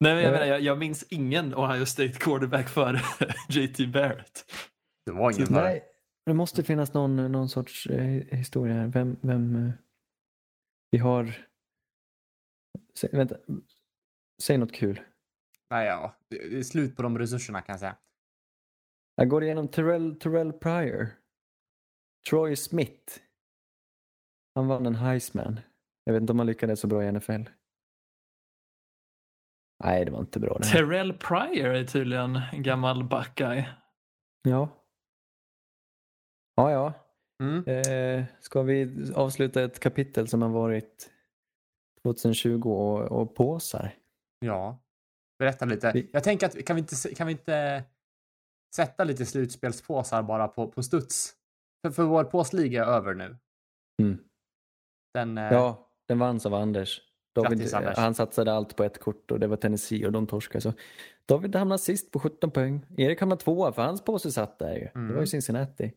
Nej, 0.00 0.14
men 0.14 0.22
jag, 0.22 0.32
menar, 0.32 0.46
jag, 0.46 0.60
jag 0.60 0.78
minns 0.78 1.02
ingen 1.02 1.54
Ohio 1.54 1.84
State 1.86 2.12
quarterback 2.12 2.68
före 2.68 3.00
JT 3.48 3.88
Barrett. 3.92 4.44
Det 5.06 5.12
var 5.12 5.30
ingen 5.30 5.46
Nej. 5.50 5.82
Det 6.26 6.34
måste 6.34 6.62
finnas 6.62 6.94
någon, 6.94 7.32
någon 7.32 7.48
sorts 7.48 7.86
eh, 7.86 8.38
historia 8.38 8.74
här. 8.74 8.86
Vem, 8.86 9.16
vem 9.20 9.56
eh, 9.56 9.72
vi 10.90 10.98
har... 10.98 11.46
Sä, 12.94 13.08
vänta, 13.12 13.36
säg 14.42 14.58
något 14.58 14.72
kul. 14.72 15.00
Nej, 15.70 15.86
ja. 15.86 16.16
Det 16.28 16.48
det 16.48 16.58
är 16.58 16.62
slut 16.62 16.96
på 16.96 17.02
de 17.02 17.18
resurserna 17.18 17.62
kan 17.62 17.72
jag 17.72 17.80
säga. 17.80 17.96
Jag 19.14 19.28
går 19.28 19.44
igenom 19.44 19.68
Terrell, 19.68 20.18
Terrell 20.20 20.52
Pryor. 20.52 21.08
Troy 22.30 22.56
Smith. 22.56 23.20
Han 24.54 24.66
vann 24.66 24.86
en 24.86 24.94
Heisman. 24.94 25.60
Jag 26.04 26.12
vet 26.12 26.20
inte 26.20 26.32
om 26.32 26.38
han 26.38 26.46
lyckades 26.46 26.80
så 26.80 26.86
bra 26.86 27.04
i 27.04 27.12
NFL. 27.12 27.42
Nej, 29.84 30.04
det 30.04 30.10
var 30.10 30.20
inte 30.20 30.40
bra 30.40 30.58
det 30.58 30.66
här. 30.66 30.72
Terrell 30.72 31.12
Pryor 31.12 31.74
är 31.74 31.84
tydligen 31.84 32.40
en 32.52 32.62
gammal 32.62 33.04
Buckeye. 33.04 33.68
Ja. 34.42 34.81
Ja, 36.54 36.70
ja. 36.72 36.92
Mm. 37.42 37.64
Eh, 37.66 38.24
ska 38.40 38.62
vi 38.62 39.10
avsluta 39.14 39.62
ett 39.64 39.80
kapitel 39.80 40.28
som 40.28 40.42
har 40.42 40.48
varit 40.48 41.10
2020 42.04 42.68
och, 42.70 43.20
och 43.20 43.34
påsar? 43.34 43.94
Ja. 44.40 44.78
Berätta 45.38 45.64
lite. 45.64 45.90
Vi- 45.94 46.10
Jag 46.12 46.24
tänker 46.24 46.46
att 46.46 46.64
kan 46.66 46.76
vi 46.76 46.80
inte, 46.80 47.14
kan 47.14 47.26
vi 47.26 47.32
inte 47.32 47.84
sätta 48.76 49.04
lite 49.04 49.26
slutspelspåsar 49.26 50.22
bara 50.22 50.48
på, 50.48 50.68
på 50.68 50.82
studs? 50.82 51.34
För, 51.86 51.90
för 51.92 52.02
vår 52.04 52.24
påsliga 52.24 52.84
är 52.84 52.88
över 52.88 53.14
nu. 53.14 53.36
Mm. 54.02 54.18
Den, 55.14 55.38
eh, 55.38 55.52
Ja, 55.52 55.88
den 56.08 56.18
vanns 56.18 56.46
av 56.46 56.54
Anders. 56.54 57.00
David, 57.34 57.58
Grattis, 57.58 57.74
Anders. 57.74 57.96
Han 57.96 58.14
satsade 58.14 58.52
allt 58.52 58.76
på 58.76 58.84
ett 58.84 58.98
kort 59.00 59.30
och 59.30 59.40
det 59.40 59.46
var 59.46 59.56
Tennessee 59.56 60.06
och 60.06 60.12
de 60.12 60.26
torskade. 60.26 60.60
Så 60.62 60.72
David 61.28 61.54
hamnade 61.56 61.78
sist 61.78 62.10
på 62.10 62.20
17 62.20 62.50
poäng. 62.50 62.86
Erik 62.96 63.20
hamnade 63.20 63.40
tvåa 63.42 63.72
för 63.72 63.82
hans 63.82 64.04
påse 64.04 64.32
satt 64.32 64.58
där 64.58 64.74
ju. 64.74 64.80
Det 64.84 64.90
var 64.94 65.02
ju 65.06 65.12
Mm. 65.12 65.26
Cincinnati. 65.26 65.92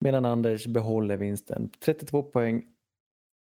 Medan 0.00 0.24
Anders 0.24 0.66
behåller 0.66 1.16
vinsten. 1.16 1.70
32 1.84 2.22
poäng. 2.22 2.62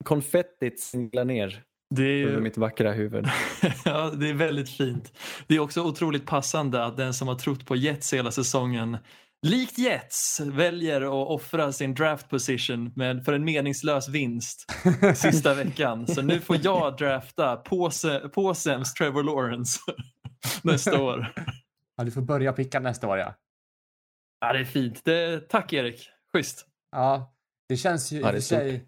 Konfettit 0.04 0.80
singlar 0.80 1.26
ner 1.26 1.64
Det 1.90 2.04
är, 2.04 2.24
Över 2.24 2.36
ju, 2.36 2.42
mitt 2.42 2.58
vackra 2.58 2.92
huvud. 2.92 3.26
ja, 3.86 4.10
det 4.10 4.30
är 4.30 4.34
väldigt 4.34 4.70
fint. 4.70 5.14
Det 5.48 5.56
är 5.56 5.60
också 5.60 5.84
otroligt 5.84 6.26
passande 6.26 6.86
att 6.86 6.98
den 6.98 7.14
som 7.14 7.28
har 7.28 7.36
trott 7.36 7.66
på 7.66 7.76
Jets 7.76 8.14
hela 8.14 8.32
säsongen 8.32 8.98
likt 9.48 9.78
Jets 9.78 10.40
väljer 10.40 11.02
att 11.02 11.28
offra 11.28 11.72
sin 11.72 11.94
draft 11.94 12.30
position 12.30 12.92
med, 12.96 13.26
för 13.26 13.34
en 13.34 13.44
meningslös 13.44 14.10
vinst 14.10 14.72
sista 15.16 15.54
veckan. 15.54 16.08
Så 16.08 16.22
nu 16.22 16.40
får 16.40 16.58
jag 16.64 16.98
drafta 16.98 17.56
påse, 17.56 18.20
påsems 18.20 18.94
Trevor 18.94 19.24
Lawrence 19.24 19.80
nästa 20.62 21.02
år. 21.02 21.34
Ja, 21.98 22.04
du 22.04 22.12
får 22.12 22.22
börja 22.22 22.54
picka 22.54 22.80
nästa 22.80 23.08
år 23.08 23.18
ja. 23.18 23.36
Ja, 24.40 24.54
det 24.54 24.60
är 24.60 24.66
fint. 24.66 25.06
Det, 25.06 25.50
tack 25.50 25.74
Erik. 25.74 26.10
Schysst. 26.36 26.68
Ja, 26.92 27.36
det 27.70 27.78
känns 27.78 28.12
ju 28.12 28.20
Ja, 28.20 28.30
i 28.30 28.32
det 28.32 28.38
och 28.38 28.44
för 28.44 28.56
sig... 28.56 28.88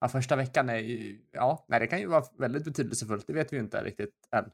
Ja, 0.00 0.08
första 0.08 0.36
veckan 0.36 0.68
är 0.68 0.76
ju... 0.76 1.26
Ja, 1.32 1.66
nej, 1.68 1.80
det 1.80 1.86
kan 1.86 2.00
ju 2.00 2.06
vara 2.06 2.24
väldigt 2.38 2.64
betydelsefullt. 2.64 3.26
Det 3.26 3.32
vet 3.32 3.52
vi 3.52 3.56
ju 3.56 3.62
inte 3.62 3.84
riktigt 3.84 4.14
än. 4.36 4.50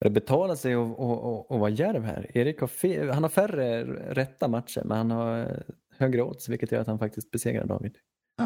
Det 0.00 0.10
betalar 0.10 0.54
sig 0.54 0.74
att, 0.74 0.90
att, 0.90 1.50
att, 1.50 1.60
vara 1.60 1.70
djärv 1.70 2.02
här. 2.02 2.36
Erik 2.36 2.60
har, 2.60 2.68
fe- 2.68 3.12
han 3.12 3.22
har 3.22 3.30
färre 3.30 3.84
rätta 4.14 4.48
matcher 4.48 4.82
men 4.84 4.96
han 4.96 5.10
har 5.10 5.62
högre 5.90 6.22
odds 6.22 6.48
vilket 6.48 6.72
gör 6.72 6.80
att 6.80 6.86
han 6.86 6.98
faktiskt 6.98 7.30
besegrar 7.30 7.66
David. 7.66 7.98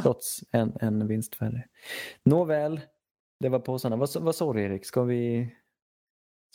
Trots 0.02 0.40
en, 0.52 0.76
en 0.80 1.06
vinst 1.06 1.34
färre. 1.34 1.68
Nåväl, 2.24 2.80
det 3.40 3.48
var 3.48 3.58
påsarna. 3.58 3.96
Vad, 3.96 4.08
vad 4.20 4.34
sa 4.34 4.52
du 4.52 4.62
Erik? 4.62 4.86
Ska 4.86 5.02
vi 5.02 5.54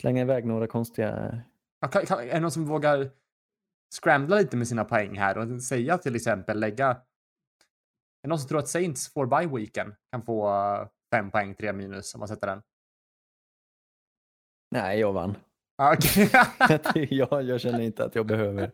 slänga 0.01 0.21
iväg 0.21 0.45
några 0.45 0.67
konstiga... 0.67 1.41
Ja, 1.79 1.87
kan, 1.87 2.05
kan, 2.05 2.19
är 2.19 2.33
det 2.33 2.39
någon 2.39 2.51
som 2.51 2.65
vågar 2.65 3.11
scrambla 4.01 4.35
lite 4.37 4.57
med 4.57 4.67
sina 4.67 4.85
poäng 4.85 5.17
här 5.17 5.37
och 5.37 5.61
säga 5.63 5.97
till 5.97 6.15
exempel 6.15 6.59
lägga... 6.59 6.87
Är 6.87 8.27
det 8.27 8.29
någon 8.29 8.39
som 8.39 8.47
tror 8.47 8.59
att 8.59 8.67
Saints 8.67 9.13
får 9.13 9.25
by 9.25 9.57
weekend 9.57 9.93
kan 10.11 10.21
få 10.21 10.49
eh, 10.49 10.87
fem 11.13 11.31
poäng, 11.31 11.55
tre 11.55 11.73
minus 11.73 12.15
om 12.15 12.19
man 12.19 12.27
sätter 12.27 12.47
den? 12.47 12.61
Nej, 14.71 14.99
jag 14.99 15.13
vann. 15.13 15.35
Ja, 15.77 15.93
okej. 15.97 16.29
jag, 17.17 17.43
jag 17.43 17.61
känner 17.61 17.81
inte 17.81 18.05
att 18.05 18.15
jag 18.15 18.25
behöver. 18.25 18.71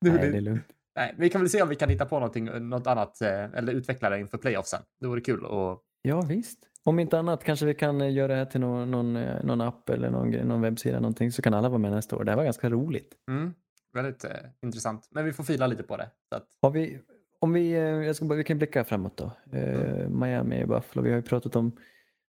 Du, 0.00 0.12
Nej, 0.12 0.30
det 0.30 0.36
är 0.36 0.40
lugnt. 0.40 0.64
nej, 0.96 1.14
vi 1.18 1.30
kan 1.30 1.40
väl 1.40 1.50
se 1.50 1.62
om 1.62 1.68
vi 1.68 1.76
kan 1.76 1.88
hitta 1.88 2.06
på 2.06 2.14
någonting, 2.14 2.44
något 2.68 2.86
annat 2.86 3.20
eh, 3.22 3.44
eller 3.44 3.72
utveckla 3.72 4.10
det 4.10 4.18
inför 4.20 4.38
playoffsen. 4.38 4.82
Det 5.00 5.06
vore 5.06 5.20
kul 5.20 5.44
och 5.44 5.82
Ja, 6.02 6.20
visst. 6.22 6.58
Om 6.84 6.98
inte 6.98 7.18
annat 7.18 7.44
kanske 7.44 7.66
vi 7.66 7.74
kan 7.74 8.00
eh, 8.00 8.12
göra 8.12 8.28
det 8.32 8.38
här 8.38 8.44
till 8.44 8.60
någon, 8.60 8.90
någon, 8.90 9.16
eh, 9.16 9.44
någon 9.44 9.60
app 9.60 9.88
eller 9.88 10.10
någon, 10.10 10.30
någon 10.30 10.60
webbsida 10.60 11.00
någonting 11.00 11.32
så 11.32 11.42
kan 11.42 11.54
alla 11.54 11.68
vara 11.68 11.78
med 11.78 11.90
nästa 11.92 12.16
år. 12.16 12.24
Det 12.24 12.30
här 12.30 12.36
var 12.36 12.44
ganska 12.44 12.70
roligt. 12.70 13.14
mm, 13.30 13.54
väldigt 13.92 14.24
eh, 14.24 14.30
intressant. 14.62 15.08
Men 15.10 15.24
vi 15.24 15.32
får 15.32 15.44
fila 15.44 15.66
lite 15.66 15.82
på 15.82 15.96
det. 15.96 16.10
Så 16.28 16.36
att, 16.36 16.46
Har 16.62 16.70
vi, 16.70 16.98
om 17.38 17.52
vi, 17.52 17.72
eh, 17.72 17.78
jag 17.80 18.16
ska 18.16 18.24
bara, 18.24 18.34
vi 18.38 18.44
kan 18.44 18.58
blicka 18.58 18.84
framåt 18.84 19.16
då. 19.16 19.32
Eh, 19.58 20.08
Miami, 20.08 20.66
Buffalo, 20.66 21.02
vi 21.02 21.10
har 21.10 21.16
ju 21.16 21.22
pratat 21.22 21.56
om 21.56 21.76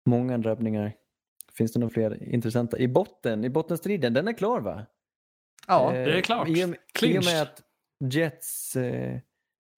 många 0.07 0.39
drabbningar. 0.39 0.93
Finns 1.53 1.73
det 1.73 1.79
några 1.81 1.93
fler 1.93 2.23
intressanta? 2.23 2.79
I 2.79 2.89
botten, 2.89 3.45
i 3.45 3.49
bottenstriden, 3.51 4.13
den 4.15 4.29
är 4.29 4.33
klar 4.33 4.61
va? 4.61 4.87
ja, 5.67 5.95
Eh, 5.95 6.05
det 6.05 6.19
är 6.19 6.21
klart. 6.23 6.49
I 6.49 6.65
och, 6.65 6.69
med- 6.69 6.79
I 7.03 7.19
och 7.19 7.25
med 7.25 7.43
att 7.43 7.63
Jets 8.13 8.77
eh, 8.77 9.19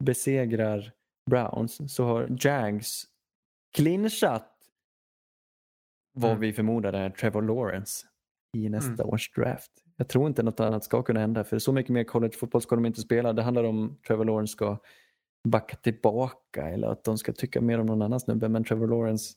besegrar 0.04 0.92
Browns 1.30 1.94
så 1.94 2.04
har 2.04 2.36
Jags 2.40 3.04
clinchat 3.74 4.46
vad 6.12 6.30
Mm. 6.30 6.40
vi 6.40 6.52
förmodar 6.52 6.92
är 6.92 7.10
Trevor 7.10 7.42
Lawrence 7.42 8.06
i 8.56 8.68
nästa 8.68 8.92
Mm. 9.02 9.06
års 9.06 9.32
draft. 9.32 9.70
Jag 10.00 10.08
tror 10.08 10.26
inte 10.26 10.42
något 10.42 10.60
annat 10.60 10.84
ska 10.84 11.02
kunna 11.02 11.20
hända 11.20 11.44
för 11.44 11.58
så 11.58 11.72
mycket 11.72 11.92
mer 11.92 12.04
collegefotboll 12.04 12.62
ska 12.62 12.74
de 12.76 12.86
inte 12.86 13.00
spela. 13.00 13.32
Det 13.32 13.42
handlar 13.42 13.64
om 13.64 13.98
Trevor 14.06 14.24
Lawrence 14.24 14.52
ska 14.52 14.78
backa 15.48 15.76
tillbaka 15.76 16.68
eller 16.68 16.88
att 16.88 17.04
de 17.04 17.18
ska 17.18 17.32
tycka 17.32 17.60
mer 17.60 17.78
om 17.80 17.86
någon 17.86 18.02
annan 18.02 18.20
snubbe. 18.20 18.48
Men 18.48 18.64
Trevor 18.64 18.88
Lawrence 18.88 19.34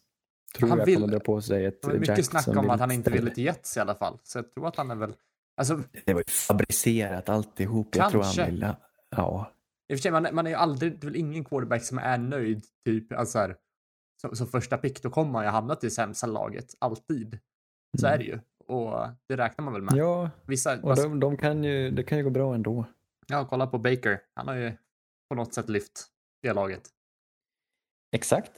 tror 0.58 0.70
Han 0.70 0.80
jag 0.80 0.86
vill- 0.86 0.96
kommer 0.96 1.08
dra 1.08 1.20
på 1.20 1.42
sig 1.42 1.66
ett 1.66 1.82
det 1.82 1.88
var 1.88 1.96
mycket 1.96 2.26
snack 2.26 2.48
om 2.48 2.70
att 2.70 2.80
han 2.80 2.92
inte 2.92 3.12
ville 3.12 3.32
till 3.32 3.44
Jets 3.46 3.78
i 3.78 3.80
alla 3.80 3.96
fall. 3.96 4.18
Så 4.24 4.38
jag 4.38 4.52
tror 4.52 4.68
att 4.68 4.76
han 4.76 4.92
är 4.92 4.96
väl... 4.96 5.14
Alltså, 5.58 5.82
Det 6.06 6.14
var 6.14 6.20
ju 6.22 6.32
fabricerat 6.32 7.30
alltihop. 7.30 7.96
Jag 7.96 8.12
tror 8.12 8.22
Kanske. 8.22 8.42
han 8.42 8.52
vill. 8.52 8.66
Ja. 9.10 9.52
I 9.90 9.94
och 9.94 9.98
för 9.98 10.02
sig, 10.02 10.12
man, 10.12 10.28
man 10.34 10.46
är 10.46 10.52
ju 10.52 10.56
aldrig, 10.58 10.92
det 11.00 11.06
är 11.06 11.10
väl 11.10 11.16
ingen 11.16 11.44
quarterback 11.44 11.84
som 11.84 11.98
är 11.98 12.18
nöjd, 12.18 12.64
typ, 12.86 13.12
alltså 13.14 13.32
så 13.32 13.40
här, 13.40 13.56
som, 14.22 14.36
som 14.36 14.48
första 14.48 14.78
pick, 14.78 15.04
då 15.04 15.10
kommer 15.10 15.32
man 15.32 15.44
ju 15.44 15.50
hamna 15.50 15.76
till 15.76 15.92
sämsta 15.96 16.28
laget, 16.28 16.66
alltid. 16.80 17.40
Så 18.00 18.08
Mm. 18.08 18.14
är 18.14 18.18
det 18.18 18.24
ju. 18.32 18.40
Och 18.68 19.08
det 19.28 19.38
räknar 19.38 19.66
man 19.66 19.74
väl 19.74 19.82
med. 19.82 19.94
Ja, 19.96 20.30
Vissa, 20.46 20.82
och 20.82 20.96
de, 20.96 21.20
de 21.20 21.38
kan 21.38 21.64
ju, 21.64 21.92
det 21.92 22.04
kan 22.04 22.18
ju 22.18 22.24
gå 22.24 22.30
bra 22.30 22.56
ändå. 22.56 22.86
ja, 23.28 23.48
kolla 23.50 23.68
på 23.68 23.78
Baker. 23.78 24.20
Han 24.34 24.48
har 24.48 24.56
ju 24.56 24.72
på 25.30 25.36
något 25.36 25.54
sätt 25.54 25.70
lyft 25.70 26.08
det 26.42 26.54
laget. 26.54 26.90
Exakt. 28.12 28.52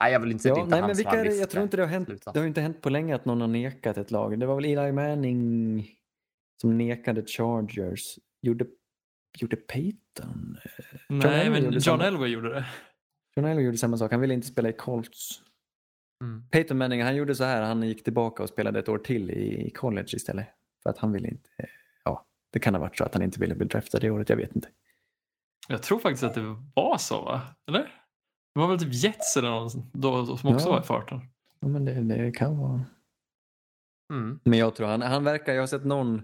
Nej, 0.00 0.12
jag 0.12 0.20
vill 0.20 0.30
inte 0.30 0.42
säga 0.42 0.52
Ja, 0.52 0.56
det 0.56 0.62
inte 0.64 0.76
är 0.76 0.80
nej, 0.80 0.88
men 0.88 0.96
vilka 0.96 1.24
Jag 1.40 1.50
tror 1.50 1.64
inte 1.64 1.76
det 1.76 1.82
har 1.82 1.90
hänt. 1.90 2.08
Sluta. 2.08 2.32
Det 2.32 2.38
har 2.38 2.46
inte 2.46 2.60
hänt 2.60 2.80
på 2.80 2.90
länge 2.90 3.14
att 3.14 3.24
någon 3.24 3.40
har 3.40 3.48
nekat 3.48 3.96
ett 3.96 4.10
lag. 4.10 4.38
Det 4.40 4.46
var 4.46 4.54
väl 4.54 4.64
Eli 4.64 4.92
Manning 4.92 5.86
som 6.60 6.78
nekade 6.78 7.22
Chargers. 7.26 8.18
Gjorde, 8.42 8.66
gjorde 9.38 9.56
Peyton? 9.56 10.56
Nej, 11.08 11.46
Elway 11.46 11.62
men 11.62 11.78
John. 11.80 12.00
Elway 12.00 12.30
gjorde 12.30 12.54
det. 12.54 12.66
John 13.36 13.46
Elway 13.46 13.64
gjorde 13.64 13.78
samma 13.78 13.96
sak. 13.96 14.12
Han 14.12 14.20
ville 14.20 14.34
inte 14.34 14.46
spela 14.46 14.68
i 14.68 14.72
Colts. 14.72 15.42
Mm. 16.24 16.48
Peyton 16.50 16.78
Manning, 16.78 17.02
han 17.02 17.16
gjorde 17.16 17.34
så 17.34 17.44
här. 17.44 17.62
Han 17.62 17.82
gick 17.82 18.04
tillbaka 18.04 18.42
och 18.42 18.48
spelade 18.48 18.78
ett 18.78 18.88
år 18.88 18.98
till 18.98 19.30
i, 19.30 19.70
college 19.70 20.08
istället. 20.12 20.46
För 20.82 20.90
att 20.90 20.98
han 20.98 21.12
ville 21.12 21.28
inte. 21.28 21.48
Ja, 22.04 22.26
det 22.52 22.58
kan 22.58 22.74
ha 22.74 22.80
varit 22.80 22.98
så 22.98 23.04
att 23.04 23.14
han 23.14 23.22
inte 23.22 23.40
ville 23.40 23.54
bli 23.54 23.66
draftad 23.66 23.98
det 23.98 24.10
året. 24.10 24.28
Jag 24.28 24.36
vet 24.36 24.56
inte. 24.56 24.68
Jag 25.68 25.82
tror 25.82 25.98
faktiskt 25.98 26.24
att 26.24 26.34
det 26.34 26.56
var 26.74 26.98
så, 26.98 27.22
va? 27.22 27.42
Eller? 27.68 27.80
Det 28.54 28.60
var 28.60 28.68
väl 28.68 28.78
typ 28.78 28.94
Jets 29.04 29.36
eller 29.36 29.50
någon 29.50 29.70
då, 29.92 30.36
som 30.36 30.54
också 30.54 30.66
Ja. 30.68 30.72
var 30.72 30.80
i 30.80 30.84
farten. 30.84 31.20
Ja, 31.60 31.68
men 31.68 31.84
det, 31.84 32.00
det 32.00 32.32
kan 32.32 32.58
vara. 32.58 32.84
Mm. 34.12 34.40
Men 34.44 34.58
jag 34.58 34.74
tror 34.74 34.86
han, 34.86 35.02
han 35.02 35.24
verkar, 35.24 35.52
jag 35.54 35.62
har 35.62 35.66
sett 35.66 35.84
någon, 35.84 36.22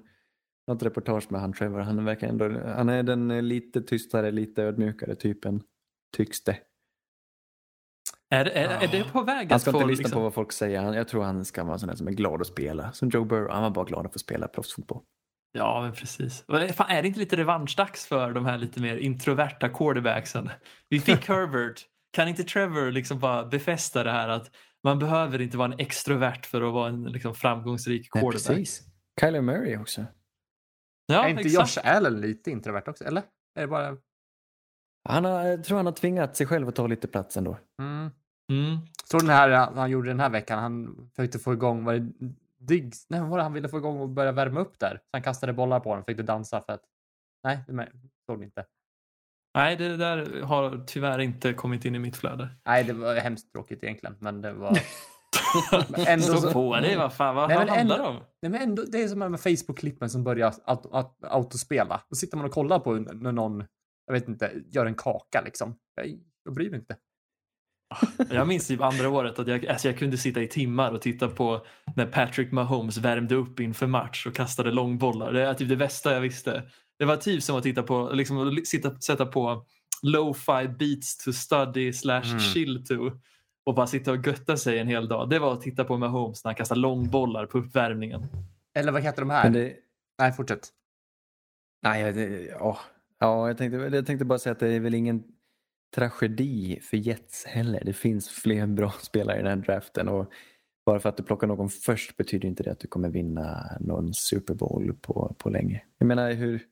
något 0.66 0.82
reportage 0.82 1.32
med 1.32 1.40
han 1.40 1.53
Trevor, 1.53 1.80
han 1.80 2.05
verkar 2.05 2.28
ändå, 2.28 2.61
han 2.66 2.88
är 2.88 3.03
den 3.03 3.48
lite 3.48 3.82
tystare, 3.82 4.30
lite 4.30 4.62
ödmjukare 4.62 5.14
typen, 5.14 5.62
tycks 6.16 6.44
det. 6.44 6.59
Är, 8.30 8.44
är, 8.44 8.68
är 8.68 8.88
det 8.88 9.12
på 9.12 9.22
väg 9.22 9.48
Han 9.48 9.56
att 9.56 9.62
ska 9.62 9.72
få... 9.72 9.76
inte 9.76 9.88
lyssna 9.88 10.02
liksom- 10.02 10.16
på 10.16 10.22
vad 10.22 10.34
folk 10.34 10.52
säger, 10.52 10.80
han, 10.80 10.94
jag 10.94 11.08
tror 11.08 11.22
han 11.22 11.44
ska 11.44 11.64
vara 11.64 11.78
sån 11.78 11.88
där 11.88 11.96
som 11.96 12.08
är 12.08 12.12
glad 12.12 12.40
att 12.40 12.46
spela. 12.46 12.92
Som 12.92 13.08
Joe 13.08 13.24
Burrow, 13.24 13.50
han 13.50 13.62
var 13.62 13.70
bara 13.70 13.84
glad 13.84 14.06
att 14.06 14.12
få 14.12 14.18
spela 14.18 14.48
proffsfotboll. 14.48 15.02
Ja, 15.52 15.82
men 15.82 15.92
precis. 15.92 16.44
Fan, 16.74 16.90
är 16.90 17.02
det 17.02 17.08
inte 17.08 17.20
lite 17.20 17.36
revanschdags 17.36 18.06
för 18.06 18.32
de 18.32 18.46
här 18.46 18.58
lite 18.58 18.80
mer 18.80 18.96
introverta 18.96 19.68
quarterbacksen? 19.68 20.50
Vi 20.88 21.00
fick 21.00 21.24
Herbert. 21.28 21.86
Kan 22.12 22.28
inte 22.28 22.44
Trevor 22.44 22.90
liksom 22.90 23.18
bara 23.18 23.44
befästa 23.44 24.04
det 24.04 24.10
här 24.10 24.28
att 24.28 24.50
man 24.84 24.98
behöver 24.98 25.40
inte 25.40 25.56
vara 25.56 25.72
en 25.72 25.78
extrovert 25.78 26.46
för 26.46 26.62
att 26.62 26.72
vara 26.72 26.88
en 26.88 27.04
liksom, 27.04 27.34
framgångsrik 27.34 28.08
Nej, 28.14 28.22
quarterback? 28.22 28.56
precis. 28.56 28.82
Kyler 29.20 29.40
Murray 29.40 29.76
också. 29.76 30.04
Ja, 31.06 31.24
är 31.24 31.28
inte 31.28 31.42
exakt. 31.42 31.76
Josh 31.76 31.96
Allen 31.96 32.20
lite 32.20 32.50
introvert 32.50 32.84
också, 32.86 33.04
eller? 33.04 33.22
Är 33.54 33.60
det 33.60 33.66
bara... 33.66 33.96
Han 35.08 35.24
har, 35.24 35.46
jag 35.46 35.64
tror 35.64 35.76
han 35.76 35.86
har 35.86 35.92
tvingat 35.92 36.36
sig 36.36 36.46
själv 36.46 36.68
att 36.68 36.76
ta 36.76 36.86
lite 36.86 37.08
plats 37.08 37.36
ändå. 37.36 37.58
Mm. 37.82 38.10
Mm. 38.51 38.78
Såg 39.05 39.20
den 39.20 39.30
här 39.30 39.51
han- 39.51 39.78
han 39.78 39.90
gjorde 39.90 40.09
den 40.09 40.20
här 40.20 40.30
veckan? 40.30 40.59
Han 40.59 41.11
försökte 41.16 41.38
få 41.38 41.53
igång, 41.53 41.84
var 41.84 41.94
det 41.94 42.12
Diggs? 42.59 43.07
Nej, 43.09 43.20
var 43.20 43.36
det 43.36 43.42
han 43.42 43.53
ville 43.53 43.68
få 43.68 43.78
igång 43.78 44.01
och 44.01 44.09
börja 44.09 44.32
värma 44.32 44.61
upp 44.61 44.78
där? 44.78 44.94
Så 45.03 45.09
han 45.12 45.22
kastade 45.22 45.53
bollar 45.53 45.80
på 45.80 45.94
den, 45.94 46.05
fick 46.05 46.16
det 46.16 46.22
dansa 46.22 46.61
för 46.66 46.72
att... 46.72 46.82
Nej, 47.44 47.59
det 47.66 47.72
med- 47.72 47.92
såg 48.26 48.38
ni 48.38 48.44
inte. 48.44 48.64
Nej, 49.55 49.76
det 49.76 49.96
där 49.96 50.42
har 50.42 50.84
tyvärr 50.86 51.18
inte 51.18 51.53
kommit 51.53 51.84
in 51.84 51.94
i 51.94 51.98
mitt 51.98 52.16
flöde. 52.16 52.48
Nej, 52.66 52.84
det 52.84 52.92
var 52.92 53.14
hemskt 53.14 53.53
tråkigt 53.53 53.82
egentligen, 53.84 54.16
men 54.20 54.40
det 54.40 54.53
var... 54.53 54.78
Ändå 56.09 56.24
så- 56.24 56.53
på 56.53 56.76
dig, 56.76 56.96
vad 56.96 57.12
fan, 57.12 57.34
vad 57.34 57.48
Nej, 57.48 57.57
handlar 57.59 57.74
det 57.76 57.80
ändå- 57.80 58.05
om? 58.09 58.16
Nej, 58.42 58.51
men 58.51 58.62
ändå, 58.62 58.82
det 58.82 59.03
är 59.03 59.09
som 59.09 59.18
de 59.18 59.32
här 59.32 59.38
Facebook-klippen 59.38 60.09
som 60.09 60.24
börjar 60.24 60.55
auto, 60.64 60.88
auto, 60.96 61.26
autospela. 61.26 62.01
Då 62.09 62.14
sitter 62.16 62.36
man 62.36 62.46
och 62.46 62.53
kollar 62.53 62.78
på 62.78 62.92
när 62.94 63.32
någon, 63.32 63.64
jag 64.07 64.12
vet 64.14 64.28
inte, 64.28 64.53
gör 64.66 64.86
en 64.86 64.94
kaka 64.94 65.40
liksom. 65.44 65.78
Jag, 65.94 66.07
jag 66.44 66.55
bryr 66.55 66.70
mig 66.70 66.78
inte. 66.78 66.96
Jag 68.30 68.49
minns 68.49 68.66
typ 68.66 68.80
andra 68.80 69.09
året 69.09 69.38
att 69.38 69.47
jag, 69.49 69.66
alltså 69.66 69.88
jag 69.88 69.99
kunde 69.99 70.18
sitta 70.18 70.43
i 70.43 70.49
timmar 70.49 70.93
och 70.93 71.03
titta 71.03 71.28
på 71.28 71.66
när 71.97 72.07
Patrick 72.07 72.53
Mahomes 72.53 72.97
värmde 72.99 73.34
upp 73.34 73.61
inför 73.61 73.86
match 73.86 74.26
och 74.26 74.34
kastade 74.34 74.70
långbollar. 74.70 75.32
Det 75.32 75.43
är 75.43 75.55
typ 75.55 75.68
det 75.68 75.76
bästa 75.76 76.12
jag 76.12 76.20
visste. 76.20 76.62
Det 76.99 77.05
var 77.05 77.16
typ 77.16 77.43
som 77.43 77.57
att 77.57 77.62
titta 77.62 77.82
på, 77.82 78.11
liksom, 78.12 78.61
sitta, 78.64 79.01
sätta 79.01 79.26
på 79.26 79.66
lo-fi 80.03 80.68
beats 80.78 81.24
to 81.24 81.32
study 81.32 81.93
slash 81.93 82.22
Mm. 82.30 82.38
chill 82.41 82.84
to 82.86 82.95
och 83.64 83.74
bara 83.74 83.86
sitta 83.86 84.12
och 84.12 84.26
götta 84.26 84.57
sig 84.57 84.78
en 84.78 84.88
hel 84.88 85.09
dag. 85.09 85.30
Det 85.30 85.38
var 85.38 85.53
att 85.53 85.61
titta 85.61 85.84
på 85.84 85.97
Mahomes 85.99 86.45
när 86.45 86.49
han 86.49 86.57
kastade 86.57 86.80
långbollar 86.80 87.47
på 87.47 87.59
uppvärmningen. 87.59 88.26
Eller 88.74 88.93
vad 88.93 89.03
heter 89.03 89.22
de 89.22 89.30
här? 89.30 89.51
Det, 89.51 89.72
Nej, 90.18 90.32
fortsätt. 90.32 90.68
nej, 91.82 92.12
det, 92.12 92.45
ja, 92.47 92.78
ja 93.20 93.49
jag, 93.49 93.59
tänkte, 93.59 93.76
jag 93.97 94.07
tänkte 94.07 94.24
bara 94.24 94.38
säga 94.38 94.53
att 94.53 94.59
det 94.61 94.68
är 94.68 94.80
väl 94.80 94.95
ingen 94.95 95.22
tragedi 95.95 96.80
för 96.82 96.97
Jets 96.97 97.45
heller. 97.45 97.82
Det 97.84 97.93
finns 97.93 98.30
fler 98.30 98.66
bra 98.66 98.91
spelare 99.01 99.38
i 99.38 99.43
den 99.43 99.59
här 99.59 99.66
draften 99.66 100.09
och 100.09 100.32
bara 100.86 101.01
för 101.01 101.09
att 101.09 101.16
du 101.16 101.22
plockar 101.22 101.47
någon 101.47 101.68
först 101.68 102.16
betyder 102.16 102.49
inte 102.49 102.62
det 102.62 102.72
att 102.72 102.80
du 102.80 102.88
kommer 102.88 103.09
vinna 103.09 103.76
någon 103.80 104.14
Super 104.14 104.55
Bowl 104.55 104.95
på, 105.01 105.34
på 105.38 105.51
länge. 105.51 105.84
Jag 105.99 106.07
menar 106.07 106.32
hur 106.32 106.66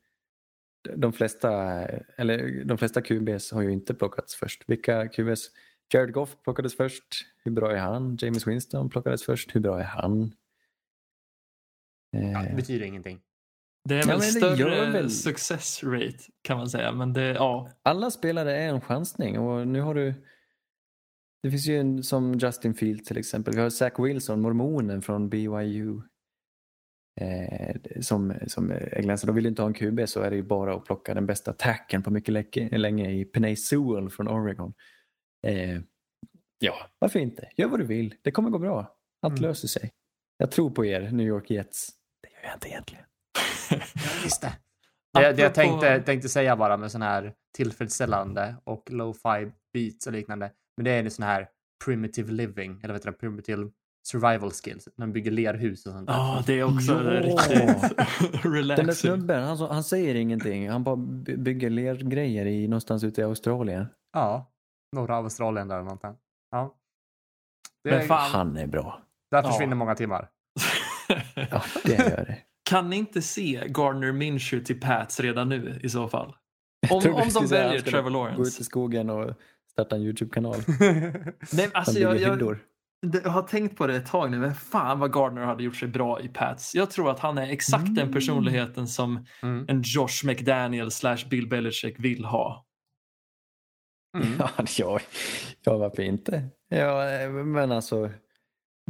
de 0.97 1.12
flesta, 1.12 1.83
eller 2.16 2.64
de 2.64 2.79
flesta 2.79 3.03
QBs 3.03 3.53
har 3.53 3.62
ju 3.62 3.73
inte 3.73 3.95
plockats 3.95 4.35
först. 4.35 4.64
Vilka 4.66 5.09
QBs 5.09 5.51
Jared 5.93 6.12
Goff 6.12 6.37
plockades 6.43 6.77
först. 6.77 7.27
Hur 7.45 7.51
bra 7.53 7.73
är 7.73 7.79
han? 7.79 8.16
James 8.21 8.47
Winston 8.47 8.91
plockades 8.91 9.25
först. 9.25 9.55
Hur 9.55 9.61
bra 9.61 9.79
är 9.79 9.85
han? 9.85 10.33
Ja, 12.11 12.19
Eh, 12.21 12.43
det 12.43 12.57
betyder 12.57 12.87
ingenting. 12.87 13.21
Det 13.89 13.95
är 13.95 14.09
Ja, 14.09 14.16
det 14.16 14.22
större 14.22 14.91
väl- 14.91 15.11
success 15.11 15.84
rate 15.84 16.18
kan 16.43 16.57
man 16.59 16.68
säga. 16.68 16.93
Men 16.93 17.12
det, 17.12 17.22
ja. 17.28 17.70
alla 17.82 18.11
spelare 18.11 18.57
är 18.57 18.68
en 18.68 18.80
chansning 18.80 19.39
och 19.39 19.68
nu 19.68 19.80
har 19.80 19.95
du 19.95 20.14
det 21.43 21.51
finns 21.51 21.66
ju 21.68 21.78
en 21.80 22.03
som 22.03 22.39
Justin 22.39 22.74
Fields 22.74 23.09
till 23.09 23.18
exempel. 23.18 23.55
Vi 23.55 23.61
har 23.61 23.70
Zach 23.70 23.93
Wilson, 23.99 24.41
mormonen 24.41 25.03
från 25.03 25.28
BYU. 25.28 26.01
Eh, 27.20 27.76
som, 28.01 28.34
som 28.47 28.70
är 28.70 29.01
glänsande. 29.03 29.32
De 29.32 29.36
vill 29.36 29.47
inte 29.47 29.62
ha 29.62 29.66
en 29.66 29.74
QB 29.74 30.09
så 30.09 30.20
är 30.20 30.30
det 30.30 30.36
ju 30.36 30.43
bara 30.43 30.74
att 30.74 30.84
plocka 30.84 31.14
den 31.14 31.26
bästa 31.26 31.53
tacken 31.53 32.03
på 32.03 32.11
mycket 32.11 32.34
länge 32.80 33.11
i 33.11 33.24
Penay 33.24 33.57
Sewell 33.57 34.11
från 34.11 34.28
Oregon. 34.28 34.72
Eh, 35.47 35.80
ja, 36.59 36.74
varför 36.99 37.18
inte? 37.18 37.49
Gör 37.57 37.68
vad 37.68 37.80
du 37.80 37.86
vill. 37.86 38.14
Det 38.22 38.30
kommer 38.30 38.51
gå 38.51 38.59
bra. 38.59 38.97
Allt 39.22 39.39
Mm. 39.39 39.43
löser 39.49 39.68
sig. 39.68 39.91
Jag 40.39 40.51
tror 40.51 40.70
på 40.70 40.84
er, 40.84 41.11
New 41.11 41.26
York 41.26 41.51
Jets. 41.51 41.91
Det 42.22 42.28
gör 42.28 42.49
jag 42.49 42.57
inte 42.57 42.68
egentligen. 42.68 43.05
Jag 43.71 44.23
visste. 44.23 44.53
Det, 45.14 45.33
det 45.33 45.43
jag 45.43 45.55
tänkte, 45.55 46.01
tänkte 46.03 46.29
säga 46.29 46.57
bara 46.57 46.77
med 46.77 46.91
sån 46.93 47.03
här 47.03 47.33
tillfredsställande 47.57 48.57
och 48.64 48.91
low-fi 48.91 49.53
beats 49.73 50.07
och 50.07 50.12
liknande. 50.12 50.51
Men 50.77 50.85
det 50.85 50.91
är 50.91 51.05
en 51.05 51.11
sån 51.11 51.25
här 51.25 51.49
primitive 51.85 52.33
living, 52.33 52.73
eller 52.83 52.89
vad 52.89 52.97
heter 53.01 53.11
det, 53.11 53.16
primitive 53.19 53.71
survival 54.09 54.51
skills. 54.51 54.89
När 54.97 55.07
de 55.07 55.12
bygger 55.12 55.31
lerhus 55.31 55.87
och 55.87 55.93
sånt 55.93 56.07
där. 56.07 56.14
Ja, 56.14 56.43
det 56.47 56.53
är 56.53 56.62
också 56.64 56.93
Ja. 56.93 57.11
riktigt 57.11 57.59
Den 58.43 58.43
där 58.43 58.51
relaxing. 58.51 58.95
snubben, 58.95 59.43
han, 59.43 59.59
han 59.59 59.85
säger 59.85 60.14
ingenting. 60.14 60.71
Han 60.71 60.85
bara 60.85 60.97
by- 60.97 61.37
bygger 61.37 61.71
lergrejer 61.71 62.47
i, 62.47 62.69
någonstans 62.69 63.05
ute 63.05 63.21
i 63.21 63.25
Australien. 63.25 63.87
Ja, 64.12 64.53
norra 64.97 65.16
Australien 65.16 65.69
där 65.69 65.75
eller 65.75 65.85
någonting. 65.85 66.14
Ja. 66.51 66.75
Det, 67.85 67.91
Men 67.91 68.07
fan, 68.09 68.31
Han 68.31 68.57
är 68.57 68.66
bra. 68.66 69.03
där 69.31 69.43
Ja. 69.43 69.51
försvinner 69.53 69.77
många 69.77 69.95
timmar. 69.95 70.29
Ja, 71.51 71.62
det 71.85 71.93
gör 71.93 72.25
det. 72.27 72.39
Kan 72.69 72.91
ni 72.91 72.97
inte 72.97 73.23
se 73.23 73.64
Gardner 73.69 74.12
Minshew 74.12 74.64
till 74.66 74.81
Pats 74.81 75.21
redan 75.21 75.49
nu 75.49 75.81
i 75.83 75.89
så 75.89 76.09
fall? 76.09 76.35
Om, 76.91 77.14
om 77.14 77.29
de 77.35 77.47
väljer 77.47 77.81
Trevor 77.81 78.11
Gå 78.11 78.29
ut 78.29 78.33
Lawrence. 78.37 78.61
i 78.61 78.64
skogen 78.64 79.11
och 79.11 79.35
starta 79.73 79.97
en 79.97 80.03
YouTube-kanal. 80.03 80.57
Nej, 81.53 81.71
alltså 81.75 81.99
jag, 81.99 82.21
jag, 82.21 82.59
jag 83.25 83.31
har 83.31 83.43
tänkt 83.43 83.77
på 83.77 83.87
det 83.87 83.97
ett 83.97 84.07
tag 84.07 84.31
nu, 84.31 84.39
men 84.39 84.55
fan 84.55 84.99
vad 84.99 85.12
Gardner 85.12 85.43
hade 85.43 85.62
gjort 85.62 85.77
sig 85.77 85.89
bra 85.89 86.21
i 86.21 86.29
Pats. 86.29 86.75
Jag 86.75 86.91
tror 86.91 87.11
att 87.11 87.21
han 87.21 87.39
är 87.39 87.49
exakt 87.49 87.95
den 87.95 88.12
personligheten 88.12 88.89
som 88.89 89.27
Mm. 89.43 89.64
en 89.69 89.83
Josh 89.85 90.25
McDaniel 90.27 90.91
slash 90.91 91.19
Bill 91.31 91.49
Belichick 91.49 91.97
vill 91.99 92.25
ha. 92.25 92.66
Mm. 94.19 94.33
Ja, 94.39 94.51
ja, 94.79 95.01
ja, 95.64 95.77
varför 95.79 96.03
inte? 96.03 96.49
Ja, 96.69 97.11
eh, 97.11 97.31
men 97.31 97.73
alltså, 97.73 98.11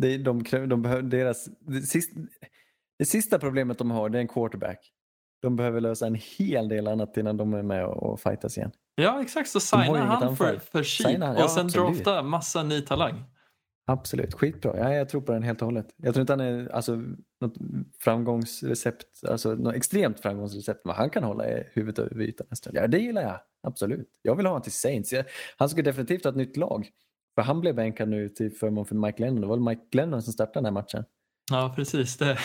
det, 0.00 0.18
de, 0.18 0.42
de 0.68 0.82
behöver 0.82 1.02
deras, 1.02 1.48
det, 1.60 1.82
sista, 1.82 2.20
det 2.98 3.04
sista 3.04 3.38
problemet 3.38 3.78
de 3.78 3.90
har 3.90 4.08
det 4.08 4.18
är 4.18 4.20
en 4.20 4.28
quarterback. 4.28 4.92
De 5.42 5.56
behöver 5.56 5.80
lösa 5.80 6.06
en 6.06 6.18
hel 6.38 6.68
del 6.68 6.88
annat 6.88 7.16
innan 7.16 7.36
de 7.36 7.54
är 7.54 7.62
med 7.62 7.86
och, 7.86 8.02
och 8.02 8.20
fightas 8.20 8.58
igen. 8.58 8.70
Ja, 8.94 9.22
exakt. 9.22 9.48
Så 9.48 9.60
signa 9.60 10.04
han 10.04 10.36
för, 10.36 10.58
för 10.58 10.82
cheap 10.82 11.22
han, 11.22 11.36
ja, 11.36 11.44
och 11.44 11.50
sen 11.50 11.64
absolut. 11.64 12.04
drafta 12.04 12.22
massa 12.22 12.62
ny 12.62 12.80
talang. 12.80 13.24
Absolut, 13.86 14.34
skitbra. 14.34 14.78
Ja, 14.78 14.94
jag 14.94 15.08
tror 15.08 15.20
på 15.20 15.32
den 15.32 15.42
helt 15.42 15.62
och 15.62 15.66
hållet. 15.66 15.86
Jag 15.96 16.14
tror 16.14 16.20
inte 16.20 16.32
han 16.32 16.40
är 16.40 16.68
alltså, 16.68 17.02
något 17.40 17.54
framgångsrecept, 18.00 19.24
alltså 19.28 19.54
något 19.54 19.74
extremt 19.74 20.20
framgångsrecept, 20.20 20.84
men 20.84 20.94
han 20.94 21.10
kan 21.10 21.24
hålla 21.24 21.48
i 21.48 21.64
huvudet 21.72 22.12
över 22.12 22.24
ytan 22.24 22.46
stund. 22.52 22.76
Ja, 22.76 22.86
det 22.86 22.98
gillar 22.98 23.22
jag. 23.22 23.40
Absolut. 23.62 24.08
Jag 24.22 24.36
vill 24.36 24.46
ha 24.46 24.50
honom 24.50 24.62
till 24.62 24.72
Saints. 24.72 25.12
Jag, 25.12 25.24
han 25.56 25.68
ska 25.68 25.82
definitivt 25.82 26.24
ha 26.24 26.30
ett 26.30 26.36
nytt 26.36 26.56
lag. 26.56 26.88
För 27.34 27.42
han 27.42 27.60
blev 27.60 27.74
bänkad 27.74 28.08
nu 28.08 28.28
till 28.28 28.52
förmån 28.52 28.86
för 28.86 28.94
Mike 28.94 29.22
Lennon. 29.22 29.40
Det 29.40 29.46
var 29.46 29.56
väl 29.56 29.64
Mike 29.64 29.96
Lennon 29.96 30.22
som 30.22 30.32
startade 30.32 30.58
den 30.58 30.64
här 30.64 30.72
matchen. 30.72 31.04
Ja, 31.50 31.72
precis. 31.76 32.16
Det. 32.16 32.38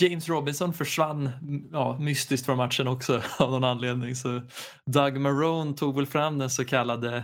James 0.00 0.28
Robinson 0.28 0.72
försvann 0.72 1.30
ja, 1.72 1.98
mystiskt 2.00 2.46
från 2.46 2.56
matchen 2.56 2.88
också 2.88 3.22
av 3.38 3.50
någon 3.50 3.64
anledning. 3.64 4.14
Så 4.16 4.42
Doug 4.86 5.20
Marone 5.20 5.76
tog 5.76 5.96
väl 5.96 6.06
fram 6.06 6.38
den 6.38 6.50
så 6.50 6.64
kallade, 6.64 7.22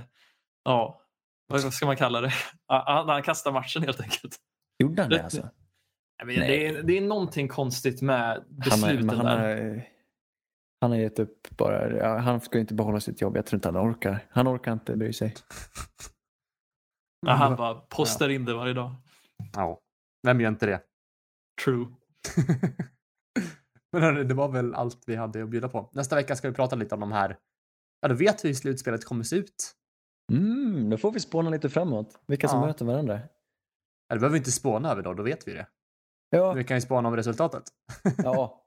ja, 0.65 1.01
vad 1.49 1.73
ska 1.75 1.87
man 1.87 1.97
kalla 1.97 2.21
det? 2.21 2.33
Ja, 2.69 2.85
Han, 2.87 3.09
han 3.09 3.23
kastade 3.23 3.55
matchen 3.55 3.83
helt 3.83 4.01
enkelt. 4.01 4.37
Gjorde 4.79 5.03
han 5.03 5.11
det 5.11 5.25
alltså? 5.25 5.49
Jag 6.19 6.27
vet, 6.27 6.37
det, 6.37 6.67
är, 6.67 6.83
det 6.83 6.97
är 6.97 7.01
någonting 7.01 7.49
konstigt 7.49 8.03
med 8.03 8.29
Han, 8.29 8.47
besluten 8.59 9.07
men 9.07 9.17
han, 9.17 9.27
där. 9.27 9.65
har, 9.65 9.85
han 10.81 10.91
har 10.91 10.99
gett 10.99 11.19
upp 11.19 11.49
bara. 11.51 11.97
Ja, 11.97 12.19
han 12.19 12.41
ska 12.41 12.59
inte 12.59 12.75
behålla 12.75 13.01
sitt 13.01 13.21
jobb. 13.21 13.37
Jag 13.37 13.47
tror 13.47 13.57
inte 13.57 13.69
han 13.69 13.91
orkar. 13.91 14.27
Han 14.31 14.49
orkar 14.49 14.73
inte 14.73 14.97
bry 14.97 15.13
sig. 15.13 15.35
Ja, 17.27 17.33
han 17.33 17.57
bara 17.57 17.75
postar 17.75 18.29
in 18.29 18.45
det 18.45 18.55
varje 18.55 18.75
dag. 18.75 18.95
Ja, 19.53 19.81
vem 20.25 20.41
gör 20.41 20.49
inte 20.49 20.67
det? 20.67 20.83
True. 21.65 21.87
Men 23.93 24.03
hörni, 24.03 24.25
det 24.25 24.35
var 24.35 24.49
väl 24.49 24.75
allt 24.75 25.03
vi 25.07 25.17
hade 25.17 25.43
att 25.43 25.49
bjuda 25.49 25.69
på. 25.69 25.91
Nästa 25.93 26.17
vecka 26.17 26.37
ska 26.37 26.49
vi 26.49 26.55
prata 26.55 26.77
lite 26.77 26.95
om 26.95 27.01
de 27.01 27.13
här. 27.13 27.39
Ja, 28.01 28.09
då 28.09 28.15
vet 28.15 28.45
vi 28.45 28.49
hur 28.49 28.55
slutspelet 28.55 29.05
kommer 29.05 29.25
se 29.25 29.37
ut. 29.37 29.75
Mm, 30.33 30.91
då 30.91 30.97
får 30.99 31.13
vi 31.13 31.21
spåna 31.21 31.51
lite 31.51 31.71
framåt. 31.71 32.21
Vilka 32.27 32.49
som 32.49 32.61
Ja. 32.61 32.67
möter 32.67 32.85
varandra. 32.85 33.15
Ja, 34.09 34.15
det 34.15 34.21
behöver 34.21 34.33
vi 34.33 34.39
inte 34.39 34.53
spåna 34.53 34.91
över 34.91 35.03
då, 35.03 35.15
då 35.15 35.23
vet 35.23 35.49
vi 35.49 35.53
det. 35.53 35.67
Ja, 36.31 36.53
Vi 36.53 36.65
kan 36.65 36.77
ju 36.77 36.81
spåna 36.81 37.09
om 37.09 37.17
resultatet. 37.17 37.63
ja. 38.17 38.65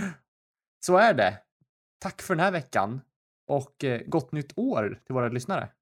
Så 0.86 0.96
är 0.96 1.14
det. 1.14 1.42
Tack 1.98 2.22
för 2.22 2.34
den 2.34 2.44
här 2.44 2.52
veckan 2.52 3.00
och 3.46 3.84
eh, 3.84 4.02
gott 4.06 4.32
nytt 4.32 4.58
år 4.58 5.00
till 5.06 5.14
våra 5.14 5.28
lyssnare. 5.28 5.72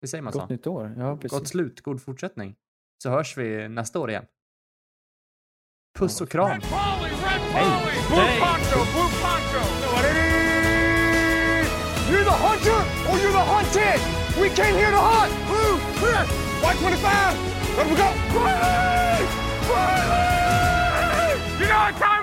Det 0.00 0.08
säger 0.08 0.22
man 0.22 0.32
Gott 0.32 0.42
så? 0.42 0.48
nytt 0.52 0.66
år. 0.66 0.94
Ja, 0.98 1.16
precis. 1.16 1.38
Gott 1.38 1.48
slut, 1.48 1.80
god 1.80 2.02
fortsättning. 2.02 2.56
Så 3.02 3.10
hörs 3.10 3.36
vi 3.36 3.68
nästa 3.68 3.98
år 3.98 4.10
igen. 4.10 4.24
Puss 5.98 6.20
och 6.20 6.30
kram. 6.30 6.60
You're 12.10 12.24
the 12.24 12.30
hunter 12.30 12.80
or 13.10 13.18
you're 13.18 13.32
the 13.32 13.44
hunted. 13.54 14.00
We 14.40 14.48
came 14.48 14.74
here 14.74 14.90
to 14.90 14.96
hunt. 14.96 15.32
Blue, 15.48 15.78
clear! 15.98 16.24
White 16.62 16.78
25! 16.78 17.36
Let 17.76 17.86
we 17.86 17.96
go! 17.96 18.08
Riley! 18.34 19.26
Riley! 19.70 21.40
You 21.60 21.66
know 21.66 21.78
what 21.78 21.96
time 21.98 22.17